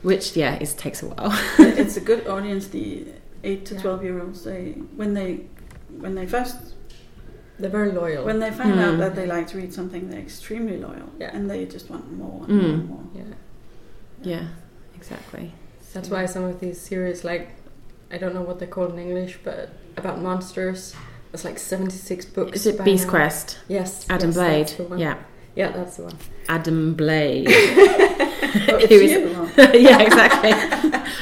which 0.02 0.36
yeah, 0.36 0.56
it 0.56 0.74
takes 0.78 1.04
a 1.04 1.08
while. 1.08 1.32
it's 1.60 1.98
a 1.98 2.02
good 2.02 2.28
audience. 2.36 2.68
The 2.68 3.06
eight 3.44 3.66
to 3.68 3.76
Yeah. 3.76 3.82
twelve 3.82 4.04
year 4.04 4.22
olds. 4.22 4.44
They 4.44 4.72
when 4.96 5.14
they 5.14 5.42
when 6.00 6.16
they 6.16 6.26
first 6.28 6.56
They're 7.60 7.72
very 7.72 7.92
loyal. 7.92 8.24
when 8.24 8.40
they 8.40 8.52
find 8.52 8.74
Mm. 8.76 8.84
out 8.86 8.98
that 9.00 9.16
they 9.16 9.26
like 9.26 9.48
to 9.48 9.58
read 9.58 9.74
something, 9.74 10.10
they're 10.12 10.20
extremely 10.20 10.78
loyal, 10.78 11.10
Yeah. 11.20 11.32
and 11.36 11.50
they 11.50 11.66
just 11.66 11.90
want 11.90 12.12
more 12.16 12.44
and 12.48 12.62
Mm. 12.62 12.62
more 12.62 12.74
and 12.74 12.90
more. 12.90 13.04
yeah. 13.16 13.34
Yeah, 14.22 14.48
exactly. 14.96 15.54
That's 15.94 16.10
why 16.10 16.26
some 16.28 16.44
of 16.44 16.60
these 16.60 16.80
series, 16.80 17.24
like, 17.24 17.50
I 18.12 18.18
don't 18.20 18.36
know 18.36 18.44
what 18.44 18.60
they're 18.60 18.68
called 18.68 18.92
in 18.94 19.00
English, 19.00 19.40
but 19.44 19.70
about 19.96 20.22
monsters, 20.22 20.94
it's 21.34 21.46
like 21.46 21.58
76 21.60 22.26
books. 22.26 22.56
Is 22.58 22.68
it 22.68 22.84
Beast. 22.84 23.08
Quest? 23.08 23.60
Yes. 23.68 24.06
Adam 24.10 24.30
yes, 24.30 24.36
Blade. 24.36 24.60
that's 24.68 24.74
the 24.76 24.84
one. 24.84 25.00
Yeah, 25.00 25.18
Yeah, 25.56 25.72
that's 25.72 25.98
the 25.98 26.04
one. 26.04 26.18
Adam 26.50 26.94
Blade. 26.94 27.48
It's 28.60 28.86
Who 28.90 28.96
is- 28.96 29.82
yeah, 29.82 30.00
exactly. 30.02 30.52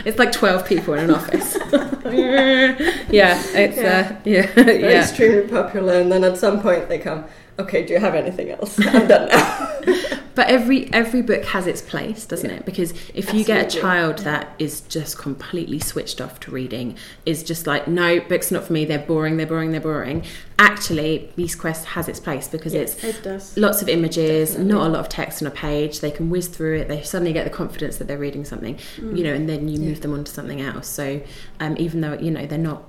It's 0.05 0.19
like 0.19 0.31
twelve 0.31 0.65
people 0.65 0.93
in 0.93 1.05
an 1.05 1.11
office. 1.11 1.57
yeah, 1.71 3.41
it's 3.53 3.77
uh, 3.77 4.15
yeah, 4.25 4.51
They're 4.53 4.79
yeah. 4.79 5.01
extremely 5.01 5.47
popular, 5.47 5.93
and 5.99 6.11
then 6.11 6.23
at 6.23 6.37
some 6.37 6.61
point 6.61 6.87
they 6.87 6.99
come, 6.99 7.25
okay, 7.59 7.85
do 7.85 7.93
you 7.93 7.99
have 7.99 8.13
anything 8.15 8.51
else? 8.51 8.79
I'm 8.85 9.07
done 9.07 9.29
now. 9.29 10.19
But 10.35 10.47
every 10.47 10.91
every 10.93 11.21
book 11.21 11.45
has 11.45 11.65
its 11.65 11.81
place, 11.81 12.25
doesn't 12.25 12.49
it? 12.49 12.65
Because 12.65 12.91
if 13.13 13.33
you 13.33 13.43
get 13.45 13.57
a 13.57 13.65
Absolutely. 13.65 13.81
child 13.81 14.17
that 14.19 14.49
is 14.59 14.81
just 14.81 15.17
completely 15.17 15.79
switched 15.79 16.19
off 16.19 16.39
to 16.41 16.51
reading, 16.51 16.97
is 17.25 17.41
just 17.41 17.65
like, 17.65 17.87
no, 17.87 18.19
books 18.19 18.51
are 18.51 18.55
not 18.55 18.65
for 18.65 18.73
me. 18.73 18.83
They're 18.85 18.99
boring. 18.99 19.37
They're 19.37 19.47
boring. 19.47 19.71
They're 19.71 19.79
boring. 19.81 20.23
Actually, 20.59 21.31
Beast 21.35 21.57
Quest 21.57 21.85
has 21.85 22.07
its 22.09 22.19
place 22.19 22.47
because 22.49 22.73
it's 22.73 23.01
It 23.03 23.25
lots 23.57 23.81
of 23.81 23.89
images, 23.89 24.49
Definitely. 24.51 24.73
not 24.73 24.87
a 24.87 24.89
lot 24.89 24.99
of 24.99 25.09
text 25.09 25.41
on 25.41 25.47
a 25.47 25.51
page. 25.51 26.01
They 26.01 26.11
can 26.11 26.29
whiz 26.29 26.47
through 26.47 26.79
it. 26.79 26.87
They 26.87 27.01
suddenly 27.01 27.33
get 27.33 27.43
the 27.45 27.49
confidence 27.49 27.97
that 27.97 28.07
they're 28.07 28.17
reading 28.17 28.43
something, 28.45 28.75
Mm. 28.97 29.17
you 29.17 29.23
know, 29.23 29.33
and 29.33 29.47
then 29.49 29.67
you 29.69 29.79
Yeah. 29.79 29.87
move 29.89 30.01
them 30.01 30.13
on 30.13 30.23
to 30.25 30.31
something 30.31 30.61
else. 30.61 30.87
So 30.87 31.21
um, 31.59 31.75
even 31.79 32.01
though 32.01 32.13
you 32.19 32.31
know 32.31 32.45
they're 32.45 32.57
not 32.57 32.83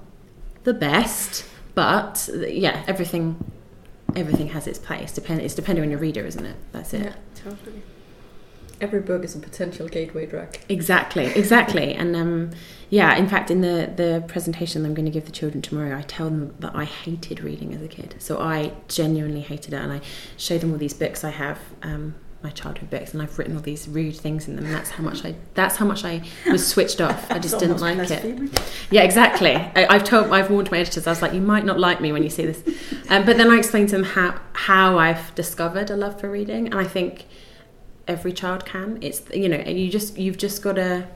the 0.64 0.74
best, 0.74 1.44
but 1.76 2.28
yeah, 2.48 2.82
everything 2.88 3.36
everything 4.14 4.48
has 4.48 4.66
its 4.66 4.78
place. 4.78 5.12
Depend 5.12 5.42
it's 5.42 5.54
depending 5.54 5.84
on 5.84 5.90
your 5.90 6.00
reader, 6.00 6.24
isn't 6.26 6.44
it? 6.44 6.56
That's 6.72 6.94
it. 6.94 7.02
Yeah. 7.02 7.12
Totally. 7.46 7.82
Every 8.80 9.00
book 9.00 9.22
is 9.22 9.36
a 9.36 9.38
potential 9.38 9.86
gateway 9.86 10.26
drug. 10.26 10.58
Exactly, 10.68 11.26
exactly. 11.26 11.94
and 11.94 12.16
um, 12.16 12.50
yeah, 12.90 13.14
in 13.14 13.28
fact, 13.28 13.52
in 13.52 13.60
the, 13.60 13.92
the 13.94 14.24
presentation 14.26 14.84
I'm 14.84 14.94
going 14.94 15.06
to 15.06 15.12
give 15.12 15.26
the 15.26 15.32
children 15.32 15.62
tomorrow, 15.62 15.96
I 15.96 16.02
tell 16.02 16.28
them 16.28 16.56
that 16.58 16.74
I 16.74 16.84
hated 16.84 17.40
reading 17.40 17.72
as 17.72 17.80
a 17.82 17.88
kid. 17.88 18.16
So 18.18 18.40
I 18.40 18.72
genuinely 18.88 19.42
hated 19.42 19.74
it, 19.74 19.76
and 19.76 19.92
I 19.92 20.00
show 20.36 20.58
them 20.58 20.72
all 20.72 20.78
these 20.78 20.92
books 20.92 21.22
I 21.22 21.30
have, 21.30 21.60
um, 21.82 22.16
my 22.46 22.52
childhood 22.52 22.90
books, 22.90 23.12
and 23.12 23.20
I've 23.20 23.36
written 23.38 23.56
all 23.56 23.62
these 23.62 23.88
rude 23.88 24.16
things 24.16 24.46
in 24.46 24.54
them. 24.54 24.70
That's 24.70 24.90
how 24.90 25.02
much 25.02 25.24
I. 25.24 25.34
That's 25.54 25.76
how 25.76 25.84
much 25.84 26.04
I 26.04 26.22
was 26.46 26.66
switched 26.66 27.00
off. 27.00 27.28
I 27.30 27.40
just 27.40 27.58
didn't 27.58 27.80
like 27.80 27.98
it. 28.10 28.60
Yeah, 28.90 29.02
exactly. 29.02 29.56
I, 29.56 29.86
I've 29.90 30.04
told, 30.04 30.30
I've 30.30 30.48
warned 30.48 30.70
my 30.70 30.78
editors. 30.78 31.08
I 31.08 31.10
was 31.10 31.22
like, 31.22 31.32
you 31.32 31.40
might 31.40 31.64
not 31.64 31.80
like 31.80 32.00
me 32.00 32.12
when 32.12 32.22
you 32.22 32.30
see 32.30 32.46
this, 32.46 32.62
um, 33.10 33.26
but 33.26 33.36
then 33.36 33.50
I 33.50 33.56
explained 33.58 33.88
to 33.88 33.96
them 33.96 34.04
how 34.04 34.40
how 34.52 34.98
I've 34.98 35.34
discovered 35.34 35.90
a 35.90 35.96
love 35.96 36.20
for 36.20 36.30
reading, 36.30 36.66
and 36.66 36.76
I 36.76 36.84
think 36.84 37.26
every 38.06 38.32
child 38.32 38.64
can. 38.64 38.98
It's 39.00 39.22
you 39.34 39.48
know, 39.48 39.58
you 39.58 39.90
just 39.90 40.16
you've 40.16 40.38
just 40.38 40.62
got 40.62 40.76
to. 40.76 41.08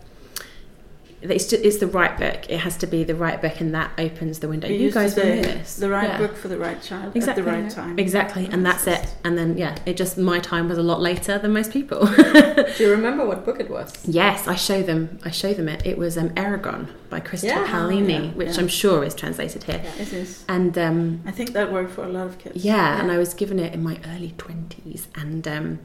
It's 1.23 1.47
just, 1.47 1.63
it's 1.65 1.77
the 1.79 1.87
right 1.87 2.17
book. 2.19 2.49
It 2.49 2.61
has 2.61 2.77
to 2.79 2.87
be 2.87 3.05
the 3.05 3.15
right 3.15 3.41
book, 3.43 3.61
and 3.61 3.75
that 3.75 3.91
opens 3.99 4.39
the 4.39 4.49
window. 4.49 4.69
You 4.69 4.91
guys 4.91 5.15
will 5.17 5.25
this. 5.25 5.77
The 5.77 5.91
right 5.91 6.09
Yeah. 6.09 6.19
book 6.19 6.35
for 6.37 6.49
the 6.49 6.57
right 6.59 6.81
child 6.83 7.15
Exactly. 7.15 7.43
at 7.43 7.45
the 7.45 7.53
right 7.63 7.71
time. 7.71 7.99
Exactly, 7.99 8.49
and 8.51 8.65
that's 8.65 8.87
it. 8.87 9.07
And 9.25 9.37
then 9.37 9.59
yeah, 9.59 9.77
it 9.85 9.97
just 9.99 10.17
my 10.17 10.39
time 10.39 10.69
was 10.69 10.79
a 10.79 10.83
lot 10.83 11.01
later 11.01 11.39
than 11.39 11.53
most 11.53 11.73
people. 11.73 12.07
Do 12.17 12.65
you 12.79 12.91
remember 12.91 13.27
what 13.27 13.45
book 13.45 13.61
it 13.61 13.69
was? 13.69 13.93
yes, 14.07 14.49
I 14.49 14.55
show 14.55 14.83
them. 14.83 15.19
I 15.25 15.31
show 15.31 15.53
them 15.53 15.69
it. 15.69 15.85
It 15.85 15.99
was 15.99 16.17
um, 16.17 16.31
Eragon 16.31 16.89
by 17.11 17.21
Christopher 17.21 17.55
Yeah. 17.61 17.67
Paolini, 17.67 18.27
Yeah, 18.29 18.31
which 18.33 18.55
yeah. 18.55 18.61
I'm 18.63 18.69
sure 18.69 19.05
is 19.05 19.15
translated 19.15 19.65
here. 19.65 19.83
It 19.99 20.13
is. 20.13 20.45
And 20.49 20.79
um, 20.79 21.21
I 21.27 21.33
think 21.33 21.53
that 21.53 21.71
worked 21.73 21.93
for 21.93 22.05
a 22.05 22.09
lot 22.09 22.27
of 22.29 22.39
kids. 22.39 22.65
yeah, 22.65 23.01
and 23.01 23.11
I 23.13 23.19
was 23.19 23.35
given 23.35 23.59
it 23.59 23.75
in 23.75 23.83
my 23.83 23.99
early 24.15 24.33
twenties, 24.39 25.09
and 25.15 25.47
um, 25.47 25.81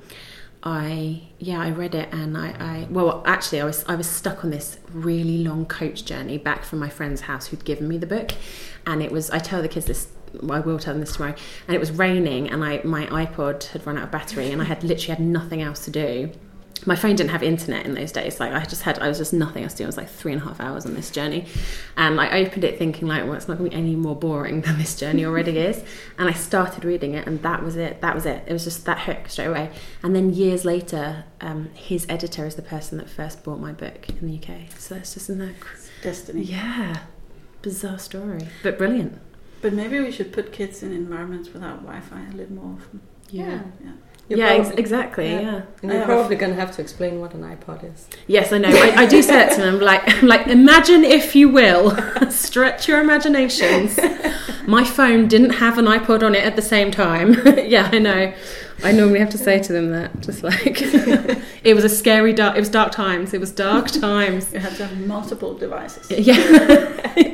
I 0.66 1.22
yeah 1.38 1.61
I 1.61 1.70
read 1.70 1.93
it, 1.93 2.09
and 2.11 2.36
I, 2.36 2.47
I 2.59 2.88
well 2.89 3.24
actually 3.26 3.61
I 3.61 3.66
was 3.66 3.86
I 3.88 3.95
was 3.95 4.07
stuck 4.07 4.43
on 4.43 4.49
this 4.49 4.80
really 4.91 5.43
long 5.43 5.66
coach 5.68 6.03
journey 6.05 6.39
back 6.39 6.63
from 6.63 6.80
my 6.80 6.89
friend's 6.89 7.22
house 7.22 7.47
who'd 7.47 7.63
given 7.63 7.88
me 7.88 7.99
the 7.99 8.07
book, 8.07 8.32
and 8.88 9.03
it 9.03 9.11
was 9.11 9.30
I 9.30 9.39
tell 9.39 9.61
the 9.61 9.68
kids 9.70 9.86
this. 9.86 10.07
I 10.49 10.59
will 10.59 10.80
tell 10.80 10.93
them 10.93 11.01
this 11.01 11.13
tomorrow. 11.13 11.36
And 11.68 11.76
it 11.76 11.80
was 11.80 11.91
raining, 11.91 12.49
and 12.49 12.63
I 12.66 12.82
my 12.84 13.05
iPod 13.05 13.66
had 13.68 13.86
run 13.86 13.97
out 13.97 14.05
of 14.05 14.11
battery, 14.11 14.51
and 14.51 14.61
I 14.61 14.66
had 14.66 14.84
literally 14.84 15.16
had 15.16 15.20
nothing 15.20 15.61
else 15.61 15.86
to 15.86 15.91
do. 15.91 16.32
My 16.86 16.95
phone 16.95 17.15
didn't 17.15 17.32
have 17.32 17.41
internet 17.41 17.86
in 17.86 17.95
those 17.95 18.11
days. 18.11 18.39
Like 18.39 18.51
I 18.51 18.63
just 18.63 18.84
had, 18.84 18.99
I 18.99 19.07
was 19.07 19.17
just 19.17 19.34
nothing 19.34 19.63
else 19.63 19.73
to 19.73 19.78
do. 19.80 19.84
I 19.86 19.88
was 19.88 19.97
like 19.97 20.09
three 20.09 20.34
and 20.34 20.41
a 20.41 20.45
half 20.45 20.59
hours 20.59 20.86
on 20.86 20.93
this 20.93 21.09
journey, 21.09 21.45
and 21.97 22.19
I 22.19 22.41
opened 22.41 22.63
it 22.63 22.78
thinking 22.78 23.07
like, 23.07 23.23
well, 23.23 23.34
it's 23.34 23.47
not 23.47 23.57
going 23.57 23.71
to 23.71 23.76
be 23.76 23.82
any 23.82 23.95
more 23.95 24.15
boring 24.15 24.61
than 24.65 24.78
this 24.78 24.95
journey 24.95 25.26
already 25.26 25.57
is. 25.57 25.84
And 26.17 26.28
I 26.30 26.34
started 26.34 26.86
reading 26.86 27.13
it, 27.13 27.28
and 27.28 27.41
that 27.43 27.63
was 27.63 27.76
it. 27.76 28.01
That 28.01 28.13
was 28.13 28.26
it. 28.26 28.43
It 28.45 28.53
was 28.53 28.65
just 28.65 28.86
that 28.86 28.99
hook 28.99 29.30
straight 29.30 29.47
away. 29.47 29.71
And 30.03 30.15
then 30.15 30.34
years 30.34 30.65
later, 30.65 31.23
um, 31.41 31.69
his 31.73 32.05
editor 32.09 32.45
is 32.45 32.55
the 32.55 32.61
person 32.61 32.97
that 32.97 33.09
first 33.09 33.43
bought 33.43 33.59
my 33.59 33.71
book 33.71 34.09
in 34.09 34.28
the 34.28 34.38
UK. 34.38 34.69
So 34.78 34.95
that's 34.95 35.13
just 35.13 35.30
in 35.30 35.39
that. 35.39 35.55
Destiny. 36.01 36.43
Yeah, 36.43 36.99
bizarre 37.61 37.97
story, 37.97 38.47
but 38.61 38.78
brilliant. 38.78 39.19
But 39.61 39.73
maybe 39.73 39.99
we 39.99 40.11
should 40.11 40.32
put 40.32 40.51
kids 40.51 40.84
in 40.84 40.91
environments 40.91 41.51
without 41.51 41.82
Wi-Fi 41.82 42.28
a 42.32 42.36
little 42.36 42.53
more 42.53 42.78
often. 42.80 43.01
Yeah. 43.32 43.63
Yeah. 43.84 43.91
You're 44.28 44.39
yeah, 44.39 44.53
ex- 44.53 44.71
exactly. 44.71 45.30
yeah. 45.30 45.39
yeah. 45.39 45.61
And 45.84 45.91
you're 45.91 45.99
have 45.99 46.07
probably 46.07 46.36
going 46.36 46.51
to 46.51 46.59
have 46.59 46.76
to 46.78 46.82
explain 46.82 47.19
what 47.19 47.36
an 47.36 47.43
iPod 47.43 47.84
is. 47.93 48.07
Yes, 48.26 48.51
I 48.51 48.57
know. 48.57 48.69
I, 48.69 49.03
I 49.03 49.05
do 49.05 49.21
say 49.21 49.45
it 49.45 49.53
to 49.53 49.61
them, 49.61 49.80
like, 49.80 50.01
I'm 50.07 50.28
like, 50.28 50.47
imagine 50.47 51.03
if 51.03 51.36
you 51.36 51.47
will, 51.47 51.95
stretch 52.32 52.88
your 52.88 53.01
imaginations. 53.01 53.99
My 54.65 54.84
phone 54.84 55.28
didn't 55.28 55.51
have 55.51 55.78
an 55.78 55.86
iPod 55.86 56.23
on 56.23 56.34
it 56.34 56.43
at 56.43 56.55
the 56.55 56.61
same 56.63 56.89
time. 56.89 57.34
yeah, 57.67 57.89
I 57.93 57.99
know. 57.99 58.34
I 58.84 58.91
normally 58.91 59.19
have 59.19 59.30
to 59.30 59.38
say 59.38 59.61
to 59.61 59.71
them 59.71 59.91
that, 59.91 60.19
just 60.21 60.41
like, 60.41 60.82
it 61.63 61.76
was 61.76 61.84
a 61.84 61.89
scary 61.89 62.34
dark. 62.34 62.57
It 62.57 62.59
was 62.59 62.69
dark 62.69 62.91
times. 62.91 63.34
It 63.34 63.39
was 63.39 63.51
dark 63.51 63.88
times. 63.88 64.51
You 64.51 64.59
have 64.59 64.76
to 64.78 64.88
have 64.88 64.99
multiple 65.05 65.53
devices. 65.53 66.09
Yeah, 66.09 66.36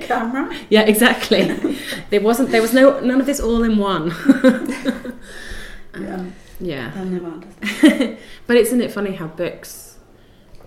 Camera. 0.01 0.53
yeah, 0.69 0.81
exactly. 0.81 1.43
There 2.09 2.21
wasn't. 2.21 2.51
There 2.51 2.61
was 2.61 2.73
no 2.73 2.99
none 2.99 3.19
of 3.19 3.25
this 3.25 3.39
all 3.39 3.63
in 3.63 3.77
one. 3.77 4.11
Um, 5.93 6.03
yeah. 6.03 6.25
They'll 6.61 7.05
never 7.05 7.27
understand. 7.27 8.17
but 8.47 8.55
isn't 8.57 8.81
it 8.81 8.91
funny 8.91 9.13
how 9.15 9.27
books 9.27 9.87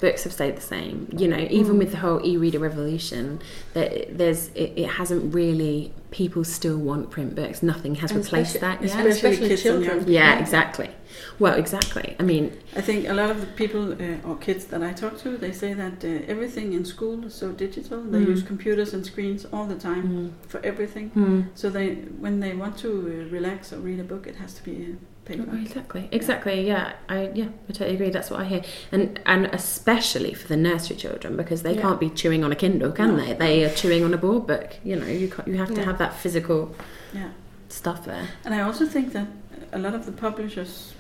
books 0.01 0.25
have 0.25 0.33
stayed 0.33 0.57
the 0.57 0.61
same 0.61 1.09
you 1.17 1.27
know 1.27 1.47
even 1.51 1.79
with 1.79 1.93
the 1.93 1.97
whole 1.97 2.21
e-reader 2.27 2.59
revolution 2.59 3.41
that 3.75 4.19
there's 4.19 4.49
it, 4.49 4.73
it 4.77 4.89
hasn't 4.89 5.33
really 5.33 5.93
people 6.11 6.43
still 6.45 6.77
want 6.77 7.11
print 7.11 7.35
books 7.35 7.63
nothing 7.63 7.95
has 7.95 8.11
And 8.11 8.23
replaced 8.23 8.61
that 8.61 8.83
yet 8.83 8.91
Especially, 8.91 9.11
especially 9.11 9.49
kids 9.49 9.65
and 9.65 9.85
children. 9.85 9.99
young 10.01 10.13
yeah 10.13 10.39
exactly 10.41 10.91
well 11.39 11.55
exactly 11.55 12.17
i 12.19 12.23
mean 12.25 12.53
I 12.77 12.81
think 12.81 13.09
a 13.09 13.15
lot 13.15 13.31
of 13.31 13.41
the 13.41 13.47
people 13.47 13.93
uh, 13.93 14.29
or 14.29 14.37
kids 14.37 14.65
that 14.67 14.83
I 14.83 14.93
talk 14.93 15.17
to, 15.23 15.37
they 15.39 15.53
say 15.53 15.75
that 15.75 16.05
uh, 16.05 16.09
everything 16.33 16.73
in 16.73 16.85
school 16.85 17.25
is 17.27 17.33
so 17.43 17.53
digital. 17.53 18.03
They 18.03 18.19
Mm. 18.19 18.31
use 18.35 18.43
computers 18.43 18.93
and 18.95 19.07
screens 19.07 19.47
all 19.53 19.67
the 19.75 19.77
time 19.91 20.05
mm, 20.09 20.51
for 20.51 20.61
everything. 20.71 21.13
mm. 21.15 21.45
So 21.55 21.71
they, 21.71 21.89
when 22.25 22.41
they 22.41 22.53
want 22.63 22.77
to 22.79 22.89
uh, 22.91 23.31
relax 23.37 23.73
or 23.73 23.79
read 23.79 24.01
a 24.01 24.03
book, 24.13 24.27
it 24.27 24.37
has 24.43 24.55
to 24.55 24.63
be 24.65 24.73
uh, 24.73 24.87
paper. 24.87 24.99
Oh, 25.31 25.57
exactly 25.57 26.07
exactly 26.13 26.67
yeah 26.67 26.93
i 27.09 27.31
yeah 27.35 27.47
i 27.69 27.73
totally 27.73 27.95
agree 27.95 28.11
that's 28.11 28.31
what 28.31 28.41
i 28.41 28.45
hear 28.45 28.63
and 28.93 29.19
and 29.25 29.47
especially 29.47 30.35
for 30.35 30.47
the 30.49 30.57
nursery 30.57 30.97
children 30.97 31.35
because 31.35 31.63
they 31.63 31.75
Yeah. 31.75 31.81
can't 31.81 31.99
be 31.99 32.11
chewing 32.11 32.45
on 32.45 32.53
a 32.53 32.55
kindle 32.57 32.93
can 32.93 33.17
No. 33.17 33.25
they 33.25 33.33
they 33.33 33.65
are 33.65 33.71
chewing 33.71 34.05
on 34.05 34.13
a 34.13 34.19
board 34.19 34.47
book 34.47 34.69
you 34.85 34.97
know 34.97 35.07
you 35.07 35.29
can't, 35.31 35.49
you 35.49 35.57
have 35.57 35.69
to 35.69 35.77
Yeah. 35.77 35.85
have 35.87 35.97
that 35.99 36.15
physical 36.21 36.75
Yeah. 37.15 37.31
stuff 37.71 38.05
there 38.05 38.27
And 38.45 38.53
I 38.55 38.61
also 38.61 38.85
think 38.85 39.13
that 39.15 39.27
a 39.73 39.79
lot 39.79 39.95
of 39.95 40.05
the 40.05 40.13
publishers 40.13 40.93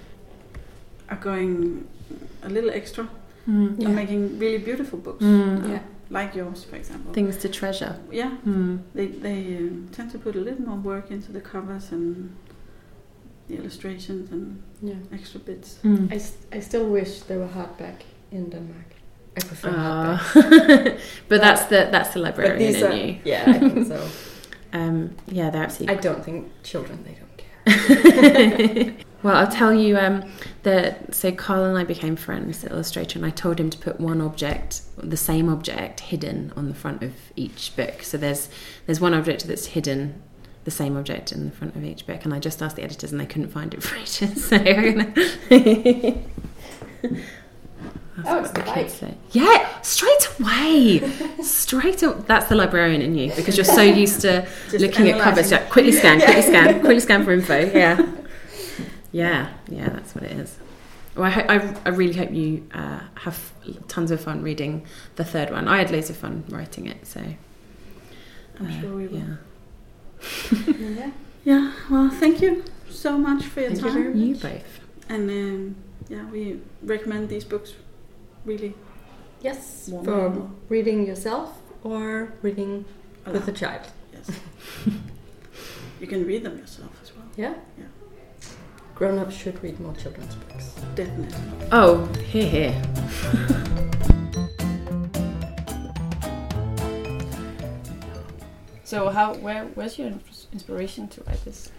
are 1.10 1.18
going 1.20 1.86
a 2.42 2.48
little 2.48 2.70
extra 2.70 3.04
mm. 3.46 3.78
Yeah. 3.78 3.86
and 3.88 3.94
making 3.96 4.38
really 4.38 4.58
beautiful 4.58 4.98
books, 4.98 5.22
Mm. 5.22 5.68
Yeah. 5.68 5.80
like 6.10 6.34
yours, 6.34 6.64
for 6.64 6.76
example. 6.76 7.12
things 7.12 7.36
to 7.38 7.48
treasure 7.50 7.94
yeah, 8.10 8.30
mm. 8.46 8.78
they 8.94 9.06
they 9.08 9.38
um, 9.58 9.88
tend 9.92 10.10
to 10.12 10.18
put 10.18 10.34
a 10.34 10.40
little 10.40 10.62
more 10.64 10.78
work 10.78 11.10
into 11.10 11.30
the 11.32 11.40
covers 11.42 11.92
and 11.92 12.30
the 13.48 13.56
illustrations 13.56 14.30
and 14.32 14.62
Yeah. 14.82 14.94
extra 15.12 15.40
bits. 15.40 15.78
Mm. 15.84 16.12
I, 16.12 16.16
s- 16.16 16.36
I 16.52 16.60
still 16.60 16.86
wish 16.88 17.20
there 17.20 17.38
were 17.38 17.48
hardback 17.48 18.02
in 18.30 18.50
Denmark. 18.50 18.86
I 19.36 19.40
prefer 19.40 19.68
Uh, 19.68 20.18
hardback. 20.18 20.98
but 21.28 21.40
that's 21.40 21.64
the 21.66 21.88
that's 21.90 22.10
the 22.14 22.20
librarian 22.20 22.74
in 22.74 22.82
are, 22.84 22.94
you. 22.94 23.18
yeah, 23.24 23.44
I 23.46 23.58
think 23.58 23.86
so. 23.94 24.08
Um, 24.72 25.10
yeah, 25.30 25.50
they're 25.50 25.62
absolutely. 25.64 25.96
I 25.96 26.00
don't 26.00 26.24
think 26.24 26.50
children, 26.62 26.98
they 27.04 27.14
don't 27.20 27.36
care. 27.38 28.94
well, 29.22 29.36
I'll 29.36 29.50
tell 29.50 29.72
you 29.74 29.96
um, 29.98 30.24
that. 30.62 31.14
So 31.14 31.30
Karl 31.32 31.64
and 31.64 31.78
I 31.78 31.84
became 31.84 32.16
friends, 32.16 32.60
the 32.62 32.70
illustrator, 32.70 33.18
and 33.18 33.26
I 33.26 33.30
told 33.30 33.58
him 33.60 33.70
to 33.70 33.78
put 33.78 34.00
one 34.00 34.20
object, 34.20 34.82
the 34.96 35.16
same 35.16 35.48
object, 35.48 36.00
hidden 36.00 36.52
on 36.56 36.68
the 36.68 36.74
front 36.74 37.02
of 37.02 37.12
each 37.36 37.72
book. 37.76 38.02
So 38.02 38.18
there's 38.18 38.48
there's 38.86 39.00
one 39.00 39.14
object 39.14 39.46
that's 39.46 39.66
hidden. 39.66 40.22
The 40.64 40.70
same 40.70 40.96
object 40.96 41.30
in 41.32 41.44
the 41.44 41.50
front 41.50 41.76
of 41.76 41.84
each 41.84 42.06
book, 42.06 42.24
and 42.24 42.32
I 42.32 42.38
just 42.38 42.62
asked 42.62 42.76
the 42.76 42.82
editors, 42.82 43.12
and 43.12 43.20
they 43.20 43.26
couldn't 43.26 43.50
find 43.50 43.74
it 43.74 43.82
for 43.82 43.96
ages. 43.96 44.44
So. 44.48 44.58
That's 48.16 48.28
Oh, 48.28 48.34
what 48.36 48.44
it's 48.44 48.52
the 48.52 48.62
kids 48.62 48.92
say. 48.94 49.14
Yeah, 49.32 49.80
straight 49.82 50.28
away, 50.38 51.00
straight 51.42 52.02
up. 52.04 52.28
That's 52.28 52.46
the 52.46 52.54
librarian 52.54 53.02
in 53.02 53.16
you 53.16 53.32
because 53.34 53.56
you're 53.56 53.64
so 53.64 53.82
used 54.04 54.20
to 54.20 54.46
looking 54.72 55.10
at 55.10 55.20
covers. 55.20 55.50
Yeah, 55.50 55.64
quickly 55.68 55.90
scan, 55.92 56.20
quickly 56.20 56.42
scan, 56.42 56.80
quickly 56.80 57.00
scan 57.00 57.24
for 57.24 57.32
info. 57.32 57.58
Yeah, 57.74 58.06
yeah, 59.12 59.52
yeah. 59.68 59.88
That's 59.90 60.14
what 60.14 60.24
it 60.24 60.32
is. 60.32 60.56
Well, 61.16 61.24
I, 61.26 61.30
ho- 61.30 61.46
I, 61.48 61.76
I 61.84 61.88
really 61.90 62.14
hope 62.14 62.30
you 62.32 62.66
uh, 62.72 63.00
have 63.16 63.52
tons 63.88 64.10
of 64.12 64.20
fun 64.20 64.42
reading 64.42 64.86
the 65.16 65.24
third 65.24 65.50
one. 65.50 65.66
I 65.68 65.78
had 65.78 65.90
loads 65.90 66.08
of 66.10 66.16
fun 66.16 66.44
writing 66.48 66.86
it, 66.86 67.06
so 67.06 67.20
I'm 68.60 68.66
uh, 68.66 68.80
sure 68.80 68.94
we 68.94 69.06
will. 69.08 69.18
Yeah, 69.18 69.34
yeah. 70.78 71.10
Yeah. 71.44 71.72
Well, 71.90 72.10
thank 72.10 72.40
you 72.40 72.64
so 72.88 73.18
much 73.18 73.44
for 73.44 73.60
your 73.60 73.70
Thank 73.70 73.82
you 73.82 73.90
time. 73.90 74.02
very 74.12 74.18
you 74.18 74.34
both. 74.36 74.80
And 75.08 75.30
um, 75.30 75.76
yeah, 76.08 76.24
we 76.30 76.60
recommend 76.82 77.28
these 77.28 77.44
books. 77.44 77.74
Really, 78.44 78.74
Yes, 79.44 79.88
Warm 79.88 80.04
for 80.06 80.50
reading 80.70 81.06
yourself 81.06 81.60
or 81.82 82.32
reading 82.40 82.86
with 83.26 83.46
a 83.46 83.52
child. 83.52 83.82
Yes. 84.10 84.30
you 86.00 86.06
can 86.06 86.26
read 86.26 86.44
them 86.44 86.56
yourself 86.56 86.90
as 87.02 87.14
well. 87.14 87.26
Yeah? 87.36 87.54
Yeah. 87.78 87.84
Grown 88.94 89.18
ups 89.18 89.34
should 89.36 89.62
read 89.62 89.78
more 89.80 89.92
children's 89.94 90.34
books. 90.36 90.72
Definitely. 90.94 91.36
Oh, 91.72 92.06
here, 92.32 92.48
here. 92.48 93.90
So 98.94 99.08
how 99.08 99.34
where 99.34 99.64
where's 99.74 99.98
your 99.98 100.12
inspiration 100.52 101.08
to 101.08 101.24
write 101.24 101.44
this? 101.44 101.72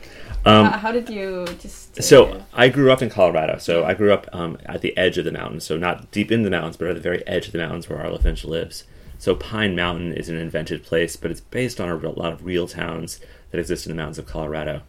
Um, 0.44 0.66
how, 0.66 0.78
how 0.78 0.92
did 0.92 1.10
you 1.10 1.46
just? 1.62 1.98
uh, 1.98 2.02
So 2.02 2.44
I 2.54 2.68
grew 2.68 2.92
up 2.92 3.02
in 3.02 3.10
Colorado. 3.10 3.58
So 3.58 3.86
I 3.86 3.94
grew 3.94 4.12
up 4.12 4.28
um, 4.34 4.58
at 4.66 4.82
the 4.82 4.96
edge 4.98 5.18
of 5.18 5.24
the 5.24 5.32
mountains. 5.32 5.64
So 5.64 5.78
not 5.78 6.12
deep 6.12 6.30
in 6.30 6.44
the 6.44 6.50
mountains, 6.50 6.76
but 6.76 6.90
at 6.90 6.96
the 6.96 7.02
very 7.02 7.26
edge 7.26 7.46
of 7.46 7.54
the 7.54 7.58
mountains 7.60 7.88
where 7.88 8.02
Arlo 8.02 8.18
Finch 8.18 8.44
lives. 8.44 8.84
So 9.18 9.34
Pine 9.34 9.78
Mountain 9.78 10.12
is 10.12 10.28
an 10.28 10.36
invented 10.36 10.84
place, 10.84 11.16
but 11.16 11.32
it's 11.32 11.40
based 11.40 11.80
on 11.80 11.88
a 11.88 11.96
real, 11.96 12.12
lot 12.12 12.34
of 12.34 12.44
real 12.44 12.68
towns 12.68 13.22
that 13.52 13.60
exist 13.60 13.86
in 13.86 13.94
the 13.94 13.96
mountains 13.96 14.20
of 14.20 14.26
Colorado. 14.26 14.82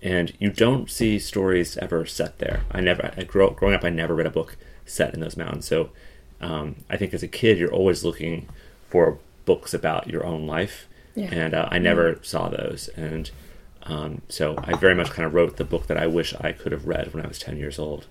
And 0.00 0.32
you 0.38 0.48
don't 0.48 0.90
see 0.90 1.18
stories 1.18 1.76
ever 1.76 2.06
set 2.06 2.38
there. 2.38 2.62
I 2.70 2.80
never, 2.80 3.12
I 3.14 3.24
grew 3.24 3.50
growing 3.50 3.74
up, 3.74 3.84
I 3.84 3.90
never 3.90 4.14
read 4.14 4.26
a 4.26 4.30
book 4.30 4.56
set 4.86 5.12
in 5.12 5.20
those 5.20 5.36
mountains. 5.36 5.66
So 5.66 5.90
um, 6.40 6.76
I 6.88 6.96
think 6.96 7.12
as 7.12 7.22
a 7.22 7.28
kid, 7.28 7.58
you're 7.58 7.70
always 7.70 8.04
looking 8.04 8.48
for 8.88 9.18
books 9.44 9.74
about 9.74 10.08
your 10.08 10.24
own 10.24 10.46
life. 10.46 10.88
Yeah. 11.14 11.28
And 11.32 11.54
uh, 11.54 11.68
I 11.70 11.78
never 11.78 12.18
saw 12.22 12.48
those. 12.48 12.88
And 12.96 13.30
um, 13.84 14.22
so 14.28 14.56
I 14.58 14.76
very 14.76 14.94
much 14.94 15.10
kind 15.10 15.26
of 15.26 15.34
wrote 15.34 15.56
the 15.56 15.64
book 15.64 15.86
that 15.86 15.96
I 15.96 16.06
wish 16.06 16.34
I 16.40 16.52
could 16.52 16.72
have 16.72 16.86
read 16.86 17.12
when 17.12 17.24
I 17.24 17.28
was 17.28 17.38
10 17.38 17.56
years 17.56 17.78
old. 17.78 18.06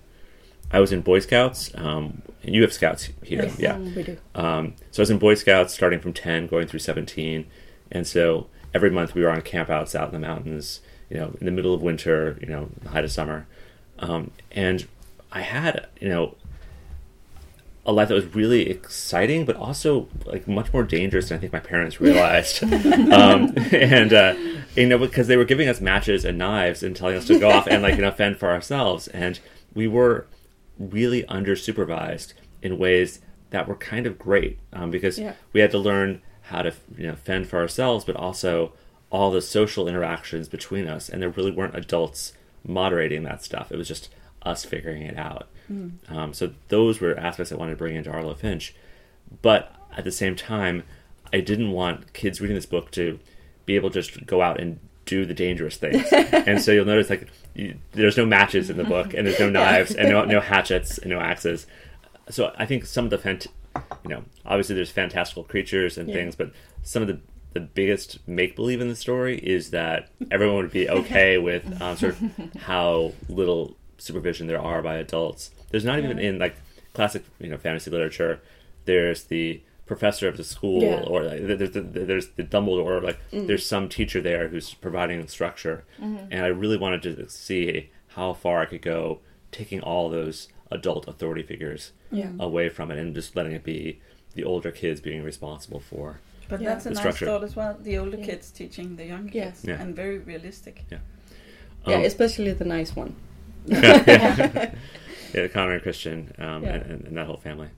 I 0.70 0.80
was 0.80 0.92
in 0.92 1.02
Boy 1.02 1.18
Scouts. 1.20 1.70
Um, 1.74 2.22
and 2.42 2.54
you 2.54 2.62
have 2.62 2.72
Scouts 2.72 3.10
here. 3.22 3.44
Yes. 3.44 3.58
Yeah. 3.58 3.78
We 3.78 4.02
do. 4.02 4.16
Um, 4.34 4.74
so 4.90 5.00
I 5.00 5.02
was 5.02 5.10
in 5.10 5.18
Boy 5.18 5.34
Scouts 5.34 5.74
starting 5.74 6.00
from 6.00 6.12
10, 6.12 6.46
going 6.46 6.66
through 6.66 6.80
17. 6.80 7.46
And 7.90 8.06
so 8.06 8.48
every 8.72 8.90
month 8.90 9.14
we 9.14 9.22
were 9.22 9.30
on 9.30 9.42
campouts 9.42 9.94
out 9.94 10.12
in 10.12 10.20
the 10.20 10.26
mountains, 10.26 10.80
you 11.10 11.16
know, 11.16 11.36
in 11.40 11.46
the 11.46 11.52
middle 11.52 11.74
of 11.74 11.82
winter, 11.82 12.38
you 12.40 12.48
know, 12.48 12.70
the 12.82 12.90
height 12.90 13.04
of 13.04 13.12
summer. 13.12 13.46
Um, 13.98 14.30
and 14.50 14.86
I 15.30 15.42
had, 15.42 15.86
you 16.00 16.08
know, 16.08 16.36
a 17.86 17.92
life 17.92 18.08
that 18.08 18.14
was 18.14 18.34
really 18.34 18.68
exciting, 18.70 19.44
but 19.44 19.56
also 19.56 20.08
like 20.24 20.48
much 20.48 20.72
more 20.72 20.82
dangerous 20.84 21.28
than 21.28 21.36
I 21.38 21.40
think 21.40 21.52
my 21.52 21.60
parents 21.60 22.00
realized. 22.00 22.62
um, 23.12 23.52
and 23.72 24.12
uh, 24.12 24.34
you 24.74 24.86
know, 24.86 24.98
because 24.98 25.26
they 25.26 25.36
were 25.36 25.44
giving 25.44 25.68
us 25.68 25.80
matches 25.80 26.24
and 26.24 26.38
knives 26.38 26.82
and 26.82 26.96
telling 26.96 27.16
us 27.16 27.26
to 27.26 27.38
go 27.38 27.50
off 27.50 27.66
and 27.66 27.82
like 27.82 27.96
you 27.96 28.02
know 28.02 28.10
fend 28.10 28.38
for 28.38 28.48
ourselves, 28.50 29.08
and 29.08 29.38
we 29.74 29.86
were 29.86 30.26
really 30.78 31.24
under 31.26 31.54
supervised 31.56 32.34
in 32.62 32.78
ways 32.78 33.20
that 33.50 33.68
were 33.68 33.76
kind 33.76 34.06
of 34.06 34.18
great 34.18 34.58
um, 34.72 34.90
because 34.90 35.18
Yeah. 35.18 35.34
we 35.52 35.60
had 35.60 35.70
to 35.70 35.78
learn 35.78 36.22
how 36.48 36.62
to 36.62 36.72
you 36.96 37.06
know 37.06 37.14
fend 37.16 37.48
for 37.48 37.58
ourselves, 37.58 38.04
but 38.04 38.16
also 38.16 38.72
all 39.10 39.30
the 39.30 39.42
social 39.42 39.86
interactions 39.86 40.48
between 40.48 40.88
us, 40.88 41.08
and 41.08 41.22
there 41.22 41.28
really 41.28 41.52
weren't 41.52 41.76
adults 41.76 42.32
moderating 42.66 43.22
that 43.24 43.44
stuff. 43.44 43.70
It 43.70 43.76
was 43.76 43.86
just 43.88 44.08
us 44.42 44.64
figuring 44.64 45.02
it 45.02 45.16
out. 45.18 45.48
Um, 46.08 46.32
so 46.34 46.52
those 46.68 47.00
were 47.00 47.18
aspects 47.18 47.50
I 47.52 47.56
wanted 47.56 47.72
to 47.72 47.76
bring 47.78 47.96
into 47.96 48.10
Arlo 48.10 48.34
Finch, 48.34 48.74
but 49.42 49.74
at 49.96 50.04
the 50.04 50.12
same 50.12 50.36
time, 50.36 50.82
I 51.32 51.40
didn't 51.40 51.72
want 51.72 52.12
kids 52.12 52.40
reading 52.40 52.54
this 52.56 52.66
book 52.66 52.90
to 52.92 53.18
be 53.66 53.76
able 53.76 53.90
to 53.90 54.02
just 54.02 54.26
go 54.26 54.42
out 54.42 54.60
and 54.60 54.78
do 55.06 55.24
the 55.24 55.34
dangerous 55.34 55.76
things. 55.76 56.06
and 56.12 56.60
so 56.60 56.70
you'll 56.72 56.84
notice 56.84 57.10
like 57.10 57.28
you, 57.54 57.76
there's 57.92 58.16
no 58.16 58.26
matches 58.26 58.70
in 58.70 58.76
the 58.76 58.84
book, 58.84 59.14
and 59.14 59.26
there's 59.26 59.40
no 59.40 59.48
knives, 59.50 59.94
and 59.94 60.08
no, 60.10 60.24
no 60.24 60.40
hatchets, 60.40 60.98
and 60.98 61.10
no 61.10 61.20
axes. 61.20 61.66
So 62.30 62.52
I 62.56 62.66
think 62.66 62.84
some 62.86 63.04
of 63.06 63.10
the 63.10 63.18
fant- 63.18 63.46
you 64.04 64.10
know, 64.10 64.24
obviously 64.46 64.74
there's 64.76 64.90
fantastical 64.90 65.44
creatures 65.44 65.98
and 65.98 66.08
Yeah. 66.08 66.14
things, 66.16 66.36
but 66.36 66.52
some 66.82 67.02
of 67.02 67.08
the 67.08 67.20
the 67.54 67.60
biggest 67.60 68.18
make 68.26 68.56
believe 68.56 68.80
in 68.80 68.88
the 68.88 68.96
story 68.96 69.38
is 69.38 69.70
that 69.70 70.08
everyone 70.32 70.56
would 70.56 70.72
be 70.72 70.88
okay 71.00 71.38
with 71.38 71.80
um, 71.80 71.96
sort 71.96 72.16
of 72.20 72.52
how 72.62 73.12
little 73.28 73.76
supervision 74.04 74.46
there 74.46 74.60
are 74.60 74.82
by 74.82 74.96
adults. 74.96 75.50
There's 75.70 75.84
not 75.84 75.98
even 75.98 76.18
in 76.18 76.38
like 76.38 76.56
classic 76.92 77.22
you 77.40 77.48
know 77.50 77.56
fantasy 77.58 77.90
literature. 77.90 78.40
There's 78.84 79.24
the 79.24 79.60
professor 79.86 80.28
of 80.28 80.36
the 80.36 80.44
school, 80.44 80.82
Yeah. 80.82 81.00
or 81.12 81.22
like, 81.24 81.46
there's 81.46 81.72
the, 81.72 81.80
there's 81.82 82.28
the 82.38 82.42
Dumbledore, 82.44 82.84
or 82.98 83.00
like 83.00 83.18
Mm. 83.32 83.46
there's 83.48 83.66
some 83.66 83.88
teacher 83.88 84.20
there 84.20 84.48
who's 84.48 84.72
providing 84.74 85.26
structure, 85.28 85.84
Mm-hmm. 86.00 86.26
and 86.32 86.40
I 86.44 86.48
really 86.62 86.78
wanted 86.78 87.02
to 87.02 87.28
see 87.28 87.90
how 88.16 88.32
far 88.32 88.56
I 88.62 88.66
could 88.66 88.82
go 88.82 89.20
taking 89.52 89.80
all 89.80 90.08
those 90.08 90.48
adult 90.70 91.06
authority 91.08 91.42
figures 91.42 91.92
Yeah. 92.10 92.30
away 92.48 92.68
from 92.70 92.90
it 92.90 92.98
and 92.98 93.14
just 93.14 93.36
letting 93.36 93.52
it 93.52 93.62
be 93.64 94.00
the 94.34 94.44
older 94.44 94.70
kids 94.70 95.00
being 95.00 95.22
responsible 95.22 95.80
for 95.80 96.20
But 96.48 96.60
Yeah. 96.60 96.68
that's 96.70 96.86
a 96.86 96.90
nice 96.90 96.98
structure. 96.98 97.26
thought 97.26 97.44
as 97.44 97.54
well. 97.56 97.76
The 97.88 97.96
older 97.98 98.18
Yeah. 98.18 98.26
kids 98.26 98.50
teaching 98.50 98.96
the 98.96 99.06
younger 99.12 99.32
Yes. 99.34 99.60
kids, 99.60 99.68
Yeah. 99.68 99.82
and 99.82 99.94
very 99.96 100.18
realistic. 100.18 100.76
yeah, 100.90 100.98
Um, 101.86 102.02
especially 102.04 102.52
the 102.52 102.64
nice 102.78 102.94
one. 102.96 103.14
yeah, 103.68 104.74
yeah, 105.32 105.48
Connor 105.48 105.74
and 105.74 105.82
Christian 105.82 106.32
um, 106.38 106.62
Yeah. 106.64 106.74
and, 106.74 107.06
and, 107.06 107.16
that 107.16 107.26
whole 107.26 107.36
family. 107.38 107.68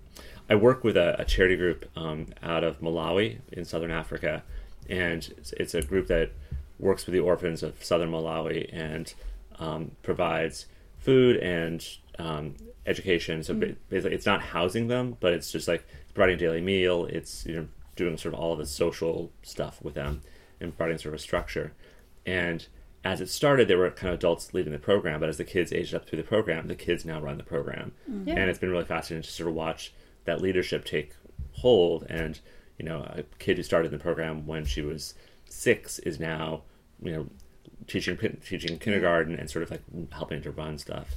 I 0.49 0.55
work 0.55 0.85
with 0.85 0.97
a, 0.97 1.21
a 1.21 1.25
charity 1.25 1.57
group 1.57 1.89
um, 1.97 2.27
out 2.43 2.65
of 2.65 2.81
Malawi 2.81 3.39
in 3.53 3.65
southern 3.65 3.91
Africa, 3.91 4.43
and 4.89 5.29
it's, 5.39 5.53
it's 5.53 5.75
a 5.75 5.83
group 5.83 6.07
that 6.09 6.31
works 6.79 7.07
with 7.07 7.13
the 7.13 7.21
orphans 7.21 7.63
of 7.63 7.83
southern 7.83 8.11
Malawi 8.11 8.69
and 8.73 9.13
um, 9.59 9.93
provides 10.03 10.67
food 10.99 11.37
and 11.37 11.87
um, 12.19 12.55
education. 12.87 13.43
So 13.43 13.55
ba- 13.55 13.77
basically, 13.89 14.15
it's 14.15 14.27
not 14.27 14.41
housing 14.41 14.89
them, 14.89 15.17
but 15.21 15.33
it's 15.33 15.51
just 15.51 15.69
like 15.69 15.87
providing 16.15 16.37
a 16.37 16.39
daily 16.39 16.61
meal. 16.61 17.07
It's 17.07 17.47
you 17.47 17.57
know 17.57 17.69
doing 17.97 18.17
sort 18.17 18.35
of 18.35 18.41
all 18.41 18.53
of 18.53 18.59
the 18.59 18.67
social 18.67 19.31
stuff 19.43 19.81
with 19.83 19.95
them 19.95 20.21
and 20.61 20.77
providing 20.77 20.99
sort 20.99 21.15
of 21.15 21.21
a 21.21 21.23
structure. 21.23 21.73
And 22.25 22.67
as 23.07 23.21
it 23.21 23.29
started, 23.29 23.69
there 23.69 23.79
were 23.79 23.91
kind 23.91 24.13
of 24.13 24.19
adults 24.19 24.53
leading 24.53 24.73
the 24.73 24.81
program, 24.81 25.21
but 25.21 25.29
as 25.29 25.37
the 25.37 25.45
kids 25.45 25.73
aged 25.73 25.95
up 25.95 26.09
through 26.09 26.17
the 26.17 26.25
program, 26.25 26.67
the 26.67 26.75
kids 26.75 27.05
now 27.05 27.21
run 27.21 27.37
the 27.37 27.45
program. 27.45 27.93
Mm-hmm. 28.11 28.29
Yeah. 28.29 28.35
And 28.35 28.51
it's 28.51 28.59
been 28.59 28.71
really 28.71 28.85
fascinating 28.85 29.23
to 29.23 29.31
sort 29.31 29.49
of 29.49 29.55
watch 29.55 29.93
that 30.25 30.41
leadership 30.41 30.85
take 30.85 31.13
hold. 31.53 32.05
And, 32.11 32.41
you 32.79 32.85
know, 32.85 33.03
a 33.03 33.23
kid 33.39 33.59
who 33.59 33.63
started 33.63 33.93
the 33.93 33.99
program 33.99 34.45
when 34.45 34.65
she 34.65 34.83
was 34.83 35.15
six 35.49 36.01
is 36.01 36.19
now, 36.19 36.63
you 37.01 37.13
know, 37.13 37.27
teaching 37.87 38.19
teaching 38.45 38.77
kindergarten 38.81 39.37
and 39.37 39.49
sort 39.49 39.63
of 39.63 39.71
like 39.71 39.83
helping 40.11 40.43
to 40.43 40.51
run 40.51 40.77
stuff. 40.77 41.15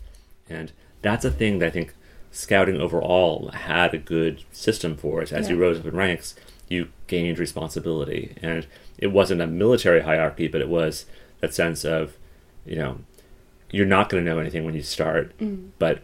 And 0.48 0.72
that's 1.02 1.26
a 1.26 1.32
thing 1.32 1.58
that 1.58 1.68
I 1.68 1.72
think 1.72 1.96
scouting 2.30 2.80
overall 2.80 3.50
had 3.50 3.96
a 3.96 3.98
good 3.98 4.44
system 4.52 4.96
for 4.96 5.24
it. 5.24 5.32
As 5.32 5.50
you 5.50 5.58
rose 5.58 5.80
up 5.80 5.88
in 5.88 5.96
ranks, 5.96 6.36
you 6.68 6.90
gained 7.08 7.40
responsibility. 7.40 8.36
And 8.44 8.68
it 9.00 9.08
wasn't 9.08 9.42
a 9.42 9.48
military 9.48 10.02
hierarchy, 10.02 10.48
but 10.48 10.62
it 10.62 10.70
was 10.70 11.08
that 11.42 11.54
sense 11.54 11.86
of, 11.86 12.18
you 12.66 12.76
know, 12.76 13.00
you're 13.72 13.86
not 13.86 14.10
going 14.10 14.24
to 14.24 14.30
know 14.30 14.40
anything 14.40 14.66
when 14.66 14.74
you 14.76 14.82
start, 14.84 15.32
but 15.80 16.04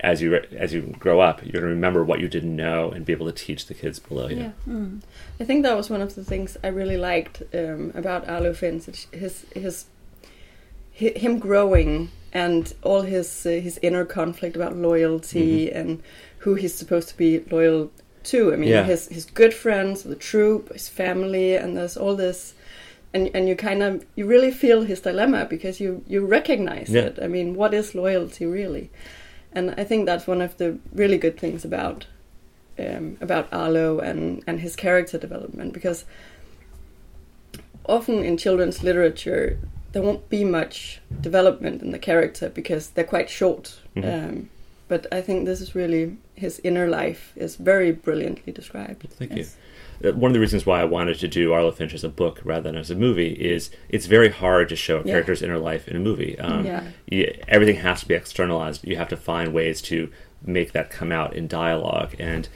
as 0.00 0.20
you 0.20 0.34
as 0.56 0.72
you 0.74 0.80
grow 0.98 1.20
up, 1.20 1.42
you're 1.42 1.52
going 1.52 1.62
to 1.62 1.68
remember 1.68 2.02
what 2.02 2.18
you 2.18 2.28
didn't 2.28 2.56
know 2.56 2.90
and 2.90 3.04
be 3.06 3.12
able 3.12 3.26
to 3.26 3.32
teach 3.32 3.66
the 3.66 3.74
kids 3.74 3.98
below 4.00 4.28
you. 4.28 4.52
Yeah. 4.66 4.84
I 5.38 5.44
think 5.44 5.62
that 5.62 5.76
was 5.76 5.88
one 5.90 6.00
of 6.02 6.14
the 6.16 6.24
things 6.24 6.56
I 6.64 6.68
really 6.68 6.96
liked 6.96 7.42
um, 7.54 7.92
about 7.94 8.28
Arlo 8.28 8.52
Finch. 8.54 9.06
His 9.12 9.46
his 9.54 9.84
him 10.92 11.38
growing 11.38 12.10
and 12.32 12.72
all 12.82 13.02
his 13.02 13.46
uh, 13.46 13.50
his 13.50 13.78
inner 13.82 14.04
conflict 14.04 14.56
about 14.56 14.76
loyalty 14.76 15.70
and 15.70 16.02
who 16.38 16.54
he's 16.54 16.74
supposed 16.74 17.08
to 17.10 17.16
be 17.16 17.40
loyal 17.50 17.90
to. 18.24 18.52
I 18.52 18.56
mean, 18.56 18.70
Yeah. 18.70 18.84
his 18.84 19.08
his 19.08 19.26
good 19.26 19.54
friends, 19.54 20.02
the 20.02 20.16
troop, 20.16 20.72
his 20.72 20.88
family, 20.88 21.54
and 21.56 21.76
there's 21.76 21.96
all 21.96 22.16
this. 22.16 22.54
And, 23.14 23.30
and 23.34 23.48
you 23.48 23.54
kind 23.56 23.82
of 23.82 24.04
you 24.16 24.26
really 24.26 24.50
feel 24.50 24.82
his 24.82 25.00
dilemma 25.00 25.46
because 25.48 25.78
you 25.84 26.02
you 26.08 26.26
recognize 26.26 26.90
Yeah. 26.90 27.06
it. 27.06 27.18
I 27.22 27.28
mean, 27.28 27.54
what 27.54 27.72
is 27.72 27.94
loyalty 27.94 28.44
really? 28.46 28.90
And 29.52 29.70
I 29.78 29.84
think 29.84 30.04
that's 30.06 30.26
one 30.26 30.42
of 30.44 30.56
the 30.56 30.78
really 30.92 31.16
good 31.18 31.38
things 31.38 31.64
about 31.64 32.06
um, 32.78 33.16
about 33.20 33.46
Arlo 33.52 34.00
and, 34.00 34.42
and 34.48 34.60
his 34.60 34.74
character 34.76 35.16
development 35.18 35.72
because 35.72 36.04
often 37.86 38.24
in 38.24 38.36
children's 38.36 38.82
literature 38.82 39.58
there 39.92 40.02
won't 40.02 40.28
be 40.28 40.44
much 40.44 41.00
development 41.20 41.82
in 41.82 41.92
the 41.92 41.98
character 42.00 42.48
because 42.48 42.90
they're 42.90 43.04
quite 43.04 43.30
short. 43.30 43.78
Mhm. 43.94 44.04
Um, 44.28 44.48
but 44.88 45.06
I 45.12 45.20
think 45.22 45.44
this 45.46 45.60
is 45.60 45.74
really 45.76 46.16
his 46.34 46.60
inner 46.64 46.88
life 46.88 47.32
is 47.36 47.54
very 47.56 47.92
brilliantly 47.92 48.52
described. 48.52 49.06
Thank 49.18 49.30
Yes. 49.36 49.38
you. 49.38 49.46
Uh, 50.04 50.12
One 50.12 50.30
of 50.30 50.34
the 50.34 50.40
reasons 50.40 50.66
why 50.66 50.80
I 50.80 50.84
wanted 50.84 51.18
to 51.20 51.28
do 51.28 51.52
Arlo 51.52 51.70
Finch 51.70 51.94
as 51.94 52.04
a 52.04 52.08
book 52.08 52.40
rather 52.44 52.62
than 52.70 52.76
as 52.76 52.90
a 52.90 52.94
movie 52.94 53.32
is 53.32 53.70
it's 53.88 54.06
very 54.06 54.28
hard 54.28 54.68
to 54.68 54.76
show 54.76 54.96
a 54.98 55.04
Yeah. 55.04 55.12
character's 55.12 55.42
inner 55.42 55.58
life 55.58 55.88
in 55.88 55.96
a 55.96 56.00
movie. 56.00 56.38
Um, 56.38 56.66
Yeah. 56.66 56.84
you, 57.10 57.32
everything 57.48 57.76
has 57.76 58.00
to 58.00 58.08
be 58.08 58.14
externalized. 58.14 58.86
You 58.86 58.96
have 58.96 59.08
to 59.08 59.16
find 59.16 59.52
ways 59.52 59.80
to 59.82 60.08
make 60.44 60.72
that 60.72 60.90
come 60.90 61.10
out 61.12 61.34
in 61.34 61.46
dialogue, 61.48 62.14
and 62.18 62.48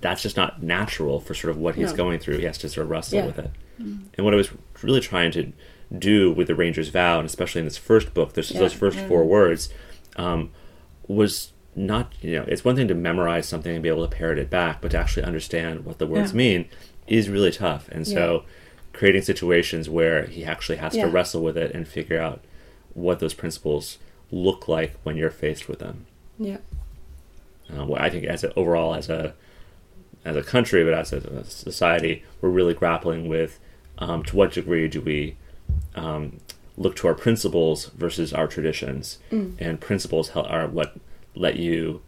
that's 0.00 0.22
just 0.22 0.36
not 0.36 0.62
natural 0.62 1.20
for 1.20 1.34
sort 1.34 1.50
of 1.50 1.56
what 1.58 1.76
he's 1.76 1.90
No. 1.92 1.96
going 1.96 2.18
through. 2.18 2.38
He 2.38 2.44
has 2.44 2.58
to 2.58 2.68
sort 2.68 2.84
of 2.86 2.90
wrestle 2.90 3.18
Yeah. 3.20 3.26
with 3.26 3.38
it. 3.38 3.50
And 3.78 4.24
what 4.24 4.34
I 4.34 4.36
was 4.36 4.50
really 4.82 5.00
trying 5.00 5.30
to 5.32 5.52
do 5.96 6.30
with 6.32 6.46
the 6.48 6.54
Ranger's 6.54 6.88
Vow, 6.90 7.18
and 7.18 7.26
especially 7.26 7.60
in 7.60 7.64
this 7.66 7.76
first 7.76 8.14
book, 8.14 8.34
this, 8.34 8.50
Yeah. 8.50 8.60
those 8.60 8.72
first 8.72 8.98
four 8.98 9.24
words, 9.24 9.70
um, 10.16 10.50
was 11.08 11.52
not 11.76 12.12
you 12.20 12.32
know 12.36 12.44
it's 12.46 12.64
one 12.64 12.76
thing 12.76 12.88
to 12.88 12.94
memorize 12.94 13.46
something 13.46 13.74
and 13.74 13.82
be 13.82 13.88
able 13.88 14.06
to 14.06 14.16
parrot 14.16 14.38
it 14.38 14.50
back, 14.50 14.80
but 14.80 14.90
to 14.92 14.98
actually 14.98 15.24
understand 15.24 15.84
what 15.84 15.98
the 15.98 16.06
words 16.06 16.32
Yeah. 16.32 16.36
mean 16.36 16.64
is 17.06 17.28
really 17.28 17.50
tough. 17.50 17.88
And 17.90 18.06
so, 18.06 18.44
creating 18.92 19.22
situations 19.22 19.90
where 19.90 20.24
he 20.26 20.44
actually 20.44 20.76
has 20.78 20.94
Yeah. 20.94 21.04
to 21.06 21.10
wrestle 21.10 21.42
with 21.42 21.56
it 21.58 21.72
and 21.74 21.86
figure 21.86 22.20
out 22.20 22.40
what 22.94 23.18
those 23.18 23.34
principles 23.34 23.98
look 24.30 24.68
like 24.68 24.94
when 25.02 25.16
you're 25.16 25.30
faced 25.30 25.68
with 25.68 25.80
them. 25.80 26.06
Yeah. 26.38 26.58
Uh, 27.70 27.84
well, 27.86 28.00
I 28.02 28.08
think 28.10 28.24
as 28.24 28.44
a, 28.44 28.54
overall 28.54 28.94
as 28.94 29.08
a 29.08 29.34
as 30.24 30.36
a 30.36 30.42
country, 30.42 30.82
but 30.84 30.94
as 30.94 31.12
a, 31.12 31.18
a 31.18 31.44
society, 31.44 32.22
we're 32.40 32.48
really 32.48 32.72
grappling 32.74 33.28
with 33.28 33.58
um, 33.98 34.22
to 34.24 34.36
what 34.36 34.52
degree 34.52 34.88
do 34.88 35.00
we 35.00 35.36
um, 35.94 36.38
look 36.76 36.96
to 36.96 37.06
our 37.06 37.14
principles 37.14 37.86
versus 37.96 38.32
our 38.32 38.46
traditions, 38.46 39.18
and 39.30 39.80
principles 39.80 40.30
are 40.30 40.66
what 40.66 40.96
let 41.34 41.56
you 41.56 42.02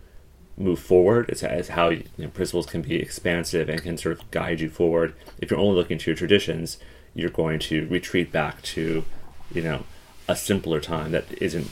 move 0.57 0.78
forward. 0.78 1.28
It's, 1.28 1.43
it's 1.43 1.69
how 1.69 1.90
you 1.90 2.05
know, 2.16 2.28
principles 2.28 2.66
can 2.66 2.82
be 2.82 2.97
expansive 2.97 3.69
and 3.69 3.82
can 3.82 3.98
sort 3.98 4.19
of 4.19 4.31
guide 4.31 4.61
you 4.61 4.69
forward. 4.70 5.15
If 5.39 5.51
you're 5.51 5.61
only 5.61 5.74
looking 5.77 5.98
to 5.98 6.11
your 6.11 6.16
traditions, 6.16 6.78
you're 7.15 7.31
going 7.31 7.59
to 7.61 7.86
retreat 7.89 8.32
back 8.32 8.62
to, 8.62 9.05
you 9.53 9.62
know, 9.62 9.85
a 10.28 10.36
simpler 10.36 10.81
time 10.81 11.12
that 11.12 11.24
isn't 11.40 11.69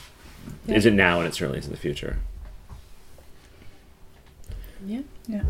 Yeah. 0.66 0.76
isn't 0.76 0.94
now 0.96 1.18
and 1.20 1.26
it 1.28 1.34
certainly 1.34 1.58
isn't 1.58 1.70
the 1.72 1.78
future. 1.78 2.18
Yeah. 4.86 5.00
Yeah, 5.26 5.42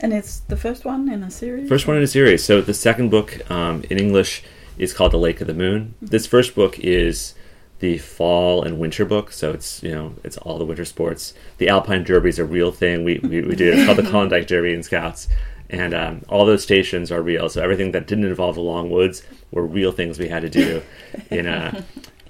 and 0.00 0.12
it's 0.12 0.40
the 0.40 0.56
first 0.56 0.84
one 0.84 1.08
in 1.08 1.22
a 1.22 1.30
series. 1.30 1.68
First 1.68 1.86
one 1.86 1.96
in 1.96 2.02
a 2.02 2.08
series. 2.08 2.42
So 2.44 2.60
the 2.60 2.74
second 2.74 3.10
book 3.10 3.48
um, 3.48 3.84
in 3.88 3.96
English 3.96 4.42
is 4.76 4.92
called 4.92 5.12
The 5.12 5.18
Lake 5.18 5.40
of 5.40 5.46
the 5.46 5.54
Moon. 5.54 5.94
This 6.02 6.26
first 6.26 6.56
book 6.56 6.76
is 6.80 7.34
the 7.80 7.98
fall 7.98 8.62
and 8.62 8.78
winter 8.78 9.04
book. 9.04 9.32
So 9.32 9.52
it's 9.52 9.82
you 9.82 9.92
know 9.94 10.14
it's 10.24 10.36
all 10.38 10.58
the 10.58 10.64
winter 10.64 10.84
sports. 10.84 11.34
The 11.58 11.68
Alpine 11.68 12.04
Derby 12.04 12.28
is 12.28 12.38
a 12.38 12.44
real 12.44 12.72
thing. 12.72 13.04
We 13.04 13.18
we, 13.18 13.42
we 13.42 13.56
do. 13.56 13.72
It's 13.72 13.84
called 13.86 13.98
the 13.98 14.08
Klondike 14.10 14.46
Derby 14.46 14.72
in 14.72 14.82
Scouts, 14.82 15.28
and 15.68 15.92
um, 15.94 16.22
all 16.28 16.46
those 16.46 16.62
stations 16.62 17.10
are 17.10 17.22
real. 17.22 17.48
So 17.48 17.62
everything 17.62 17.92
that 17.92 18.06
didn't 18.06 18.24
involve 18.26 18.54
the 18.54 18.60
long 18.62 18.90
woods 18.90 19.22
were 19.50 19.66
real 19.66 19.92
things 19.92 20.18
we 20.18 20.28
had 20.28 20.42
to 20.42 20.50
do 20.50 20.82
in 21.30 21.46
uh, 21.46 21.82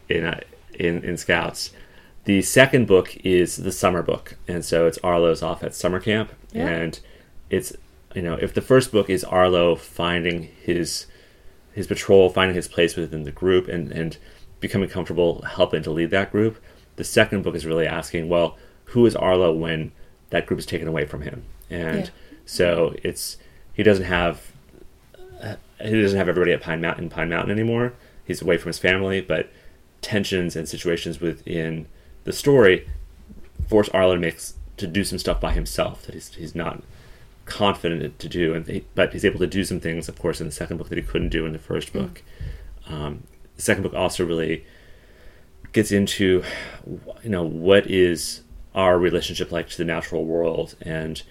in 0.08 0.24
uh, 0.24 0.40
in 0.78 1.02
in 1.04 1.16
Scouts. 1.16 1.70
the 2.24 2.42
second 2.42 2.86
book 2.86 3.16
is 3.24 3.56
the 3.56 3.72
summer 3.72 4.02
book, 4.02 4.36
and 4.48 4.64
so 4.64 4.86
it's 4.86 4.98
Arlo's 4.98 5.42
off 5.42 5.62
at 5.64 5.74
summer 5.74 6.00
camp, 6.00 6.30
Yeah. 6.52 6.68
and 6.68 7.00
it's 7.50 7.72
you 8.14 8.22
know 8.22 8.34
if 8.34 8.54
the 8.54 8.60
first 8.62 8.92
book 8.92 9.10
is 9.10 9.24
Arlo 9.24 9.74
finding 9.74 10.44
his 10.62 11.06
his 11.72 11.86
patrol, 11.86 12.28
finding 12.30 12.54
his 12.54 12.68
place 12.68 12.94
within 12.96 13.24
the 13.24 13.32
group, 13.32 13.66
and 13.68 13.90
and 13.92 14.16
becoming 14.60 14.88
comfortable 14.88 15.42
helping 15.42 15.82
to 15.82 15.90
lead 15.90 16.10
that 16.10 16.30
group. 16.30 16.56
The 16.96 17.04
second 17.04 17.42
book 17.42 17.54
is 17.54 17.64
really 17.66 17.86
asking, 17.86 18.28
well, 18.28 18.56
who 18.86 19.06
is 19.06 19.16
Arlo 19.16 19.52
when 19.52 19.92
that 20.30 20.46
group 20.46 20.60
is 20.60 20.66
taken 20.66 20.86
away 20.86 21.06
from 21.06 21.22
him, 21.22 21.42
and 21.70 22.04
Yeah. 22.04 22.10
so 22.46 22.94
it's 23.02 23.36
he 23.72 23.82
doesn't 23.82 24.04
have 24.04 24.52
he 25.82 26.02
doesn't 26.02 26.18
have 26.18 26.28
everybody 26.28 26.52
at 26.52 26.60
Pine 26.60 26.80
Mountain 26.80 27.08
Pine 27.08 27.30
Mountain 27.30 27.50
anymore. 27.50 27.94
He's 28.24 28.42
away 28.42 28.58
from 28.58 28.68
his 28.68 28.78
family, 28.78 29.20
but 29.20 29.48
tensions 30.02 30.54
and 30.56 30.68
situations 30.68 31.20
within 31.20 31.86
the 32.24 32.32
story 32.32 32.86
force 33.68 33.88
Arlo 33.90 34.14
to 34.14 34.20
make 34.20 34.38
to 34.76 34.86
do 34.86 35.04
some 35.04 35.18
stuff 35.18 35.40
by 35.40 35.52
himself 35.52 36.02
that 36.02 36.14
he's 36.14 36.34
he's 36.34 36.54
not 36.54 36.82
confident 37.46 38.18
to 38.18 38.28
do, 38.28 38.54
and 38.54 38.66
he, 38.66 38.84
but 38.94 39.12
he's 39.12 39.24
able 39.24 39.38
to 39.40 39.46
do 39.46 39.64
some 39.64 39.80
things, 39.80 40.08
of 40.08 40.18
course, 40.18 40.40
in 40.40 40.46
the 40.46 40.52
second 40.52 40.76
book 40.76 40.88
that 40.90 40.98
he 40.98 41.02
couldn't 41.02 41.30
do 41.30 41.46
in 41.46 41.52
the 41.52 41.58
first 41.58 41.92
book. 41.92 42.22
Um, 42.88 43.24
the 43.60 43.64
second 43.64 43.82
book 43.82 43.92
also 43.92 44.24
really 44.24 44.64
gets 45.72 45.92
into, 45.92 46.42
you 47.22 47.28
know, 47.28 47.42
what 47.42 47.86
is 47.86 48.40
our 48.74 48.98
relationship 48.98 49.52
like 49.52 49.68
to 49.68 49.76
the 49.76 49.84
natural 49.84 50.24
world, 50.24 50.76
and 50.80 51.22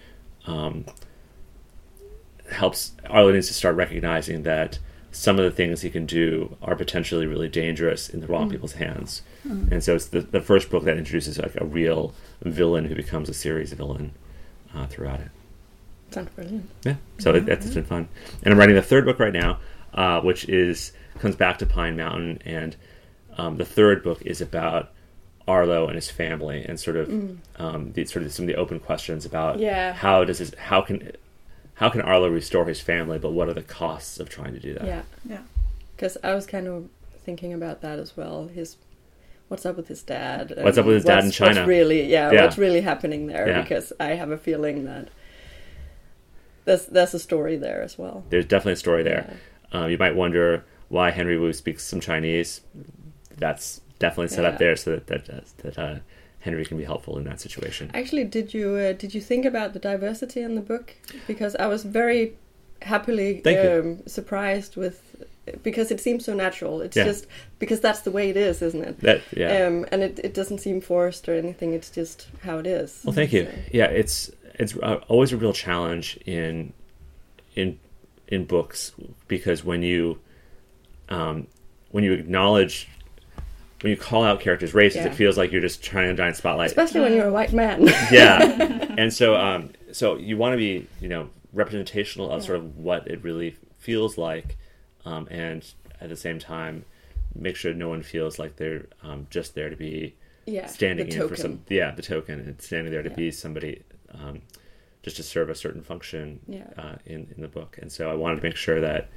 um, 0.46 0.84
helps 2.52 2.92
Arlo 3.08 3.32
needs 3.32 3.48
to 3.48 3.54
start 3.54 3.74
recognizing 3.74 4.44
that 4.44 4.78
some 5.10 5.40
of 5.40 5.44
the 5.44 5.50
things 5.50 5.82
he 5.82 5.90
can 5.90 6.06
do 6.06 6.56
are 6.62 6.76
potentially 6.76 7.26
really 7.26 7.48
dangerous 7.48 8.08
in 8.08 8.20
the 8.20 8.28
wrong 8.28 8.48
people's 8.48 8.74
hands. 8.74 9.22
And 9.72 9.82
so 9.82 9.96
it's 9.96 10.06
the, 10.06 10.20
the 10.20 10.40
first 10.40 10.70
book 10.70 10.84
that 10.84 10.96
introduces 10.96 11.36
like 11.36 11.60
a 11.60 11.64
real 11.64 12.14
villain 12.42 12.84
who 12.84 12.94
becomes 12.94 13.28
a 13.28 13.34
series 13.34 13.72
villain 13.72 14.12
uh, 14.72 14.86
throughout 14.86 15.18
it. 15.18 15.30
Sounds 16.12 16.30
brilliant. 16.30 16.70
Yeah, 16.84 16.94
so 17.18 17.34
it, 17.34 17.46
that's 17.46 17.74
been 17.74 17.84
fun. 17.84 18.08
And 18.44 18.54
I'm 18.54 18.60
writing 18.60 18.76
the 18.76 18.82
third 18.82 19.04
book 19.04 19.18
right 19.18 19.32
now, 19.32 19.58
uh, 19.94 20.20
which 20.20 20.48
is 20.48 20.92
comes 21.18 21.36
back 21.36 21.58
to 21.58 21.66
Pine 21.66 21.96
Mountain, 21.96 22.40
and 22.44 22.76
um, 23.36 23.56
the 23.56 23.64
third 23.64 24.02
book 24.02 24.22
is 24.22 24.40
about 24.40 24.90
Arlo 25.48 25.86
and 25.86 25.94
his 25.96 26.10
family, 26.10 26.64
and 26.64 26.78
sort 26.78 26.96
of 26.96 27.08
um, 27.56 27.92
the 27.92 28.04
sort 28.06 28.24
of 28.24 28.32
some 28.32 28.44
of 28.44 28.48
the 28.48 28.56
open 28.56 28.78
questions 28.80 29.24
about 29.24 29.58
Yeah. 29.58 29.92
how 29.92 30.24
does 30.24 30.38
his 30.38 30.54
how 30.54 30.80
can 30.82 31.12
how 31.74 31.88
can 31.88 32.00
Arlo 32.02 32.28
restore 32.28 32.66
his 32.66 32.80
family, 32.80 33.18
but 33.18 33.32
what 33.32 33.48
are 33.48 33.54
the 33.54 33.62
costs 33.62 34.20
of 34.20 34.28
trying 34.28 34.52
to 34.54 34.60
do 34.60 34.74
that? 34.74 34.84
Yeah. 34.84 35.02
Yeah. 35.28 35.40
Because 35.96 36.16
I 36.22 36.34
was 36.34 36.46
kind 36.46 36.66
of 36.68 36.88
thinking 37.24 37.52
about 37.52 37.80
that 37.82 37.98
as 37.98 38.16
well. 38.16 38.48
His 38.48 38.76
what's 39.48 39.66
up 39.66 39.76
with 39.76 39.88
his 39.88 40.02
dad? 40.02 40.52
What's 40.58 40.78
up 40.78 40.86
with 40.86 40.94
his 40.96 41.04
dad 41.04 41.24
in 41.24 41.30
China? 41.30 41.60
What's 41.60 41.68
really, 41.68 42.04
yeah, 42.06 42.30
Yeah. 42.30 42.44
what's 42.44 42.56
really 42.58 42.82
happening 42.82 43.26
there? 43.26 43.48
Yeah. 43.48 43.62
Because 43.62 43.92
I 43.98 44.08
have 44.14 44.30
a 44.30 44.38
feeling 44.38 44.84
that 44.84 45.08
that's 46.64 46.86
there's 46.86 47.14
a 47.14 47.18
story 47.18 47.56
there 47.56 47.82
as 47.82 47.98
well. 47.98 48.24
There's 48.30 48.44
definitely 48.46 48.74
a 48.74 48.76
story 48.76 49.02
there. 49.02 49.38
Um, 49.72 49.90
you 49.90 49.98
might 49.98 50.14
wonder 50.14 50.64
why 50.90 51.10
Henry 51.10 51.38
Wu 51.38 51.52
speaks 51.54 51.82
some 51.84 52.00
Chinese. 52.00 52.60
That's 53.38 53.80
definitely 53.98 54.28
set 54.28 54.44
up 54.44 54.58
there 54.58 54.76
so 54.76 54.96
that 54.96 55.06
that, 55.26 55.46
that 55.58 55.78
uh, 55.78 55.98
Henry 56.40 56.64
can 56.66 56.76
be 56.76 56.84
helpful 56.84 57.16
in 57.16 57.24
that 57.24 57.40
situation. 57.40 57.90
Actually, 57.94 58.24
did 58.24 58.52
you 58.52 58.74
uh, 58.74 58.92
did 58.92 59.14
you 59.14 59.20
think 59.22 59.46
about 59.46 59.72
the 59.72 59.78
diversity 59.78 60.42
in 60.42 60.54
the 60.56 60.60
book? 60.60 60.94
Because 61.26 61.56
I 61.56 61.66
was 61.66 61.84
very 61.84 62.36
happily 62.82 63.42
um, 63.56 64.06
surprised 64.06 64.76
with 64.76 65.24
because 65.62 65.90
it 65.90 66.00
seems 66.00 66.24
so 66.24 66.34
natural. 66.34 66.80
It's 66.82 66.96
Yeah. 66.96 67.04
just 67.04 67.26
because 67.58 67.80
that's 67.80 68.00
the 68.00 68.10
way 68.10 68.30
it 68.30 68.36
is, 68.36 68.62
isn't 68.62 68.82
it? 68.82 69.00
That 69.00 69.20
yeah. 69.36 69.66
Um, 69.66 69.86
and 69.92 70.02
it, 70.02 70.18
it 70.22 70.34
doesn't 70.34 70.58
seem 70.58 70.80
forced 70.80 71.28
or 71.28 71.34
anything. 71.34 71.72
It's 71.72 71.90
just 71.90 72.28
how 72.42 72.58
it 72.58 72.66
is. 72.66 73.00
Well, 73.04 73.14
thank 73.14 73.32
you. 73.32 73.44
So- 73.46 73.52
Yeah, 73.72 73.86
it's 73.86 74.30
it's 74.54 74.76
uh, 74.76 75.00
always 75.08 75.32
a 75.32 75.36
real 75.36 75.52
challenge 75.52 76.18
in 76.26 76.72
in 77.54 77.78
in 78.28 78.44
books 78.44 78.92
because 79.28 79.64
when 79.64 79.82
you 79.82 80.18
um, 81.10 81.46
when 81.90 82.04
you 82.04 82.12
acknowledge 82.12 82.88
when 83.82 83.90
you 83.90 83.96
call 83.96 84.24
out 84.24 84.40
characters' 84.40 84.74
races, 84.74 84.96
Yeah. 84.96 85.06
it 85.06 85.14
feels 85.14 85.38
like 85.38 85.52
you're 85.52 85.62
just 85.62 85.82
trying 85.82 86.08
to 86.08 86.14
giant 86.14 86.36
spotlight. 86.36 86.66
Especially 86.66 87.00
when 87.00 87.14
you're 87.14 87.28
a 87.28 87.32
white 87.32 87.52
man. 87.52 87.82
yeah, 88.12 88.40
and 88.98 89.12
so 89.12 89.36
um, 89.36 89.70
so 89.92 90.16
you 90.16 90.36
want 90.36 90.52
to 90.52 90.58
be 90.58 90.86
you 91.00 91.08
know 91.08 91.30
representational 91.52 92.30
of 92.30 92.42
sort 92.44 92.58
of 92.58 92.76
what 92.76 93.06
it 93.08 93.22
really 93.22 93.56
feels 93.78 94.18
like, 94.18 94.56
um, 95.04 95.26
and 95.30 95.64
at 96.00 96.08
the 96.08 96.16
same 96.16 96.38
time 96.38 96.84
make 97.34 97.54
sure 97.56 97.72
no 97.72 97.88
one 97.88 98.02
feels 98.02 98.38
like 98.40 98.56
they're 98.56 98.86
um, 99.04 99.26
just 99.30 99.54
there 99.54 99.70
to 99.70 99.76
be 99.76 100.14
yeah, 100.46 100.66
standing 100.66 101.06
in 101.06 101.12
token. 101.12 101.28
for 101.28 101.36
some 101.36 101.62
yeah 101.68 101.92
the 101.92 102.02
token 102.02 102.40
and 102.40 102.60
standing 102.60 102.92
there 102.92 103.02
to 103.02 103.08
Yeah. 103.10 103.14
be 103.16 103.30
somebody 103.30 103.82
um, 104.12 104.42
just 105.02 105.16
to 105.16 105.22
serve 105.22 105.48
a 105.48 105.54
certain 105.54 105.80
function 105.82 106.40
Yeah. 106.48 106.66
uh, 106.76 106.96
in 107.06 107.28
in 107.36 107.40
the 107.40 107.46
book 107.48 107.78
and 107.80 107.90
so 107.90 108.10
I 108.10 108.14
wanted 108.14 108.36
to 108.36 108.42
make 108.42 108.56
sure 108.56 108.80
that 108.80 109.08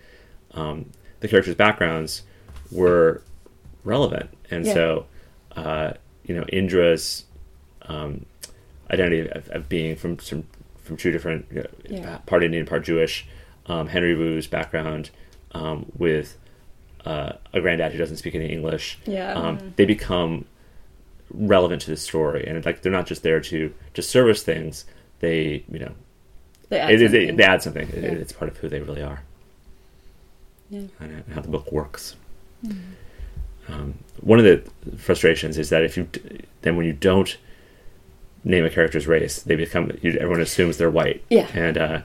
um, 0.52 0.91
the 1.24 1.28
characters' 1.30 1.56
backgrounds 1.56 2.22
were 2.72 3.22
relevant 3.86 4.30
and 4.52 4.66
Yeah. 4.66 4.74
so 4.74 5.06
uh, 5.56 5.94
you 6.26 6.36
know 6.36 6.44
Indra's 6.52 7.24
um, 7.84 8.26
identity 8.91 9.28
of, 9.30 9.48
of 9.50 9.70
being 9.70 9.95
from 9.95 10.20
some 10.20 10.44
from 10.84 10.98
two 10.98 11.12
different 11.12 11.45
you 11.50 11.62
know, 11.62 11.68
Yeah. 11.90 12.18
part 12.26 12.44
Indian 12.44 12.66
part 12.66 12.84
Jewish 12.84 13.26
um, 13.68 13.88
Henry 13.88 14.16
Wu's 14.16 14.48
background 14.48 15.10
um, 15.54 15.86
with 15.98 16.38
uh, 17.06 17.34
a 17.54 17.62
granddad 17.62 17.91
who 17.94 17.98
doesn't 17.98 18.18
speak 18.18 18.36
any 18.36 18.48
English 18.52 19.00
Yeah. 19.06 19.34
um, 19.34 19.74
they 19.78 19.86
become 19.86 20.45
relevant 21.32 21.82
to 21.84 21.90
the 21.90 21.98
story 21.98 22.45
and 22.45 22.64
like 22.66 22.82
they're 22.82 22.91
not 22.91 23.06
just 23.08 23.24
there 23.24 23.40
to 23.40 23.74
to 23.94 24.02
service 24.02 24.44
things 24.44 24.86
they 25.20 25.64
you 25.72 25.80
know 25.80 25.94
They 26.70 26.80
add 26.80 26.91
it, 26.91 27.02
it, 27.02 27.06
something. 27.12 27.36
they 27.38 27.44
add 27.44 27.62
something 27.64 27.88
It- 27.90 28.04
it's 28.04 28.34
part 28.34 28.52
of 28.52 28.58
who 28.58 28.68
they 28.70 28.82
really 28.82 29.02
are 29.02 29.24
Yeah. 30.74 30.88
and 31.00 31.24
how 31.36 31.41
the 31.41 31.48
book 31.50 31.72
works 31.72 32.16
um, 33.68 33.95
one 34.22 34.40
of 34.40 34.45
the 34.45 34.64
frustrations 34.98 35.58
is 35.58 35.70
that 35.70 35.84
if 35.84 35.95
you 35.98 36.08
then 36.64 36.76
when 36.76 36.86
you 36.86 36.94
don't 36.94 37.38
name 38.44 38.66
a 38.66 38.70
character's 38.70 39.08
race 39.08 39.41
they 39.41 39.56
become 39.56 39.91
you, 40.02 40.12
everyone 40.14 40.41
assumes 40.41 40.78
they're 40.78 40.90
white 40.90 41.24
Yeah. 41.30 41.48
and 41.54 41.78
uh, 41.78 42.02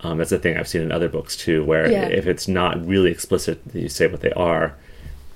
um, 0.00 0.18
that's 0.18 0.32
a 0.32 0.38
thing 0.38 0.56
I've 0.56 0.68
seen 0.68 0.82
in 0.82 0.92
other 0.92 1.08
books 1.08 1.36
too 1.36 1.64
where 1.64 1.90
Yeah. 1.90 2.06
if 2.08 2.26
it's 2.26 2.48
not 2.48 2.84
really 2.86 3.10
explicit 3.10 3.64
that 3.72 3.80
you 3.80 3.88
say 3.88 4.06
what 4.06 4.20
they 4.20 4.32
are 4.32 4.74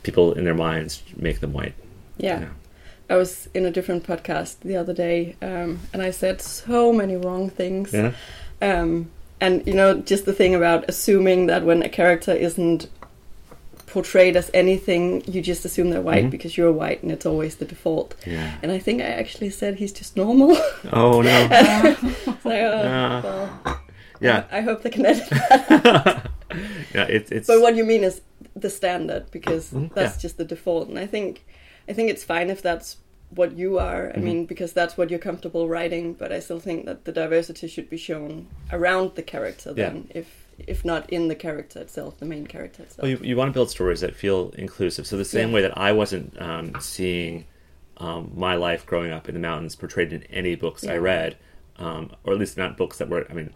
people 0.03 0.33
in 0.33 0.45
their 0.45 0.55
minds 0.55 1.03
make 1.17 1.41
them 1.41 1.53
white 1.53 1.75
Yeah. 2.19 2.35
you 2.41 2.45
know. 2.47 2.51
I 3.11 3.17
was 3.17 3.49
in 3.55 3.67
a 3.67 3.71
different 3.71 4.07
podcast 4.07 4.61
the 4.61 4.77
other 4.77 4.95
day, 4.95 5.37
um, 5.43 5.81
and 5.93 6.01
I 6.01 6.11
said 6.11 6.41
so 6.41 6.91
many 6.91 7.17
wrong 7.17 7.51
things. 7.51 7.93
yeah 7.93 8.13
Um, 8.63 9.11
and 9.41 9.67
you 9.67 9.75
know, 9.75 9.95
just 10.01 10.25
the 10.25 10.33
thing 10.33 10.55
about 10.55 10.85
assuming 10.89 11.47
that 11.47 11.65
when 11.65 11.83
a 11.83 11.89
character 11.89 12.33
isn't 12.33 12.89
portrayed 13.87 14.37
as 14.37 14.51
anything, 14.55 15.23
you 15.31 15.41
just 15.41 15.65
assume 15.65 15.91
they're 15.91 16.01
white 16.01 16.25
Mhm. 16.25 16.31
because 16.31 16.57
you're 16.57 16.73
white, 16.73 17.03
and 17.03 17.13
it's 17.13 17.27
always 17.27 17.57
the 17.57 17.65
default. 17.65 18.15
yeah 18.27 18.55
And 18.63 18.73
I 18.73 18.79
think 18.79 19.01
I 19.01 19.07
actually 19.07 19.51
said 19.51 19.77
he's 19.77 19.93
just 19.93 20.17
normal. 20.17 20.57
oh 20.93 21.21
no 21.23 21.49
so, 22.43 22.51
uh, 22.51 22.83
Ah. 22.85 23.21
well, 23.65 23.81
yeah 24.21 24.45
I 24.51 24.61
hope 24.63 24.83
they 24.83 24.91
can 24.91 25.07
edit 25.07 25.29
that. 25.31 26.31
yeah 26.95 27.05
it, 27.05 27.31
it's 27.31 27.47
But 27.47 27.61
what 27.61 27.77
you 27.77 27.85
mean 27.85 28.03
is 28.05 28.21
the 28.57 28.71
standard 28.71 29.31
because 29.31 29.71
Mhm, 29.73 29.93
that's 29.95 30.17
yeah. 30.17 30.23
just 30.23 30.39
the 30.39 30.45
default, 30.45 30.89
and 30.89 30.99
I 30.99 31.07
think 31.07 31.45
I 31.89 31.93
think 31.93 32.11
it's 32.11 32.25
fine 32.25 32.51
if 32.51 32.63
that's 32.63 32.97
what 33.31 33.57
you 33.57 33.79
are. 33.79 34.11
I 34.15 34.19
Mhm. 34.19 34.23
mean, 34.23 34.47
because 34.47 34.73
that's 34.73 34.97
what 34.97 35.11
you're 35.11 35.19
comfortable 35.19 35.69
writing. 35.69 36.13
But 36.15 36.33
I 36.33 36.41
still 36.41 36.61
think 36.61 36.87
that 36.87 37.05
the 37.05 37.13
diversity 37.13 37.67
should 37.69 37.91
be 37.91 37.97
shown 37.97 38.47
around 38.73 39.15
the 39.17 39.23
character. 39.23 39.71
Yeah. 39.77 39.91
Then, 39.91 40.09
if 40.15 40.41
if 40.57 40.85
not 40.85 41.11
in 41.13 41.27
the 41.27 41.35
character 41.35 41.81
itself, 41.81 42.17
the 42.21 42.25
main 42.27 42.47
character 42.47 42.85
itself. 42.85 43.03
Well, 43.03 43.11
you, 43.11 43.19
you 43.23 43.37
want 43.37 43.49
to 43.49 43.53
build 43.53 43.71
stories 43.71 44.01
that 44.03 44.15
feel 44.15 44.53
inclusive. 44.57 45.05
So 45.05 45.17
the 45.17 45.25
same 45.25 45.49
Yeah. 45.49 45.55
way 45.57 45.63
that 45.63 45.77
I 45.77 45.91
wasn't 45.91 46.41
um, 46.41 46.75
seeing 46.81 47.47
um, 47.97 48.31
my 48.37 48.55
life 48.55 48.87
growing 48.87 49.11
up 49.11 49.29
in 49.29 49.35
the 49.35 49.41
mountains 49.41 49.75
portrayed 49.75 50.13
in 50.13 50.23
any 50.25 50.55
books 50.55 50.87
I 50.87 50.97
read, 50.97 51.37
um, 51.79 52.11
or 52.23 52.33
at 52.35 52.39
least 52.39 52.57
not 52.57 52.77
books 52.77 52.99
that 52.99 53.09
were. 53.09 53.27
I 53.29 53.33
mean, 53.35 53.51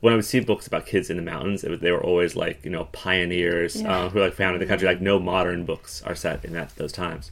when 0.00 0.12
I 0.14 0.16
would 0.16 0.24
see 0.24 0.40
books 0.40 0.66
about 0.66 0.86
kids 0.86 1.10
in 1.10 1.16
the 1.16 1.22
mountains, 1.22 1.62
it 1.64 1.70
was, 1.70 1.80
they 1.80 1.90
were 1.90 2.02
always 2.02 2.34
like 2.36 2.64
you 2.64 2.70
know 2.70 2.84
pioneers 2.92 3.82
Yeah. 3.82 4.04
uh, 4.04 4.08
who 4.08 4.20
like 4.20 4.32
founded 4.34 4.62
the 4.62 4.66
country. 4.66 4.86
Like 4.88 5.00
no 5.02 5.18
modern 5.18 5.64
books 5.66 6.02
are 6.06 6.14
set 6.14 6.42
in 6.44 6.52
that 6.54 6.74
those 6.76 6.92
times. 6.92 7.30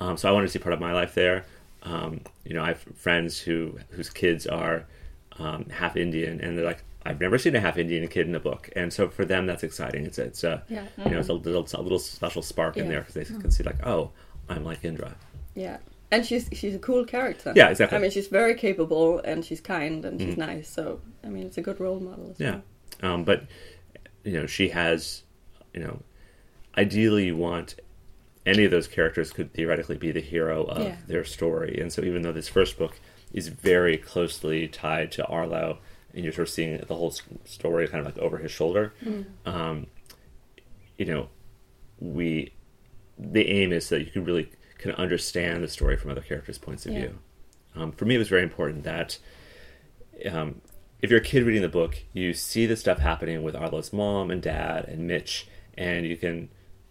Um, 0.00 0.16
so 0.16 0.28
I 0.28 0.32
wanted 0.32 0.46
to 0.46 0.52
see 0.52 0.58
part 0.58 0.72
of 0.72 0.80
my 0.80 0.92
life 0.92 1.14
there. 1.14 1.44
Um, 1.82 2.20
you 2.44 2.54
know, 2.54 2.62
I 2.62 2.68
have 2.68 2.80
friends 2.96 3.38
who 3.38 3.78
whose 3.90 4.10
kids 4.10 4.46
are 4.46 4.84
um, 5.38 5.66
half 5.70 5.96
Indian, 5.96 6.40
and 6.40 6.56
they're 6.58 6.64
like, 6.64 6.82
I've 7.06 7.20
never 7.20 7.38
seen 7.38 7.54
a 7.54 7.60
half 7.60 7.76
Indian 7.78 8.06
kid 8.08 8.26
in 8.26 8.34
a 8.34 8.40
book, 8.40 8.70
and 8.74 8.92
so 8.92 9.08
for 9.08 9.24
them 9.24 9.46
that's 9.46 9.62
exciting. 9.62 10.04
It's 10.06 10.18
it's 10.18 10.42
a 10.44 10.62
yeah, 10.68 10.86
you 11.04 11.10
know, 11.10 11.18
it's 11.18 11.28
a 11.28 11.34
little, 11.34 11.66
a 11.74 11.82
little 11.82 11.98
special 11.98 12.42
spark 12.42 12.76
in 12.76 12.88
there 12.88 13.00
because 13.00 13.14
they 13.14 13.24
can 13.24 13.50
see 13.50 13.62
like, 13.62 13.86
oh, 13.86 14.10
I'm 14.48 14.64
like 14.64 14.84
Indra. 14.84 15.14
yeah. 15.54 15.78
And 16.10 16.24
she's 16.24 16.48
she's 16.52 16.74
a 16.76 16.78
cool 16.78 17.04
character. 17.04 17.52
Yeah, 17.56 17.70
exactly. 17.70 17.98
I 17.98 18.00
mean, 18.00 18.10
she's 18.12 18.28
very 18.28 18.54
capable 18.54 19.18
and 19.20 19.44
she's 19.44 19.60
kind 19.60 20.04
and 20.04 20.20
she's 20.20 20.34
Mhm. 20.34 20.38
nice. 20.38 20.68
So 20.68 21.00
I 21.24 21.28
mean, 21.28 21.44
it's 21.46 21.58
a 21.58 21.62
good 21.62 21.80
role 21.80 21.98
model. 21.98 22.30
As 22.30 22.38
Yeah, 22.40 22.60
well. 23.02 23.14
um, 23.14 23.24
but 23.24 23.44
you 24.22 24.32
know, 24.34 24.46
she 24.46 24.68
has, 24.68 25.22
you 25.72 25.80
know, 25.80 26.00
ideally 26.78 27.26
you 27.26 27.36
want 27.36 27.74
any 28.46 28.64
of 28.64 28.70
those 28.70 28.86
characters 28.88 29.32
could 29.32 29.52
theoretically 29.54 29.96
be 29.96 30.10
the 30.12 30.20
hero 30.20 30.64
of 30.64 30.84
Yeah. 30.84 30.96
their 31.06 31.24
story. 31.24 31.78
And 31.80 31.92
so, 31.92 32.02
even 32.02 32.22
though 32.22 32.32
this 32.32 32.48
first 32.48 32.78
book 32.78 32.98
is 33.32 33.48
very 33.48 33.96
closely 33.96 34.68
tied 34.68 35.10
to 35.12 35.24
Arlo, 35.26 35.78
and 36.12 36.22
you're 36.24 36.32
sort 36.32 36.48
of 36.48 36.54
seeing 36.54 36.76
the 36.78 36.94
whole 36.94 37.12
story 37.44 37.88
kind 37.88 38.00
of 38.00 38.06
like 38.06 38.18
over 38.22 38.38
his 38.38 38.52
shoulder, 38.52 38.92
um, 39.44 39.86
you 40.98 41.04
know, 41.06 41.28
we 41.98 42.52
the 43.18 43.48
aim 43.48 43.72
is 43.72 43.88
that 43.88 44.00
you 44.00 44.10
can 44.10 44.24
really 44.24 44.50
can 44.78 44.90
understand 44.92 45.62
the 45.62 45.68
story 45.68 45.96
from 45.96 46.10
other 46.10 46.20
characters' 46.20 46.58
points 46.58 46.84
of 46.86 46.92
Yeah. 46.92 47.00
view. 47.00 47.18
Um, 47.76 47.92
for 47.92 48.04
me, 48.04 48.16
it 48.16 48.18
was 48.18 48.28
very 48.28 48.42
important 48.42 48.84
that 48.84 49.18
um, 50.30 50.60
if 51.02 51.10
you're 51.10 51.20
a 51.20 51.22
kid 51.24 51.44
reading 51.44 51.62
the 51.62 51.68
book, 51.68 52.02
you 52.12 52.32
see 52.34 52.66
the 52.66 52.76
stuff 52.76 52.98
happening 52.98 53.42
with 53.42 53.54
Arlo's 53.56 53.92
mom 53.92 54.30
and 54.30 54.40
dad 54.42 54.84
and 54.86 55.06
Mitch, 55.06 55.46
and 55.76 56.06
you 56.06 56.16
can 56.16 56.48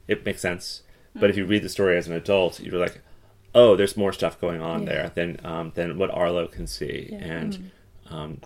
it 0.08 0.26
makes 0.26 0.42
sense. 0.42 0.82
But 1.16 1.30
if 1.30 1.38
you 1.38 1.46
read 1.46 1.64
the 1.64 1.70
story 1.70 1.98
as 1.98 2.08
an 2.08 2.14
adult, 2.14 2.60
you're 2.60 2.80
like, 2.80 3.02
oh, 3.54 3.76
there's 3.76 3.96
more 3.96 4.12
stuff 4.14 4.40
going 4.42 4.62
on 4.62 4.84
Yeah. 4.84 4.90
there 4.90 5.10
than 5.14 5.40
um, 5.46 5.72
than 5.76 5.98
what 5.98 6.10
Arlo 6.12 6.48
can 6.48 6.66
see. 6.68 7.10
Yeah. 7.12 7.18
And 7.18 7.72
um, 8.10 8.42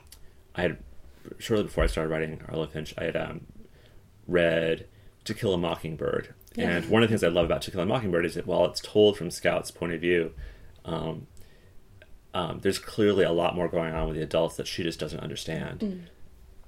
I 0.56 0.62
had 0.64 0.78
shortly 1.40 1.64
before 1.64 1.84
I 1.84 1.88
started 1.88 2.10
writing 2.10 2.42
Arlo 2.50 2.68
Finch, 2.68 2.94
I 2.98 3.06
had 3.06 3.16
um, 3.16 3.42
read 4.28 4.86
To 5.26 5.34
Kill 5.34 5.54
a 5.54 5.58
Mockingbird. 5.58 6.34
Yeah. 6.56 6.70
And 6.72 6.90
one 6.90 7.04
of 7.04 7.10
the 7.10 7.14
things 7.14 7.24
I 7.24 7.28
love 7.34 7.46
about 7.46 7.62
To 7.64 7.72
Kill 7.72 7.82
a 7.82 7.86
Mockingbird 7.86 8.26
is 8.26 8.36
that 8.36 8.48
while 8.48 8.66
it's 8.66 8.82
told 8.82 9.18
from 9.18 9.30
Scout's 9.32 9.72
point 9.72 9.94
of 9.94 10.02
view, 10.02 10.34
um, 10.86 11.28
um, 12.34 12.60
there's 12.62 12.80
clearly 12.80 13.24
a 13.24 13.32
lot 13.32 13.56
more 13.56 13.68
going 13.68 13.94
on 13.94 14.08
with 14.08 14.18
the 14.18 14.24
adults 14.24 14.58
that 14.58 14.68
she 14.68 14.84
just 14.84 15.00
doesn't 15.00 15.20
understand. 15.20 16.10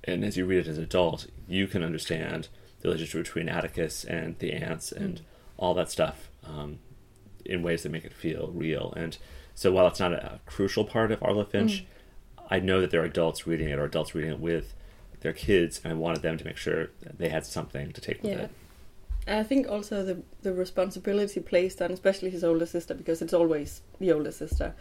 And 0.05 0.23
as 0.23 0.38
you 0.38 0.45
read 0.45 0.59
it 0.59 0.67
as 0.69 0.77
an 0.77 0.84
adult, 0.84 1.27
you 1.47 1.67
can 1.67 1.84
understand 1.84 2.47
the 2.80 2.88
relationship 2.89 3.26
between 3.26 3.49
Atticus 3.49 4.03
and 4.05 4.38
the 4.39 4.53
aunts 4.53 4.91
and 4.91 5.21
all 5.60 5.73
that 5.76 5.91
stuff 5.91 6.30
um, 6.44 6.80
in 7.45 7.61
ways 7.61 7.84
that 7.84 7.91
make 7.91 8.06
it 8.06 8.14
feel 8.14 8.49
real. 8.53 8.94
And 8.98 9.18
so 9.53 9.72
while 9.72 9.86
it's 9.88 9.99
not 9.99 10.14
a, 10.14 10.36
a 10.36 10.40
crucial 10.45 10.86
part 10.86 11.11
of 11.11 11.22
Arlo 11.22 11.44
Finch, 11.44 11.86
I 12.49 12.60
know 12.60 12.81
that 12.81 12.90
there 12.91 13.02
are 13.02 13.06
adults 13.06 13.45
reading 13.45 13.69
it 13.69 13.77
or 13.77 13.84
adults 13.86 14.15
reading 14.15 14.31
it 14.31 14.40
with 14.40 14.73
their 15.19 15.34
kids, 15.34 15.81
and 15.84 15.91
I 15.94 15.95
wanted 15.95 16.22
them 16.22 16.38
to 16.38 16.45
make 16.45 16.57
sure 16.57 16.90
that 17.02 17.19
they 17.19 17.30
had 17.30 17.45
something 17.45 17.91
to 17.91 18.02
take 18.02 18.23
with 18.23 18.31
Yeah. 18.31 18.44
it. 18.45 18.52
I 19.27 19.44
think 19.44 19.68
also 19.69 20.03
the 20.03 20.23
the 20.41 20.53
responsibility 20.53 21.40
placed 21.40 21.81
on 21.81 21.91
especially 21.91 22.31
his 22.31 22.44
older 22.44 22.65
sister 22.65 22.95
because 22.95 23.22
it's 23.22 23.34
always 23.34 23.81
the 23.99 24.11
older 24.11 24.31
sister. 24.31 24.73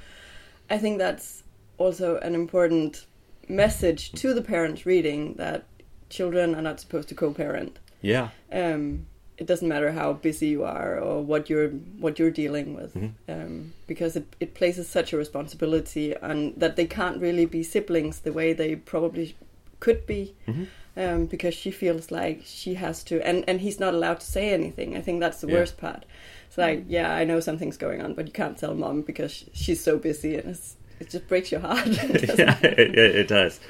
I 0.70 0.78
think 0.78 0.98
that's 0.98 1.42
also 1.76 2.16
an 2.18 2.34
important 2.34 3.04
message 3.48 4.12
to 4.12 4.32
the 4.32 4.40
parents 4.42 4.86
reading 4.86 5.34
that 5.34 5.64
children 6.08 6.54
are 6.54 6.62
not 6.62 6.80
supposed 6.80 7.08
to 7.08 7.14
co-parent. 7.14 7.78
Yeah. 8.00 8.28
Um, 8.52 9.06
it 9.38 9.46
doesn't 9.46 9.68
matter 9.68 9.92
how 9.92 10.12
busy 10.12 10.48
you 10.48 10.64
are 10.64 10.98
or 10.98 11.22
what 11.22 11.48
you're 11.48 11.68
what 12.00 12.18
you're 12.18 12.30
dealing 12.30 12.74
with, 12.74 12.92
Mhm. 12.94 13.10
um, 13.28 13.72
because 13.86 14.16
it, 14.16 14.26
it 14.40 14.52
places 14.54 14.88
such 14.88 15.12
a 15.12 15.16
responsibility 15.16 16.16
on 16.16 16.52
that 16.56 16.74
they 16.76 16.86
can't 16.86 17.20
really 17.22 17.46
be 17.46 17.62
siblings 17.62 18.20
the 18.20 18.32
way 18.32 18.52
they 18.52 18.74
probably 18.76 19.36
could 19.80 20.04
be 20.06 20.34
Mhm. 20.48 20.66
um, 20.96 21.26
because 21.26 21.54
she 21.54 21.70
feels 21.70 22.10
like 22.10 22.40
she 22.44 22.74
has 22.74 23.04
to, 23.04 23.24
and, 23.24 23.44
and 23.46 23.60
he's 23.60 23.78
not 23.78 23.94
allowed 23.94 24.18
to 24.20 24.26
say 24.26 24.50
anything. 24.52 24.96
I 24.96 25.00
think 25.00 25.20
that's 25.20 25.40
the 25.40 25.46
Yeah. 25.46 25.54
worst 25.54 25.76
part. 25.76 26.04
It's 26.48 26.58
like, 26.58 26.84
yeah, 26.88 27.14
I 27.14 27.22
know 27.24 27.38
something's 27.40 27.76
going 27.76 28.00
on, 28.02 28.14
but 28.14 28.26
you 28.26 28.32
can't 28.32 28.58
tell 28.58 28.74
mom 28.74 29.02
because 29.02 29.44
she's 29.52 29.80
so 29.80 29.98
busy, 29.98 30.34
and 30.36 30.48
it's, 30.50 30.74
it 30.98 31.10
just 31.10 31.28
breaks 31.28 31.52
your 31.52 31.60
heart. 31.60 31.86
yeah, 31.86 32.58
it, 32.62 32.94
it 32.98 33.28
does. 33.28 33.60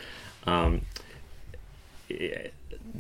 Um, 0.47 0.81
yeah, 2.09 2.47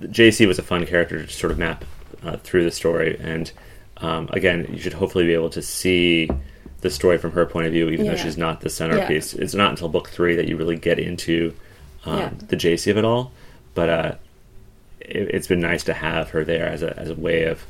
Jaycee 0.01 0.47
was 0.47 0.59
a 0.59 0.63
fun 0.63 0.85
character 0.85 1.25
to 1.25 1.33
sort 1.33 1.51
of 1.51 1.59
map 1.59 1.85
uh, 2.23 2.37
through 2.39 2.65
the 2.65 2.71
story, 2.71 3.17
and 3.21 3.51
um, 3.99 4.29
again, 4.33 4.67
you 4.73 4.79
should 4.79 4.93
hopefully 4.95 5.25
be 5.27 5.35
able 5.35 5.51
to 5.51 5.63
see 5.63 6.29
the 6.81 6.91
story 6.91 7.19
from 7.19 7.33
her 7.33 7.45
point 7.45 7.67
of 7.67 7.73
view, 7.73 7.89
even 7.89 8.07
though 8.07 8.17
she's 8.17 8.39
not 8.39 8.61
the 8.61 8.71
centerpiece. 8.71 9.35
It's 9.35 9.55
not 9.55 9.71
until 9.71 9.89
book 9.89 10.09
three 10.11 10.37
that 10.37 10.47
you 10.47 10.57
really 10.57 10.77
get 10.77 10.99
into 11.01 11.55
um, 12.05 12.19
Yeah. 12.19 12.31
the 12.49 12.57
Jaycee 12.57 12.91
of 12.91 12.97
it 12.99 13.05
all, 13.05 13.33
but 13.75 13.89
uh, 13.89 14.15
it, 15.01 15.29
it's 15.35 15.47
been 15.49 15.61
nice 15.61 15.83
to 15.85 15.95
have 15.95 16.31
her 16.31 16.45
there 16.45 16.67
as 16.69 16.83
a 16.83 16.97
as 16.99 17.11
a 17.11 17.15
way 17.15 17.45
of 17.45 17.65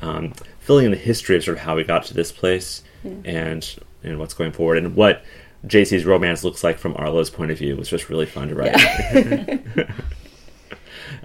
um, 0.00 0.32
filling 0.60 0.86
in 0.86 0.90
the 0.92 0.96
history 0.96 1.36
of 1.36 1.44
sort 1.44 1.58
of 1.58 1.62
how 1.64 1.76
we 1.76 1.84
got 1.84 2.04
to 2.06 2.14
this 2.14 2.32
place 2.32 2.82
and 3.24 3.76
and 4.02 4.18
what's 4.18 4.34
going 4.34 4.52
forward 4.52 4.78
and 4.78 4.96
what 4.96 5.22
Jaycee's 5.66 6.04
romance 6.04 6.42
looks 6.44 6.62
like 6.64 6.78
from 6.78 6.94
Arlo's 6.96 7.28
point 7.30 7.50
of 7.50 7.58
view 7.58 7.76
was 7.76 7.88
just 7.88 8.08
really 8.08 8.26
fun 8.26 8.48
to 8.48 8.54
write. 8.54 9.60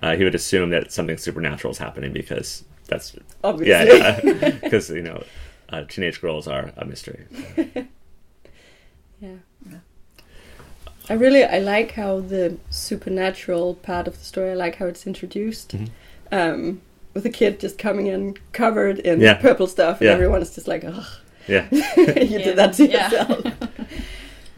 uh, 0.01 0.15
he 0.15 0.23
would 0.23 0.35
assume 0.35 0.69
that 0.71 0.91
something 0.91 1.17
supernatural 1.17 1.71
is 1.71 1.77
happening 1.77 2.11
because 2.13 2.63
that's 2.87 3.15
Obviously. 3.43 3.97
yeah 3.97 4.49
because 4.61 4.89
you 4.99 5.01
know 5.01 5.23
uh, 5.69 5.83
teenage 5.87 6.19
girls 6.21 6.47
are 6.47 6.71
a 6.77 6.85
mystery. 6.85 7.25
Yeah. 7.57 7.83
yeah. 9.69 9.77
I 11.09 11.13
really 11.13 11.43
I 11.43 11.59
like 11.59 11.91
how 11.93 12.19
the 12.19 12.57
supernatural 12.69 13.75
part 13.75 14.07
of 14.07 14.17
the 14.19 14.23
story. 14.25 14.51
I 14.51 14.53
like 14.55 14.75
how 14.75 14.85
it's 14.87 15.05
introduced. 15.07 15.75
Mhm. 15.77 15.89
Um, 16.31 16.81
with 17.13 17.25
a 17.25 17.29
kid 17.29 17.59
just 17.59 17.77
coming 17.77 18.07
in 18.07 18.37
covered 18.53 18.99
in 18.99 19.19
Yeah. 19.19 19.33
purple 19.35 19.67
stuff, 19.67 19.99
and 19.99 20.07
Yeah. 20.07 20.13
everyone 20.13 20.41
is 20.41 20.55
just 20.55 20.67
like, 20.67 20.83
"Ugh, 20.85 21.05
Yeah, 21.47 21.67
you 21.71 22.37
did 22.39 22.55
that 22.57 22.73
to 22.75 22.87
Yeah. 22.87 23.09
yourself." 23.11 23.45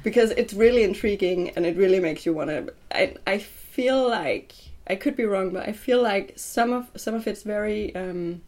because 0.04 0.32
it's 0.32 0.54
really 0.54 0.84
intriguing, 0.84 1.50
and 1.56 1.66
it 1.66 1.76
really 1.78 2.00
makes 2.00 2.26
you 2.26 2.34
want 2.34 2.50
to. 2.52 2.74
I 2.92 3.14
I 3.26 3.38
feel 3.40 4.08
like 4.08 4.54
I 4.88 4.96
could 4.96 5.16
be 5.16 5.26
wrong, 5.26 5.52
but 5.52 5.68
I 5.68 5.72
feel 5.72 6.02
like 6.02 6.34
some 6.36 6.74
of 6.74 6.90
some 6.96 7.16
of 7.16 7.28
it's 7.28 7.44
very. 7.44 7.96
Um, 7.96 8.42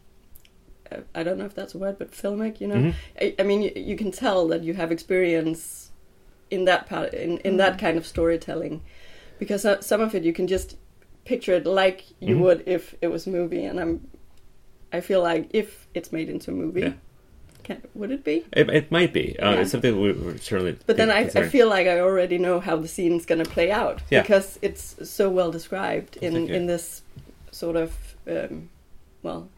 I 1.14 1.24
don't 1.24 1.36
know 1.38 1.46
if 1.46 1.54
that's 1.54 1.74
a 1.74 1.78
word, 1.78 1.98
but 1.98 2.12
filmic. 2.12 2.60
You 2.60 2.68
know, 2.68 2.76
Mhm. 2.76 2.94
I, 3.20 3.34
I 3.40 3.42
mean, 3.42 3.62
you, 3.62 3.72
you 3.74 3.96
can 3.96 4.12
tell 4.12 4.46
that 4.48 4.62
you 4.62 4.74
have 4.74 4.92
experience 4.92 5.90
in 6.50 6.64
that 6.66 6.86
part, 6.86 7.12
in, 7.12 7.38
in 7.38 7.56
that 7.56 7.76
kind 7.78 7.96
of 7.98 8.06
storytelling, 8.06 8.82
because 9.38 9.66
some 9.84 10.00
of 10.00 10.14
it 10.14 10.22
you 10.22 10.32
can 10.32 10.46
just 10.46 10.76
picture 11.24 11.54
it 11.54 11.66
like 11.66 12.04
you 12.20 12.36
Mhm. 12.36 12.40
would 12.40 12.62
if 12.66 12.94
it 13.02 13.08
was 13.08 13.26
a 13.26 13.30
movie, 13.30 13.64
and 13.64 13.80
I'm, 13.80 14.06
I 14.92 15.00
feel 15.00 15.22
like 15.22 15.48
if 15.52 15.88
it's 15.92 16.12
made 16.12 16.28
into 16.28 16.52
a 16.52 16.54
movie, 16.54 16.82
Yeah. 16.82 16.92
Can, 17.66 17.82
would 17.94 18.10
it 18.10 18.22
be? 18.24 18.44
it, 18.52 18.68
it 18.70 18.90
might 18.90 19.12
be. 19.12 19.38
Uh, 19.38 19.52
Yeah. 19.52 19.60
It's 19.60 19.70
something 19.72 20.00
we, 20.00 20.12
we're 20.12 20.38
certainly. 20.38 20.76
But 20.86 20.96
then 20.96 21.10
I, 21.10 21.20
I 21.34 21.48
feel 21.48 21.68
like 21.68 21.86
I 21.86 22.00
already 22.00 22.38
know 22.38 22.60
how 22.60 22.76
the 22.76 22.88
scene's 22.88 23.26
going 23.26 23.42
to 23.44 23.50
play 23.50 23.70
out 23.70 24.02
Yeah. 24.10 24.22
because 24.22 24.58
it's 24.62 24.96
so 25.18 25.28
well 25.28 25.50
described 25.50 26.16
in 26.18 26.32
Thank 26.32 26.48
you. 26.48 26.54
in 26.54 26.66
this 26.66 27.02
sort 27.50 27.76
of 27.76 27.90
um, 28.28 28.68
well, 29.22 29.48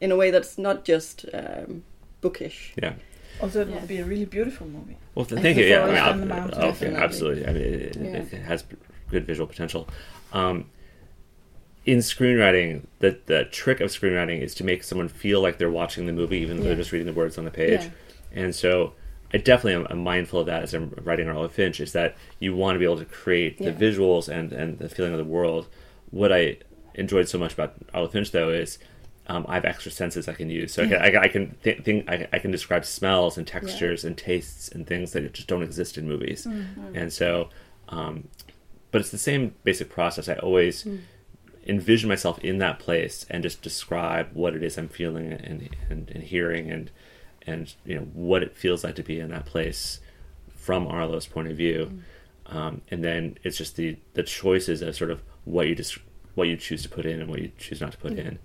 in 0.00 0.10
a 0.12 0.16
way 0.16 0.30
that's 0.30 0.56
not 0.58 0.84
just 0.84 1.24
um, 1.34 1.82
bookish. 2.20 2.72
yeah. 2.82 2.94
Also, 3.42 3.60
it 3.60 3.68
Yeah. 3.68 3.74
would 3.80 3.88
be 3.88 3.98
a 3.98 4.04
really 4.04 4.24
beautiful 4.24 4.66
movie. 4.66 4.96
Well, 5.14 5.26
th- 5.26 5.38
I 5.38 5.42
thank 5.46 5.58
you. 5.58 5.64
Yeah, 5.66 5.82
I 5.82 5.86
mean, 5.86 5.96
on 5.98 6.28
the 6.28 6.34
I'll- 6.34 6.40
mountain, 6.40 6.58
oh, 6.62 6.66
definitely. 6.68 6.98
absolutely. 7.02 7.46
I 7.46 7.52
mean, 7.52 7.62
it, 7.62 7.96
Yeah. 7.96 8.38
it 8.38 8.42
has 8.44 8.64
good 9.10 9.26
visual 9.26 9.46
potential. 9.46 9.88
Um, 10.32 10.70
in 11.86 11.98
screenwriting, 11.98 12.82
the 12.98 13.18
the 13.26 13.44
trick 13.46 13.80
of 13.80 13.90
screenwriting 13.90 14.40
is 14.42 14.54
to 14.56 14.64
make 14.64 14.82
someone 14.82 15.08
feel 15.08 15.40
like 15.40 15.56
they're 15.58 15.70
watching 15.70 16.06
the 16.06 16.12
movie, 16.12 16.38
even 16.38 16.56
though 16.58 16.62
Yeah. 16.64 16.68
they're 16.70 16.76
just 16.76 16.92
reading 16.92 17.06
the 17.06 17.12
words 17.12 17.38
on 17.38 17.44
the 17.44 17.50
page. 17.50 17.80
Yeah. 17.82 17.90
And 18.42 18.54
so, 18.54 18.92
I 19.32 19.38
definitely 19.38 19.74
am 19.74 19.86
I'm 19.88 20.02
mindful 20.02 20.40
of 20.40 20.46
that 20.46 20.62
as 20.64 20.74
I'm 20.74 20.90
writing 21.02 21.28
Arlo 21.28 21.48
Finch. 21.48 21.80
Is 21.80 21.92
that 21.92 22.16
you 22.40 22.54
want 22.54 22.74
to 22.74 22.78
be 22.78 22.84
able 22.84 22.98
to 22.98 23.04
create 23.04 23.58
the 23.58 23.72
visuals 23.72 24.28
and 24.28 24.52
and 24.52 24.78
the 24.78 24.88
feeling 24.88 25.12
of 25.12 25.18
the 25.18 25.24
world. 25.24 25.68
What 26.10 26.32
I 26.32 26.58
enjoyed 26.94 27.28
so 27.28 27.38
much 27.38 27.52
about 27.54 27.74
Arlo 27.94 28.08
Finch, 28.08 28.30
though, 28.32 28.50
is 28.50 28.78
um, 29.28 29.44
I 29.48 29.54
have 29.54 29.64
extra 29.64 29.90
senses 29.90 30.28
I 30.28 30.34
can 30.34 30.48
use. 30.50 30.72
So 30.72 30.84
I 30.84 30.86
can, 30.88 31.02
I, 31.02 31.20
I 31.22 31.28
can 31.28 31.56
th- 31.64 31.82
think 31.82 32.08
I, 32.08 32.28
I 32.32 32.38
can 32.38 32.50
describe 32.52 32.84
smells 32.84 33.36
and 33.36 33.46
textures 33.46 34.04
and 34.04 34.16
tastes 34.16 34.68
and 34.68 34.86
things 34.86 35.12
that 35.12 35.32
just 35.32 35.48
don't 35.48 35.62
exist 35.64 35.98
in 35.98 36.06
movies. 36.08 36.46
And 36.94 37.12
so, 37.12 37.50
um, 37.88 38.28
but 38.92 39.00
it's 39.00 39.10
the 39.10 39.18
same 39.18 39.54
basic 39.64 39.88
process. 39.90 40.28
I 40.28 40.34
always 40.36 40.86
envision 41.66 42.08
myself 42.08 42.38
in 42.40 42.58
that 42.58 42.78
place 42.78 43.26
and 43.28 43.42
just 43.42 43.62
describe 43.62 44.28
what 44.32 44.54
it 44.54 44.62
is 44.62 44.78
I'm 44.78 44.88
feeling 44.88 45.32
and 45.32 45.70
and, 45.90 46.10
and 46.10 46.22
hearing 46.22 46.70
and 46.70 46.90
and 47.46 47.72
you 47.84 47.96
know 47.96 48.06
what 48.12 48.42
it 48.42 48.56
feels 48.56 48.84
like 48.84 48.96
to 48.96 49.02
be 49.02 49.20
in 49.20 49.30
that 49.30 49.46
place 49.46 50.00
from 50.54 50.86
Arlo's 50.86 51.26
point 51.26 51.48
of 51.48 51.56
view. 51.56 52.02
Um, 52.46 52.82
and 52.90 53.02
then 53.02 53.38
it's 53.42 53.56
just 53.56 53.76
the 53.76 53.96
the 54.14 54.22
choices 54.22 54.82
of 54.82 54.94
sort 54.94 55.10
of 55.10 55.22
what 55.44 55.66
you 55.68 55.74
just 55.74 55.98
what 56.34 56.48
you 56.48 56.56
choose 56.56 56.82
to 56.82 56.88
put 56.88 57.06
in 57.06 57.20
and 57.20 57.30
what 57.30 57.40
you 57.40 57.50
choose 57.58 57.80
not 57.80 57.92
to 57.92 57.98
put 57.98 58.12
in. 58.12 58.38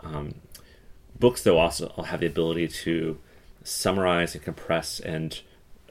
Um, 0.00 0.34
books, 1.18 1.42
though, 1.42 1.58
also 1.58 1.88
have 2.04 2.20
the 2.20 2.26
ability 2.26 2.68
to 2.68 3.18
summarize 3.62 4.34
and 4.34 4.44
compress 4.44 5.00
and 5.00 5.40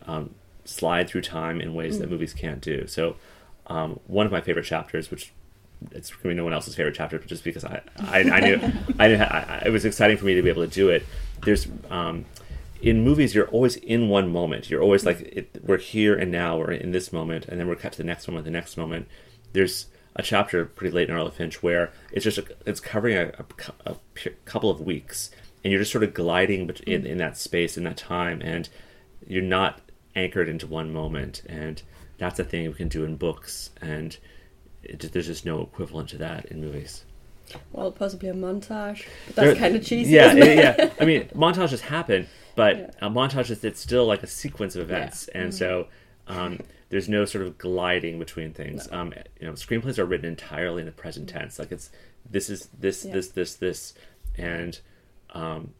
um, 0.05 0.35
slide 0.65 1.09
through 1.09 1.21
time 1.21 1.61
in 1.61 1.73
ways 1.73 1.99
that 1.99 2.09
movies 2.09 2.33
can't 2.33 2.61
do. 2.61 2.87
So, 2.87 3.15
um, 3.67 3.99
one 4.07 4.25
of 4.25 4.31
my 4.31 4.41
favorite 4.41 4.65
chapters, 4.65 5.09
which 5.09 5.31
it's 5.91 6.09
going 6.11 6.23
to 6.23 6.27
be 6.29 6.33
no 6.33 6.43
one 6.43 6.53
else's 6.53 6.75
favorite 6.75 6.95
chapter, 6.95 7.19
but 7.19 7.27
just 7.27 7.43
because 7.43 7.63
I, 7.63 7.81
I, 7.99 8.19
I 8.19 8.39
knew, 8.39 8.71
I 8.99 9.07
knew 9.07 9.15
I, 9.15 9.63
it 9.65 9.69
was 9.69 9.85
exciting 9.85 10.17
for 10.17 10.25
me 10.25 10.35
to 10.35 10.41
be 10.41 10.49
able 10.49 10.65
to 10.65 10.73
do 10.73 10.89
it. 10.89 11.05
There's 11.43 11.67
um, 11.89 12.25
in 12.81 13.03
movies, 13.03 13.33
you're 13.33 13.47
always 13.47 13.75
in 13.77 14.09
one 14.09 14.31
moment. 14.31 14.69
You're 14.69 14.81
always 14.81 15.05
like, 15.05 15.21
it, 15.21 15.61
we're 15.63 15.77
here 15.77 16.15
and 16.15 16.31
now. 16.31 16.57
We're 16.57 16.71
in 16.71 16.91
this 16.91 17.11
moment, 17.11 17.47
and 17.47 17.59
then 17.59 17.67
we're 17.67 17.75
cut 17.75 17.93
to 17.93 17.97
the 17.97 18.03
next 18.03 18.27
moment, 18.27 18.45
the 18.45 18.51
next 18.51 18.77
moment. 18.77 19.07
There's 19.53 19.87
a 20.15 20.23
chapter 20.23 20.65
pretty 20.65 20.93
late 20.93 21.09
in 21.09 21.15
Arlo 21.15 21.29
Finch 21.29 21.61
where 21.61 21.91
it's 22.11 22.23
just 22.23 22.37
a, 22.37 22.45
it's 22.65 22.79
covering 22.79 23.17
a, 23.17 23.45
a, 23.85 23.95
a 24.25 24.29
couple 24.45 24.69
of 24.69 24.81
weeks, 24.81 25.31
and 25.63 25.71
you're 25.71 25.81
just 25.81 25.91
sort 25.91 26.03
of 26.03 26.13
gliding 26.13 26.69
in, 26.85 27.05
in 27.05 27.17
that 27.17 27.37
space 27.37 27.77
in 27.77 27.83
that 27.83 27.97
time, 27.97 28.41
and 28.41 28.69
you're 29.27 29.41
not 29.43 29.81
anchored 30.15 30.49
into 30.49 30.67
one 30.67 30.91
moment, 30.91 31.43
and 31.47 31.81
that's 32.17 32.39
a 32.39 32.43
thing 32.43 32.67
we 32.67 32.73
can 32.73 32.87
do 32.87 33.03
in 33.03 33.15
books, 33.15 33.69
and 33.81 34.17
it, 34.87 34.99
there's 35.11 35.27
just 35.27 35.45
no 35.45 35.61
equivalent 35.61 36.09
to 36.09 36.17
that 36.19 36.45
in 36.45 36.61
movies. 36.61 37.03
Well, 37.71 37.91
possibly 37.91 38.27
a 38.29 38.33
montage. 38.33 39.05
But 39.27 39.35
There- 39.35 39.45
that's 39.47 39.59
kind 39.59 39.75
of 39.75 39.85
cheesy. 39.85 40.13
Yeah, 40.13 40.33
yeah, 40.33 40.53
yeah. 40.53 40.89
I 40.99 41.05
mean, 41.05 41.29
montages 41.35 41.79
happen, 41.81 42.27
but 42.55 42.77
Yeah. 42.77 42.89
a 43.01 43.09
montage 43.09 43.49
is 43.49 43.63
it's 43.63 43.79
still 43.79 44.05
like 44.05 44.23
a 44.23 44.27
sequence 44.27 44.75
of 44.75 44.81
events, 44.81 45.27
and 45.29 45.53
so 45.53 45.87
um, 46.27 46.59
there's 46.89 47.07
no 47.07 47.23
sort 47.25 47.45
of 47.45 47.57
gliding 47.57 48.19
between 48.19 48.51
things. 48.53 48.87
Um, 48.91 49.13
you 49.39 49.47
know, 49.47 49.53
screenplays 49.53 49.97
are 49.97 50.05
written 50.05 50.25
entirely 50.25 50.81
in 50.81 50.85
the 50.85 50.91
present 50.91 51.29
tense. 51.29 51.57
Like 51.59 51.71
it's 51.71 51.89
this 52.29 52.49
is 52.49 52.67
this 52.77 53.05
Yeah. 53.05 53.13
this 53.13 53.29
this 53.29 53.55
this, 53.55 53.93
and 54.37 54.77
um, 55.33 55.73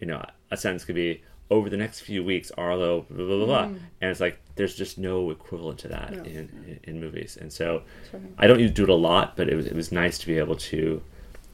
you 0.00 0.06
know, 0.06 0.24
a 0.50 0.56
sentence 0.56 0.84
could 0.86 0.94
be 0.94 1.22
over 1.50 1.68
the 1.68 1.76
next 1.76 2.00
few 2.00 2.24
weeks, 2.24 2.50
Arlo, 2.56 3.04
blah 3.10 3.26
blah 3.26 3.36
blah, 3.36 3.46
blah. 3.46 3.62
and 4.00 4.10
it's 4.10 4.20
like 4.20 4.40
there's 4.56 4.74
just 4.74 4.98
no 4.98 5.30
equivalent 5.30 5.78
to 5.80 5.88
that 5.88 6.12
No. 6.12 6.22
in, 6.22 6.36
in 6.66 6.80
in 6.84 7.00
movies, 7.00 7.36
and 7.40 7.52
so 7.52 7.82
right. 8.12 8.22
I 8.38 8.46
don't 8.46 8.74
do 8.74 8.82
it 8.84 8.88
a 8.88 8.94
lot, 8.94 9.36
but 9.36 9.48
it 9.48 9.56
was 9.56 9.66
it 9.66 9.74
was 9.74 9.90
nice 9.92 10.18
to 10.18 10.26
be 10.26 10.38
able 10.38 10.56
to 10.56 11.02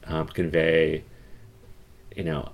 um, 0.05 0.27
convey, 0.27 1.03
you 2.15 2.23
know, 2.23 2.51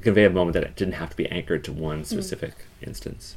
convey 0.00 0.24
a 0.24 0.30
moment 0.30 0.54
that 0.54 0.64
it 0.64 0.76
didn't 0.76 0.94
have 0.94 1.10
to 1.10 1.16
be 1.16 1.26
anchored 1.28 1.64
to 1.64 1.72
one 1.72 2.04
specific 2.04 2.54
instance. 2.82 3.36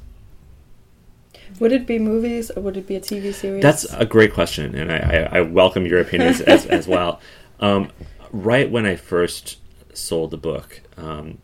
Would 1.59 1.71
it 1.71 1.85
be 1.85 1.99
movies 1.99 2.49
or 2.51 2.61
would 2.61 2.77
it 2.77 2.87
be 2.87 2.95
a 2.95 3.01
TV 3.01 3.33
series? 3.33 3.61
That's 3.61 3.83
a 3.93 4.05
great 4.05 4.33
question, 4.33 4.75
and 4.75 4.91
I, 4.91 4.97
I, 4.97 5.37
I 5.37 5.41
welcome 5.41 5.85
your 5.85 5.99
opinions 5.99 6.41
as, 6.53 6.65
as 6.65 6.87
well. 6.87 7.19
Um, 7.59 7.91
right 8.31 8.69
when 8.69 8.85
I 8.85 8.95
first 8.95 9.57
sold 9.93 10.31
the 10.31 10.37
book, 10.37 10.81
um, 10.97 11.39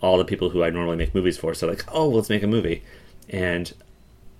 all 0.00 0.18
the 0.18 0.24
people 0.24 0.50
who 0.50 0.62
I 0.62 0.70
normally 0.70 0.96
make 0.96 1.14
movies 1.14 1.38
for 1.38 1.54
said 1.54 1.68
like, 1.68 1.84
"Oh, 1.92 2.08
let's 2.08 2.28
make 2.28 2.42
a 2.42 2.46
movie," 2.46 2.82
and 3.28 3.72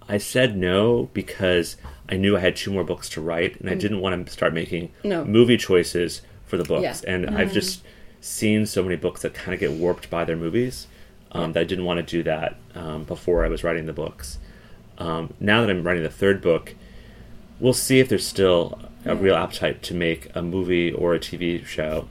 I 0.08 0.18
said 0.18 0.56
no 0.56 1.10
because 1.12 1.76
I 2.08 2.16
knew 2.16 2.36
I 2.36 2.40
had 2.40 2.54
two 2.56 2.70
more 2.72 2.84
books 2.84 3.08
to 3.10 3.20
write, 3.20 3.58
and 3.60 3.68
I 3.68 3.74
didn't 3.74 4.00
want 4.00 4.26
to 4.26 4.32
start 4.32 4.54
making 4.54 4.92
No. 5.02 5.24
movie 5.24 5.56
choices 5.56 6.22
for 6.46 6.56
the 6.56 6.64
books. 6.64 7.02
Yeah. 7.04 7.10
And 7.12 7.30
I've 7.30 7.52
just 7.52 7.82
seen 8.20 8.66
so 8.66 8.82
many 8.82 8.96
books 8.96 9.22
that 9.22 9.34
kind 9.34 9.52
of 9.54 9.60
get 9.60 9.72
warped 9.72 10.08
by 10.10 10.24
their 10.24 10.36
movies 10.36 10.86
um, 11.32 11.52
that 11.54 11.60
I 11.60 11.64
didn't 11.64 11.84
want 11.84 11.98
to 11.98 12.02
do 12.16 12.22
that 12.22 12.56
um, 12.74 13.02
before 13.04 13.44
I 13.44 13.48
was 13.48 13.64
writing 13.64 13.86
the 13.86 13.92
books. 13.92 14.38
Um, 14.98 15.34
now 15.40 15.60
that 15.60 15.70
I'm 15.70 15.82
writing 15.82 16.02
the 16.04 16.08
third 16.08 16.40
book, 16.40 16.74
we'll 17.58 17.72
see 17.74 17.98
if 17.98 18.08
there's 18.08 18.26
still 18.26 18.78
a 19.04 19.14
real 19.16 19.34
appetite 19.34 19.82
to 19.84 19.94
make 19.94 20.28
a 20.34 20.42
movie 20.42 20.92
or 20.92 21.14
a 21.14 21.18
TV 21.18 21.64
show. 21.66 22.08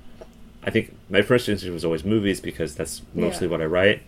I 0.65 0.71
think 0.71 0.95
my 1.09 1.21
first 1.21 1.47
instinct 1.47 1.73
was 1.73 1.85
always 1.85 2.03
movies 2.03 2.41
because 2.41 2.75
that's 2.75 3.01
mostly 3.13 3.45
Yeah. 3.47 3.51
what 3.51 3.61
I 3.61 3.65
write. 3.65 4.01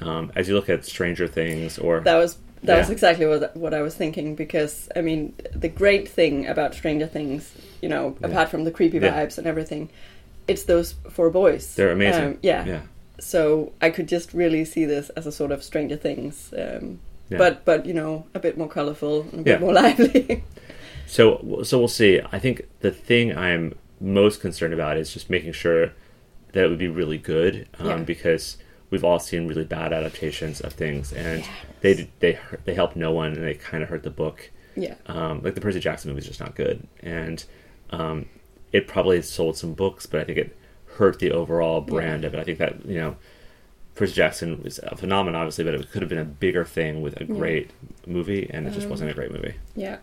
Um, 0.00 0.30
as 0.36 0.48
you 0.48 0.54
look 0.54 0.68
at 0.68 0.84
Stranger 0.84 1.26
Things 1.26 1.78
or 1.78 2.00
That 2.00 2.16
was 2.16 2.36
that 2.64 2.78
was 2.78 2.90
exactly 2.90 3.26
what 3.26 3.56
what 3.56 3.74
I 3.74 3.82
was 3.82 3.94
thinking 3.96 4.36
because 4.36 4.88
I 4.94 5.00
mean 5.00 5.32
the 5.54 5.68
great 5.68 6.06
thing 6.08 6.46
about 6.46 6.74
Stranger 6.74 7.06
Things, 7.08 7.52
you 7.80 7.88
know, 7.88 8.16
Yeah. 8.20 8.28
apart 8.28 8.48
from 8.50 8.64
the 8.64 8.70
creepy 8.70 8.98
Yeah. 8.98 9.12
vibes 9.14 9.38
and 9.38 9.46
everything, 9.46 9.88
it's 10.46 10.64
those 10.64 10.94
four 11.10 11.30
boys. 11.30 11.74
they're 11.76 11.90
amazing. 11.92 12.24
Um, 12.24 12.38
yeah. 12.42 12.64
yeah, 12.66 12.80
So 13.18 13.72
I 13.80 13.90
could 13.90 14.06
just 14.08 14.34
really 14.34 14.64
see 14.64 14.84
this 14.84 15.08
as 15.16 15.26
a 15.26 15.32
sort 15.32 15.50
of 15.50 15.62
Stranger 15.62 15.96
Things, 15.96 16.52
um, 16.62 16.98
Yeah. 17.30 17.38
but 17.38 17.64
but 17.64 17.86
you 17.86 17.94
know 17.94 18.24
a 18.34 18.38
bit 18.38 18.56
more 18.58 18.68
colorful 18.68 19.22
and 19.32 19.40
a 19.40 19.44
bit 19.44 19.52
Yeah. 19.52 19.58
more 19.64 19.72
lively. 19.84 20.44
So 21.06 21.60
so 21.64 21.78
we'll 21.78 21.88
see. 22.02 22.20
I 22.36 22.38
think 22.38 22.62
the 22.80 22.90
thing 22.90 23.36
I'm 23.36 23.74
most 24.00 24.40
concerned 24.40 24.74
about 24.74 24.96
is 24.98 25.12
just 25.12 25.30
making 25.30 25.52
sure 25.52 25.92
that 26.52 26.64
it 26.64 26.68
would 26.68 26.78
be 26.78 26.88
really 26.88 27.18
good, 27.18 27.68
um, 27.78 27.86
Yeah. 27.86 27.96
because 27.98 28.58
we've 28.90 29.04
all 29.04 29.18
seen 29.18 29.46
really 29.46 29.64
bad 29.64 29.92
adaptations 29.92 30.60
of 30.60 30.72
things, 30.74 31.12
and 31.12 31.44
they 31.80 32.08
they 32.20 32.38
they 32.64 32.74
help 32.74 32.94
no 32.96 33.10
one, 33.12 33.32
and 33.32 33.42
they 33.44 33.54
kind 33.54 33.82
of 33.82 33.88
hurt 33.88 34.02
the 34.02 34.10
book. 34.10 34.50
yeah, 34.76 34.94
Um, 35.06 35.42
like 35.42 35.54
the 35.54 35.60
Percy 35.60 35.80
Jackson 35.80 36.10
movie 36.10 36.20
is 36.20 36.26
just 36.28 36.40
not 36.40 36.54
good, 36.54 36.86
and 37.00 37.44
um, 37.90 38.26
it 38.72 38.86
probably 38.88 39.20
sold 39.22 39.56
some 39.56 39.74
books, 39.74 40.06
but 40.06 40.20
I 40.20 40.24
think 40.24 40.38
it 40.38 40.56
hurt 40.96 41.18
the 41.18 41.30
overall 41.30 41.80
brand 41.82 42.24
of 42.24 42.34
it. 42.34 42.38
I 42.40 42.44
think 42.44 42.58
that 42.58 42.84
you 42.86 42.98
know. 42.98 43.16
Percy 43.94 44.14
Jackson 44.14 44.62
was 44.62 44.80
a 44.84 44.96
phenomenon, 44.96 45.38
obviously, 45.42 45.64
but 45.64 45.74
it 45.74 45.90
could 45.90 46.00
have 46.00 46.08
been 46.08 46.16
a 46.16 46.24
bigger 46.24 46.64
thing 46.64 47.02
with 47.02 47.20
a 47.20 47.24
Yeah. 47.26 47.34
great 47.34 47.70
movie, 48.06 48.48
and 48.48 48.66
it 48.66 48.70
just 48.72 48.84
Um, 48.86 48.90
wasn't 48.90 49.10
a 49.10 49.14
great 49.14 49.30
movie. 49.30 49.52
yeah. 49.76 49.98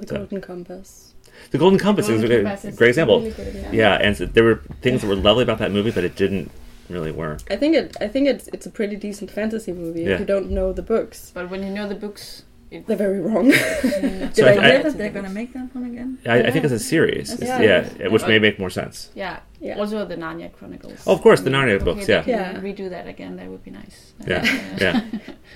The 0.00 0.06
So- 0.06 0.16
Golden 0.16 0.40
Compass. 0.40 1.11
The 1.50 1.58
Golden 1.58 1.78
Compass 1.78 2.06
Golden 2.08 2.24
is 2.24 2.30
a 2.30 2.42
Compass 2.42 2.60
great, 2.62 2.70
is 2.72 2.78
great 2.78 2.88
example. 2.88 3.20
really 3.20 3.32
good, 3.32 3.54
yeah. 3.54 3.72
yeah, 3.72 3.94
and 4.00 4.16
so 4.16 4.26
there 4.26 4.44
were 4.44 4.56
things 4.80 5.00
that 5.02 5.08
were 5.08 5.16
lovely 5.16 5.42
about 5.44 5.58
that 5.58 5.70
movie, 5.70 5.90
but 5.90 6.04
it 6.04 6.16
didn't 6.16 6.50
really 6.88 7.12
work. 7.12 7.40
I 7.50 7.56
think 7.56 7.74
it. 7.76 7.96
I 8.00 8.08
think 8.08 8.28
it's 8.28 8.48
it's 8.48 8.66
a 8.66 8.70
pretty 8.70 8.96
decent 8.96 9.30
fantasy 9.30 9.72
movie 9.72 10.02
Yeah. 10.02 10.14
if 10.14 10.20
you 10.20 10.26
don't 10.26 10.50
know 10.50 10.72
the 10.72 10.82
books. 10.82 11.30
But 11.34 11.50
when 11.50 11.62
you 11.62 11.70
know 11.70 11.88
the 11.88 11.94
books, 11.94 12.42
it, 12.70 12.86
They're 12.86 12.96
very 12.96 13.20
wrong. 13.20 13.46
yeah, 13.50 14.30
So 14.32 14.44
Did 14.44 14.44
I, 14.46 14.50
I- 14.50 14.54
hear 14.70 14.78
I- 14.78 14.82
that 14.82 14.96
they're 14.98 15.10
going 15.10 15.26
to 15.26 15.30
make 15.30 15.52
that 15.52 15.74
one 15.74 15.84
again? 15.84 16.18
I, 16.26 16.44
I 16.44 16.50
think 16.50 16.64
it's 16.64 16.72
a 16.72 16.78
series, 16.78 17.32
It's- 17.34 17.42
a 17.60 17.62
yeah, 17.62 17.84
series. 17.88 18.12
which 18.12 18.22
Yeah. 18.22 18.28
may 18.28 18.38
make 18.38 18.58
more 18.58 18.70
sense. 18.70 19.10
yeah. 19.14 19.40
Yeah. 19.60 19.78
Also 19.78 20.04
the 20.06 20.16
Narnia 20.16 20.50
Chronicles. 20.52 21.04
Oh, 21.06 21.12
of 21.14 21.20
course, 21.22 21.40
the 21.42 21.50
Narnia 21.50 21.74
okay, 21.76 21.84
books, 21.84 22.08
yeah. 22.08 22.22
can 22.22 22.30
Yeah. 22.30 22.60
Redo 22.60 22.90
that 22.90 23.06
again. 23.06 23.36
That 23.36 23.46
would 23.46 23.62
be 23.62 23.70
nice. 23.70 24.12
Yeah, 24.26 24.42
yeah. 24.80 25.02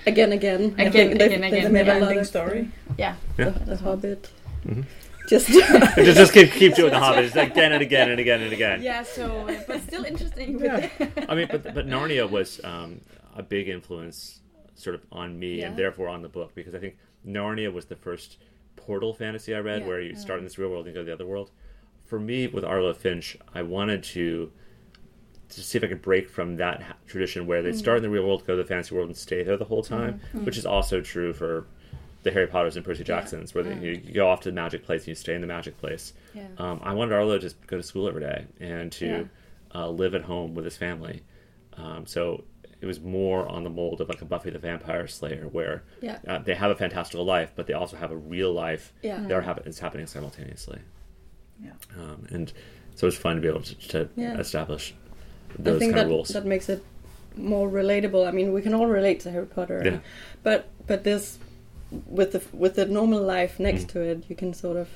again, 0.07 0.31
again, 0.33 0.75
I 0.79 0.83
Again, 0.85 0.93
think 0.93 1.19
they've- 1.19 1.33
again, 1.33 1.41
they've 1.41 1.53
again. 1.65 1.73
made 1.73 1.89
a 1.89 1.95
Never-ending 1.95 2.25
story. 2.25 2.69
Yeah. 2.99 3.15
Yeah. 3.39 3.51
The, 3.51 3.65
the 3.65 3.77
Hobbit. 3.79 4.29
Mhm. 4.67 4.85
Just 5.27 5.47
just, 5.49 5.97
just 5.97 6.33
keep, 6.33 6.53
keep 6.53 6.75
doing 6.75 6.93
the 6.93 6.99
Hobbit, 6.99 7.35
again 7.37 7.73
and 7.73 7.83
again 7.83 8.11
and 8.11 8.21
again 8.21 8.43
and 8.43 8.53
again. 8.53 8.83
Yeah. 8.83 9.03
So, 9.03 9.49
uh, 9.49 9.61
but 9.67 9.83
still 9.83 10.05
interesting. 10.05 10.59
Yeah. 10.61 10.89
I 11.29 11.35
mean, 11.35 11.49
but 11.51 11.63
but 11.75 11.87
Narnia 11.87 12.29
was 12.31 12.61
um, 12.65 13.01
a 13.35 13.43
big 13.43 13.69
influence, 13.69 14.41
sort 14.75 14.95
of, 14.95 15.03
on 15.13 15.39
me 15.39 15.61
Yeah. 15.61 15.69
and 15.69 15.77
therefore 15.77 16.09
on 16.09 16.23
the 16.23 16.29
book 16.29 16.55
because 16.55 16.75
I 16.75 16.79
think 16.79 16.97
Narnia 17.27 17.73
was 17.73 17.87
the 17.87 17.97
first 17.97 18.39
portal 18.77 19.13
fantasy 19.15 19.55
I 19.55 19.59
read 19.61 19.83
Yeah. 19.83 19.89
where 19.89 20.01
you 20.01 20.15
start 20.15 20.39
in 20.39 20.45
this 20.45 20.59
real 20.59 20.71
world 20.71 20.87
and 20.87 20.95
go 20.95 21.01
to 21.01 21.07
the 21.07 21.13
other 21.13 21.27
world. 21.27 21.51
For 22.05 22.21
me, 22.21 22.47
with 22.47 22.65
Arlo 22.65 22.93
Finch, 22.95 23.37
I 23.55 23.63
wanted 23.63 24.03
to 24.05 24.53
to 25.49 25.61
see 25.63 25.79
if 25.79 25.85
I 25.85 25.87
could 25.87 26.03
break 26.03 26.29
from 26.29 26.57
that 26.57 26.83
tradition 27.07 27.47
where 27.47 27.63
they 27.63 27.73
start 27.73 27.99
in 27.99 28.03
the 28.03 28.11
real 28.11 28.25
world, 28.27 28.45
go 28.47 28.57
to 28.57 28.63
the 28.63 28.69
fantasy 28.69 28.95
world, 28.97 29.07
and 29.09 29.17
stay 29.17 29.45
there 29.45 29.57
the 29.57 29.65
whole 29.65 29.83
time, 29.83 30.21
which 30.33 30.59
is 30.59 30.67
also 30.67 31.01
true 31.01 31.33
for 31.33 31.67
the 32.27 32.33
Harry 32.33 32.47
Potters 32.47 32.77
and 32.77 32.85
Percy 32.85 33.05
Jacksons, 33.05 33.55
where 33.55 33.65
they, 33.65 33.75
you, 33.75 34.01
you 34.05 34.13
go 34.13 34.29
off 34.29 34.41
to 34.43 34.51
the 34.51 34.55
magic 34.55 34.85
place 34.85 35.03
and 35.03 35.09
you 35.09 35.15
stay 35.15 35.35
in 35.35 35.41
the 35.41 35.47
magic 35.47 35.79
place. 35.79 36.13
Yeah. 36.35 36.49
Um, 36.59 36.81
I 36.83 36.93
wanted 36.93 37.15
Arlo 37.15 37.35
to 37.35 37.39
just 37.39 37.65
go 37.67 37.77
to 37.77 37.83
school 37.83 38.09
every 38.09 38.21
day 38.23 38.47
and 38.61 38.91
to 38.93 39.07
Yeah. 39.07 39.23
uh, 39.75 39.89
live 39.89 40.15
at 40.15 40.23
home 40.23 40.55
with 40.55 40.65
his 40.65 40.77
family. 40.77 41.23
Um, 41.77 42.05
so 42.07 42.45
it 42.81 42.87
was 42.87 43.01
more 43.01 43.49
on 43.49 43.65
the 43.65 43.71
mold 43.71 44.01
of 44.01 44.09
like 44.09 44.21
a 44.23 44.25
Buffy 44.25 44.51
the 44.51 44.59
Vampire 44.59 45.07
Slayer, 45.07 45.49
where 45.51 45.85
Yeah. 46.03 46.19
uh, 46.27 46.39
they 46.39 46.55
have 46.55 46.71
a 46.71 46.75
fantastical 46.77 47.25
life, 47.25 47.53
but 47.57 47.67
they 47.67 47.75
also 47.75 47.97
have 47.97 48.11
a 48.11 48.17
real 48.17 48.53
life 48.53 48.93
Yeah. 49.03 49.21
that 49.21 49.33
are 49.33 49.63
is 49.65 49.79
happening 49.79 50.07
simultaneously. 50.07 50.81
Yeah. 51.63 51.71
Um, 51.99 52.27
and 52.31 52.53
so 52.97 53.07
it's 53.07 53.17
fun 53.17 53.37
to 53.37 53.43
be 53.43 53.49
able 53.49 53.63
to, 53.63 53.75
to 53.89 54.09
Yeah. 54.17 54.39
establish 54.39 54.95
those 55.59 55.81
kind 55.81 55.95
that 55.95 56.05
of 56.07 56.11
rules. 56.11 56.29
that 56.31 56.45
makes 56.45 56.69
it 56.69 56.85
more 57.37 57.69
relatable. 57.69 58.27
I 58.27 58.31
mean, 58.33 58.53
we 58.53 58.63
can 58.63 58.75
all 58.75 58.87
relate 58.87 59.21
to 59.21 59.31
Harry 59.31 59.47
Potter, 59.47 59.81
Yeah. 59.85 59.99
but 60.43 60.69
but 60.87 61.03
this 61.05 61.39
with 62.07 62.33
the 62.33 62.43
with 62.53 62.75
the 62.75 62.87
normal 62.87 63.23
life 63.23 63.59
next 63.61 63.85
Mm. 63.85 63.93
to 63.93 64.01
it, 64.01 64.25
you 64.29 64.37
can 64.37 64.53
sort 64.55 64.77
of 64.77 64.89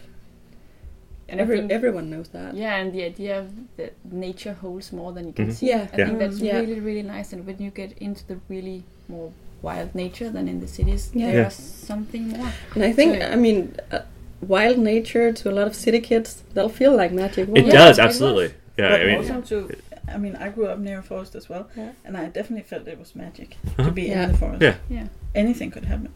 And 1.28 1.40
every, 1.40 1.58
think- 1.58 1.70
everyone 1.70 2.10
knows 2.10 2.28
that. 2.30 2.54
Yeah, 2.54 2.74
and 2.80 2.92
the 2.92 3.04
idea 3.04 3.38
of 3.38 3.46
that 3.76 3.92
nature 4.10 4.54
holds 4.54 4.92
more 4.92 5.12
than 5.12 5.26
you 5.28 5.32
can 5.32 5.46
Mhm. 5.48 5.52
see. 5.52 5.68
Yeah. 5.68 5.86
I 5.92 5.96
Yeah. 5.96 6.06
think 6.06 6.18
that's 6.18 6.40
Yeah. 6.40 6.58
really, 6.58 6.80
really 6.80 7.02
nice. 7.04 7.32
And 7.32 7.46
when 7.46 7.58
you 7.62 7.70
get 7.70 7.92
into 7.98 8.26
the 8.26 8.38
really 8.48 8.82
more 9.08 9.30
wild 9.62 9.94
nature 9.94 10.28
than 10.28 10.48
in 10.48 10.58
the 10.60 10.66
cities, 10.66 11.10
Yeah. 11.14 11.30
there's 11.30 11.58
Yeah. 11.60 11.86
something 11.92 12.28
more. 12.30 12.48
And 12.74 12.82
I 12.82 12.92
think, 12.92 13.22
So- 13.22 13.28
I 13.34 13.36
mean, 13.36 13.76
uh, 13.92 14.00
wild 14.40 14.78
nature 14.78 15.32
to 15.32 15.50
a 15.50 15.54
lot 15.58 15.66
of 15.68 15.74
city 15.76 16.00
kids, 16.00 16.42
that'll 16.54 16.68
feel 16.82 16.96
like 16.96 17.12
magic. 17.12 17.48
it 17.48 17.66
Yeah, 17.66 17.72
does 17.72 17.98
absolutely. 18.00 18.46
was. 18.48 18.52
Yeah, 18.78 18.90
but 18.90 19.00
I 19.00 19.04
mean, 19.06 19.16
also 19.18 19.40
to, 19.42 19.70
I 20.08 20.18
mean, 20.18 20.34
I 20.34 20.48
grew 20.48 20.66
up 20.66 20.80
near 20.80 20.98
a 20.98 21.02
forest 21.02 21.36
as 21.36 21.48
well, 21.48 21.68
Yeah. 21.76 21.90
and 22.04 22.16
I 22.16 22.24
definitely 22.26 22.64
felt 22.64 22.88
it 22.88 22.98
was 22.98 23.14
magic 23.14 23.56
Uh-huh. 23.64 23.84
to 23.84 23.90
be 23.92 24.02
Yeah. 24.08 24.24
in 24.24 24.32
the 24.32 24.38
forest. 24.38 24.62
Yeah. 24.62 24.74
Yeah. 24.90 25.06
Anything 25.36 25.70
could 25.70 25.84
happen. 25.84 26.08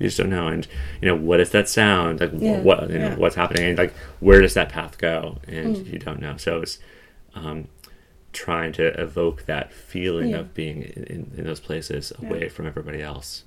You 0.00 0.06
just 0.08 0.18
don't 0.18 0.30
know, 0.30 0.48
and 0.48 0.66
you 1.00 1.06
know 1.06 1.14
what 1.14 1.38
is 1.38 1.50
that 1.50 1.68
sound? 1.68 2.20
Like 2.20 2.32
Yeah. 2.36 2.60
what 2.62 2.90
you 2.90 2.98
know 2.98 3.08
Yeah. 3.10 3.16
what's 3.16 3.36
happening, 3.36 3.64
and 3.68 3.78
like 3.78 3.94
where 4.18 4.40
does 4.40 4.54
that 4.54 4.70
path 4.70 4.98
go? 4.98 5.38
And 5.46 5.76
Mm. 5.76 5.92
you 5.92 5.98
don't 6.00 6.20
know. 6.20 6.36
So 6.36 6.62
it's 6.62 6.78
um, 7.34 7.68
trying 8.32 8.72
to 8.72 8.86
evoke 9.00 9.44
that 9.46 9.72
feeling 9.72 10.30
Yeah. 10.30 10.38
of 10.40 10.54
being 10.54 10.82
in, 10.82 11.30
in, 11.36 11.44
those 11.44 11.60
places 11.60 12.12
away 12.20 12.48
from 12.48 12.66
everybody 12.66 13.00
else, 13.02 13.44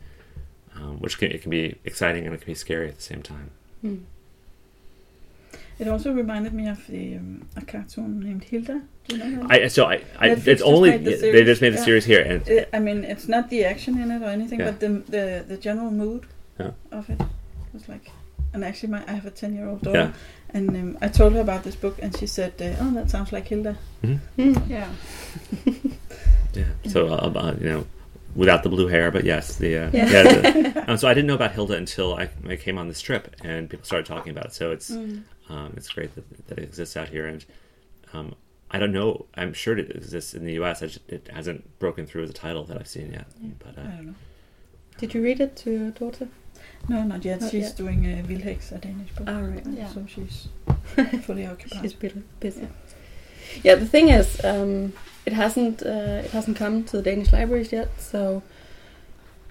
um, 0.75 0.99
which 0.99 1.17
can, 1.17 1.31
it 1.31 1.41
can 1.41 1.49
be 1.51 1.75
exciting 1.83 2.25
and 2.25 2.33
it 2.33 2.41
can 2.41 2.51
be 2.51 2.55
scary 2.55 2.87
at 2.87 2.95
the 2.95 3.01
same 3.01 3.21
time. 3.21 3.49
Mm. 3.83 4.01
It 5.79 5.87
also 5.87 6.13
reminded 6.13 6.53
me 6.53 6.67
of 6.69 6.85
the 6.87 7.15
um, 7.17 7.47
a 7.55 7.61
cartoon 7.61 8.19
named 8.19 8.43
Hilda. 8.43 8.81
Do 9.07 9.17
you 9.17 9.23
know? 9.23 9.47
I 9.49 9.67
so 9.67 9.85
I, 9.85 10.03
I 10.19 10.29
it's 10.29 10.61
only 10.61 10.97
the 10.97 11.15
they 11.15 11.43
just 11.43 11.61
made 11.61 11.73
the 11.73 11.77
Yeah. 11.77 11.83
series 11.83 12.05
here, 12.05 12.21
and 12.21 12.41
Uh, 12.49 12.65
I 12.71 12.79
mean, 12.79 13.03
it's 13.03 13.27
not 13.27 13.49
the 13.49 13.65
action 13.65 13.97
in 13.97 14.11
it 14.11 14.21
or 14.21 14.29
anything, 14.29 14.59
Yeah. 14.59 14.71
but 14.71 14.79
the 14.79 14.89
the 15.15 15.43
the 15.47 15.57
general 15.57 15.91
mood 15.91 16.25
Yeah. 16.59 16.71
of 16.91 17.09
it 17.09 17.21
was 17.73 17.87
like 17.89 18.11
and 18.53 18.63
actually, 18.63 18.89
my 18.89 19.03
I 19.07 19.13
have 19.13 19.25
a 19.25 19.31
ten 19.31 19.55
year 19.55 19.67
old 19.67 19.81
daughter, 19.81 19.97
Yeah. 19.99 20.11
and 20.53 20.69
um, 20.69 20.97
I 21.01 21.07
told 21.07 21.33
her 21.33 21.41
about 21.41 21.63
this 21.63 21.75
book, 21.75 21.97
and 22.03 22.15
she 22.15 22.27
said, 22.27 22.53
uh, 22.61 22.75
"Oh, 22.79 22.91
that 22.93 23.09
sounds 23.09 23.31
like 23.31 23.47
Hilda." 23.47 23.77
Yeah. 24.03 24.19
Yeah. 24.67 24.89
So, 26.87 27.07
uh, 27.07 27.31
uh, 27.35 27.55
you 27.59 27.67
know, 27.67 27.87
without 28.35 28.61
the 28.61 28.69
blue 28.69 28.87
hair, 28.87 29.09
but 29.09 29.23
yes, 29.23 29.55
the 29.57 29.77
uh, 29.77 29.89
Yeah. 29.91 30.09
yeah. 30.11 30.23
the- 30.23 30.83
um, 30.91 30.97
so 30.97 31.07
I 31.07 31.15
didn't 31.15 31.25
know 31.27 31.33
about 31.33 31.53
Hilda 31.53 31.73
until 31.75 32.13
I, 32.13 32.29
I 32.47 32.55
came 32.57 32.77
on 32.77 32.87
this 32.87 33.01
trip 33.01 33.35
and 33.43 33.67
people 33.69 33.85
started 33.85 34.05
talking 34.05 34.31
about 34.31 34.45
it. 34.47 34.53
So 34.53 34.69
it's 34.71 34.91
Mm. 34.91 35.23
um, 35.49 35.73
it's 35.75 35.89
great 35.89 36.13
that, 36.13 36.47
that 36.47 36.59
it 36.59 36.63
exists 36.63 36.95
out 36.95 37.09
here, 37.09 37.25
and 37.25 37.43
um, 38.13 38.35
I 38.69 38.77
don't 38.77 38.91
know. 38.91 39.25
I'm 39.33 39.53
sure 39.53 39.75
it 39.77 39.89
exists 39.95 40.35
in 40.35 40.45
the 40.45 40.53
U.S. 40.53 40.83
I 40.83 40.87
just, 40.87 40.99
it 41.09 41.27
hasn't 41.33 41.79
broken 41.79 42.05
through 42.05 42.23
as 42.25 42.29
a 42.29 42.33
title 42.33 42.63
that 42.65 42.77
I've 42.77 42.87
seen 42.87 43.11
yet. 43.13 43.25
But 43.57 43.77
I 43.79 43.81
uh, 43.81 43.85
don't 43.95 44.05
know. 44.07 44.15
Did 44.99 45.15
you 45.15 45.23
read 45.23 45.39
it 45.41 45.55
to 45.57 45.71
your 45.71 45.89
daughter? 45.91 46.27
No, 46.89 47.03
not 47.03 47.23
yet. 47.23 47.41
Not 47.41 47.51
she's 47.51 47.63
yet. 47.63 47.77
doing 47.77 48.05
uh, 48.05 48.23
Vildheks, 48.27 48.71
a 48.71 48.77
Danish 48.77 49.11
book. 49.15 49.27
All 49.29 49.41
right. 49.41 49.63
Yeah. 49.65 49.87
So 49.89 50.05
she's 50.07 50.47
fully 51.23 51.45
occupied. 51.47 51.81
She's 51.81 51.93
busy. 51.93 52.23
busy. 52.39 52.67
Yeah, 53.63 53.75
the 53.75 53.85
thing 53.85 54.09
is, 54.09 54.43
um, 54.43 54.93
it 55.25 55.33
hasn't 55.33 55.81
uh, 55.83 56.21
it 56.25 56.31
hasn't 56.31 56.57
come 56.57 56.83
to 56.85 56.97
the 56.97 57.03
Danish 57.03 57.31
libraries 57.31 57.71
yet, 57.71 57.89
so 57.99 58.41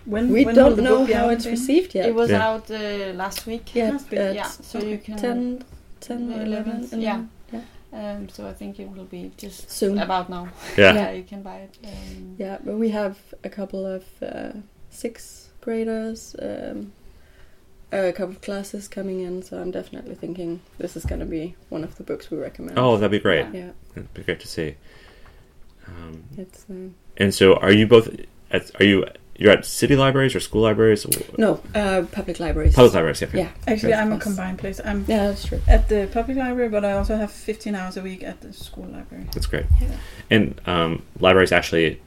when 0.05 0.31
we 0.31 0.45
when 0.45 0.55
don't 0.55 0.79
know 0.81 1.07
how 1.07 1.27
out 1.27 1.33
it's 1.35 1.47
in? 1.47 1.53
received 1.53 1.95
yet. 1.95 2.07
It 2.09 2.15
was 2.15 2.31
Yeah. 2.31 2.47
out 2.49 2.71
uh, 2.71 3.13
last 3.15 3.47
week. 3.47 3.75
yeah, 3.75 3.93
Must 3.93 4.11
be. 4.11 4.17
Yeah, 4.17 4.47
so 4.49 4.79
you 4.81 4.99
can 4.99 5.17
10, 5.17 5.65
10 6.01 6.33
or 6.33 6.43
11, 6.43 6.73
11th, 6.89 7.01
yeah. 7.01 7.23
yeah. 7.53 7.61
Um, 7.93 8.29
so 8.29 8.47
I 8.49 8.53
think 8.55 8.81
it 8.81 8.91
will 8.91 9.05
be 9.05 9.31
just 9.37 9.71
Soon. 9.71 9.99
about 9.99 10.29
now. 10.29 10.49
yeah. 10.77 10.95
Yeah, 10.95 11.11
you 11.13 11.23
can 11.23 11.43
buy 11.43 11.59
it. 11.67 11.79
Um, 11.85 12.35
Yeah, 12.39 12.59
but 12.65 12.77
we 12.77 12.89
have 12.91 13.17
a 13.45 13.49
couple 13.49 13.87
of 13.87 14.05
uh, 14.23 14.53
sixth 14.91 15.53
graders, 15.61 16.35
um, 16.43 16.93
a 17.93 18.13
couple 18.13 18.35
of 18.35 18.41
classes 18.41 18.89
coming 18.89 19.21
in, 19.21 19.43
so 19.43 19.61
I'm 19.61 19.71
definitely 19.71 20.15
thinking 20.15 20.61
this 20.79 20.97
is 20.97 21.05
going 21.05 21.21
to 21.21 21.27
be 21.27 21.55
one 21.69 21.85
of 21.85 21.97
the 21.97 22.03
books 22.03 22.31
we 22.31 22.39
recommend. 22.39 22.79
Oh, 22.79 22.97
that'd 22.97 23.11
be 23.11 23.19
great. 23.19 23.47
yeah, 23.53 23.71
That'd 23.95 24.13
be 24.15 24.23
great 24.23 24.41
to 24.41 24.49
see. 24.49 24.77
Um, 25.87 26.25
it's 26.39 26.65
uh, 26.71 26.89
and 27.17 27.35
so, 27.35 27.55
are 27.57 27.73
you 27.73 27.87
both? 27.87 28.09
At, 28.51 28.71
are 28.81 28.85
you? 28.85 29.07
You're 29.35 29.51
at 29.53 29.65
city 29.65 29.97
libraries 29.97 30.35
or 30.37 30.41
school 30.41 30.61
libraries? 30.63 31.07
no 31.39 31.61
uh, 31.75 32.05
public 32.13 32.39
libraries. 32.39 32.75
Public 32.77 32.95
libraries. 32.95 33.21
Yeah. 33.23 33.29
Yeah, 33.33 33.49
Actually, 33.67 33.95
I'm 33.95 34.13
a 34.13 34.19
combined 34.19 34.59
place. 34.59 34.79
I'm 34.85 35.05
yeah, 35.09 35.29
that's 35.29 35.47
true. 35.47 35.61
at 35.67 35.89
the 35.89 36.09
public 36.13 36.37
library, 36.37 36.69
but 36.69 36.85
I 36.85 36.93
also 36.93 37.17
have 37.17 37.33
15 37.33 37.75
hours 37.75 37.97
a 37.97 38.03
week 38.03 38.23
at 38.23 38.41
the 38.43 38.53
school 38.53 38.85
library. 38.85 39.27
That's 39.33 39.47
great. 39.47 39.65
Yeah. 39.81 39.97
And 40.31 40.61
um, 40.67 41.03
libraries 41.19 41.51
actually 41.51 42.01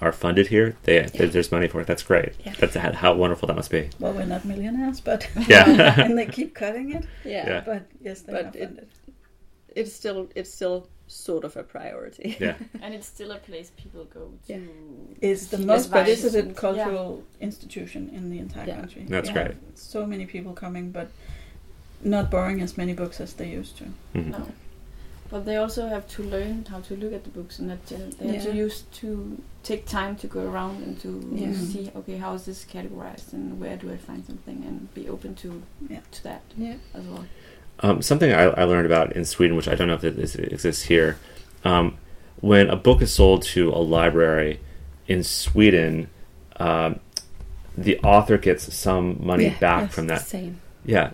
are 0.00 0.12
funded 0.12 0.46
here. 0.48 0.76
They 0.84 1.00
there- 1.02 1.28
there's 1.28 1.50
money 1.52 1.68
for 1.68 1.80
it. 1.80 1.86
That's 1.86 2.02
great. 2.02 2.32
Yeah. 2.44 2.54
That's 2.58 2.74
how, 2.76 2.92
how 2.92 3.14
wonderful 3.14 3.46
that 3.48 3.56
must 3.56 3.70
be. 3.70 3.90
Well, 3.98 4.12
we're 4.12 4.24
not 4.26 4.44
millionaires, 4.44 5.00
but 5.00 5.28
Yeah. 5.48 6.00
and 6.04 6.16
they 6.18 6.26
keep 6.26 6.54
cutting 6.54 6.92
it. 6.94 7.04
Yeah, 7.24 7.46
Yeah. 7.48 7.60
But 7.66 7.82
yes, 8.00 8.22
they 8.22 8.32
But 8.32 8.56
it- 8.56 8.88
it's 9.76 9.92
still 9.92 10.28
it's 10.34 10.52
still 10.52 10.88
sort 11.06 11.44
of 11.44 11.56
a 11.56 11.62
priority. 11.62 12.36
Yeah. 12.38 12.56
And 12.82 12.94
it's 12.94 13.06
still 13.06 13.30
a 13.32 13.38
place 13.38 13.70
people 13.76 14.04
go 14.04 14.30
to. 14.46 14.52
Yeah. 14.52 14.58
It's 15.20 15.46
the 15.46 15.56
see 15.58 15.64
most 15.64 15.86
advice 15.86 16.06
visited 16.08 16.44
and- 16.46 16.56
cultural 16.56 17.24
institution 17.40 18.10
in 18.14 18.30
the 18.30 18.38
entire 18.38 18.66
Yeah. 18.68 18.76
country. 18.80 19.04
That's 19.08 19.28
We 19.30 19.34
great. 19.34 19.54
So 19.74 20.06
many 20.06 20.26
people 20.26 20.52
coming, 20.52 20.90
but 20.92 21.08
not 22.02 22.30
borrowing 22.30 22.60
as 22.62 22.76
many 22.76 22.92
books 22.92 23.20
as 23.20 23.34
they 23.34 23.48
used 23.48 23.76
to. 23.78 23.84
Mhm. 24.14 24.26
No. 24.30 24.46
But 25.30 25.44
they 25.44 25.56
also 25.56 25.88
have 25.88 26.08
to 26.08 26.22
learn 26.22 26.64
how 26.70 26.80
to 26.80 26.96
look 26.96 27.12
at 27.12 27.24
the 27.24 27.30
books 27.30 27.58
and 27.58 27.68
that 27.70 27.84
they 27.86 27.96
have 28.28 28.36
Yeah. 28.36 28.50
to 28.50 28.56
use 28.56 28.84
to 29.00 29.42
take 29.62 29.84
time 29.86 30.16
to 30.16 30.26
go 30.26 30.40
around 30.48 30.82
and 30.82 30.98
to 31.00 31.10
Yeah. 31.34 31.52
see 31.52 31.90
okay 31.94 32.16
how 32.16 32.32
is 32.34 32.46
this 32.46 32.64
categorized 32.64 33.32
and 33.34 33.60
where 33.60 33.76
do 33.76 33.92
I 33.92 33.98
find 33.98 34.24
something 34.24 34.64
and 34.66 34.92
be 34.94 35.06
open 35.08 35.34
to 35.36 35.62
Yeah. 35.88 36.00
to 36.12 36.22
that 36.22 36.42
Yeah. 36.56 36.76
as 36.94 37.04
well. 37.04 37.26
Um, 37.80 38.00
something 38.02 38.32
I, 38.32 38.44
I 38.44 38.64
learned 38.64 38.86
about 38.86 39.12
in 39.12 39.24
Sweden, 39.26 39.54
which 39.56 39.68
I 39.68 39.74
don't 39.74 39.86
know 39.88 39.94
if 39.94 40.04
it, 40.04 40.18
is- 40.18 40.34
it 40.34 40.50
exists 40.52 40.84
here, 40.84 41.18
um, 41.64 41.96
when 42.40 42.70
a 42.70 42.76
book 42.76 43.02
is 43.02 43.12
sold 43.12 43.42
to 43.42 43.68
a 43.70 43.78
library 43.82 44.60
in 45.06 45.22
Sweden, 45.22 46.08
um, 46.56 47.00
the 47.76 47.98
author 48.00 48.38
gets 48.38 48.72
some 48.74 49.24
money 49.24 49.44
Yeah, 49.44 49.58
back 49.60 49.90
from 49.92 50.06
that. 50.08 50.22
Same. 50.22 50.60
Yeah, 50.84 51.10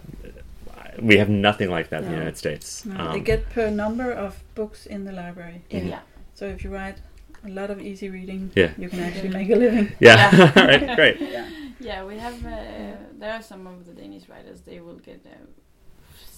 we 1.02 1.16
have 1.18 1.28
nothing 1.28 1.70
like 1.70 1.88
that 1.90 2.02
in 2.02 2.06
the 2.08 2.14
United 2.18 2.36
States. 2.36 2.84
No, 2.84 2.98
Um, 3.00 3.12
they 3.12 3.20
get 3.20 3.48
per 3.50 3.70
number 3.70 4.10
of 4.12 4.42
books 4.54 4.86
in 4.86 5.04
the 5.04 5.12
library. 5.12 5.62
Yeah. 5.70 5.82
Yeah. 5.82 6.00
So 6.34 6.46
if 6.46 6.64
you 6.64 6.70
write 6.70 6.98
a 7.44 7.48
lot 7.48 7.70
of 7.70 7.80
easy 7.80 8.08
reading, 8.10 8.50
Yeah. 8.54 8.70
you 8.78 8.88
can 8.88 9.00
actually 9.00 9.30
make 9.30 9.50
a 9.50 9.56
living. 9.56 9.92
yeah, 10.00 10.30
All 10.56 10.66
right, 10.70 10.96
great. 10.96 11.20
Yeah. 11.20 11.46
Yeah, 11.80 12.04
we 12.04 12.16
have. 12.18 12.44
Uh, 12.46 12.96
there 13.18 13.32
are 13.32 13.42
some 13.42 13.66
of 13.66 13.84
the 13.86 13.92
Danish 13.92 14.28
writers. 14.28 14.60
They 14.62 14.80
will 14.80 14.96
get 15.10 15.20
a 15.26 15.36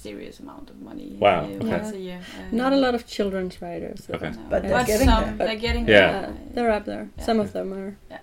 serious 0.03 0.41
amount 0.41 0.71
of 0.71 0.77
money. 0.81 1.17
Wow, 1.21 1.45
Uh, 1.45 1.49
okay. 1.49 1.69
once 1.69 1.93
a 1.93 1.99
year. 1.99 2.21
Uh, 2.39 2.57
Not 2.63 2.73
a 2.73 2.77
lot 2.77 2.95
of 2.95 3.07
children's 3.07 3.61
writers. 3.63 4.09
Okay. 4.11 4.31
no. 4.31 4.39
But 4.51 4.63
they're 4.63 4.73
but 4.73 4.87
getting 4.87 5.09
some, 5.09 5.25
there. 5.39 5.47
They're 5.47 5.57
getting 5.69 5.87
Yeah. 5.89 6.13
there. 6.13 6.31
Uh, 6.31 6.33
they're 6.55 6.71
up 6.71 6.85
there. 6.85 7.09
Yeah. 7.17 7.25
Some 7.25 7.39
of 7.41 7.53
them 7.53 7.73
are. 7.73 7.97
Yeah. 8.11 8.19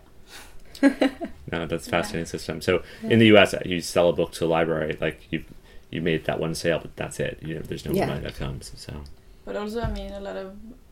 no, 1.51 1.65
that's 1.65 1.87
a 1.87 1.89
Yeah. 1.89 1.97
fascinating 2.01 2.25
system. 2.25 2.61
So 2.61 2.83
in 3.03 3.19
the 3.19 3.27
U.S., 3.27 3.53
you 3.65 3.79
sell 3.81 4.09
a 4.09 4.13
book 4.13 4.31
to 4.33 4.45
a 4.45 4.47
library, 4.47 4.97
like 4.99 5.31
you 5.31 5.43
you 5.93 6.01
made 6.01 6.25
that 6.25 6.39
one 6.39 6.55
sale, 6.55 6.79
but 6.81 6.95
that's 6.95 7.19
it. 7.19 7.37
You 7.41 7.55
know, 7.55 7.61
there's 7.61 7.85
no 7.85 7.91
more 7.91 7.99
Yeah. 8.01 8.07
money 8.13 8.21
that 8.21 8.35
comes. 8.35 8.71
So 8.75 8.93
But 9.45 9.55
also, 9.55 9.81
I 9.81 9.91
mean, 9.91 10.11
a 10.11 10.19
lot 10.21 10.37
of 10.37 10.47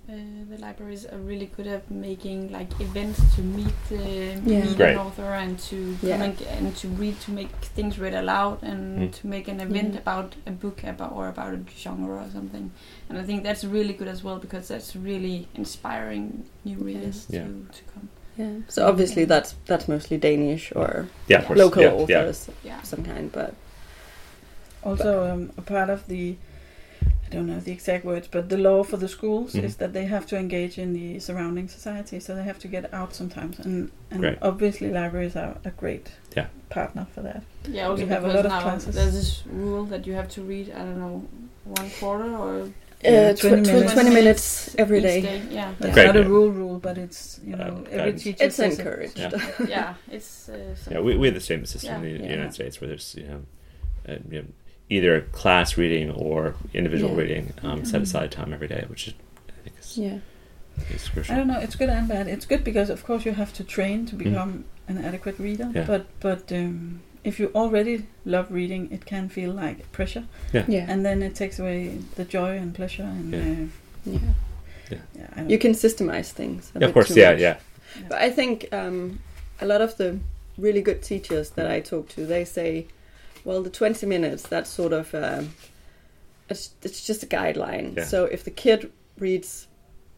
uh, 0.09 0.13
the 0.51 0.57
libraries 0.57 1.05
are 1.05 1.17
really 1.31 1.45
good 1.55 1.67
at 1.67 1.89
making 1.89 2.51
like 2.51 2.69
events 2.81 3.19
to 3.35 3.41
meet 3.41 3.79
uh, 3.91 4.41
meet 4.41 4.75
Great. 4.75 4.91
an 4.93 4.97
author 4.97 5.29
and 5.43 5.57
to 5.69 5.77
come 6.01 6.21
and, 6.27 6.41
and 6.41 6.75
to 6.81 6.87
read 7.01 7.15
to 7.21 7.31
make 7.31 7.51
things 7.77 7.97
read 7.99 8.13
aloud 8.13 8.57
and 8.63 8.81
Mm. 8.99 9.11
to 9.19 9.27
make 9.27 9.47
an 9.47 9.59
event 9.61 9.93
Yeah. 9.93 9.99
about 10.03 10.29
a 10.45 10.51
book 10.51 10.83
about 10.83 11.11
or 11.17 11.25
about 11.29 11.53
a 11.53 11.59
genre 11.83 12.15
or 12.25 12.29
something. 12.37 12.71
And 13.09 13.17
I 13.21 13.23
think 13.23 13.43
that's 13.43 13.63
really 13.63 13.93
good 13.93 14.07
as 14.15 14.21
well 14.23 14.37
because 14.39 14.67
that's 14.67 14.95
really 14.95 15.47
inspiring 15.55 16.43
new 16.65 16.77
readers 16.87 17.27
Yeah. 17.29 17.43
to, 17.45 17.47
to 17.77 17.81
come. 17.93 18.09
Yeah. 18.37 18.53
So 18.67 18.87
obviously 18.91 19.23
that's 19.25 19.55
that's 19.65 19.87
mostly 19.87 20.17
Danish 20.17 20.73
or 20.75 21.07
yeah, 21.29 21.45
local 21.63 21.83
yeah, 21.83 21.89
yeah. 21.93 22.01
authors 22.23 22.49
Yeah. 22.65 22.79
of 22.79 22.85
some 22.85 23.03
kind, 23.03 23.31
but 23.31 23.53
Also, 24.83 25.31
um, 25.31 25.51
a 25.57 25.61
part 25.61 25.89
of 25.89 26.07
the, 26.07 26.35
I 27.25 27.29
don't 27.29 27.47
know 27.47 27.59
the 27.59 27.71
exact 27.71 28.03
words, 28.05 28.27
but 28.27 28.49
the 28.49 28.57
law 28.57 28.83
for 28.83 28.97
the 28.97 29.07
schools 29.07 29.53
Mhm. 29.53 29.63
is 29.63 29.75
that 29.77 29.93
they 29.93 30.05
have 30.05 30.25
to 30.27 30.37
engage 30.37 30.77
in 30.77 30.93
the 30.93 31.19
surrounding 31.19 31.67
society, 31.67 32.19
so 32.19 32.35
they 32.35 32.43
have 32.43 32.59
to 32.59 32.67
get 32.67 32.93
out 32.93 33.13
sometimes. 33.13 33.59
And, 33.59 33.91
and 34.11 34.19
Great. 34.21 34.37
obviously, 34.41 34.89
libraries 34.91 35.35
are 35.35 35.55
a 35.63 35.69
great 35.71 36.07
Yeah. 36.35 36.47
partner 36.69 37.05
for 37.13 37.21
that. 37.21 37.43
Yeah, 37.69 37.87
also 37.89 38.03
We 38.03 38.09
have 38.09 38.25
a 38.25 38.33
lot 38.33 38.45
of 38.45 38.51
now 38.51 38.61
classes. 38.61 38.95
there's 38.95 39.13
this 39.13 39.43
rule 39.45 39.85
that 39.85 40.05
you 40.07 40.13
have 40.13 40.29
to 40.29 40.41
read, 40.41 40.71
I 40.71 40.79
don't 40.79 40.99
know, 40.99 41.25
one 41.63 41.89
quarter 41.99 42.35
or 42.35 42.69
uh, 43.03 43.33
20 43.33 43.33
20, 43.39 43.61
minutes. 43.71 43.93
20 43.93 44.09
minutes 44.11 44.75
every 44.77 44.97
each 44.99 45.03
day. 45.23 45.41
Yeah, 45.49 45.73
That's 45.79 45.93
Great, 45.95 46.05
not 46.05 46.15
a 46.17 46.23
rule 46.23 46.51
rule, 46.51 46.77
but 46.79 46.97
it's 46.99 47.39
you 47.43 47.55
know 47.55 47.83
Uh, 47.87 47.89
every 47.91 48.13
teacher 48.13 48.43
It's 48.45 48.55
says 48.57 48.77
it. 48.77 48.79
encouraged. 48.79 49.17
Yeah. 49.17 49.31
yeah, 49.67 49.93
it's 50.11 50.49
uh, 50.49 50.75
Yeah, 50.91 50.99
we, 50.99 51.17
we 51.17 51.25
have 51.27 51.33
the 51.33 51.39
same 51.41 51.65
system 51.65 52.03
in 52.03 52.17
the 52.19 52.23
Yeah. 52.25 52.31
United 52.35 52.53
States 52.53 52.79
where 52.79 52.89
there's 52.89 53.15
you 53.17 53.23
know, 53.27 53.41
uh, 54.07 54.17
you 54.29 54.41
know 54.41 54.47
either 54.91 55.21
class 55.31 55.77
reading 55.77 56.11
or 56.11 56.53
individual 56.73 57.11
Yeah. 57.13 57.21
reading 57.21 57.53
um, 57.63 57.85
set 57.85 58.01
aside 58.01 58.29
time 58.31 58.53
every 58.53 58.67
day, 58.67 58.83
which 58.91 59.07
is, 59.07 59.13
I 59.57 59.61
think 59.63 59.75
is, 59.79 59.97
Yeah. 59.97 60.17
is 60.93 61.29
I 61.31 61.35
don't 61.37 61.47
know. 61.47 61.59
It's 61.65 61.75
good 61.75 61.89
and 61.89 62.07
bad. 62.07 62.27
It's 62.27 62.45
good 62.45 62.63
because 62.63 62.89
of 62.89 63.03
course 63.07 63.25
you 63.25 63.31
have 63.33 63.53
to 63.53 63.63
train 63.63 64.05
to 64.07 64.15
become 64.15 64.65
an 64.87 64.97
adequate 65.09 65.37
reader. 65.39 65.65
Mm-hmm. 65.65 65.77
Yeah. 65.77 65.87
But 65.87 66.03
but 66.19 66.51
um, 66.51 67.01
if 67.23 67.39
you 67.39 67.51
already 67.55 68.05
love 68.25 68.47
reading, 68.51 68.91
it 68.91 69.05
can 69.05 69.29
feel 69.29 69.51
like 69.53 69.77
pressure, 69.91 70.23
Yeah. 70.53 70.65
yeah. 70.67 70.85
and 70.91 71.05
then 71.05 71.21
it 71.23 71.35
takes 71.35 71.59
away 71.59 71.97
the 72.15 72.25
joy 72.25 72.57
and 72.61 72.73
pleasure. 72.75 73.03
And 73.17 73.33
Yeah. 73.33 73.41
uh, 73.41 74.15
yeah. 74.91 74.97
yeah, 75.19 75.27
I 75.37 75.41
You 75.53 75.57
can 75.59 75.73
systemize 75.73 76.31
things. 76.33 76.71
A 76.75 76.79
Yeah, 76.79 76.87
of 76.87 76.93
course, 76.93 77.07
too 77.13 77.19
yeah, 77.21 77.31
much. 77.31 77.41
yeah, 77.41 77.55
But 78.09 78.17
I 78.27 78.29
think 78.37 78.67
um, 78.73 79.19
a 79.61 79.65
lot 79.65 79.81
of 79.81 79.95
the 79.97 80.17
really 80.57 80.81
good 80.81 81.01
teachers 81.01 81.49
that 81.51 81.67
I 81.77 81.79
talk 81.81 82.09
to, 82.15 82.25
they 82.25 82.45
say, 82.45 82.85
well, 83.45 83.61
the 83.63 83.69
20 83.69 84.05
minutes, 84.05 84.43
that's 84.43 84.69
sort 84.69 84.93
of, 84.93 85.13
um, 85.15 85.53
it's, 86.49 86.71
it's 86.83 87.05
just 87.05 87.23
a 87.23 87.25
guideline. 87.27 87.97
Yeah. 87.97 88.03
So 88.05 88.25
if 88.25 88.43
the 88.43 88.51
kid 88.51 88.91
reads 89.17 89.67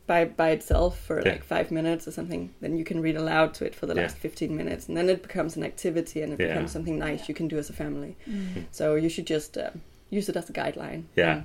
by, 0.07 0.25
by 0.25 0.49
itself 0.51 0.99
for 0.99 1.21
Yeah. 1.21 1.33
like 1.33 1.43
five 1.43 1.71
minutes 1.71 2.07
or 2.07 2.11
something, 2.11 2.53
then 2.61 2.77
you 2.77 2.83
can 2.83 3.01
read 3.01 3.15
aloud 3.15 3.53
to 3.55 3.65
it 3.65 3.73
for 3.75 3.85
the 3.85 3.95
Yeah. 3.95 4.01
last 4.03 4.17
15 4.17 4.55
minutes. 4.55 4.87
And 4.87 4.97
then 4.97 5.09
it 5.09 5.21
becomes 5.21 5.55
an 5.55 5.63
activity 5.63 6.21
and 6.21 6.33
it 6.33 6.39
Yeah. 6.39 6.47
becomes 6.49 6.71
something 6.71 6.97
nice 6.99 7.29
you 7.29 7.35
can 7.35 7.47
do 7.47 7.57
as 7.57 7.69
a 7.69 7.73
family. 7.73 8.15
Mm. 8.29 8.65
So 8.71 8.95
you 8.95 9.09
should 9.09 9.27
just 9.27 9.57
uh, 9.57 9.69
use 10.09 10.27
it 10.29 10.35
as 10.35 10.49
a 10.49 10.53
guideline. 10.53 11.03
Yeah. 11.15 11.43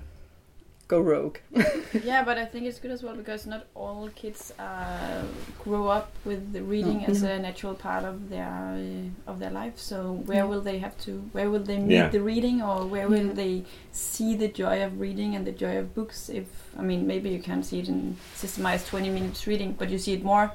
And 0.91 1.05
Go 1.05 1.11
rogue. 1.11 1.37
yeah, 2.05 2.25
but 2.25 2.39
I 2.39 2.45
think 2.47 2.67
it's 2.67 2.79
good 2.79 2.91
as 2.91 3.03
well 3.03 3.15
because 3.15 3.47
not 3.47 3.67
all 3.75 4.09
kids 4.15 4.53
uh, 4.59 5.23
grow 5.63 5.89
up 5.89 6.11
with 6.25 6.53
the 6.53 6.63
reading 6.63 6.99
No. 7.03 7.07
as 7.09 7.23
No. 7.23 7.31
a 7.33 7.39
natural 7.39 7.75
part 7.75 8.05
of 8.05 8.31
their 8.31 8.47
uh, 8.47 9.31
of 9.31 9.39
their 9.39 9.51
life. 9.51 9.79
So 9.79 10.23
where 10.27 10.39
Yeah. 10.39 10.45
will 10.45 10.61
they 10.63 10.79
have 10.79 10.97
to? 11.05 11.13
Where 11.33 11.51
will 11.51 11.63
they 11.65 11.79
meet 11.79 11.95
Yeah. 11.95 12.09
the 12.09 12.21
reading, 12.21 12.63
or 12.63 12.87
where 12.87 13.09
will 13.09 13.27
Yeah. 13.29 13.33
they 13.35 13.65
see 13.93 14.35
the 14.37 14.49
joy 14.49 14.83
of 14.85 14.99
reading 15.01 15.35
and 15.37 15.45
the 15.47 15.53
joy 15.53 15.79
of 15.79 15.95
books? 15.95 16.29
If 16.31 16.47
I 16.79 16.83
mean, 16.83 17.07
maybe 17.07 17.29
you 17.31 17.43
can't 17.43 17.65
see 17.65 17.81
it 17.81 17.89
in 17.89 18.17
systemized 18.37 18.87
twenty 18.89 19.11
minutes 19.11 19.47
reading, 19.47 19.75
but 19.79 19.91
you 19.91 19.99
see 19.99 20.15
it 20.15 20.23
more 20.25 20.53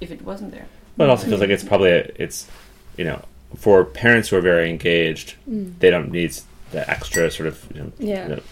if 0.00 0.10
it 0.10 0.22
wasn't 0.22 0.50
there. 0.52 0.66
But 0.96 1.04
it 1.04 1.10
also 1.10 1.26
feels 1.28 1.40
like 1.40 1.50
it's 1.50 1.64
probably 1.64 1.90
a, 1.90 2.10
it's 2.16 2.48
you 2.96 3.04
know 3.04 3.20
for 3.56 3.84
parents 3.84 4.28
who 4.28 4.36
are 4.36 4.42
very 4.52 4.68
engaged, 4.70 5.34
Mm. 5.48 5.78
they 5.78 5.90
don't 5.90 6.10
need 6.10 6.32
the 6.72 6.82
extra 6.90 7.30
sort 7.30 7.46
of 7.48 7.56
you 7.74 7.80
know, 7.82 7.92
Yeah. 7.98 8.22
you 8.28 8.34
know, 8.36 8.42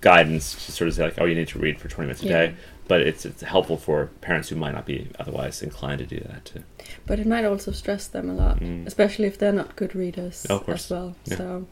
guidance 0.00 0.66
to 0.66 0.72
sort 0.72 0.88
of 0.88 0.94
say 0.94 1.04
like, 1.04 1.18
oh, 1.20 1.24
you 1.24 1.34
need 1.34 1.48
to 1.48 1.58
read 1.58 1.78
for 1.80 1.88
twenty 1.88 2.06
minutes 2.08 2.22
a 2.22 2.26
Yeah. 2.26 2.46
day. 2.46 2.54
But 2.88 3.02
it's 3.02 3.24
it's 3.24 3.42
helpful 3.42 3.76
for 3.76 4.06
parents 4.20 4.48
who 4.48 4.56
might 4.56 4.72
not 4.74 4.84
be 4.84 5.08
otherwise 5.18 5.62
inclined 5.62 6.00
to 6.00 6.06
do 6.06 6.18
that 6.28 6.44
too. 6.44 6.62
But 7.06 7.18
it 7.20 7.26
might 7.26 7.44
also 7.44 7.70
stress 7.72 8.06
them 8.08 8.28
a 8.28 8.34
lot, 8.34 8.58
Mm. 8.60 8.86
especially 8.86 9.26
if 9.26 9.38
they're 9.38 9.52
not 9.52 9.76
good 9.76 9.94
readers 9.94 10.44
Oh, 10.50 10.64
as 10.66 10.90
well. 10.90 11.14
Yeah. 11.26 11.36
So 11.36 11.66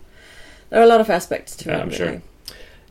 there 0.71 0.81
are 0.81 0.85
a 0.85 0.87
lot 0.87 1.01
of 1.01 1.11
aspects 1.11 1.57
to 1.57 1.69
Yeah, 1.69 1.79
it. 1.79 1.81
I'm 1.83 1.89
really. 1.89 1.97
sure. 1.97 2.23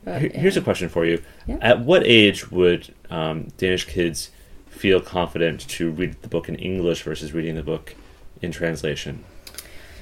But, 0.04 0.22
Here- 0.22 0.32
Here's 0.34 0.58
a 0.58 0.62
question 0.62 0.90
for 0.90 1.06
you: 1.06 1.22
Yeah. 1.48 1.58
At 1.62 1.80
what 1.82 2.04
age 2.06 2.52
would 2.52 2.94
um, 3.10 3.48
Danish 3.58 3.86
kids 3.86 4.32
feel 4.70 5.00
confident 5.00 5.62
to 5.70 5.90
read 5.92 6.22
the 6.22 6.28
book 6.28 6.50
in 6.50 6.56
English 6.56 7.04
versus 7.04 7.32
reading 7.34 7.56
the 7.56 7.64
book 7.64 7.96
in 8.42 8.52
translation? 8.52 9.24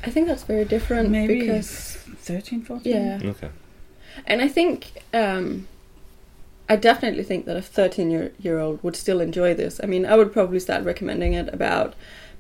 I 0.04 0.10
think 0.10 0.28
that's 0.28 0.44
very 0.44 0.66
different 0.66 1.10
Maybe 1.10 1.40
because 1.42 1.98
13, 2.22 2.62
14? 2.64 2.92
yeah, 2.94 3.20
Okay. 3.24 3.50
And 4.26 4.42
I 4.42 4.48
think 4.48 4.92
um, 5.14 5.68
I 6.68 6.76
definitely 6.76 7.24
think 7.24 7.46
that 7.46 7.58
a 7.58 7.62
13 7.62 8.10
year, 8.12 8.32
year 8.40 8.60
old 8.60 8.82
would 8.84 8.96
still 8.96 9.22
enjoy 9.22 9.54
this. 9.54 9.80
I 9.84 9.86
mean, 9.86 10.06
I 10.06 10.16
would 10.16 10.34
probably 10.34 10.60
start 10.60 10.84
recommending 10.84 11.34
it 11.34 11.54
about 11.54 11.94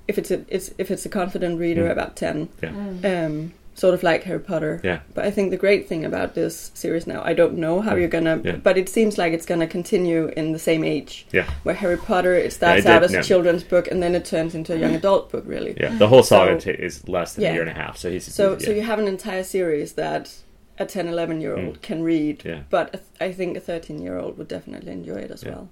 if 0.08 0.18
it's 0.18 0.32
a 0.32 0.42
it's 0.48 0.72
if 0.78 0.92
it's 0.92 1.06
a 1.06 1.10
confident 1.10 1.60
reader 1.60 1.86
Mm. 1.88 1.92
about 1.92 2.16
10, 2.16 2.50
Mm. 2.62 3.06
um, 3.26 3.54
sort 3.74 3.94
of 3.94 4.04
like 4.04 4.24
Harry 4.24 4.40
Potter. 4.40 4.80
Yeah. 4.86 5.00
But 5.14 5.26
I 5.26 5.32
think 5.32 5.52
the 5.52 5.58
great 5.58 5.88
thing 5.90 6.06
about 6.06 6.34
this 6.34 6.72
series 6.74 7.06
now, 7.06 7.22
I 7.26 7.34
don't 7.34 7.58
know 7.58 7.82
how 7.82 7.94
Mm. 7.94 8.00
you're 8.00 8.08
gonna, 8.08 8.40
Yeah. 8.44 8.56
but 8.56 8.78
it 8.78 8.88
seems 8.88 9.18
like 9.18 9.34
it's 9.34 9.46
gonna 9.46 9.68
continue 9.68 10.32
in 10.38 10.54
the 10.54 10.60
same 10.60 10.84
age. 10.84 11.26
Yeah. 11.34 11.46
Where 11.64 11.76
Harry 11.76 11.98
Potter, 11.98 12.36
it 12.36 12.54
starts 12.54 12.86
Yeah, 12.86 12.92
it 12.92 12.96
out 12.96 13.02
did, 13.02 13.16
as 13.18 13.26
a 13.26 13.28
children's 13.28 13.64
book 13.64 13.90
and 13.92 14.02
then 14.02 14.16
it 14.16 14.24
turns 14.26 14.56
into 14.56 14.74
a 14.74 14.78
young 14.78 14.96
adult 14.96 15.30
book, 15.32 15.44
really. 15.46 15.76
Yeah. 15.80 15.94
The 15.98 16.08
whole 16.08 16.24
saga 16.24 16.60
So- 16.62 16.72
ta- 16.72 16.78
is 16.82 17.08
less 17.10 17.34
than 17.34 17.44
Yeah. 17.44 17.50
a 17.50 17.54
year 17.54 17.62
and 17.64 17.72
a 17.72 17.74
half. 17.74 17.98
So 17.98 18.10
he's 18.10 18.24
So, 18.34 18.54
yeah. 18.54 18.60
so 18.66 18.72
you 18.72 18.82
have 18.82 18.98
an 19.00 19.08
entire 19.10 19.44
series 19.44 19.94
that 19.94 20.32
a 20.78 20.86
10, 20.86 21.08
11 21.08 21.42
year 21.42 21.56
old 21.56 21.76
Mm. 21.78 21.82
can 21.82 22.04
read, 22.04 22.44
Yeah. 22.46 22.62
but 22.70 22.90
a 22.94 22.98
th- 22.98 23.04
I 23.22 23.32
think 23.32 23.56
a 23.58 23.60
13 23.60 24.02
year 24.02 24.18
old 24.18 24.38
would 24.38 24.48
definitely 24.48 24.92
enjoy 24.92 25.16
it 25.16 25.32
as 25.32 25.44
Yeah. 25.44 25.50
well. 25.52 25.70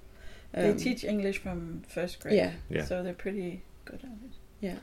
They 0.52 0.70
Um, 0.70 0.76
teach 0.76 1.04
English 1.04 1.38
from 1.38 1.82
first 1.88 2.20
grade. 2.20 2.36
Yeah. 2.36 2.52
Yeah. 2.70 2.84
So 2.84 3.02
they're 3.02 3.12
pretty 3.12 3.62
good 3.84 4.00
at 4.02 4.70
it. 4.70 4.78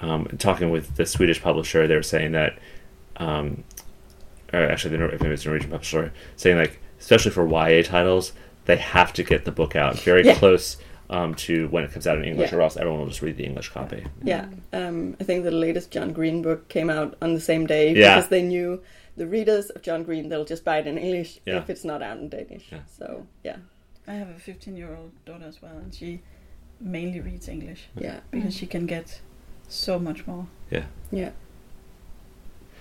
um, 0.00 0.26
talking 0.38 0.70
with 0.70 0.96
the 0.96 1.06
Swedish 1.06 1.40
publisher, 1.42 1.86
they 1.88 1.96
were 1.96 2.02
saying 2.02 2.32
that, 2.32 2.58
um, 3.16 3.64
or 4.52 4.60
actually, 4.60 4.90
the 4.92 4.98
Nor- 4.98 5.10
maybe 5.12 5.30
it's 5.30 5.44
a 5.44 5.48
Norwegian 5.48 5.70
publisher, 5.70 6.12
saying 6.36 6.56
like, 6.58 6.78
especially 7.00 7.30
for 7.32 7.46
YA 7.46 7.82
titles, 7.82 8.32
they 8.66 8.76
have 8.76 9.12
to 9.14 9.22
get 9.22 9.44
the 9.44 9.50
book 9.52 9.74
out 9.76 9.98
very 10.00 10.24
Yeah. 10.24 10.34
close 10.34 10.76
um, 11.10 11.34
to 11.34 11.68
when 11.68 11.84
it 11.84 11.92
comes 11.92 12.06
out 12.06 12.18
in 12.18 12.24
English, 12.24 12.50
Yeah. 12.52 12.58
or 12.58 12.62
else 12.62 12.76
everyone 12.76 13.00
will 13.00 13.08
just 13.08 13.22
read 13.22 13.36
the 13.36 13.44
English 13.44 13.68
copy. 13.70 14.04
Yeah, 14.22 14.46
um, 14.72 15.16
I 15.20 15.24
think 15.24 15.44
the 15.44 15.50
latest 15.50 15.90
John 15.90 16.12
Green 16.12 16.42
book 16.42 16.68
came 16.68 16.90
out 16.90 17.16
on 17.20 17.34
the 17.34 17.40
same 17.40 17.66
day 17.66 17.94
Yeah. 17.94 18.14
because 18.16 18.30
they 18.30 18.42
knew 18.42 18.82
the 19.16 19.26
readers 19.26 19.70
of 19.70 19.82
John 19.82 20.02
Green 20.02 20.28
they'll 20.28 20.44
just 20.44 20.64
buy 20.64 20.78
it 20.78 20.86
in 20.86 20.98
English 20.98 21.38
Yeah. 21.46 21.58
if 21.58 21.70
it's 21.70 21.84
not 21.84 22.02
out 22.02 22.18
in 22.18 22.28
Danish. 22.28 22.66
Yeah. 22.72 22.78
So 22.98 23.26
yeah, 23.44 23.56
I 24.08 24.14
have 24.14 24.28
a 24.30 24.38
15 24.38 24.76
year 24.76 24.94
old 24.96 25.12
daughter 25.24 25.46
as 25.46 25.60
well, 25.62 25.76
and 25.76 25.94
she 25.94 26.20
mainly 26.80 27.20
reads 27.20 27.48
English 27.48 27.84
yeah, 27.96 28.20
because 28.30 28.54
she 28.56 28.66
can 28.66 28.86
get 28.86 29.20
so 29.68 29.98
much 29.98 30.26
more. 30.26 30.46
Yeah, 30.70 30.84
yeah. 31.12 31.30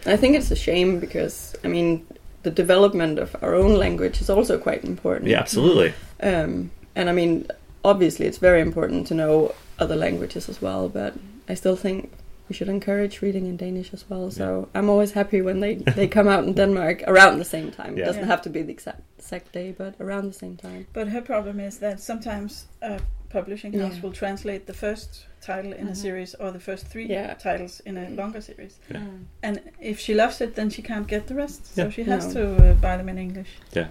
I 0.06 0.18
think 0.18 0.36
it's 0.36 0.52
a 0.52 0.56
shame 0.56 1.00
because 1.00 1.56
I 1.64 1.68
mean 1.68 2.06
the 2.44 2.52
development 2.52 3.20
of 3.20 3.36
our 3.42 3.56
own 3.56 3.76
language 3.78 4.20
is 4.20 4.30
also 4.30 4.58
quite 4.58 4.84
important. 4.84 5.30
Yeah, 5.30 5.40
absolutely. 5.40 5.94
Um, 6.22 6.72
and 6.96 7.10
I 7.10 7.14
mean, 7.14 7.48
obviously, 7.84 8.26
it's 8.26 8.38
very 8.38 8.62
important 8.62 9.08
to 9.08 9.14
know 9.14 9.54
other 9.80 9.96
languages 9.96 10.50
as 10.50 10.62
well. 10.62 10.90
But 10.90 11.14
I 11.50 11.54
still 11.56 11.76
think 11.76 12.12
we 12.50 12.56
should 12.56 12.70
encourage 12.70 13.22
reading 13.22 13.46
in 13.48 13.58
Danish 13.58 13.94
as 13.94 14.10
well. 14.10 14.30
So 14.32 14.68
I'm 14.76 14.90
always 14.90 15.12
happy 15.14 15.42
when 15.42 15.60
they 15.60 15.76
they 15.76 16.08
come 16.08 16.28
out 16.28 16.44
in 16.44 16.54
Denmark 16.62 17.04
around 17.08 17.40
the 17.40 17.46
same 17.46 17.72
time. 17.72 17.98
It 17.98 18.06
doesn't 18.06 18.22
Yeah. 18.24 18.28
have 18.28 18.42
to 18.44 18.50
be 18.50 18.62
the 18.64 18.72
exact 18.72 19.02
exact 19.18 19.52
day, 19.54 19.74
but 19.78 19.94
around 20.00 20.28
the 20.28 20.34
same 20.38 20.58
time. 20.58 20.86
But 20.94 21.08
her 21.08 21.22
problem 21.22 21.60
is 21.60 21.78
that 21.80 22.00
sometimes 22.00 22.66
a 22.82 23.00
publishing 23.30 23.74
house 23.80 23.96
Yeah. 23.96 24.02
will 24.04 24.12
translate 24.12 24.66
the 24.66 24.74
first 24.74 25.26
title 25.42 25.74
in 25.74 25.88
a 25.88 25.92
Mhm. 25.92 25.96
series 25.98 26.36
or 26.36 26.52
the 26.52 26.60
first 26.60 26.88
three 26.88 27.08
Yeah. 27.10 27.34
titles 27.34 27.82
in 27.86 27.98
a 27.98 28.10
longer 28.10 28.42
series. 28.42 28.74
Yeah. 28.92 29.00
Mm. 29.02 29.26
And 29.42 29.60
if 29.82 30.00
she 30.00 30.14
loves 30.14 30.42
it, 30.42 30.54
then 30.56 30.70
she 30.70 30.82
can't 30.82 31.08
get 31.08 31.28
the 31.28 31.34
rest. 31.36 31.74
So 31.76 31.90
she 31.90 32.04
has 32.04 32.26
No. 32.28 32.34
to 32.34 32.42
uh, 32.72 32.74
buy 32.82 32.98
them 32.98 33.10
in 33.10 33.18
English. 33.18 33.50
Yeah. 33.76 33.88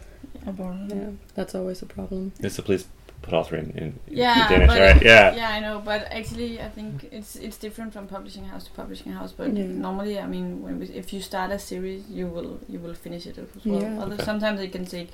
Or 0.47 0.53
borrow 0.53 0.87
them. 0.89 0.99
Yeah, 0.99 1.11
that's 1.35 1.55
always 1.55 1.83
a 1.83 1.87
problem. 1.87 2.33
Yeah, 2.41 2.51
so 2.53 2.63
please 2.63 2.85
put 3.23 3.33
all 3.35 3.45
three 3.45 3.61
in, 3.61 3.71
in, 3.71 3.85
in 4.09 4.17
Yeah, 4.19 4.49
Danish, 4.49 4.69
but 4.69 4.81
right? 4.81 5.03
Yeah. 5.03 5.35
yeah, 5.35 5.51
I 5.51 5.61
know, 5.61 5.81
but 5.85 6.01
actually, 6.11 6.61
I 6.61 6.69
think 6.69 7.09
it's 7.13 7.37
it's 7.37 7.57
different 7.57 7.93
from 7.93 8.07
publishing 8.07 8.45
house 8.45 8.65
to 8.65 8.71
publishing 8.73 9.13
house. 9.13 9.33
But 9.33 9.55
Yeah. 9.57 9.67
normally, 9.67 10.19
I 10.19 10.27
mean, 10.27 10.63
when 10.63 10.79
we, 10.81 10.87
if 10.87 11.13
you 11.13 11.21
start 11.21 11.51
a 11.53 11.59
series, 11.59 12.09
you 12.11 12.27
will 12.27 12.59
you 12.69 12.79
will 12.79 12.95
finish 12.95 13.27
it 13.27 13.39
as 13.39 13.47
well. 13.65 13.81
Yeah. 13.83 13.99
Although 14.01 14.15
Okay. 14.15 14.25
sometimes 14.25 14.61
it 14.61 14.73
can 14.73 14.85
take 14.85 15.11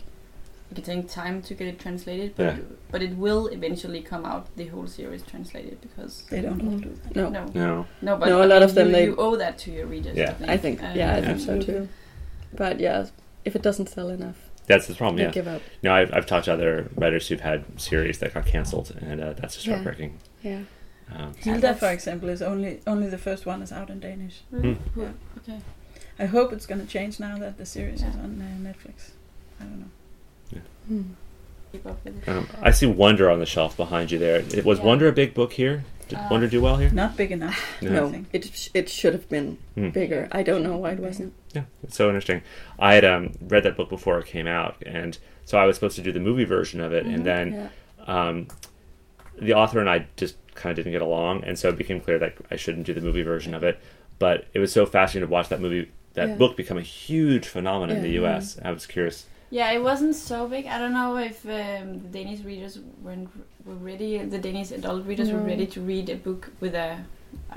it 0.70 0.74
can 0.74 0.84
take 0.84 1.08
time 1.10 1.40
to 1.42 1.54
get 1.54 1.66
it 1.68 1.78
translated, 1.78 2.34
but 2.36 2.44
Yeah. 2.44 2.56
but 2.90 3.02
it 3.02 3.16
will 3.16 3.46
eventually 3.48 4.02
come 4.02 4.24
out 4.26 4.44
the 4.56 4.66
whole 4.66 4.86
series 4.86 5.22
translated 5.22 5.80
because 5.80 6.24
They 6.30 6.40
don't 6.42 6.60
all 6.62 6.78
do 6.78 6.90
that. 7.02 7.16
No, 7.16 7.28
no 7.30 7.44
No. 7.54 7.86
no, 8.02 8.16
but 8.16 8.28
No, 8.28 8.40
a 8.40 8.44
I 8.44 8.46
lot 8.46 8.62
of 8.62 8.74
them, 8.74 8.86
you, 8.88 8.92
they- 8.92 9.04
you 9.06 9.16
owe 9.16 9.36
that 9.36 9.58
to 9.64 9.70
your 9.70 9.86
readers. 9.86 10.16
Yeah. 10.16 10.34
I 10.46 10.56
think. 10.58 10.80
Yeah, 10.94 11.16
I 11.16 11.20
think 11.22 11.40
so 11.40 11.60
too. 11.60 11.88
But 12.54 12.80
yeah, 12.80 13.06
if 13.44 13.54
it 13.56 13.62
doesn't 13.62 13.88
sell 13.88 14.08
enough, 14.08 14.47
That's 14.68 14.86
the 14.86 14.94
problem, 14.94 15.16
they 15.16 15.24
yeah. 15.24 15.30
give 15.30 15.48
up. 15.48 15.62
No, 15.82 15.94
I've, 15.94 16.12
I've 16.12 16.26
talked 16.26 16.44
to 16.44 16.52
other 16.52 16.88
writers 16.94 17.26
who've 17.28 17.40
had 17.40 17.80
series 17.80 18.18
that 18.18 18.34
got 18.34 18.46
cancelled, 18.46 18.94
and 19.00 19.20
uh, 19.20 19.32
that's 19.32 19.54
just 19.54 19.66
Yeah. 19.66 19.74
heartbreaking. 19.74 20.18
Yeah. 20.42 20.60
Um, 21.14 21.32
Hilda, 21.38 21.74
for 21.74 21.90
example, 21.90 22.28
is 22.28 22.42
only 22.42 22.80
only 22.86 23.08
the 23.08 23.16
first 23.18 23.46
one 23.46 23.62
is 23.62 23.72
out 23.72 23.88
in 23.88 23.98
Danish. 23.98 24.42
Really? 24.50 24.74
Hmm. 24.74 25.00
Yeah. 25.00 25.08
Okay. 25.38 25.60
I 26.18 26.26
hope 26.26 26.52
it's 26.52 26.66
going 26.66 26.80
to 26.82 26.86
change 26.86 27.18
now 27.18 27.38
that 27.38 27.56
the 27.58 27.64
series 27.64 28.02
Yeah. 28.02 28.10
is 28.10 28.16
on 28.16 28.40
uh, 28.42 28.68
Netflix. 28.68 29.10
I 29.60 29.64
don't 29.64 29.80
know. 29.80 30.60
Hmm. 30.86 31.02
Keep 31.72 31.86
up 31.86 32.02
with 32.04 32.26
it. 32.26 32.28
um, 32.30 32.48
I 32.62 32.70
see 32.70 32.86
Wonder 32.86 33.30
on 33.30 33.40
the 33.40 33.46
shelf 33.46 33.76
behind 33.76 34.10
you 34.10 34.18
there. 34.18 34.36
It, 34.36 34.64
was 34.64 34.78
Yeah. 34.78 34.84
Wonder 34.86 35.08
a 35.08 35.12
big 35.12 35.34
book 35.34 35.52
here? 35.52 35.84
Did 36.08 36.18
Uh, 36.18 36.28
Wonder 36.30 36.48
do 36.48 36.60
well 36.62 36.76
here? 36.76 36.90
Not 36.90 37.16
big 37.16 37.30
enough. 37.32 37.62
No, 37.82 38.10
think. 38.10 38.28
it 38.32 38.44
sh- 38.54 38.68
it 38.74 38.88
should 38.88 39.12
have 39.12 39.28
been 39.28 39.58
Hmm. 39.74 39.90
bigger. 39.90 40.28
I 40.32 40.42
don't 40.42 40.62
know 40.62 40.76
why 40.76 40.92
it 40.92 41.00
wasn't. 41.00 41.34
Yeah, 41.54 41.64
it's 41.82 41.96
so 41.96 42.06
interesting. 42.08 42.42
I 42.78 42.94
had 42.94 43.04
um, 43.04 43.32
read 43.42 43.62
that 43.64 43.76
book 43.76 43.88
before 43.90 44.18
it 44.18 44.26
came 44.26 44.46
out, 44.46 44.76
and 44.86 45.18
so 45.44 45.58
I 45.58 45.66
was 45.66 45.76
supposed 45.76 45.96
to 45.96 46.02
do 46.02 46.12
the 46.12 46.20
movie 46.20 46.44
version 46.44 46.80
of 46.80 46.92
it, 46.92 47.04
and 47.06 47.24
then 47.24 47.52
Yeah. 48.06 48.28
um, 48.28 48.48
the 49.38 49.54
author 49.54 49.80
and 49.80 49.88
I 49.88 50.06
just 50.16 50.36
kind 50.54 50.70
of 50.76 50.76
didn't 50.84 50.92
get 50.92 51.02
along, 51.02 51.44
and 51.44 51.58
so 51.58 51.68
it 51.68 51.76
became 51.76 52.00
clear 52.00 52.18
that 52.18 52.34
I 52.50 52.56
shouldn't 52.56 52.86
do 52.86 52.94
the 52.94 53.00
movie 53.00 53.22
version 53.22 53.54
of 53.54 53.62
it. 53.62 53.78
But 54.18 54.46
it 54.54 54.58
was 54.58 54.72
so 54.72 54.84
fascinating 54.86 55.28
to 55.28 55.32
watch 55.32 55.48
that 55.50 55.60
movie, 55.60 55.90
that 56.14 56.28
Yeah. 56.30 56.34
book 56.36 56.56
become 56.56 56.78
a 56.78 56.82
huge 56.82 57.46
phenomenon 57.46 57.96
in 57.96 58.02
the 58.02 58.08
Yeah. 58.08 58.20
U.S. 58.22 58.58
I 58.64 58.72
was 58.72 58.86
curious. 58.86 59.26
Yeah, 59.50 59.70
it 59.72 59.82
wasn't 59.82 60.14
so 60.14 60.46
big. 60.48 60.66
I 60.66 60.78
don't 60.78 60.92
know 60.92 61.16
if 61.16 61.44
um, 61.46 62.00
the 62.02 62.08
Danish 62.18 62.40
readers 62.44 62.78
weren't 63.02 63.28
were 63.64 63.74
ready. 63.74 64.18
The 64.18 64.38
Danish 64.38 64.70
adult 64.72 65.06
readers 65.06 65.30
were 65.30 65.40
ready 65.40 65.66
to 65.66 65.80
read 65.80 66.08
a 66.10 66.16
book 66.16 66.50
with 66.60 66.74
a, 66.74 66.98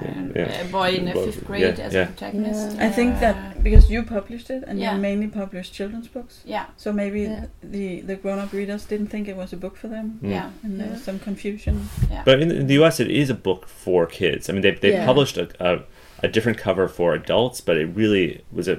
um, 0.02 0.32
Yeah. 0.36 0.62
a 0.62 0.66
boy 0.66 0.90
in 0.92 1.08
a 1.08 1.14
fifth 1.14 1.46
grade 1.46 1.78
yeah, 1.78 1.86
as 1.86 1.94
yeah. 1.94 2.04
a 2.04 2.06
protagonist. 2.08 2.76
Yeah. 2.78 2.86
I 2.88 2.90
think 2.92 3.20
that 3.20 3.36
Uh, 3.36 3.62
because 3.62 3.90
you 3.90 4.04
published 4.04 4.50
it 4.50 4.64
and 4.68 4.80
Yeah. 4.80 4.96
you 4.96 5.02
mainly 5.02 5.28
published 5.28 5.74
children's 5.74 6.08
books, 6.08 6.42
yeah, 6.46 6.66
so 6.78 6.92
maybe 6.94 7.22
Yeah. 7.22 7.46
the 7.64 8.02
the 8.02 8.16
grown 8.16 8.40
up 8.40 8.52
readers 8.54 8.86
didn't 8.86 9.08
think 9.08 9.28
it 9.28 9.36
was 9.38 9.54
a 9.54 9.58
book 9.58 9.76
for 9.78 9.88
them, 9.90 10.20
Mm. 10.24 10.30
yeah, 10.32 10.50
and 10.64 10.80
there 10.80 10.90
was 10.92 11.04
some 11.04 11.20
confusion. 11.20 11.76
yeah. 12.12 12.24
But 12.26 12.42
in, 12.42 12.52
in 12.52 12.68
the 12.68 12.76
U.S., 12.82 13.00
it 13.00 13.10
is 13.12 13.30
a 13.30 13.34
book 13.48 13.68
for 13.68 14.06
kids. 14.06 14.50
I 14.50 14.54
mean, 14.54 14.62
they 14.62 14.72
they 14.72 14.92
Yeah. 14.94 15.06
published 15.06 15.38
a, 15.38 15.48
a 15.60 15.80
a 16.24 16.28
different 16.28 16.58
cover 16.58 16.88
for 16.88 17.14
adults, 17.16 17.62
but 17.62 17.76
it 17.78 17.88
really 17.96 18.42
was 18.52 18.68
a 18.68 18.78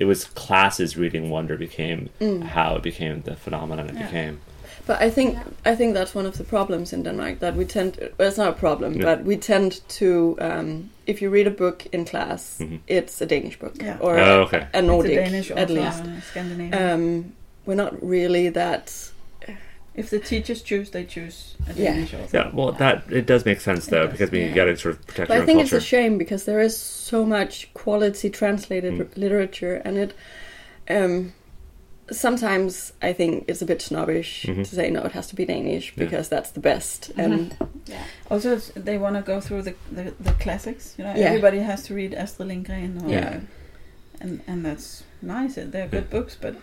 it 0.00 0.06
was 0.06 0.24
classes 0.46 0.96
reading 0.96 1.30
Wonder 1.30 1.56
became 1.58 2.08
Mm. 2.20 2.42
how 2.42 2.76
it 2.76 2.82
became 2.82 3.22
the 3.24 3.34
phenomenon 3.36 3.88
it 3.88 3.94
Yeah. 3.94 4.06
became. 4.06 4.38
But 4.86 5.02
I 5.06 5.10
think 5.10 5.34
Yeah. 5.34 5.72
I 5.72 5.76
think 5.76 5.94
that's 5.94 6.14
one 6.14 6.28
of 6.28 6.36
the 6.38 6.44
problems 6.44 6.92
in 6.92 7.02
Denmark 7.04 7.38
that 7.40 7.54
we 7.56 7.64
tend. 7.64 7.96
Well, 8.18 8.28
it's 8.28 8.38
not 8.38 8.48
a 8.48 8.60
problem, 8.60 8.92
Yeah. 8.94 9.04
but 9.08 9.24
we 9.26 9.36
tend 9.36 9.70
to. 9.98 10.36
Um, 10.40 10.90
if 11.06 11.22
you 11.22 11.30
read 11.34 11.46
a 11.46 11.50
book 11.64 11.86
in 11.92 12.04
class, 12.04 12.58
Mhm. 12.60 12.78
it's 12.86 13.20
a 13.22 13.26
Danish 13.26 13.58
book 13.58 13.74
Yeah. 13.82 13.96
or 14.00 14.18
Oh, 14.18 14.42
okay. 14.46 14.62
a 14.74 14.82
Nordic 14.82 15.12
it's 15.12 15.20
a 15.20 15.30
Danish 15.30 15.50
at 15.50 15.70
author, 15.70 15.72
least. 15.80 16.02
uh, 16.04 16.20
Scandinavian. 16.30 16.74
Um, 16.92 17.24
we're 17.66 17.82
not 17.84 17.92
really 18.08 18.50
that. 18.50 18.92
If 19.98 20.10
the 20.10 20.18
teachers 20.20 20.60
choose, 20.62 20.90
they 20.90 21.04
choose 21.04 21.56
a 21.68 21.72
Yeah. 21.74 21.92
Danish 21.92 22.14
author. 22.14 22.36
Yeah, 22.38 22.50
well, 22.52 22.72
that 22.72 22.96
it 23.10 23.26
does 23.26 23.44
make 23.44 23.60
sense 23.60 23.86
though 23.86 24.04
does, 24.06 24.12
because 24.12 24.30
we 24.30 24.40
yeah. 24.44 24.54
got 24.54 24.64
to 24.66 24.76
sort 24.76 24.94
of 24.94 25.06
protect 25.06 25.28
But 25.28 25.36
our 25.38 25.42
I 25.42 25.46
think 25.46 25.58
culture. 25.60 25.76
it's 25.76 25.84
a 25.84 25.88
shame 25.96 26.18
because 26.18 26.44
there 26.44 26.60
is 26.60 26.76
so 26.76 27.24
much 27.26 27.52
quality 27.74 28.28
translated 28.30 28.94
Mm. 28.94 29.16
literature, 29.16 29.76
and 29.84 29.96
it. 30.04 30.10
Um, 30.88 31.32
sometimes 32.10 32.92
I 33.02 33.12
think 33.12 33.44
it's 33.48 33.60
a 33.60 33.66
bit 33.66 33.82
snobbish 33.82 34.44
Mhm. 34.48 34.66
to 34.68 34.74
say 34.74 34.88
no, 34.90 35.02
it 35.04 35.12
has 35.12 35.26
to 35.28 35.36
be 35.36 35.44
Danish 35.44 35.92
Yeah. 35.94 36.04
because 36.04 36.28
that's 36.28 36.50
the 36.50 36.60
best. 36.60 37.10
And 37.18 37.54
yeah. 37.86 38.04
Also, 38.30 38.56
they 38.74 38.96
want 38.98 39.16
to 39.16 39.22
go 39.22 39.40
through 39.40 39.62
the, 39.62 39.74
the 39.92 40.14
the 40.20 40.32
classics. 40.44 40.94
You 40.96 41.04
know, 41.04 41.14
Yeah. 41.14 41.26
everybody 41.26 41.58
has 41.58 41.82
to 41.88 41.94
read 41.94 42.14
Astrid 42.14 42.48
Lindgren, 42.48 43.02
or, 43.04 43.10
Yeah. 43.10 43.40
and 44.20 44.40
and 44.46 44.64
that's 44.64 45.02
nice. 45.20 45.56
They're 45.56 45.88
good 45.88 46.08
books, 46.08 46.36
but 46.40 46.54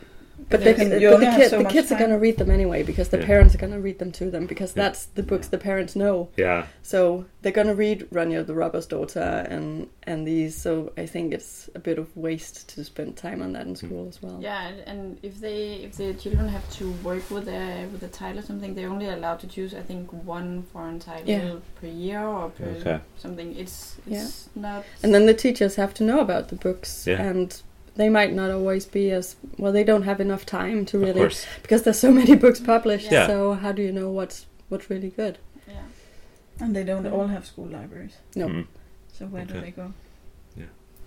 But, 0.49 0.60
Yeah, 0.62 0.74
they, 0.74 0.82
and 0.82 0.91
but 0.91 1.02
you 1.02 1.10
the, 1.18 1.26
kid, 1.38 1.49
so 1.49 1.57
the 1.57 1.64
much 1.64 1.74
kids 1.74 1.91
are 1.91 1.98
going 1.98 2.12
to 2.12 2.18
read 2.20 2.38
them 2.38 2.52
anyway 2.52 2.84
because 2.84 3.10
the 3.10 3.20
Yeah. 3.20 3.26
parents 3.26 3.56
are 3.56 3.57
going 3.57 3.72
to 3.74 3.80
read 3.80 3.99
them 3.99 4.12
to 4.14 4.30
them 4.30 4.45
because 4.45 4.76
Yeah. 4.76 4.84
that's 4.84 5.06
the 5.06 5.24
books 5.24 5.48
the 5.48 5.57
parents 5.57 5.95
know. 5.95 6.30
Yeah. 6.38 6.68
So 6.84 7.26
they're 7.41 7.52
going 7.53 7.68
to 7.68 7.74
read 7.76 8.07
Ronia 8.12 8.45
the 8.45 8.53
Robber's 8.53 8.86
Daughter 8.86 9.48
and 9.49 9.88
and 10.03 10.28
these. 10.28 10.56
So 10.56 10.91
I 10.98 11.06
think 11.07 11.34
it's 11.34 11.70
a 11.74 11.80
bit 11.80 11.98
of 11.98 12.16
waste 12.16 12.68
to 12.76 12.84
spend 12.84 13.16
time 13.18 13.41
on 13.41 13.53
that 13.53 13.66
in 13.66 13.76
school 13.76 14.07
as 14.07 14.22
well. 14.22 14.38
Yeah, 14.41 14.68
and- 14.68 14.82
and 14.88 15.20
if 15.24 15.40
they 15.40 15.76
if 15.86 15.98
the 15.98 16.14
children 16.14 16.48
have 16.49 16.70
to 16.78 16.91
work 17.03 17.30
with 17.32 17.48
a 17.48 17.88
with 17.91 18.03
a 18.03 18.07
title 18.10 18.40
or 18.40 18.44
something, 18.44 18.76
they're 18.76 18.90
only 18.90 19.07
allowed 19.10 19.40
to 19.40 19.48
choose 19.48 19.74
I 19.74 19.82
think 19.82 20.12
one 20.12 20.64
foreign 20.74 20.99
title 20.99 21.28
Yeah. 21.30 21.56
per 21.82 21.88
year 21.88 22.22
or 22.24 22.49
per 22.49 22.66
Okay. 22.82 22.99
something. 23.18 23.56
It's 23.57 23.95
Yeah. 24.06 24.24
it's 24.24 24.49
not. 24.56 24.84
And 25.02 25.14
then 25.14 25.26
the 25.26 25.34
teachers 25.34 25.76
have 25.76 25.94
to 25.95 26.03
know 26.03 26.20
about 26.20 26.49
the 26.49 26.56
books 26.56 27.07
Yeah. 27.07 27.22
and. 27.22 27.62
They 27.96 28.10
might 28.10 28.34
not 28.34 28.52
always 28.52 28.86
be 28.86 29.12
as 29.12 29.36
well. 29.58 29.72
They 29.72 29.84
don't 29.84 30.04
have 30.04 30.20
enough 30.20 30.46
time 30.46 30.86
to 30.88 30.98
Of 30.98 31.04
really 31.04 31.14
course. 31.22 31.46
because 31.62 31.84
there's 31.84 32.00
so 32.00 32.12
many 32.22 32.36
books 32.36 32.60
published. 32.60 33.12
Yeah. 33.12 33.28
So 33.28 33.54
how 33.54 33.72
do 33.72 33.82
you 33.82 33.92
know 33.92 34.10
what's 34.12 34.46
what's 34.70 34.90
really 34.90 35.10
good? 35.10 35.38
yeah. 35.68 35.82
And 36.60 36.76
they 36.76 36.84
don't 36.84 37.06
all 37.08 37.28
have 37.28 37.46
school 37.46 37.68
libraries. 37.68 38.18
No. 38.36 38.48
Mm. 38.50 38.68
So 39.14 39.26
where 39.28 39.46
do 39.46 39.60
they 39.62 39.72
go? 39.72 39.94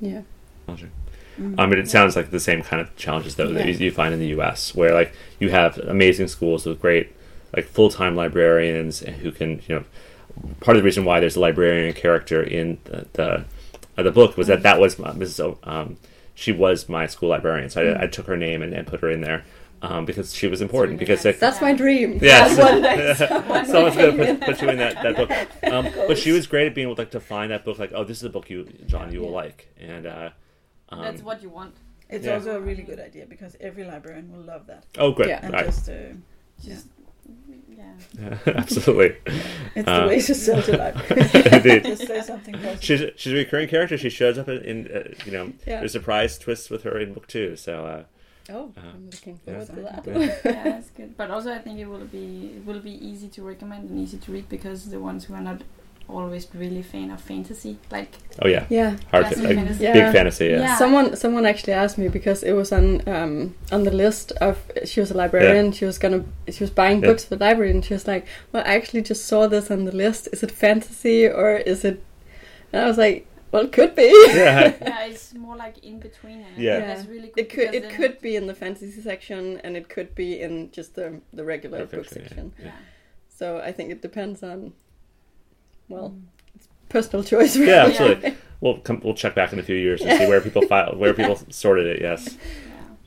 Yeah. 0.00 0.22
Logic. 0.68 0.90
Mm. 1.40 1.56
I 1.58 1.66
mean, 1.66 1.78
it 1.80 1.88
sounds 1.90 2.14
like 2.14 2.30
the 2.30 2.38
same 2.38 2.62
kind 2.62 2.80
of 2.80 2.94
challenges 2.96 3.34
though 3.34 3.48
that 3.52 3.66
Yeah. 3.66 3.72
you, 3.72 3.86
you 3.86 3.90
find 3.90 4.14
in 4.14 4.20
the 4.20 4.28
U.S., 4.28 4.74
where 4.76 4.94
like 4.94 5.12
you 5.40 5.50
have 5.50 5.76
amazing 5.78 6.28
schools 6.28 6.64
with 6.66 6.80
great 6.80 7.12
like 7.56 7.64
full-time 7.66 8.14
librarians 8.14 9.00
who 9.00 9.30
can 9.32 9.60
you 9.66 9.74
know. 9.76 9.84
Part 10.60 10.76
of 10.76 10.82
the 10.82 10.84
reason 10.84 11.04
why 11.04 11.18
there's 11.18 11.34
a 11.34 11.40
librarian 11.40 11.92
character 11.94 12.40
in 12.42 12.78
the 12.84 13.06
the, 13.14 13.44
uh, 13.96 14.02
the 14.04 14.12
book 14.12 14.36
was 14.36 14.46
that 14.46 14.62
that 14.62 14.78
was 14.78 14.96
my- 14.98 15.10
Mrs. 15.10 15.40
O, 15.44 15.58
um, 15.64 15.96
she 16.38 16.52
was 16.52 16.88
my 16.88 17.06
school 17.08 17.30
librarian, 17.30 17.68
so 17.68 17.82
I, 17.82 18.04
I 18.04 18.06
took 18.06 18.26
her 18.26 18.36
name 18.36 18.62
and, 18.62 18.72
and 18.72 18.86
put 18.86 19.00
her 19.00 19.10
in 19.10 19.22
there 19.22 19.44
um, 19.82 20.04
because 20.04 20.32
she 20.32 20.46
was 20.46 20.60
important. 20.62 20.92
really 20.92 21.04
because 21.04 21.24
nice. 21.24 21.34
like, 21.34 21.40
That's 21.40 21.60
my 21.60 21.72
dream. 21.72 22.20
Yes. 22.22 22.56
One 22.56 22.80
day 22.80 23.14
someone- 23.14 23.66
Someone's 23.66 23.96
gonna 23.96 24.12
put, 24.36 24.40
put 24.42 24.62
you 24.62 24.68
in 24.68 24.78
that, 24.78 25.02
that 25.02 25.16
book. 25.16 25.30
Um, 25.72 25.88
but 26.06 26.16
she 26.16 26.30
was 26.30 26.46
great 26.46 26.66
at 26.68 26.74
being 26.76 26.86
able 26.86 26.94
to, 26.94 27.02
like, 27.02 27.10
to 27.10 27.20
find 27.20 27.50
that 27.50 27.64
book. 27.64 27.78
Like, 27.80 27.90
oh, 27.92 28.04
this 28.04 28.18
is 28.18 28.22
a 28.22 28.30
book 28.30 28.48
you, 28.48 28.64
John, 28.86 29.12
you 29.12 29.20
will 29.20 29.32
like, 29.32 29.66
and 29.80 30.06
uh, 30.06 30.30
um, 30.90 31.02
That's 31.02 31.22
what 31.22 31.42
you 31.42 31.48
want. 31.50 31.74
It's 32.08 32.24
Yeah. 32.24 32.34
also 32.34 32.56
a 32.56 32.60
really 32.60 32.84
good 32.84 33.00
idea 33.00 33.26
because 33.26 33.56
every 33.60 33.84
librarian 33.84 34.30
will 34.32 34.44
love 34.44 34.66
that. 34.68 34.84
oh, 34.96 35.10
great, 35.10 35.28
Yeah. 35.30 35.40
And 35.42 35.52
right, 35.52 35.66
just, 35.66 35.88
uh, 35.88 35.92
Just 36.64 36.86
yeah. 36.86 36.97
absolutely. 38.46 39.16
it's 39.74 39.88
Uh, 39.88 40.00
the 40.02 40.06
way 40.08 40.20
to 40.20 40.34
sell 40.34 40.62
to 40.62 40.76
library. 40.76 41.30
Indeed. 41.52 41.84
just 41.84 42.06
say 42.06 42.20
something 42.22 42.54
positive. 42.54 42.82
She's 42.82 43.02
she's 43.16 43.32
a 43.32 43.36
recurring 43.36 43.68
character. 43.68 43.96
She 43.98 44.10
shows 44.10 44.38
up 44.38 44.48
in, 44.48 44.62
in 44.62 44.86
uh, 44.96 45.14
you 45.24 45.32
know, 45.32 45.52
Yeah. 45.66 45.80
there's 45.80 45.92
surprise 45.92 46.38
twists 46.38 46.70
with 46.70 46.82
her 46.84 46.98
in 46.98 47.12
book 47.12 47.26
two. 47.26 47.56
So 47.56 47.84
uh, 47.86 48.02
Oh, 48.50 48.72
Uh, 48.76 48.80
I'm 48.94 49.10
looking 49.10 49.38
yeah. 49.46 49.62
forward 49.64 49.66
to 49.76 49.82
that. 49.82 50.02
Yeah. 50.06 50.52
yeah, 50.52 50.64
that's 50.64 50.90
good. 50.90 51.16
But 51.16 51.30
also, 51.30 51.52
I 51.52 51.58
think 51.58 51.78
it 51.78 51.86
will 51.86 52.06
be 52.06 52.54
it 52.56 52.64
will 52.66 52.80
be 52.80 52.92
easy 53.06 53.28
to 53.28 53.42
recommend 53.42 53.90
and 53.90 53.98
easy 54.00 54.18
to 54.18 54.32
read 54.32 54.48
because 54.48 54.88
the 54.90 55.00
ones 55.00 55.24
who 55.26 55.34
are 55.34 55.42
not 55.42 55.60
always 56.08 56.48
really 56.54 56.82
fan 56.82 57.10
of 57.10 57.20
fantasy, 57.20 57.78
like 57.90 58.10
oh 58.42 58.48
yeah, 58.48 58.64
Yeah. 58.70 58.96
hard 59.10 59.26
Classic 59.26 59.44
like, 59.44 59.56
fantasy. 59.56 59.84
Yeah. 59.84 59.92
big 59.92 60.12
fantasy. 60.12 60.46
Yeah. 60.46 60.60
Yeah. 60.60 60.76
Someone 60.78 61.16
someone 61.16 61.46
actually 61.46 61.74
asked 61.74 61.98
me 61.98 62.08
because 62.08 62.42
it 62.42 62.52
was 62.52 62.72
on 62.72 63.06
um, 63.08 63.54
on 63.70 63.84
the 63.84 63.90
list 63.90 64.32
of 64.40 64.58
she 64.84 65.00
was 65.00 65.10
a 65.10 65.14
librarian. 65.14 65.66
Yeah. 65.66 65.72
She 65.72 65.84
was 65.84 65.98
gonna 65.98 66.24
she 66.50 66.62
was 66.64 66.70
buying 66.70 67.00
Yeah. 67.02 67.08
books 67.08 67.24
for 67.24 67.36
the 67.36 67.44
library, 67.44 67.70
and 67.70 67.84
she 67.84 67.94
was 67.94 68.06
like, 68.06 68.26
"Well, 68.52 68.62
I 68.66 68.74
actually 68.76 69.02
just 69.02 69.26
saw 69.26 69.46
this 69.48 69.70
on 69.70 69.84
the 69.84 69.92
list. 69.92 70.28
Is 70.32 70.42
it 70.42 70.50
fantasy 70.50 71.26
or 71.28 71.56
is 71.56 71.84
it?" 71.84 72.02
And 72.72 72.82
I 72.82 72.86
was 72.86 72.98
like, 72.98 73.26
"Well, 73.52 73.64
it 73.64 73.72
could 73.72 73.94
be. 73.94 74.04
yeah. 74.34 74.74
yeah, 74.80 75.04
it's 75.06 75.34
more 75.34 75.56
like 75.56 75.78
in 75.84 75.98
between. 76.00 76.38
And 76.40 76.56
I 76.56 76.60
Yeah. 76.60 76.78
that's 76.80 77.06
really 77.06 77.28
good 77.28 77.38
It 77.44 77.48
could 77.50 77.74
it 77.74 77.90
could 77.90 78.20
be 78.20 78.34
in 78.36 78.46
the 78.46 78.54
fantasy 78.54 79.00
section, 79.02 79.60
and 79.64 79.76
it 79.76 79.88
could 79.88 80.14
be 80.14 80.40
in 80.40 80.70
just 80.70 80.94
the 80.94 81.20
the 81.34 81.44
regular 81.44 81.80
Perfect, 81.86 81.92
book 81.92 82.06
yeah. 82.12 82.28
section. 82.28 82.52
Yeah. 82.64 82.70
So 83.28 83.58
I 83.58 83.72
think 83.72 83.90
it 83.92 84.00
depends 84.02 84.42
on 84.42 84.72
well 85.88 86.16
it's 86.54 86.68
personal 86.88 87.24
choice. 87.24 87.56
Yeah, 87.56 87.64
really. 87.64 87.90
absolutely. 87.90 88.36
We'll 88.60 88.78
come, 88.78 89.00
we'll 89.04 89.14
check 89.14 89.36
back 89.36 89.52
in 89.52 89.60
a 89.60 89.62
few 89.62 89.76
years 89.76 90.00
and 90.02 90.18
see 90.18 90.26
where 90.26 90.40
people 90.40 90.62
file, 90.62 90.92
where 90.96 91.14
people 91.14 91.38
sorted 91.48 91.86
it. 91.86 92.02
Yes. 92.02 92.36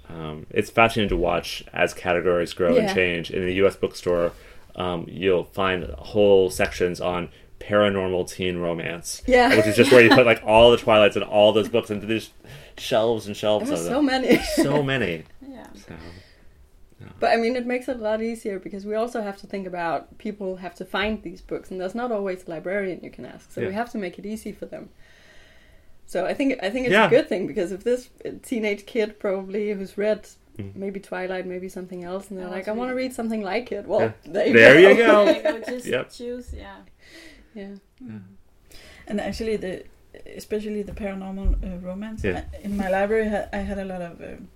Yeah. 0.09 0.15
Um, 0.15 0.45
it's 0.49 0.69
fascinating 0.69 1.09
to 1.09 1.17
watch 1.17 1.65
as 1.73 1.93
categories 1.93 2.53
grow 2.53 2.73
Yeah. 2.73 2.83
and 2.83 2.95
change. 2.95 3.31
In 3.31 3.45
the 3.45 3.53
U.S. 3.55 3.75
bookstore, 3.75 4.31
um, 4.77 5.05
you'll 5.09 5.43
find 5.43 5.83
whole 5.97 6.49
sections 6.49 7.01
on 7.01 7.27
paranormal 7.59 8.29
teen 8.31 8.59
romance, 8.59 9.23
Yeah. 9.27 9.53
which 9.57 9.67
is 9.67 9.75
just 9.75 9.91
where 9.91 10.01
you 10.01 10.09
put 10.15 10.25
like 10.25 10.41
all 10.45 10.71
the 10.71 10.77
Twilights 10.77 11.17
and 11.17 11.25
all 11.25 11.51
those 11.51 11.67
books 11.67 11.89
into 11.91 12.05
these 12.07 12.29
shelves 12.77 13.27
and 13.27 13.35
shelves 13.35 13.67
There 13.67 13.77
of 13.77 13.83
them. 13.83 13.91
so 13.93 14.01
many. 14.01 14.37
So 14.55 14.81
many. 14.81 15.25
Yeah. 15.45 15.67
So, 15.75 15.95
But 17.19 17.31
I 17.31 17.37
mean, 17.37 17.55
it 17.55 17.65
makes 17.65 17.87
it 17.87 17.97
a 17.97 17.99
lot 17.99 18.21
easier 18.21 18.59
because 18.59 18.85
we 18.85 18.95
also 18.95 19.21
have 19.21 19.37
to 19.41 19.47
think 19.47 19.67
about 19.67 20.17
people 20.17 20.57
have 20.57 20.75
to 20.75 20.85
find 20.85 21.21
these 21.23 21.41
books, 21.41 21.71
and 21.71 21.79
there's 21.79 21.95
not 21.95 22.11
always 22.11 22.45
a 22.47 22.49
librarian 22.49 22.99
you 23.03 23.11
can 23.11 23.25
ask. 23.25 23.51
So 23.51 23.61
we 23.65 23.73
have 23.73 23.91
to 23.91 23.97
make 23.97 24.17
it 24.19 24.25
easy 24.25 24.51
for 24.51 24.65
them. 24.65 24.89
So 26.05 26.25
I 26.25 26.33
think 26.33 26.59
I 26.61 26.69
think 26.69 26.85
it's 26.87 26.93
Yeah. 26.93 27.07
a 27.07 27.09
good 27.09 27.27
thing 27.29 27.47
because 27.47 27.71
if 27.71 27.83
this 27.83 28.09
teenage 28.43 28.85
kid 28.85 29.19
probably 29.19 29.71
who's 29.71 29.97
read 29.97 30.27
Mhm. 30.57 30.75
maybe 30.75 30.99
Twilight, 30.99 31.45
maybe 31.47 31.69
something 31.69 32.03
else, 32.03 32.29
and 32.29 32.37
they're 32.37 32.47
Oh, 32.47 32.51
like, 32.57 32.67
I 32.67 32.73
want 32.73 32.89
to 32.91 32.95
read 32.95 33.13
something 33.13 33.41
like 33.41 33.71
it. 33.71 33.87
Well, 33.87 34.01
Yeah. 34.01 34.11
there 34.33 34.47
you 34.47 34.53
There 34.53 34.73
go. 34.73 34.89
you 34.89 34.95
go. 34.95 35.25
There 35.25 35.35
you 35.37 35.43
go, 35.43 35.71
just 35.73 35.85
Yep. 35.87 36.09
choose. 36.11 36.53
Yeah. 36.53 36.77
yeah. 37.55 37.75
And 39.07 39.19
actually, 39.21 39.55
the 39.57 39.83
especially 40.35 40.83
the 40.83 40.91
paranormal 40.91 41.49
uh, 41.63 41.77
romance. 41.79 42.23
Yeah. 42.23 42.43
I- 42.53 42.57
in 42.65 42.75
my 42.75 42.89
library, 42.89 43.29
ha- 43.29 43.47
I 43.53 43.59
had 43.59 43.79
a 43.79 43.85
lot 43.85 44.01
of 44.01 44.21
um 44.21 44.49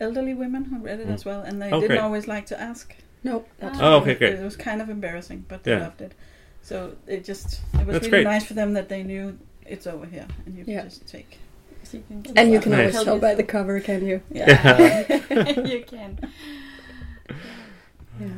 elderly 0.00 0.34
women 0.34 0.64
who 0.64 0.78
read 0.78 1.00
it 1.00 1.08
Mm. 1.08 1.14
as 1.14 1.24
well, 1.24 1.40
and 1.42 1.60
they 1.62 1.70
Oh, 1.70 1.80
didn't 1.80 1.98
always 1.98 2.26
like 2.28 2.46
to 2.46 2.60
ask. 2.60 2.94
Nope. 3.22 3.48
That's 3.58 3.78
Oh, 3.80 3.96
okay, 4.00 4.12
It- 4.12 4.22
It 4.22 4.42
was 4.42 4.56
kind 4.56 4.82
of 4.82 4.88
embarrassing, 4.88 5.44
but 5.48 5.62
they 5.64 5.72
Yeah. 5.72 5.80
loved 5.80 6.00
it. 6.02 6.12
So 6.62 6.96
it 7.06 7.24
just 7.24 7.60
it 7.74 7.86
was 7.86 7.94
That's 7.94 8.06
really 8.06 8.10
great. 8.10 8.24
nice 8.24 8.44
for 8.44 8.54
them 8.54 8.72
that 8.74 8.88
they 8.88 9.02
knew 9.02 9.38
it's 9.66 9.86
over 9.86 10.06
here, 10.06 10.26
and 10.46 10.56
you 10.58 10.64
can 10.64 10.84
just 10.88 11.06
take. 11.06 11.38
So 11.84 11.98
you 11.98 12.04
can 12.22 12.32
And 12.38 12.50
you 12.52 12.60
can 12.60 12.72
Nice. 12.72 12.94
always 12.94 13.04
tell 13.04 13.18
by 13.18 13.34
the 13.34 13.42
cover, 13.42 13.78
can 13.80 14.04
you? 14.06 14.22
Yeah. 14.30 15.06
you 15.72 15.84
can. 15.86 16.18
Yeah. 18.20 18.28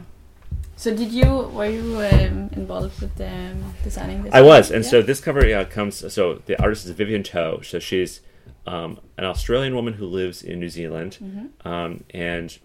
So 0.77 0.95
did 0.95 1.11
you 1.13 1.27
were 1.57 1.67
you 1.67 2.01
um, 2.01 2.51
involved 2.53 3.01
with 3.01 3.19
um, 3.21 3.75
designing 3.83 4.23
this? 4.25 4.35
I 4.35 4.43
was, 4.43 4.71
and 4.71 4.85
Yeah. 4.85 4.91
so 4.91 5.03
this 5.03 5.21
cover 5.21 5.47
yeah, 5.47 5.65
comes. 5.65 6.13
So 6.13 6.43
the 6.47 6.61
artist 6.61 6.85
is 6.87 6.91
Vivienne 6.93 7.23
To. 7.25 7.61
So 7.63 7.79
she's 7.79 8.21
um, 8.67 8.99
an 9.17 9.25
Australian 9.25 9.75
woman 9.75 9.95
who 9.95 10.07
lives 10.07 10.43
in 10.43 10.59
New 10.61 10.69
Zealand, 10.69 11.19
Mhm. 11.23 11.67
um, 11.67 12.05
and 12.11 12.59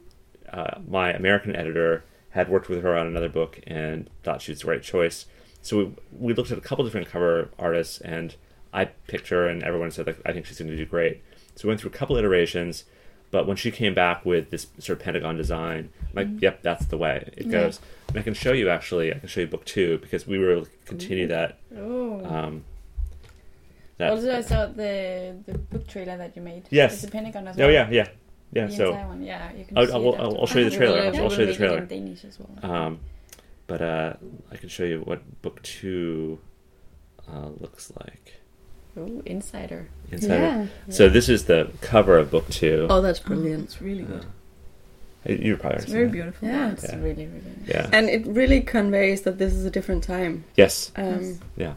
uh, 0.51 0.79
my 0.87 1.13
American 1.13 1.55
editor 1.55 2.03
had 2.31 2.49
worked 2.49 2.69
with 2.69 2.81
her 2.81 2.97
on 2.97 3.07
another 3.07 3.29
book 3.29 3.59
and 3.67 4.09
thought 4.23 4.41
she 4.41 4.51
was 4.51 4.61
the 4.61 4.67
right 4.67 4.81
choice. 4.81 5.25
So 5.61 5.77
we, 5.77 5.91
we 6.29 6.33
looked 6.33 6.51
at 6.51 6.57
a 6.57 6.61
couple 6.61 6.83
different 6.83 7.07
cover 7.07 7.49
artists, 7.59 7.99
and 8.01 8.35
I 8.73 8.85
picked 8.85 9.29
her, 9.29 9.47
and 9.47 9.63
everyone 9.63 9.91
said 9.91 10.07
like 10.07 10.19
I 10.25 10.33
think 10.33 10.45
she's 10.45 10.57
going 10.59 10.71
to 10.71 10.77
do 10.77 10.85
great. 10.85 11.21
So 11.55 11.67
we 11.67 11.69
went 11.69 11.81
through 11.81 11.91
a 11.91 11.93
couple 11.93 12.15
iterations, 12.17 12.85
but 13.29 13.45
when 13.47 13.57
she 13.57 13.69
came 13.71 13.93
back 13.93 14.25
with 14.25 14.49
this 14.49 14.67
sort 14.79 14.99
of 14.99 15.03
pentagon 15.05 15.37
design, 15.37 15.89
I'm 16.09 16.15
like, 16.15 16.27
Mhm. 16.27 16.41
yep, 16.41 16.61
that's 16.63 16.85
the 16.85 16.97
way 16.97 17.29
it 17.37 17.45
Yeah. 17.45 17.51
goes. 17.51 17.79
And 18.09 18.17
I 18.17 18.21
can 18.23 18.33
show 18.33 18.51
you 18.53 18.69
actually. 18.69 19.13
I 19.13 19.19
can 19.19 19.27
show 19.29 19.41
you 19.41 19.47
book 19.47 19.63
two 19.65 19.97
because 19.99 20.25
we 20.27 20.37
were 20.39 20.51
able 20.51 20.65
to 20.65 20.71
continue 20.85 21.27
that. 21.27 21.57
Oh. 21.77 22.25
Um, 22.25 22.63
that 24.01 24.11
also, 24.11 24.29
I 24.35 24.41
saw 24.41 24.65
the 24.67 25.35
the 25.47 25.57
book 25.71 25.87
trailer 25.87 26.17
that 26.17 26.35
you 26.35 26.41
made. 26.41 26.63
Yes. 26.69 26.93
It's 26.95 27.03
a 27.05 27.11
Pentagon 27.11 27.47
as 27.47 27.55
well. 27.57 27.65
oh 27.69 27.73
well. 27.73 27.73
yeah, 27.73 27.89
yeah, 27.99 28.07
yeah. 28.53 28.65
The 28.67 28.75
So 28.75 28.91
one. 28.93 29.21
yeah, 29.23 29.51
you 29.57 29.65
can 29.65 29.77
I'll- 29.77 29.87
see 29.87 29.93
I'll- 29.93 30.13
it 30.13 30.19
I'll- 30.19 30.37
I'll 30.41 30.47
show 30.47 30.59
you 30.59 30.69
the 30.69 30.75
trailer. 30.77 30.97
will- 30.97 31.05
I'll- 31.05 31.11
we 31.13 31.19
I'll 31.19 31.29
show 31.29 31.41
you 31.45 31.53
the 31.53 31.53
make 31.53 31.55
it 31.55 31.57
trailer. 31.57 31.77
in 31.79 31.87
Danish 31.87 32.25
as 32.25 32.37
well. 32.39 32.71
Um, 32.71 32.99
but 33.67 33.81
uh, 33.81 34.13
I 34.51 34.55
can 34.57 34.69
show 34.69 34.83
you 34.83 34.99
what 35.09 35.19
book 35.41 35.61
two 35.63 36.39
uh, 37.31 37.49
looks 37.59 37.91
like. 38.01 38.39
oh, 38.97 39.21
Insider. 39.25 39.87
Inside. 40.11 40.27
Yeah. 40.29 40.65
So 40.89 41.07
this 41.07 41.29
is 41.29 41.45
the 41.45 41.71
cover 41.81 42.17
of 42.17 42.29
book 42.31 42.49
two. 42.49 42.87
Oh, 42.89 43.01
that's 43.01 43.21
Oh, 43.23 43.27
brilliant. 43.27 43.63
it's 43.65 43.81
really 43.81 44.03
good. 44.03 44.25
Uh, 45.29 45.33
you 45.33 45.55
probably 45.55 45.77
It's 45.83 45.91
very 45.91 46.05
seen 46.07 46.11
beautiful. 46.11 46.47
Yeah. 46.47 46.71
It's 46.71 46.83
Yeah. 46.89 46.95
really, 46.97 47.27
really. 47.27 47.51
it. 47.63 47.67
Yeah. 47.75 47.89
And 47.93 48.09
it 48.09 48.25
really 48.25 48.59
conveys 48.61 49.21
that 49.21 49.37
this 49.37 49.53
is 49.53 49.63
a 49.65 49.69
different 49.71 50.03
time. 50.03 50.43
Yes. 50.57 50.91
Um, 50.97 51.05
Yes. 51.21 51.39
Yeah. 51.55 51.73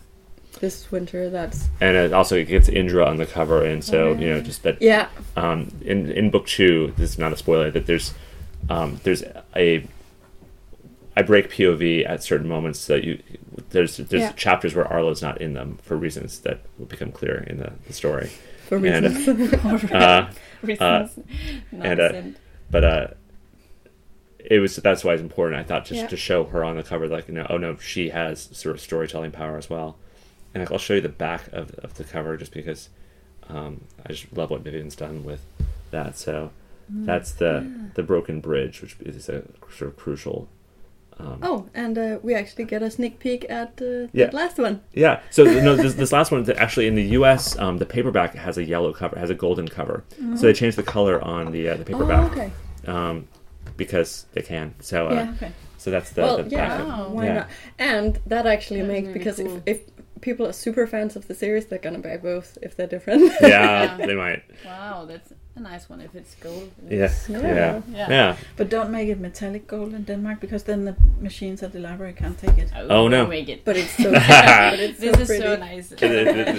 This 0.60 0.90
winter, 0.90 1.28
that's 1.31 1.68
And 1.81 1.97
it 1.97 2.12
also 2.12 2.36
it 2.36 2.44
gets 2.47 2.68
Indra 2.68 3.05
on 3.05 3.16
the 3.16 3.26
cover, 3.26 3.64
and 3.64 3.82
so 3.85 4.09
Oh, 4.09 4.14
you 4.14 4.28
know 4.31 4.40
just 4.40 4.62
that. 4.62 4.81
yeah, 4.81 5.09
Um, 5.36 5.70
in 5.82 6.10
in 6.12 6.31
book 6.31 6.47
two, 6.47 6.93
this 6.97 7.10
is 7.10 7.18
not 7.18 7.32
a 7.32 7.36
spoiler. 7.36 7.70
That 7.70 7.86
there's 7.86 8.14
um, 8.70 9.01
there's 9.02 9.22
a 9.56 9.86
I 11.16 11.22
break 11.22 11.51
POV 11.51 12.09
at 12.09 12.22
certain 12.22 12.48
moments 12.48 12.78
so 12.81 12.94
that 12.94 13.05
you 13.05 13.22
there's 13.70 13.97
there's 13.98 14.22
Yeah. 14.22 14.32
chapters 14.32 14.74
where 14.74 14.86
Arlo's 14.86 15.22
not 15.22 15.40
in 15.40 15.55
them 15.55 15.78
for 15.82 15.97
reasons 15.97 16.40
that 16.40 16.60
will 16.78 16.86
become 16.86 17.12
clear 17.12 17.44
in 17.47 17.59
the, 17.59 17.72
the 17.86 17.93
story. 17.93 18.31
for 18.66 18.76
And, 18.85 19.06
uh, 19.06 19.10
reasons. 19.10 19.90
Uh, 19.93 20.28
Reasons 20.62 21.18
not 21.72 21.86
and, 21.86 22.01
uh, 22.01 22.22
but 22.70 22.85
uh, 22.85 23.06
it 24.39 24.59
was 24.60 24.76
that's 24.76 25.05
why 25.05 25.12
it's 25.14 25.22
important. 25.22 25.60
I 25.60 25.64
thought 25.64 25.85
just 25.85 26.01
Yeah. 26.02 26.06
to 26.09 26.16
show 26.16 26.44
her 26.44 26.64
on 26.64 26.76
the 26.76 26.82
cover, 26.82 27.06
like 27.06 27.28
you 27.28 27.35
know, 27.35 27.47
oh 27.51 27.59
no, 27.59 27.76
she 27.76 28.09
has 28.10 28.48
sort 28.52 28.74
of 28.74 28.81
storytelling 28.81 29.31
power 29.31 29.56
as 29.59 29.68
well. 29.70 29.97
And 30.55 30.68
I'll 30.70 30.78
show 30.78 30.94
you 30.94 31.01
the 31.01 31.09
back 31.09 31.48
of 31.52 31.74
of 31.85 31.94
the 31.94 32.05
cover 32.05 32.36
just 32.36 32.52
because 32.52 32.89
um, 33.48 33.82
I 34.06 34.12
just 34.12 34.32
love 34.36 34.51
what 34.51 34.62
Vivienne's 34.62 34.97
done 34.97 35.24
with 35.24 35.40
that. 35.90 36.16
So 36.16 36.51
That's 36.89 37.32
the 37.32 37.66
the 37.94 38.02
broken 38.02 38.40
bridge, 38.40 38.81
which 38.82 38.97
is 39.01 39.28
a 39.28 39.43
sort 39.70 39.90
of 39.90 39.97
crucial. 39.97 40.48
Um, 41.18 41.39
Oh, 41.43 41.66
and 41.74 41.97
uh, 41.97 42.18
we 42.22 42.35
actually 42.35 42.64
get 42.64 42.82
a 42.82 42.90
sneak 42.90 43.18
peek 43.20 43.47
at 43.48 43.81
uh, 43.81 44.09
Yeah. 44.12 44.31
the 44.31 44.36
last 44.36 44.59
one. 44.59 44.81
Yeah. 44.93 45.20
So 45.31 45.44
no, 45.44 45.76
this, 45.76 45.94
this 46.02 46.12
last 46.12 46.32
one 46.32 46.43
is 46.43 46.48
actually 46.51 46.86
in 46.89 46.94
the 46.97 47.05
U.S. 47.18 47.56
Um, 47.59 47.78
the 47.78 47.86
paperback 47.86 48.35
has 48.35 48.59
a 48.59 48.64
yellow 48.64 48.93
cover, 48.93 49.16
has 49.18 49.31
a 49.31 49.35
golden 49.35 49.68
cover. 49.68 50.02
So 50.36 50.43
they 50.47 50.52
changed 50.52 50.76
the 50.76 50.82
color 50.82 51.20
on 51.22 51.52
the 51.52 51.68
uh, 51.70 51.76
the 51.76 51.85
paperback 51.85 52.22
Oh, 52.22 52.32
okay. 52.32 52.51
um, 52.86 53.28
because 53.76 54.26
they 54.32 54.43
can. 54.43 54.74
So 54.81 55.09
uh, 55.09 55.14
Yeah. 55.14 55.32
Okay. 55.36 55.52
so 55.78 55.90
that's 55.90 56.10
the, 56.10 56.22
well, 56.22 56.43
the 56.43 56.51
yeah. 56.51 56.68
back. 56.78 56.86
Wow. 56.86 57.09
Why 57.10 57.24
Yeah. 57.26 57.35
not? 57.35 57.48
And 57.78 58.18
that 58.26 58.47
actually 58.47 58.81
That's 58.82 58.93
makes 58.93 59.06
really 59.09 59.18
because 59.18 59.36
cool. 59.36 59.56
if, 59.66 59.81
if 59.81 59.81
people 60.28 60.46
are 60.46 60.52
super 60.52 60.86
fans 60.86 61.16
of 61.16 61.22
the 61.28 61.34
series, 61.34 61.64
they're 61.66 61.84
gonna 61.86 61.98
buy 62.10 62.16
both 62.16 62.48
if 62.66 62.70
they're 62.76 62.92
different. 62.96 63.22
Yeah, 63.40 63.48
Yeah. 63.98 64.06
they 64.06 64.14
might. 64.16 64.42
Wow, 64.64 65.05
that's 65.10 65.32
a 65.56 65.60
nice 65.60 65.90
one 65.90 66.01
if 66.05 66.14
it's 66.20 66.34
gold. 66.46 66.70
Yeah. 66.90 67.12
Yeah. 67.28 67.40
Yeah. 67.40 67.82
Yeah. 67.98 68.09
Yeah. 68.10 68.36
But 68.56 68.70
don't 68.70 68.90
make 68.90 69.09
it 69.14 69.20
metallic 69.20 69.66
gold 69.66 69.94
in 69.94 70.05
Denmark 70.05 70.40
because 70.40 70.64
then 70.64 70.84
the 70.84 70.94
machines 71.20 71.62
at 71.62 71.70
the 71.72 71.78
library 71.88 72.12
can't 72.22 72.38
take 72.38 72.59
it. 72.64 72.68
Oh, 72.90 73.09
no. 73.09 73.26
Make 73.26 73.48
it. 73.55 73.64
but 73.64 73.76
it's 73.76 73.94
so 74.02 74.10
but 74.72 74.80
it's 74.86 74.98
so 75.01 75.10
this 75.12 75.20
is 75.20 75.26
pretty. 75.28 75.42
so 75.44 75.56
nice. 75.68 75.88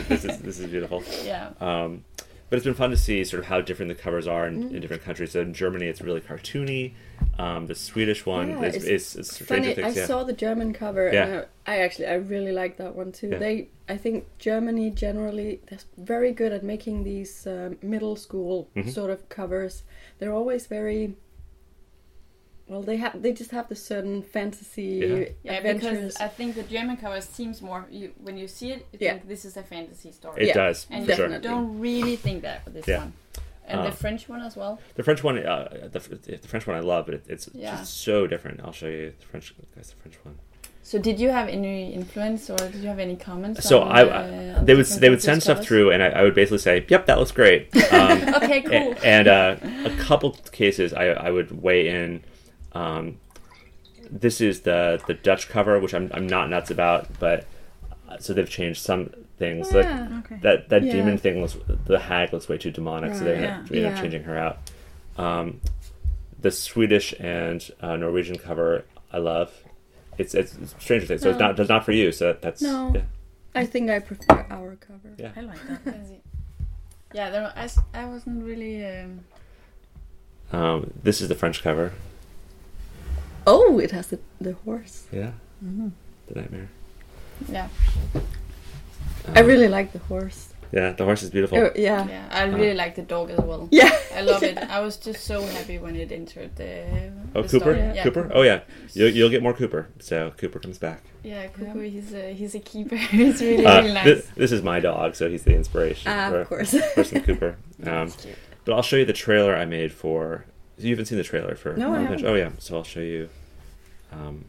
This 0.09 0.23
is 0.25 0.37
this 0.47 0.59
is 0.59 0.67
beautiful. 0.75 1.03
yeah. 1.25 1.49
Um, 1.59 2.03
but 2.49 2.57
it's 2.57 2.65
been 2.65 2.75
fun 2.83 2.91
to 2.91 2.97
see 2.97 3.23
sort 3.25 3.39
of 3.43 3.47
how 3.49 3.59
different 3.61 3.89
the 3.89 4.01
covers 4.03 4.27
are 4.27 4.47
in, 4.47 4.55
Mm-hmm. 4.55 4.75
in 4.75 4.81
different 4.81 5.03
countries. 5.03 5.31
So 5.31 5.41
in 5.41 5.53
Germany, 5.53 5.87
it's 5.91 6.01
really 6.01 6.21
cartoony. 6.21 6.93
Um, 7.37 7.67
the 7.67 7.75
Swedish 7.75 8.25
one 8.25 8.49
Yeah, 8.49 8.61
is, 8.63 8.75
it's 8.75 8.85
is, 8.85 9.15
is 9.17 9.27
Stranger 9.31 9.71
Funny, 9.71 9.71
I 9.71 9.75
Things. 9.91 9.97
Yeah. 9.97 10.05
saw 10.05 10.23
the 10.23 10.33
German 10.33 10.71
cover, 10.73 11.11
Yeah. 11.11 11.25
and 11.25 11.45
I, 11.67 11.73
I 11.75 11.77
actually 11.79 12.07
I 12.07 12.13
really 12.15 12.53
like 12.53 12.77
that 12.77 12.95
one 12.95 13.11
too. 13.11 13.29
Yeah. 13.31 13.37
They, 13.39 13.67
I 13.89 13.97
think 13.97 14.25
Germany 14.39 14.89
generally 14.91 15.59
they're 15.67 15.79
very 15.97 16.31
good 16.31 16.53
at 16.53 16.63
making 16.63 17.03
these 17.03 17.45
um, 17.45 17.77
middle 17.81 18.15
school 18.15 18.69
Mhm. 18.75 18.89
sort 18.89 19.11
of 19.11 19.27
covers. 19.27 19.83
They're 20.19 20.31
always 20.33 20.65
very 20.67 21.15
well. 22.69 22.81
They 22.81 22.95
have 22.97 23.21
they 23.21 23.33
just 23.33 23.51
have 23.51 23.67
the 23.67 23.75
certain 23.75 24.21
fantasy 24.23 25.35
Yeah. 25.43 25.59
Yeah, 25.61 25.73
because 25.73 26.15
I 26.15 26.29
think 26.29 26.55
the 26.55 26.63
German 26.63 26.95
cover 26.97 27.19
seems 27.21 27.61
more. 27.61 27.85
You, 27.91 28.13
when 28.23 28.37
you 28.37 28.47
see 28.47 28.71
it, 28.71 28.85
you 28.93 28.99
Yeah. 29.01 29.13
think 29.13 29.27
this 29.27 29.43
is 29.43 29.57
a 29.57 29.63
fantasy 29.63 30.11
story, 30.13 30.43
It 30.43 30.47
Yeah, 30.47 30.53
does 30.53 30.87
and 30.89 31.05
for 31.05 31.11
you 31.11 31.17
sure. 31.17 31.39
don't 31.39 31.79
really 31.79 32.15
think 32.15 32.43
that 32.43 32.63
with 32.63 32.75
this 32.75 32.87
Yeah. 32.87 32.99
one. 32.99 33.13
And 33.67 33.79
Uh, 33.81 33.85
the 33.85 33.91
French 33.91 34.29
one 34.29 34.41
as 34.41 34.55
well. 34.55 34.79
The 34.95 35.03
French 35.03 35.23
one, 35.23 35.39
uh, 35.39 35.89
the, 35.91 35.99
the 35.99 36.47
French 36.47 36.67
one 36.67 36.75
I 36.75 36.81
love, 36.81 37.05
but 37.07 37.15
it, 37.15 37.25
it's 37.27 37.49
Yeah. 37.53 37.77
just 37.77 38.01
so 38.03 38.27
different. 38.27 38.59
I'll 38.63 38.71
show 38.71 38.87
you 38.87 39.13
the 39.19 39.25
French. 39.25 39.53
That's 39.75 39.89
the 39.89 39.95
French 40.01 40.17
one. 40.23 40.35
So 40.83 40.99
did 40.99 41.19
you 41.19 41.29
have 41.31 41.47
any 41.49 41.93
influence, 41.95 42.47
or 42.47 42.57
did 42.57 42.75
you 42.75 42.87
have 42.89 42.99
any 42.99 43.15
comments? 43.15 43.67
So 43.67 43.81
I, 43.81 44.03
they 44.61 44.75
would 44.75 44.85
they 44.85 45.09
would 45.09 45.21
send 45.23 45.41
stuff 45.41 45.63
through, 45.63 45.89
and 45.89 46.03
I, 46.03 46.09
I 46.09 46.21
would 46.21 46.35
basically 46.35 46.59
say, 46.59 46.85
"Yep, 46.87 47.07
that 47.07 47.17
looks 47.17 47.31
great." 47.31 47.69
Um, 47.91 48.35
okay, 48.43 48.61
cool. 48.61 48.93
A- 48.93 49.03
and 49.05 49.27
uh, 49.27 49.55
a 49.85 49.89
couple 49.97 50.33
cases 50.51 50.93
I, 50.93 51.05
I 51.07 51.31
would 51.31 51.49
weigh 51.63 51.87
in. 51.89 52.23
Um, 52.73 53.17
this 54.11 54.39
is 54.41 54.61
the 54.61 55.01
the 55.07 55.15
Dutch 55.15 55.49
cover, 55.49 55.79
which 55.79 55.95
I'm 55.95 56.11
I'm 56.13 56.27
not 56.27 56.51
nuts 56.51 56.69
about, 56.69 57.07
but 57.19 57.45
uh, 58.07 58.17
so 58.19 58.33
they've 58.35 58.47
changed 58.49 58.83
some 58.83 59.09
things. 59.37 59.71
Like 59.73 59.85
yeah. 59.85 60.21
Okay. 60.25 60.37
that 60.41 60.69
that 60.69 60.83
Yeah. 60.83 60.91
demon 60.93 61.17
thing 61.17 61.41
was 61.41 61.57
the 61.85 61.99
hag 61.99 62.31
was 62.31 62.47
way 62.49 62.57
too 62.57 62.71
demonic, 62.71 63.13
so 63.15 63.23
they 63.23 63.31
Right. 63.33 63.43
ended 63.43 63.49
up, 63.51 63.57
ended 63.71 63.85
up 63.85 63.95
Yeah. 63.95 64.01
changing 64.01 64.23
her 64.23 64.37
out. 64.37 64.57
Um, 65.17 65.61
the 66.41 66.51
Swedish 66.51 67.13
and 67.19 67.67
uh, 67.81 67.95
Norwegian 67.95 68.37
cover 68.37 68.83
I 69.11 69.17
love. 69.19 69.51
It's 70.17 70.33
it's, 70.35 70.55
it's 70.55 70.75
Stranger 70.79 71.05
Things, 71.07 71.21
so 71.21 71.29
it's 71.29 71.39
not 71.39 71.59
it's 71.59 71.69
not 71.69 71.83
for 71.85 71.91
you. 71.91 72.11
So 72.11 72.37
that's 72.39 72.61
No. 72.61 72.91
yeah. 72.95 73.01
I 73.53 73.65
think 73.65 73.89
I 73.89 73.99
prefer 73.99 74.45
our 74.49 74.75
cover. 74.75 75.11
Yeah. 75.17 75.31
I 75.35 75.41
like 75.41 75.59
that. 75.85 76.05
Yeah, 77.13 77.29
there, 77.29 77.53
I, 77.55 77.63
s- 77.63 77.79
I 77.93 78.05
wasn't 78.05 78.43
really. 78.43 78.85
Um, 78.85 79.19
Um, 80.51 80.91
this 81.03 81.21
is 81.21 81.27
the 81.29 81.35
French 81.35 81.63
cover. 81.63 81.93
Oh, 83.47 83.79
it 83.79 83.91
has 83.91 84.07
the, 84.07 84.19
the 84.41 84.53
horse. 84.65 85.07
Yeah, 85.11 85.31
Mhm. 85.63 85.91
the 86.27 86.35
nightmare. 86.41 86.67
yeah, 87.49 87.67
I 89.34 89.41
Um, 89.41 89.47
really 89.47 89.68
like 89.68 89.91
the 89.93 89.99
horse. 89.99 90.53
yeah. 90.72 90.91
The 90.91 91.03
horse 91.06 91.23
is 91.23 91.30
beautiful. 91.30 91.57
Oh, 91.57 91.72
yeah. 91.76 92.07
yeah. 92.07 92.27
I 92.31 92.43
really 92.45 92.73
like 92.73 92.95
the 92.95 93.02
dog 93.02 93.30
as 93.31 93.39
well. 93.39 93.68
Yeah. 93.72 93.91
I 94.14 94.22
love 94.22 94.43
it. 94.43 94.57
I 94.69 94.80
was 94.81 94.97
just 94.97 95.26
so 95.26 95.41
happy 95.45 95.77
when 95.77 95.95
it 95.95 96.11
entered 96.11 96.56
the. 96.56 97.11
Oh, 97.35 97.41
the 97.41 97.49
Cooper. 97.49 97.73
Yeah, 97.76 98.03
Cooper. 98.03 98.31
Oh 98.34 98.43
yeah, 98.43 98.61
you'll, 98.93 99.10
you'll 99.10 99.30
get 99.30 99.41
more 99.43 99.53
Cooper. 99.53 99.88
So 99.99 100.31
Cooper 100.38 100.60
comes 100.60 100.77
back. 100.77 101.02
Yeah, 101.23 101.47
Cooper. 101.47 101.81
He's 101.81 102.14
a 102.14 102.34
he's 102.34 102.56
a 102.56 102.60
keeper. 102.60 102.95
he's 103.22 103.41
really 103.41 103.65
Uh, 103.65 103.81
really 103.81 103.93
nice. 103.93 104.22
thi- 104.22 104.31
this 104.35 104.52
is 104.52 104.61
my 104.61 104.80
dog, 104.80 105.15
so 105.15 105.30
he's 105.30 105.43
the 105.43 105.56
inspiration 105.56 106.11
Ah, 106.11 106.30
for, 106.30 106.39
of 106.41 106.47
course. 106.47 106.76
for 106.93 107.03
some 107.03 107.22
Cooper. 107.27 107.57
Um, 107.85 108.14
but 108.64 108.73
I'll 108.73 108.81
show 108.81 108.95
you 108.95 109.06
the 109.06 109.14
trailer 109.14 109.56
I 109.56 109.65
made 109.65 109.91
for. 109.91 110.45
You 110.77 110.89
haven't 110.91 111.06
seen 111.06 111.18
the 111.18 111.23
trailer 111.23 111.56
for? 111.56 111.73
No, 111.76 111.93
I 111.93 112.02
haven't. 112.02 112.23
Oh 112.26 112.35
yeah, 112.35 112.52
so 112.60 112.76
I'll 112.77 112.84
show 112.84 112.99
you 113.02 113.30
um, 114.11 114.45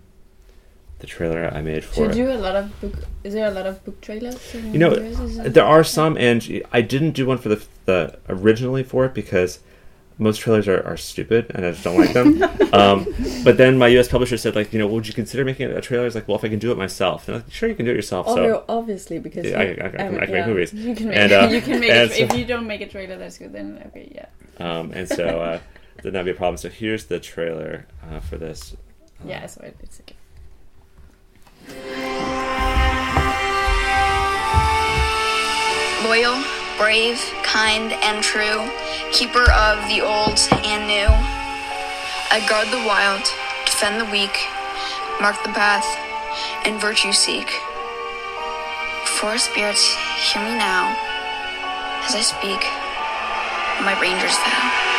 the 0.98 1.06
trailer 1.06 1.50
I 1.52 1.60
made 1.62 1.84
for. 1.84 2.06
you 2.06 2.12
do 2.12 2.32
a 2.32 2.34
lot 2.34 2.56
of 2.56 2.80
book. 2.80 2.94
Is 3.24 3.34
there 3.34 3.46
a 3.48 3.50
lot 3.50 3.66
of 3.66 3.84
book 3.84 4.00
trailers? 4.00 4.54
You 4.54 4.78
know, 4.78 4.90
the 4.94 5.08
US? 5.10 5.20
Is 5.20 5.38
it- 5.38 5.54
There 5.54 5.64
are 5.64 5.84
some, 5.84 6.16
and 6.16 6.62
I 6.72 6.80
didn't 6.80 7.12
do 7.12 7.26
one 7.26 7.38
for 7.38 7.48
the 7.50 7.62
the 7.84 8.18
originally 8.28 8.82
for 8.82 9.04
it 9.04 9.14
because 9.14 9.60
most 10.18 10.40
trailers 10.40 10.66
are, 10.66 10.82
are 10.86 10.96
stupid 10.96 11.46
and 11.50 11.64
I 11.66 11.70
just 11.72 11.84
don't 11.84 11.98
like 12.00 12.14
them. 12.14 12.42
um, 12.72 13.06
but 13.44 13.58
then 13.58 13.76
my 13.76 13.86
U.S. 13.88 14.08
publisher 14.08 14.38
said, 14.38 14.56
like, 14.56 14.72
you 14.72 14.78
know, 14.78 14.86
would 14.86 15.06
you 15.06 15.12
consider 15.12 15.44
making 15.44 15.70
a 15.70 15.80
trailer? 15.82 16.04
I 16.04 16.06
was 16.06 16.14
like, 16.14 16.26
well, 16.26 16.38
if 16.38 16.44
I 16.44 16.48
can 16.48 16.58
do 16.58 16.72
it 16.72 16.78
myself, 16.78 17.28
and 17.28 17.36
like, 17.36 17.52
sure, 17.52 17.68
you 17.68 17.74
can 17.74 17.84
do 17.84 17.92
it 17.92 17.96
yourself. 17.96 18.26
So 18.26 18.64
obviously, 18.68 19.18
because 19.18 19.44
Yeah, 19.44 19.58
I, 19.60 19.62
I, 19.62 19.64
you- 19.66 19.70
I, 19.84 19.88
can, 19.90 20.00
um, 20.00 20.14
I 20.22 20.24
can 20.26 20.34
yeah. 20.34 20.40
make 20.40 20.46
movies. 20.46 20.72
You 20.72 20.94
can 20.96 21.08
make 21.08 21.18
And, 21.18 21.32
uh, 21.40 21.48
you 21.52 21.60
can 21.60 21.80
make 21.80 21.90
it, 21.90 22.12
so- 22.12 22.22
if 22.24 22.32
you 22.34 22.44
don't 22.46 22.66
make 22.66 22.80
a 22.80 22.88
trailer 22.88 23.18
that's 23.18 23.36
good 23.38 23.52
then 23.52 23.82
okay 23.88 24.10
yeah 24.14 24.26
Um, 24.66 24.90
and 24.92 25.06
so 25.06 25.24
uh, 25.26 25.60
then 26.02 26.12
that'd 26.14 26.24
be 26.24 26.30
a 26.30 26.34
problem. 26.34 26.56
So 26.56 26.70
here's 26.70 27.04
the 27.06 27.20
trailer 27.20 27.86
uh, 28.10 28.20
for 28.20 28.38
this. 28.38 28.74
Yeah 29.24 29.46
so 29.46 29.60
it, 29.62 29.76
it's 29.82 30.00
okay 30.00 30.14
Loyal, 36.04 36.42
brave, 36.78 37.18
kind, 37.42 37.92
and 38.04 38.22
true, 38.22 38.70
keeper 39.12 39.50
of 39.50 39.82
the 39.88 40.00
old 40.00 40.38
and 40.64 40.86
new. 40.86 41.08
I 42.30 42.44
guard 42.48 42.68
the 42.68 42.86
wild, 42.86 43.22
defend 43.64 44.00
the 44.00 44.10
weak, 44.12 44.36
mark 45.20 45.42
the 45.42 45.50
path, 45.50 45.86
and 46.64 46.80
virtue 46.80 47.12
seek. 47.12 47.50
Forest 49.18 49.50
spirits, 49.50 49.94
hear 50.30 50.42
me 50.42 50.56
now 50.56 50.94
as 52.06 52.14
I 52.14 52.20
speak. 52.20 52.62
My 53.82 53.98
rangers 54.00 54.36
vow. 54.36 54.95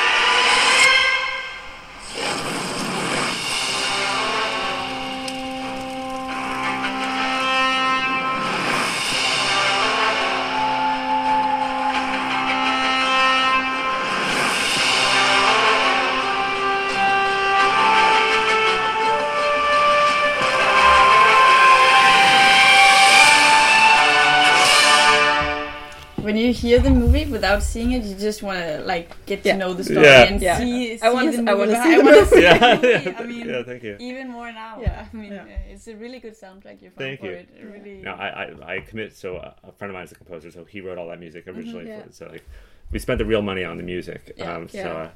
Hear 26.61 26.79
the 26.87 26.89
movie 27.01 27.25
without 27.37 27.61
seeing 27.71 27.91
it 27.97 28.03
you 28.09 28.15
just 28.15 28.41
want 28.47 28.59
to 28.59 28.71
like 28.93 29.07
get 29.25 29.43
to 29.43 29.49
Yeah. 29.49 29.57
know 29.61 29.71
the 29.79 29.83
story 29.83 30.05
Yeah. 30.05 30.23
and 30.29 30.41
Yeah. 30.41 30.57
see, 30.57 30.97
see 30.97 31.05
I 31.05 31.09
wanna- 31.15 31.31
the 31.39 31.51
I 31.51 31.55
movie 31.55 31.59
wanna 31.71 31.83
see 31.83 31.93
I 31.95 31.97
wanna 32.07 32.25
see 32.25 32.41
Yeah, 32.47 32.57
the 32.57 32.81
movie. 32.87 33.09
yeah, 33.09 33.19
I 33.19 33.23
mean 33.31 33.45
yeah, 33.49 33.63
thank 33.69 33.83
you. 33.83 33.95
even 33.99 34.25
more 34.37 34.51
now 34.51 34.73
Yeah. 34.81 35.05
I 35.11 35.15
mean 35.15 35.33
Yeah. 35.33 35.71
it's 35.73 35.87
a 35.87 35.95
really 36.03 36.19
good 36.25 36.35
soundtrack 36.43 36.77
you 36.83 36.89
found 36.89 36.97
Thank 37.05 37.19
for 37.19 37.27
you. 37.27 37.31
it 37.41 37.47
It 37.61 37.65
really 37.75 37.95
No, 38.07 38.11
I, 38.25 38.27
I, 38.43 38.73
I 38.75 38.79
commit. 38.89 39.09
So 39.15 39.27
uh, 39.37 39.53
a 39.69 39.71
friend 39.77 39.89
of 39.91 39.95
mine 39.97 40.05
is 40.05 40.11
a 40.11 40.15
composer, 40.15 40.49
so 40.51 40.63
he 40.73 40.81
wrote 40.81 40.97
all 40.99 41.07
that 41.11 41.19
music 41.19 41.47
originally. 41.47 41.85
Mm-hmm. 41.85 41.99
Yeah. 41.99 42.03
for. 42.03 42.11
So 42.19 42.23
like, 42.35 42.45
we 42.91 42.99
spent 42.99 43.17
the 43.19 43.25
real 43.33 43.41
money 43.51 43.63
on 43.63 43.75
the 43.77 43.83
music. 43.93 44.21
Yeah. 44.37 44.55
Um, 44.55 44.67
So, 44.69 44.77
Yeah. 44.77 45.09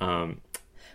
uh, 0.00 0.04
um, 0.08 0.40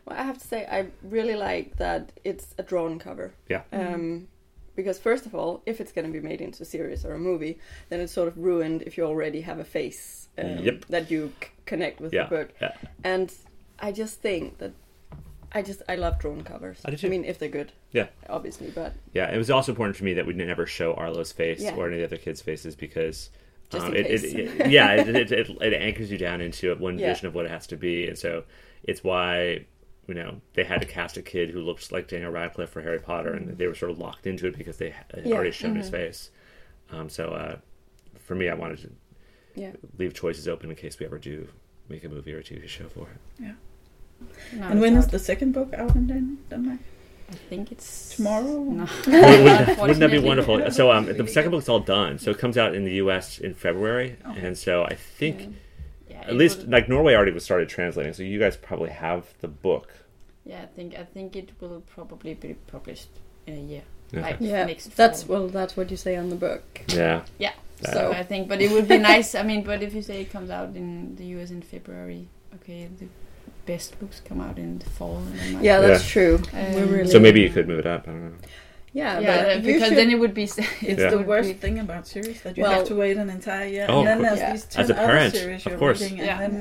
Well, 0.06 0.18
I 0.20 0.24
have 0.24 0.38
to 0.44 0.48
say, 0.54 0.62
I 0.78 0.80
really 1.16 1.36
like 1.50 1.68
that 1.78 2.02
it's 2.24 2.48
a 2.62 2.64
drawn 2.64 3.00
cover. 3.00 3.28
Yeah. 3.50 3.64
Um, 3.74 4.28
because 4.76 5.00
first 5.00 5.26
of 5.26 5.34
all, 5.36 5.62
if 5.66 5.80
it's 5.82 5.92
going 5.92 6.06
to 6.06 6.12
be 6.12 6.20
made 6.26 6.42
into 6.42 6.64
a 6.64 6.66
series 6.66 7.06
or 7.06 7.14
a 7.14 7.20
movie, 7.20 7.60
then 7.90 8.00
it's 8.00 8.14
sort 8.14 8.28
of 8.28 8.38
ruined 8.38 8.82
if 8.84 8.98
you 8.98 9.04
already 9.06 9.42
have 9.42 9.60
a 9.60 9.64
face 9.64 10.28
um, 10.38 10.58
Yep. 10.60 10.86
that 10.90 11.10
you 11.12 11.32
c- 11.42 11.50
connect 11.66 12.00
with 12.02 12.14
yeah, 12.14 12.24
the 12.28 12.36
book. 12.36 12.50
yeah. 12.62 12.74
And 13.04 13.34
I 13.80 13.92
just 13.92 14.22
think 14.22 14.58
that 14.60 14.74
I 15.54 15.62
just 15.62 15.82
I 15.88 15.96
love 15.96 16.20
drawn 16.20 16.44
covers. 16.44 16.82
I 16.84 16.92
too. 16.92 17.10
mean, 17.10 17.24
if 17.24 17.40
they're 17.40 17.48
good. 17.50 17.72
Yeah. 17.92 18.08
Obviously, 18.30 18.72
but 18.72 18.94
Yeah, 19.14 19.34
it 19.34 19.38
was 19.38 19.50
also 19.50 19.72
important 19.72 19.96
for 19.96 20.04
me 20.04 20.14
that 20.16 20.26
we 20.28 20.34
never 20.34 20.66
show 20.66 20.94
Arlo's 20.96 21.32
face 21.32 21.62
Yeah. 21.62 21.76
or 21.76 21.88
any 21.88 22.02
of 22.02 22.10
the 22.10 22.16
other 22.18 22.22
kids' 22.24 22.42
faces 22.42 22.76
because 22.76 23.30
um, 23.72 23.96
it, 23.96 24.06
it, 24.08 24.24
it- 24.24 24.70
yeah, 24.72 24.94
it, 24.96 25.08
it, 25.16 25.32
it, 25.32 25.50
it 25.62 25.74
anchors 25.74 26.12
you 26.12 26.18
down 26.18 26.42
into 26.42 26.76
one 26.76 27.00
Yeah. 27.00 27.14
vision 27.14 27.28
of 27.28 27.36
what 27.36 27.46
it 27.46 27.52
has 27.52 27.68
to 27.68 27.78
be, 27.78 28.08
and 28.08 28.18
so 28.18 28.44
it's 28.84 29.04
why 29.04 29.66
you 30.08 30.14
know 30.14 30.42
they 30.54 30.64
had 30.64 30.82
to 30.82 30.88
cast 30.88 31.18
a 31.18 31.22
kid 31.22 31.50
who 31.50 31.62
looks 31.62 31.92
like 31.92 32.08
Daniel 32.08 32.32
Radcliffe 32.32 32.70
for 32.70 32.82
Harry 32.82 33.00
Potter, 33.00 33.34
and 33.34 33.58
they 33.58 33.68
were 33.68 33.76
sort 33.76 33.92
of 33.92 33.98
locked 34.00 34.28
into 34.28 34.48
it 34.48 34.58
because 34.58 34.78
they 34.78 34.90
had 34.92 35.08
Mm-hmm. 35.10 35.30
Yeah. 35.30 35.36
already 35.36 35.52
shown 35.52 35.76
his 35.76 35.88
Mhm. 35.88 35.92
face. 35.92 36.32
Um, 36.92 37.10
so 37.10 37.30
uh, 37.30 37.56
for 38.20 38.36
me, 38.36 38.50
I 38.50 38.54
wanted 38.54 38.80
to 38.80 38.90
yeah. 39.56 39.72
leave 39.98 40.14
choices 40.14 40.48
open 40.48 40.70
in 40.70 40.76
case 40.76 41.00
we 41.00 41.06
ever 41.06 41.18
do 41.18 41.48
make 41.90 42.04
a 42.04 42.10
movie 42.10 42.34
or 42.34 42.40
a 42.40 42.44
TV 42.44 42.68
show 42.68 42.88
for 42.88 43.08
it. 43.14 43.56
No, 44.54 44.64
and 44.70 44.80
when 44.82 44.96
is 44.96 45.08
the 45.08 45.20
second 45.20 45.52
book 45.54 45.74
out 45.74 45.96
in 45.96 46.38
Denmark? 46.50 46.80
I 47.30 47.34
think 47.50 47.72
it's 47.72 48.16
Tomorrow? 48.16 48.62
No. 48.64 48.88
Wouldn't, 49.08 49.80
wouldn't 49.82 50.00
that 50.00 50.12
be 50.12 50.20
wonderful? 50.32 50.70
So 50.72 50.92
um, 50.92 51.06
the 51.06 51.28
second 51.28 51.52
book's 51.52 51.68
all 51.68 51.80
done. 51.80 52.20
So 52.20 52.30
it 52.32 52.38
comes 52.38 52.58
out 52.58 52.76
in 52.76 52.86
the 52.86 52.94
U.S. 53.04 53.40
in 53.40 53.54
February, 53.56 54.18
and 54.24 54.56
so 54.58 54.84
I 54.84 54.94
think 54.96 55.40
Yeah, 55.42 55.48
at 56.28 56.36
least 56.36 56.60
will- 56.64 56.70
like 56.72 56.88
Norway 56.90 57.14
already 57.16 57.32
was 57.32 57.44
started 57.44 57.70
translating. 57.70 58.14
So 58.14 58.24
you 58.24 58.40
guys 58.40 58.56
probably 58.58 58.90
have 58.92 59.26
the 59.42 59.48
book. 59.48 59.88
yeah, 60.46 60.62
I 60.62 60.68
think 60.76 60.96
I 60.96 61.04
think 61.04 61.36
it 61.36 61.50
will 61.60 61.82
probably 61.96 62.34
be 62.36 62.56
published 62.68 63.10
in 63.48 63.54
a 63.58 63.62
year. 63.62 63.82
Okay. 64.14 64.22
Like 64.22 64.38
Yeah, 64.40 64.66
next 64.66 64.96
that's 64.96 65.24
fall. 65.24 65.36
well, 65.40 65.48
that's 65.50 65.76
what 65.78 65.90
you 65.92 65.98
say 65.98 66.16
on 66.16 66.30
the 66.30 66.36
book. 66.36 66.64
Yeah. 66.90 67.22
Yeah. 67.40 67.54
Yeah. 67.82 67.92
So 67.94 68.12
I 68.14 68.24
think, 68.24 68.48
but 68.48 68.62
it 68.62 68.72
would 68.72 68.88
be 68.88 68.98
nice. 68.98 69.36
I 69.36 69.44
mean, 69.44 69.62
but 69.64 69.82
if 69.84 69.94
you 69.94 70.02
say 70.02 70.22
it 70.22 70.32
comes 70.32 70.50
out 70.50 70.76
in 70.76 71.16
the 71.18 71.26
US 71.38 71.50
in 71.52 71.62
February, 71.62 72.28
okay, 72.56 72.88
the 73.00 73.08
best 73.66 74.00
books 74.00 74.22
come 74.24 74.40
out 74.40 74.58
in 74.58 74.78
the 74.80 74.90
fall. 74.98 75.18
And 75.18 75.40
then 75.40 75.52
Yeah, 75.54 75.62
Yeah. 75.64 75.80
that's 75.88 76.08
true. 76.08 76.36
Um, 76.54 76.90
really, 76.92 77.08
So 77.12 77.20
maybe 77.20 77.42
you 77.42 77.50
could 77.50 77.68
move 77.68 77.80
it 77.80 77.88
up. 77.88 78.08
I 78.08 78.12
don't 78.12 78.24
know. 78.26 78.38
Yeah, 78.96 79.20
yeah, 79.20 79.26
but 79.46 79.64
because 79.64 79.90
should- 79.90 79.98
then 80.00 80.10
it 80.16 80.20
would 80.24 80.34
be. 80.34 80.44
It's 80.92 81.02
Yeah. 81.04 81.10
the 81.16 81.24
worst 81.32 81.50
be- 81.50 81.60
thing 81.64 81.76
about 81.86 82.08
series 82.08 82.40
that 82.44 82.56
you 82.58 82.64
Well- 82.64 82.76
have 82.78 82.88
to 82.88 82.96
wait 83.04 83.18
an 83.24 83.30
entire 83.30 83.68
year, 83.76 83.86
Oh, 83.90 84.00
and 84.00 84.08
then 84.08 84.20
there's 84.26 84.40
course. 84.40 84.52
these 84.52 84.66
As 84.82 84.88
ten 84.88 84.96
a 84.98 85.00
other 85.00 85.08
parent, 85.14 85.34
series 85.36 85.62
of 85.66 85.72
you're 85.72 85.80
course. 85.84 86.02
reading, 86.02 86.20
and 86.20 86.28
Yeah. 86.32 86.40
then 86.44 86.56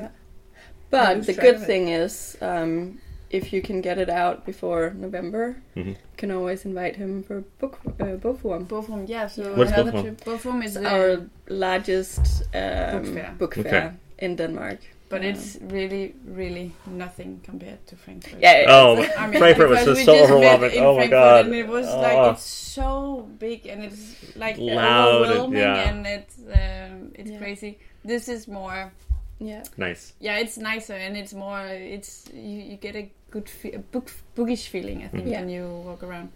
But 0.90 1.16
lose 1.16 1.26
the 1.26 1.34
track 1.34 1.46
good 1.46 1.56
of 1.56 1.62
it. 1.62 1.66
thing 1.70 1.84
is, 2.02 2.36
um, 2.50 2.98
if 3.38 3.44
you 3.52 3.60
can 3.68 3.80
get 3.88 3.96
it 4.04 4.10
out 4.22 4.36
before 4.50 4.82
November, 5.06 5.44
Mhm. 5.76 5.86
you 5.86 5.96
can 6.16 6.30
always 6.30 6.64
invite 6.64 6.96
him 7.02 7.22
for 7.22 7.36
book 7.60 7.74
uh, 8.00 8.16
Bookworm. 8.24 8.62
Bogforum, 8.66 9.04
yeah. 9.08 9.26
So 9.28 9.42
What's 9.58 9.72
another 9.72 9.92
Bogforum? 9.92 10.02
trip. 10.02 10.24
Bogforum 10.26 10.62
is 10.64 10.76
our 10.76 11.08
largest 11.48 12.20
um, 12.54 12.92
Book 13.02 13.06
fair. 13.14 13.30
book 13.38 13.58
Okay. 13.58 13.70
fair 13.70 13.94
in 14.18 14.36
Denmark. 14.36 14.78
But 15.14 15.22
Um, 15.22 15.30
it's 15.30 15.58
really, 15.76 16.14
really 16.42 16.68
nothing 17.04 17.30
compared 17.50 17.80
to 17.90 17.94
Frankfurt. 17.96 18.40
Yeah, 18.40 18.60
yeah, 18.62 18.74
Oh, 18.76 18.90
I 19.22 19.26
mean, 19.28 19.38
Frankfurt 19.42 19.70
was 19.70 19.84
just 19.90 20.04
so 20.04 20.14
overwhelming. 20.24 20.72
in 20.78 20.82
Oh 20.82 20.92
my 20.94 21.06
Frankfurt 21.08 21.10
god. 21.10 21.44
And 21.46 21.54
it 21.54 21.68
was 21.76 21.86
Oh. 21.88 22.00
like 22.06 22.20
it's 22.32 22.42
so 22.78 23.28
big 23.38 23.60
and 23.72 23.84
it's 23.88 24.02
like 24.44 24.56
Loud 24.58 25.22
and- 25.22 25.30
overwhelming 25.30 25.60
yeah. 25.60 25.88
and 25.88 25.98
it's 26.16 26.36
um, 26.60 26.94
it's 27.20 27.30
Yeah. 27.30 27.38
crazy. 27.42 27.72
This 28.04 28.24
is 28.28 28.48
more, 28.58 28.80
yeah. 29.50 29.62
Nice. 29.86 30.02
yeah, 30.26 30.36
it's 30.42 30.56
nicer 30.58 30.96
and 31.06 31.16
it's 31.16 31.32
more. 31.44 31.62
It's 31.96 32.12
you, 32.34 32.58
you 32.70 32.76
get 32.86 32.94
a 32.96 33.04
good 33.34 33.48
fe- 33.58 33.76
a 33.80 33.82
book 33.94 34.06
bookish 34.36 34.64
feeling. 34.74 34.98
I 35.06 35.08
think 35.14 35.26
Mhm. 35.26 35.34
when 35.38 35.48
you 35.56 35.64
walk 35.88 36.02
around. 36.02 36.28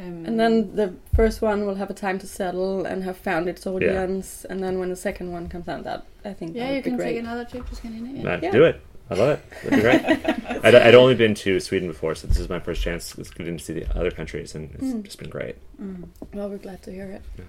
Um, 0.00 0.26
And 0.26 0.40
then 0.40 0.74
the 0.74 0.94
first 1.14 1.40
one 1.42 1.66
will 1.66 1.76
have 1.76 1.88
a 1.90 1.94
time 1.94 2.18
to 2.18 2.26
settle 2.26 2.84
and 2.84 3.04
have 3.04 3.16
found 3.16 3.48
its 3.48 3.66
audience, 3.66 4.44
and 4.44 4.62
then 4.62 4.78
when 4.80 4.88
the 4.90 4.96
second 4.96 5.30
one 5.32 5.48
comes 5.48 5.68
out, 5.68 5.84
that 5.84 6.04
I 6.24 6.32
think 6.32 6.56
yeah, 6.56 6.64
that 6.64 6.68
you 6.70 6.74
would 6.76 6.84
be 6.84 6.90
can 6.90 6.96
great. 6.96 7.06
take 7.12 7.18
another 7.20 7.44
trip 7.44 7.68
to 7.68 7.74
Scandinavia. 7.76 8.22
Nah, 8.22 8.38
Yeah. 8.42 8.50
Do 8.50 8.64
it. 8.64 8.80
I 9.10 9.14
love 9.14 9.28
it. 9.38 9.50
That'd 9.62 9.70
be 9.70 9.80
great. 9.82 10.64
I'd, 10.64 10.74
I'd 10.74 10.94
only 10.94 11.14
been 11.14 11.34
to 11.34 11.60
Sweden 11.60 11.88
before, 11.88 12.14
so 12.14 12.26
this 12.26 12.38
is 12.38 12.48
my 12.48 12.58
first 12.58 12.80
chance 12.82 13.12
getting 13.12 13.58
to 13.58 13.62
see 13.64 13.74
the 13.74 13.86
other 13.98 14.10
countries, 14.10 14.54
and 14.54 14.70
it's 14.74 14.82
Mm. 14.94 15.02
just 15.04 15.18
been 15.18 15.28
great. 15.30 15.56
mm. 15.80 16.08
Well, 16.32 16.48
we're 16.48 16.56
glad 16.58 16.82
to 16.84 16.90
hear 16.90 17.06
it. 17.06 17.22
Yeah. 17.38 17.44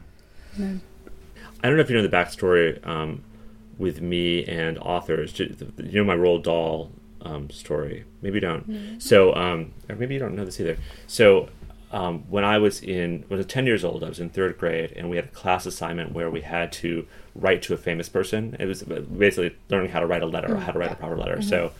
No. 0.57 0.79
I 1.63 1.67
don't 1.67 1.77
know 1.77 1.81
if 1.81 1.89
you 1.89 1.95
know 1.95 2.03
the 2.03 2.09
backstory 2.15 2.85
um, 2.85 3.23
with 3.77 4.01
me 4.01 4.43
and 4.45 4.77
authors. 4.79 5.39
You 5.39 5.55
know 5.77 6.03
my 6.03 6.15
Roald 6.15 6.43
Dahl 6.43 6.91
um, 7.21 7.49
story. 7.49 8.03
Maybe 8.21 8.35
you 8.35 8.41
don't. 8.41 8.97
So, 9.01 9.33
um, 9.35 9.71
or 9.89 9.95
maybe 9.95 10.13
you 10.13 10.19
don't 10.19 10.35
know 10.35 10.45
this 10.45 10.59
either. 10.59 10.77
So, 11.07 11.47
um, 11.91 12.23
when 12.29 12.43
I 12.43 12.57
was 12.57 12.81
in, 12.81 13.23
when 13.27 13.37
I 13.37 13.41
was 13.41 13.45
10 13.45 13.65
years 13.65 13.83
old, 13.83 14.03
I 14.03 14.09
was 14.09 14.19
in 14.19 14.29
third 14.29 14.57
grade, 14.57 14.93
and 14.95 15.09
we 15.09 15.15
had 15.15 15.25
a 15.25 15.29
class 15.29 15.65
assignment 15.65 16.11
where 16.13 16.29
we 16.29 16.41
had 16.41 16.71
to 16.73 17.07
write 17.33 17.61
to 17.63 17.73
a 17.73 17.77
famous 17.77 18.09
person. 18.09 18.55
It 18.59 18.65
was 18.65 18.83
basically 18.83 19.55
learning 19.69 19.91
how 19.91 19.99
to 19.99 20.07
write 20.07 20.23
a 20.23 20.25
letter 20.25 20.53
or 20.55 20.59
how 20.59 20.71
to 20.71 20.79
write 20.79 20.91
a 20.91 20.95
proper 20.95 21.17
letter. 21.17 21.41
So, 21.41 21.71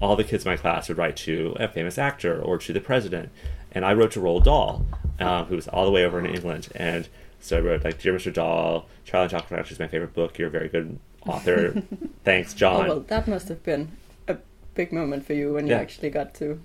all 0.00 0.16
the 0.16 0.24
kids 0.24 0.44
in 0.44 0.50
my 0.50 0.56
class 0.56 0.88
would 0.88 0.98
write 0.98 1.16
to 1.16 1.56
a 1.58 1.68
famous 1.68 1.98
actor 1.98 2.40
or 2.40 2.58
to 2.58 2.72
the 2.72 2.80
president. 2.80 3.30
And 3.72 3.84
I 3.84 3.94
wrote 3.94 4.12
to 4.12 4.20
Roald 4.20 4.44
Dahl, 4.44 4.84
uh, 5.18 5.44
who 5.44 5.56
was 5.56 5.68
all 5.68 5.84
the 5.84 5.90
way 5.90 6.04
over 6.04 6.18
in 6.18 6.26
England. 6.26 6.68
And 6.74 7.08
so 7.40 7.58
I 7.58 7.60
wrote, 7.60 7.84
like, 7.84 8.00
Dear 8.00 8.14
Mr. 8.14 8.32
Dahl, 8.32 8.86
Charlie 9.04 9.24
and 9.24 9.30
Chocolate 9.30 9.50
Factory 9.50 9.74
is 9.74 9.78
my 9.78 9.88
favorite 9.88 10.14
book. 10.14 10.38
You're 10.38 10.48
a 10.48 10.50
very 10.50 10.68
good 10.68 10.98
author. 11.26 11.82
Thanks, 12.24 12.54
John." 12.54 12.74
Oh 12.74 12.78
John. 12.78 12.88
well, 12.88 13.00
that 13.00 13.28
must 13.28 13.48
have 13.48 13.62
been 13.62 13.92
a 14.28 14.36
big 14.74 14.92
moment 14.92 15.26
for 15.26 15.32
you 15.32 15.54
when 15.54 15.66
you 15.66 15.74
actually 15.74 16.10
got 16.10 16.34
to. 16.34 16.60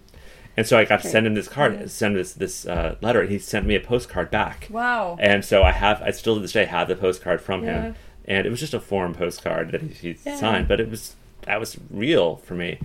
And 0.59 0.67
so 0.67 0.77
I 0.77 0.83
got 0.83 0.97
to 0.97 1.07
Okay. 1.07 1.11
send 1.13 1.25
him 1.25 1.35
this 1.35 1.47
card, 1.47 1.89
send 1.89 2.17
this 2.17 2.33
this 2.33 2.65
uh, 2.65 2.97
letter, 2.99 3.21
and 3.21 3.29
he 3.31 3.39
sent 3.39 3.65
me 3.65 3.75
a 3.75 3.79
postcard 3.79 4.29
back. 4.29 4.67
Wow. 4.69 5.15
And 5.17 5.45
so 5.45 5.63
I 5.63 5.71
have, 5.71 6.01
I 6.01 6.11
still 6.11 6.35
to 6.35 6.41
this 6.41 6.51
day 6.51 6.65
have 6.65 6.89
the 6.89 6.97
postcard 6.97 7.39
from 7.39 7.63
Yeah. 7.63 7.83
him, 7.83 7.95
and 8.25 8.45
it 8.45 8.49
was 8.49 8.59
just 8.59 8.73
a 8.73 8.81
form 8.81 9.13
postcard 9.13 9.71
that 9.71 9.81
he, 9.81 9.87
he 9.93 10.17
Yeah. 10.25 10.35
signed, 10.35 10.67
but 10.67 10.81
it 10.81 10.89
was 10.89 11.15
that 11.43 11.61
was 11.61 11.77
real 11.89 12.35
for 12.35 12.55
me. 12.55 12.77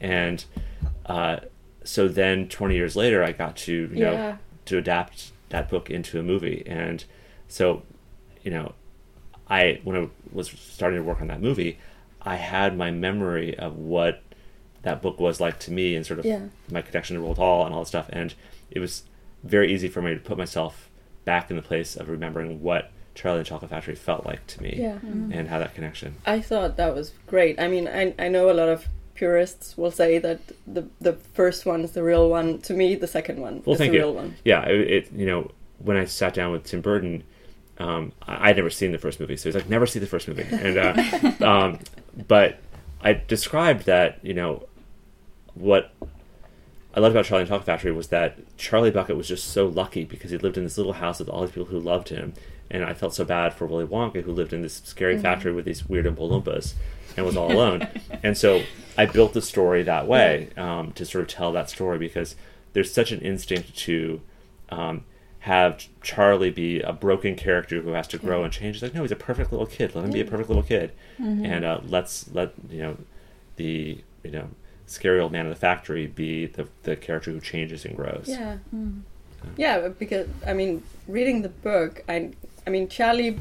And 0.00 0.44
uh, 1.06 1.36
so 1.84 2.08
then, 2.08 2.48
twenty 2.48 2.74
years 2.74 2.96
later, 2.96 3.22
I 3.22 3.30
got 3.30 3.54
to 3.58 3.72
you 3.72 4.00
know 4.00 4.36
to 4.64 4.78
adapt 4.78 5.30
that 5.50 5.68
book 5.68 5.88
into 5.88 6.18
a 6.18 6.24
movie, 6.24 6.64
and 6.66 7.04
so 7.46 7.84
you 8.42 8.50
know, 8.50 8.72
I 9.48 9.78
when 9.84 9.96
I 9.96 10.08
was 10.32 10.50
starting 10.50 10.98
to 10.98 11.04
work 11.04 11.20
on 11.20 11.28
that 11.28 11.40
movie, 11.40 11.78
I 12.22 12.34
had 12.34 12.76
my 12.76 12.90
memory 12.90 13.56
of 13.56 13.76
what 13.76 14.20
that 14.82 15.02
book 15.02 15.20
was 15.20 15.40
like 15.40 15.58
to 15.60 15.70
me, 15.72 15.94
and 15.94 16.06
sort 16.06 16.18
of 16.18 16.24
Yeah. 16.24 16.40
my 16.70 16.82
connection 16.82 17.16
to 17.16 17.22
Roald 17.22 17.36
Dahl 17.36 17.64
and 17.66 17.74
all 17.74 17.80
that 17.82 17.86
stuff, 17.88 18.08
and 18.12 18.34
it 18.70 18.78
was 18.80 19.02
very 19.44 19.72
easy 19.72 19.88
for 19.88 20.00
me 20.02 20.14
to 20.14 20.20
put 20.20 20.36
myself 20.38 20.88
back 21.24 21.50
in 21.50 21.56
the 21.56 21.62
place 21.62 21.96
of 21.96 22.08
remembering 22.08 22.62
what 22.62 22.90
Charlie 23.14 23.38
and 23.38 23.46
the 23.46 23.48
Chocolate 23.48 23.70
Factory 23.70 23.94
felt 23.94 24.24
like 24.24 24.46
to 24.48 24.62
me, 24.62 24.76
Yeah. 24.78 24.98
and 25.02 25.48
how 25.48 25.58
that 25.58 25.74
connection. 25.74 26.14
I 26.24 26.40
thought 26.40 26.76
that 26.76 26.94
was 26.94 27.12
great. 27.26 27.60
I 27.60 27.68
mean, 27.68 27.88
I 27.88 28.14
I 28.18 28.28
know 28.28 28.50
a 28.50 28.54
lot 28.54 28.68
of 28.68 28.86
purists 29.14 29.76
will 29.76 29.90
say 29.90 30.18
that 30.18 30.40
the 30.66 30.86
the 31.00 31.12
first 31.34 31.66
one 31.66 31.82
is 31.82 31.90
the 31.92 32.02
real 32.02 32.30
one. 32.30 32.58
To 32.62 32.72
me, 32.72 32.94
the 32.94 33.06
second 33.06 33.40
one 33.40 33.62
Well, 33.66 33.74
is 33.74 33.78
thank 33.78 33.90
the 33.92 33.98
you. 33.98 34.04
real 34.04 34.14
one. 34.14 34.36
Yeah, 34.44 34.66
it, 34.66 34.80
it 34.90 35.12
you 35.12 35.26
know 35.26 35.50
when 35.78 35.96
I 35.98 36.04
sat 36.06 36.32
down 36.34 36.52
with 36.52 36.64
Tim 36.64 36.80
Burton, 36.80 37.24
um, 37.78 38.12
I, 38.26 38.50
I'd 38.50 38.56
never 38.56 38.70
seen 38.70 38.92
the 38.92 38.98
first 38.98 39.20
movie, 39.20 39.36
so 39.36 39.48
he's 39.48 39.54
like, 39.56 39.68
never 39.68 39.86
see 39.86 39.98
the 39.98 40.06
first 40.06 40.26
movie, 40.28 40.46
and 40.50 40.78
uh, 40.78 41.32
um, 41.46 41.78
but 42.28 42.58
I 43.02 43.12
described 43.14 43.86
that 43.86 44.18
you 44.22 44.32
know 44.34 44.64
what 45.54 45.92
I 46.94 47.00
loved 47.00 47.14
about 47.14 47.24
Charlie 47.24 47.42
and 47.42 47.48
the 47.48 47.52
Chocolate 47.52 47.66
Factory 47.66 47.92
was 47.92 48.08
that 48.08 48.56
Charlie 48.56 48.90
Bucket 48.90 49.16
was 49.16 49.28
just 49.28 49.48
so 49.48 49.66
lucky 49.66 50.04
because 50.04 50.30
he 50.30 50.38
lived 50.38 50.56
in 50.56 50.64
this 50.64 50.76
little 50.76 50.94
house 50.94 51.20
with 51.20 51.28
all 51.28 51.42
these 51.42 51.50
people 51.50 51.66
who 51.66 51.78
loved 51.78 52.08
him, 52.08 52.34
and 52.70 52.84
I 52.84 52.94
felt 52.94 53.14
so 53.14 53.24
bad 53.24 53.54
for 53.54 53.66
Willy 53.66 53.86
Wonka 53.86 54.22
who 54.22 54.32
lived 54.32 54.52
in 54.52 54.62
this 54.62 54.82
scary 54.84 55.18
factory 55.18 55.52
with 55.52 55.64
these 55.64 55.88
weird 55.88 56.06
Oompa 56.06 56.74
and 57.16 57.26
was 57.26 57.36
all 57.36 57.52
alone, 57.52 57.88
and 58.22 58.36
so 58.36 58.62
I 58.98 59.06
built 59.06 59.34
the 59.34 59.42
story 59.42 59.82
that 59.84 60.06
way 60.08 60.50
um, 60.56 60.92
to 60.92 61.04
sort 61.04 61.22
of 61.22 61.28
tell 61.28 61.52
that 61.52 61.70
story 61.70 61.98
because 61.98 62.34
there's 62.72 62.92
such 62.92 63.12
an 63.12 63.20
instinct 63.20 63.76
to 63.78 64.20
um, 64.70 65.04
have 65.40 65.86
Charlie 66.02 66.50
be 66.50 66.80
a 66.80 66.92
broken 66.92 67.34
character 67.36 67.80
who 67.80 67.90
has 67.92 68.06
to 68.08 68.18
grow 68.18 68.44
and 68.44 68.52
change. 68.52 68.76
It's 68.76 68.82
like, 68.82 68.94
no, 68.94 69.02
he's 69.02 69.12
a 69.12 69.16
perfect 69.16 69.52
little 69.52 69.66
kid. 69.66 69.94
Let 69.94 70.04
him 70.04 70.10
be 70.10 70.20
a 70.20 70.24
perfect 70.24 70.48
little 70.48 70.62
kid, 70.62 70.92
and 71.44 71.64
uh, 71.64 71.80
let's 71.86 72.28
let 72.32 72.52
you 72.68 72.82
know 72.82 72.96
the 73.56 74.02
you 74.24 74.30
know 74.30 74.48
scary 74.90 75.20
old 75.20 75.32
man 75.32 75.46
in 75.46 75.50
the 75.50 75.56
factory 75.56 76.06
be 76.06 76.46
the 76.46 76.68
the 76.82 76.96
character 76.96 77.30
who 77.30 77.40
changes 77.40 77.84
and 77.84 77.96
grows. 77.96 78.24
Yeah. 78.26 78.58
Yeah, 79.56 79.80
but 79.80 79.98
because 79.98 80.28
I 80.46 80.52
mean, 80.52 80.82
reading 81.08 81.42
the 81.42 81.48
book, 81.48 82.02
I 82.08 82.30
I 82.66 82.70
mean, 82.70 82.88
Charlie 82.88 83.38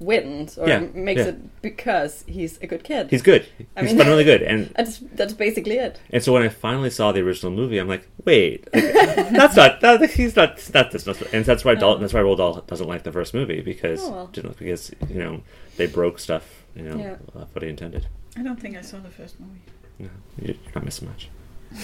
wins 0.00 0.56
or 0.58 0.68
Yeah, 0.68 0.80
makes 0.94 1.18
yeah. 1.20 1.28
it 1.28 1.62
because 1.62 2.22
he's 2.28 2.58
a 2.58 2.66
good 2.66 2.84
kid. 2.84 3.10
He's 3.10 3.22
good. 3.22 3.46
I 3.76 3.80
He's 3.80 3.90
mean- 3.90 3.98
fundamentally 3.98 4.24
good, 4.32 4.42
and 4.42 4.66
that's 4.76 4.98
that's 5.14 5.32
basically 5.32 5.76
it. 5.78 5.98
and 6.10 6.22
so 6.22 6.32
when 6.34 6.42
I 6.42 6.48
finally 6.50 6.90
saw 6.90 7.12
the 7.12 7.20
original 7.20 7.50
movie, 7.50 7.78
I'm 7.78 7.88
like, 7.88 8.06
wait, 8.24 8.68
like, 8.74 8.84
that's 8.92 9.56
not 9.56 9.80
that, 9.80 10.10
he's 10.10 10.36
not 10.36 10.56
that, 10.58 10.90
that's 10.92 11.06
not, 11.06 11.20
and 11.32 11.44
that's 11.44 11.64
why 11.64 11.74
Dalton, 11.74 12.02
that's 12.02 12.12
why 12.14 12.20
Roald 12.20 12.36
Dahl 12.36 12.60
doesn't 12.66 12.86
like 12.86 13.02
the 13.04 13.12
first 13.12 13.34
movie 13.34 13.60
because 13.62 14.00
Oh, 14.02 14.10
well. 14.10 14.26
didn't- 14.28 14.58
because 14.58 14.92
you 15.08 15.18
know 15.18 15.40
they 15.76 15.86
broke 15.86 16.18
stuff, 16.18 16.62
you 16.76 16.82
know, 16.82 16.96
Yeah. 16.96 17.16
uh, 17.34 17.46
what 17.52 17.62
he 17.62 17.68
intended. 17.70 18.06
I 18.36 18.42
don't 18.42 18.60
think 18.60 18.76
I 18.76 18.82
saw 18.82 18.98
the 18.98 19.08
first 19.10 19.40
movie. 19.40 19.62
No, 19.98 20.08
you're 20.40 20.54
not 20.74 20.84
missing 20.84 21.08
much. 21.08 21.28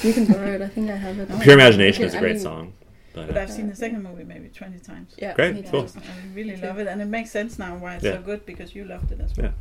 You 0.03 0.12
can 0.15 0.27
borrow 0.27 0.55
it. 0.55 0.62
I 0.62 0.69
think 0.69 0.91
I 0.91 0.97
have 0.97 1.19
it. 1.19 1.28
Pure 1.43 1.55
Imagination 1.55 2.03
Okay, 2.05 2.09
is 2.09 2.15
a 2.15 2.19
great 2.19 2.35
mean- 2.36 2.43
song, 2.43 2.73
but, 3.12 3.28
But 3.28 3.36
uh, 3.36 3.41
I've 3.41 3.51
seen 3.51 3.69
the 3.69 3.77
second 3.77 4.03
movie 4.03 4.24
maybe 4.24 4.49
20 4.49 4.78
times. 4.78 5.15
Yeah, 5.19 5.35
Great, 5.35 5.55
me 5.55 5.62
cool. 5.62 5.86
I 5.97 6.35
really 6.35 6.57
love 6.57 6.78
it, 6.78 6.86
and 6.86 7.01
it 7.03 7.07
makes 7.07 7.31
sense 7.31 7.59
now 7.59 7.77
why 7.77 7.97
it's 7.97 8.05
Yeah. 8.05 8.12
so 8.15 8.23
good 8.23 8.45
because 8.47 8.74
you 8.74 8.85
loved 8.85 9.12
it 9.12 9.20
as 9.20 9.36
well. 9.36 9.53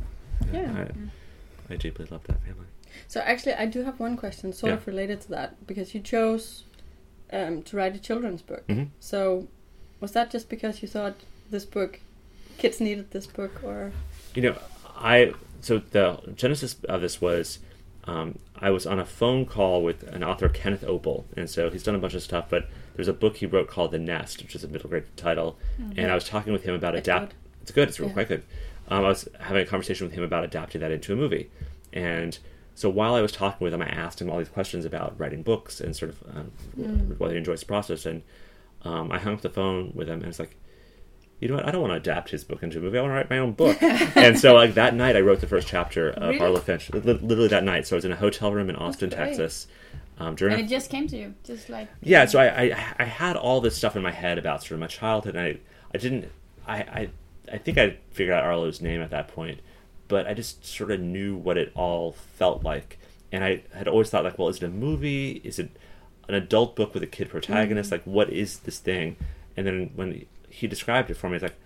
Yeah. 0.52 0.86
I, 1.68 1.72
I 1.72 1.76
deeply 1.76 2.06
love 2.10 2.22
that 2.24 2.40
family. 2.42 2.66
So 3.08 3.20
actually, 3.20 3.54
I 3.54 3.66
do 3.66 3.82
have 3.82 3.98
one 4.00 4.16
question, 4.16 4.52
sort 4.52 4.70
Yeah. 4.70 4.76
of 4.76 4.86
related 4.86 5.20
to 5.22 5.28
that, 5.30 5.66
because 5.66 5.94
you 5.94 6.00
chose 6.00 6.64
um, 7.32 7.62
to 7.62 7.76
write 7.76 7.94
a 7.96 7.98
children's 7.98 8.42
book. 8.42 8.64
Mhm. 8.68 8.88
So 9.00 9.48
was 10.00 10.12
that 10.12 10.30
just 10.30 10.48
because 10.48 10.82
you 10.82 10.88
thought 10.88 11.14
this 11.50 11.64
book, 11.64 12.00
kids 12.58 12.80
needed 12.80 13.10
this 13.10 13.26
book, 13.26 13.62
or 13.64 13.92
You 14.34 14.42
know, 14.42 14.58
I 14.96 15.32
so 15.60 15.78
the 15.90 16.20
genesis 16.36 16.76
of 16.88 17.00
this 17.00 17.20
was 17.20 17.58
um, 18.06 18.38
I 18.56 18.70
was 18.70 18.86
on 18.86 18.98
a 18.98 19.04
phone 19.04 19.46
call 19.46 19.82
with 19.82 20.02
an 20.04 20.22
author 20.22 20.48
Kenneth 20.48 20.82
Oppel, 20.82 21.24
and 21.36 21.48
so 21.48 21.70
he's 21.70 21.82
done 21.82 21.94
a 21.94 21.98
bunch 21.98 22.14
of 22.14 22.22
stuff. 22.22 22.46
But 22.50 22.68
there's 22.96 23.08
a 23.08 23.12
book 23.12 23.38
he 23.38 23.46
wrote 23.46 23.68
called 23.68 23.90
The 23.92 23.98
Nest, 23.98 24.42
which 24.42 24.54
is 24.54 24.62
a 24.64 24.68
middle 24.68 24.90
grade 24.90 25.04
title, 25.16 25.56
and 25.96 26.10
I 26.10 26.14
was 26.14 26.24
talking 26.24 26.52
with 26.52 26.64
him 26.64 26.74
about 26.74 26.94
It's 26.94 27.08
adapt. 27.08 27.30
good. 27.30 27.36
It's 27.62 27.70
good. 27.72 27.88
It's 27.88 27.98
really 27.98 28.10
Yeah. 28.10 28.14
quite 28.14 28.28
good. 28.28 28.42
Um, 28.88 29.04
I 29.04 29.08
was 29.08 29.28
having 29.40 29.62
a 29.62 29.66
conversation 29.66 30.06
with 30.06 30.14
him 30.14 30.22
about 30.22 30.44
adapting 30.44 30.80
that 30.82 30.90
into 30.92 31.12
a 31.12 31.16
movie, 31.16 31.50
and 31.92 32.38
so 32.74 32.90
while 32.90 33.14
I 33.14 33.22
was 33.22 33.32
talking 33.32 33.64
with 33.64 33.72
him, 33.72 33.80
I 33.82 33.86
asked 33.86 34.20
him 34.20 34.28
all 34.28 34.38
these 34.38 34.48
questions 34.48 34.84
about 34.84 35.18
writing 35.18 35.42
books 35.42 35.80
and 35.80 35.94
sort 35.96 36.10
of 36.10 36.22
um, 36.36 36.50
whether 37.18 37.32
he 37.34 37.38
enjoys 37.38 37.60
the 37.60 37.66
process. 37.66 38.04
And 38.04 38.22
um, 38.82 39.10
I 39.12 39.18
hung 39.18 39.34
up 39.34 39.40
the 39.40 39.48
phone 39.48 39.92
with 39.94 40.08
him, 40.08 40.18
and 40.20 40.26
it's 40.28 40.38
like, 40.38 40.56
you 41.40 41.48
know 41.48 41.54
what? 41.56 41.66
I 41.66 41.70
don't 41.70 41.80
want 41.82 41.92
to 41.92 41.96
adapt 41.96 42.30
his 42.30 42.44
book 42.44 42.62
into 42.62 42.78
a 42.78 42.80
movie. 42.80 42.98
I 42.98 43.02
want 43.02 43.12
to 43.12 43.16
write 43.16 43.30
my 43.30 43.38
own 43.38 43.52
book. 43.62 43.76
and 43.82 44.38
so, 44.38 44.54
like 44.54 44.74
that 44.74 44.94
night, 44.94 45.16
I 45.16 45.20
wrote 45.20 45.40
the 45.40 45.46
first 45.46 45.68
chapter 45.68 46.10
of 46.10 46.22
Really? 46.28 46.40
Arlo 46.40 46.60
Finch. 46.60 46.90
Li- 46.92 47.00
Literally 47.00 47.48
that 47.48 47.64
night. 47.64 47.86
So 47.86 47.96
I 47.96 47.98
was 47.98 48.04
in 48.04 48.12
a 48.12 48.16
hotel 48.16 48.52
room 48.52 48.70
in 48.70 48.76
Austin. 48.76 49.10
Texas. 49.10 49.66
Um, 50.16 50.36
during 50.36 50.54
And 50.54 50.62
it 50.62 50.68
just 50.68 50.90
came 50.90 51.08
to 51.08 51.16
you, 51.16 51.34
just 51.42 51.68
like 51.68 51.88
yeah 52.00 52.24
so 52.26 52.38
I, 52.38 52.66
I 52.72 52.94
i 53.00 53.04
had 53.04 53.34
all 53.34 53.60
this 53.60 53.74
stuff 53.74 53.96
in 53.96 54.02
my 54.02 54.12
head 54.12 54.38
about 54.38 54.62
sort 54.62 54.74
of 54.74 54.78
my 54.78 54.86
childhood 54.86 55.34
and 55.34 55.44
i 55.44 55.58
i 55.92 55.98
didn't 55.98 56.30
i 56.68 56.76
i, 56.76 57.08
I 57.52 57.58
think 57.58 57.78
i 57.78 57.96
figured 58.12 58.32
out 58.36 58.44
arlo's 58.44 58.80
name 58.80 59.02
at 59.02 59.10
that 59.10 59.26
point 59.26 59.58
but 60.06 60.28
i 60.28 60.32
just 60.32 60.64
sort 60.64 60.92
of 60.92 61.00
knew 61.00 61.34
what 61.36 61.58
it 61.58 61.72
all 61.74 62.12
felt 62.12 62.62
like 62.62 62.96
and 63.32 63.42
i 63.42 63.64
had 63.74 63.88
always 63.88 64.08
thought 64.08 64.22
like 64.22 64.38
well 64.38 64.46
is 64.48 64.58
it 64.58 64.62
a 64.62 64.68
movie 64.68 65.40
is 65.42 65.58
it 65.58 65.70
an 66.28 66.36
adult 66.36 66.76
book 66.76 66.94
with 66.94 67.02
a 67.02 67.08
kid 67.08 67.28
protagonist 67.28 67.90
like 67.90 68.04
what 68.04 68.30
is 68.30 68.60
this 68.60 68.78
thing 68.78 69.16
and 69.56 69.66
then 69.66 69.90
when 69.96 70.24
he 70.54 70.66
described 70.66 71.10
it 71.10 71.14
for 71.14 71.28
me. 71.28 71.36
It's 71.36 71.42
like 71.42 71.56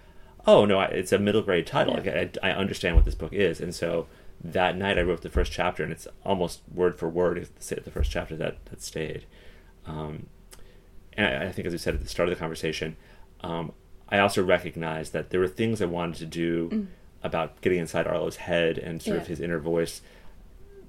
oh 0.47 0.65
no 0.65 0.79
I, 0.79 0.87
it's 0.87 1.13
a 1.13 1.19
middle 1.19 1.43
grade 1.43 1.67
title. 1.67 1.95
Like 1.95 2.07
I, 2.07 2.31
I 2.43 2.51
understand 2.53 2.97
what 2.97 3.05
this 3.05 3.15
book 3.15 3.33
is. 3.33 3.61
And 3.61 3.75
so 3.75 4.07
that 4.43 4.77
night 4.77 4.97
i 4.97 5.03
wrote 5.03 5.23
the 5.23 5.29
first 5.29 5.51
chapter 5.51 5.83
and 5.83 5.91
it's 5.91 6.07
almost 6.25 6.61
word 6.73 6.97
for 6.97 7.09
word 7.09 7.49
the 7.69 7.75
the 7.81 7.91
first 7.91 8.11
chapter 8.11 8.37
that 8.37 8.65
that 8.67 8.81
stayed. 8.83 9.25
Um, 9.87 10.27
and 11.15 11.27
I, 11.27 11.47
I 11.49 11.53
think, 11.53 11.67
as 11.67 11.73
we 11.73 11.79
said 11.79 11.95
at 11.95 12.01
the 12.03 12.09
start 12.09 12.29
of 12.29 12.35
the 12.35 12.39
conversation, 12.39 12.97
um, 13.43 13.73
I 14.09 14.19
also 14.21 14.43
recognized 14.43 15.13
that 15.13 15.31
there 15.31 15.41
were 15.41 15.49
things 15.49 15.83
I 15.83 15.87
wanted 15.87 16.17
to 16.19 16.27
do 16.27 16.87
about 17.23 17.61
getting 17.61 17.81
inside 17.81 18.07
Arlo's 18.07 18.37
head 18.37 18.79
and 18.79 19.03
sort 19.03 19.17
of 19.17 19.27
his 19.27 19.41
inner 19.41 19.59
voice 19.59 20.01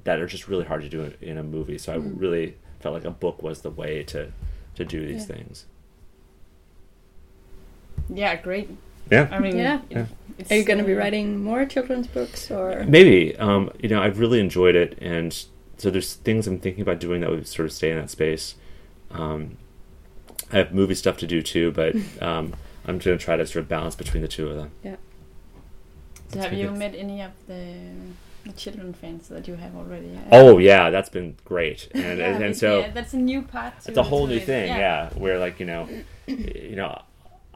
that 0.04 0.20
are 0.20 0.28
just 0.28 0.48
really 0.48 0.66
hard 0.66 0.82
to 0.84 0.90
do 0.90 1.12
in 1.20 1.38
a 1.38 1.44
movie. 1.44 1.78
So 1.78 1.92
I 1.94 1.96
really 1.96 2.56
felt 2.80 2.94
like 2.94 3.04
a 3.06 3.12
book 3.12 3.42
was 3.42 3.62
the 3.62 3.72
way 3.72 4.04
to 4.04 4.32
to 4.76 4.86
do 4.86 5.06
these 5.06 5.28
Yeah. 5.28 5.36
things. 5.36 5.66
Yeah, 8.10 8.36
great. 8.36 8.70
Yeah. 9.12 9.28
I 9.32 9.40
mean, 9.40 9.58
Yeah. 9.58 9.82
it- 9.90 10.08
it's, 10.38 10.52
Are 10.52 10.56
you 10.56 10.64
going 10.64 10.80
to 10.80 10.86
be 10.86 10.94
uh, 10.94 10.98
writing 10.98 11.44
more 11.44 11.66
children's 11.66 12.08
books 12.08 12.50
or? 12.50 12.86
Maybe. 12.88 13.36
Um, 13.38 13.72
you 13.82 13.90
know, 13.90 14.02
I've 14.02 14.20
really 14.20 14.40
enjoyed 14.40 14.74
it, 14.76 14.98
and 15.02 15.34
so 15.78 15.90
there's 15.90 16.14
things 16.14 16.48
I'm 16.48 16.60
thinking 16.60 16.82
about 16.82 17.00
doing 17.00 17.20
that 17.22 17.30
would 17.30 17.46
sort 17.46 17.66
of 17.66 17.74
stay 17.74 17.92
in 17.92 17.98
that 17.98 18.10
space. 18.10 18.56
Um, 19.12 19.58
I 20.54 20.58
have 20.60 20.74
movie 20.74 20.96
stuff 20.96 21.18
to 21.18 21.28
do 21.28 21.42
too, 21.42 21.72
but 21.72 21.94
um, 22.22 22.54
I'm 22.86 23.00
going 23.00 23.18
to 23.18 23.18
try 23.18 23.36
to 23.36 23.46
sort 23.46 23.64
of 23.64 23.68
balance 23.70 23.96
between 23.96 24.22
the 24.22 24.30
two 24.30 24.48
of 24.48 24.56
them. 24.56 24.72
Yeah. 24.82 24.96
So 26.30 26.40
have 26.40 26.54
you 26.54 26.68
good. 26.70 26.78
met 26.78 26.96
any 26.96 27.22
of 27.22 27.32
the, 27.48 27.66
the 28.46 28.54
children 28.54 28.94
fans 28.94 29.28
that 29.28 29.46
you 29.48 29.56
have 29.56 29.76
already? 29.76 30.18
Oh 30.32 30.58
yeah, 30.58 30.90
that's 30.90 31.10
been 31.10 31.36
great, 31.44 31.90
and 31.96 32.20
Yeah, 32.20 32.26
and, 32.36 32.44
and 32.44 32.56
so 32.58 32.80
yeah, 32.80 32.92
that's 32.92 33.14
a 33.14 33.18
new 33.18 33.42
part. 33.42 33.74
it's 33.86 33.98
a 33.98 34.04
whole 34.04 34.28
new 34.28 34.38
it. 34.38 34.44
thing, 34.46 34.68
yeah. 34.70 35.10
Where 35.16 35.38
like 35.40 35.60
you 35.60 35.66
know, 35.66 35.90
you 36.28 36.76
know, 36.78 37.02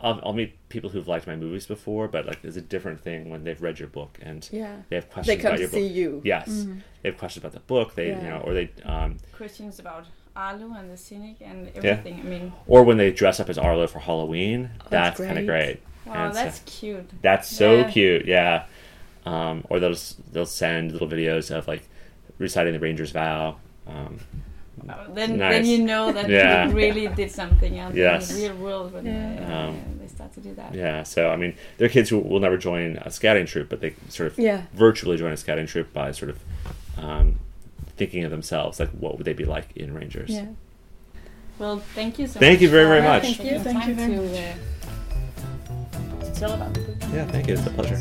I'll, 0.03 0.19
I'll 0.23 0.33
meet 0.33 0.69
people 0.69 0.89
who've 0.89 1.07
liked 1.07 1.25
my 1.27 1.35
movies 1.35 1.65
before, 1.65 2.07
but 2.07 2.25
like 2.25 2.41
there's 2.41 2.57
a 2.57 2.61
different 2.61 2.99
thing 3.01 3.29
when 3.29 3.43
they've 3.43 3.61
read 3.61 3.79
your 3.79 3.87
book 3.87 4.17
and 4.21 4.47
Yeah. 4.51 4.77
they 4.89 4.95
have 4.97 5.09
questions 5.09 5.27
They 5.37 5.41
come 5.41 5.47
about 5.51 5.55
to 5.57 5.61
your 5.61 5.69
see 5.69 5.87
book. 5.87 5.95
you. 5.95 6.21
Yes, 6.25 6.67
they 7.01 7.09
have 7.09 7.17
questions 7.17 7.43
about 7.43 7.53
the 7.53 7.59
book. 7.61 7.95
They 7.95 8.09
you 8.09 8.15
know, 8.15 8.41
or 8.45 8.53
they 8.53 8.69
um, 8.83 9.17
Questions 9.31 9.79
about 9.79 10.05
Arlo 10.35 10.73
and 10.73 10.89
the 10.91 10.97
cynic 10.97 11.37
and 11.41 11.69
everything. 11.75 12.19
I 12.19 12.23
mean, 12.23 12.53
or 12.67 12.83
when 12.83 12.97
they 12.97 13.11
dress 13.11 13.39
up 13.39 13.49
as 13.49 13.57
Arlo 13.57 13.87
for 13.87 13.99
Halloween. 13.99 14.69
that's 14.89 15.17
that's 15.17 15.19
kind 15.19 15.39
of 15.39 15.45
great. 15.45 15.79
great. 16.05 16.15
wow, 16.15 16.25
And 16.25 16.33
so- 16.35 16.43
that's 16.43 16.59
cute. 16.65 17.09
That's 17.21 17.47
so 17.47 17.77
Yeah. 17.77 17.91
cute, 17.91 18.25
yeah. 18.25 18.65
Um, 19.25 19.63
or 19.69 19.79
they'll 19.79 19.95
they'll 20.31 20.45
send 20.45 20.91
little 20.91 21.07
videos 21.07 21.49
of 21.55 21.67
like 21.67 21.87
reciting 22.39 22.73
the 22.73 22.79
Ranger's 22.79 23.11
vow. 23.11 23.57
Um, 23.87 24.19
Wow, 24.23 24.42
then, 25.13 25.37
Nice. 25.37 25.53
then 25.53 25.65
you 25.65 25.79
know 25.83 26.11
that 26.11 26.29
Yeah. 26.29 26.67
you 26.67 26.73
really 26.75 27.07
did 27.07 27.31
something 27.31 27.79
out 27.79 27.95
Yes. 27.95 28.29
in 28.31 28.35
the 28.37 28.41
real 28.49 28.57
world 28.57 28.93
when 28.93 29.05
Yeah. 29.05 29.39
uh, 29.47 29.67
Um, 29.69 29.77
they 30.01 30.07
start 30.07 30.33
to 30.33 30.39
do 30.39 30.53
that. 30.55 30.73
yeah, 30.73 31.03
so 31.03 31.29
I 31.29 31.35
mean, 31.37 31.53
they're 31.77 31.89
kids 31.89 32.09
who 32.09 32.19
will 32.19 32.39
never 32.39 32.57
join 32.57 32.97
a 32.97 33.09
scouting 33.11 33.45
troop, 33.45 33.69
but 33.69 33.81
they 33.81 33.93
sort 34.09 34.31
of 34.31 34.37
Yeah. 34.39 34.61
virtually 34.73 35.17
join 35.17 35.31
a 35.31 35.37
scouting 35.37 35.67
troop 35.67 35.93
by 35.93 36.11
sort 36.11 36.29
of 36.31 36.39
um, 36.97 37.39
thinking 37.97 38.23
of 38.23 38.31
themselves, 38.31 38.79
like 38.79 38.89
what 38.91 39.17
would 39.17 39.25
they 39.25 39.33
be 39.33 39.45
like 39.45 39.69
in 39.75 39.93
Rangers? 39.93 40.29
Yeah. 40.29 40.45
Well, 41.59 41.79
thank 41.95 42.17
you 42.19 42.27
so 42.27 42.39
Thank 42.39 42.55
much. 42.57 42.61
you 42.63 42.69
very, 42.69 42.85
very 42.85 43.01
for 43.01 43.07
much. 43.07 43.23
Thank 43.23 43.43
you. 43.51 43.59
Thank 43.59 43.87
you 43.87 43.93
very 43.93 44.15
to, 44.15 44.39
uh, 44.39 46.23
to 46.25 46.39
tell 46.39 46.53
about 46.53 46.73
the. 46.73 46.81
Yeah, 47.13 47.25
thank 47.27 47.47
you. 47.47 47.53
It's 47.53 47.65
a 47.65 47.69
pleasure. 47.71 47.99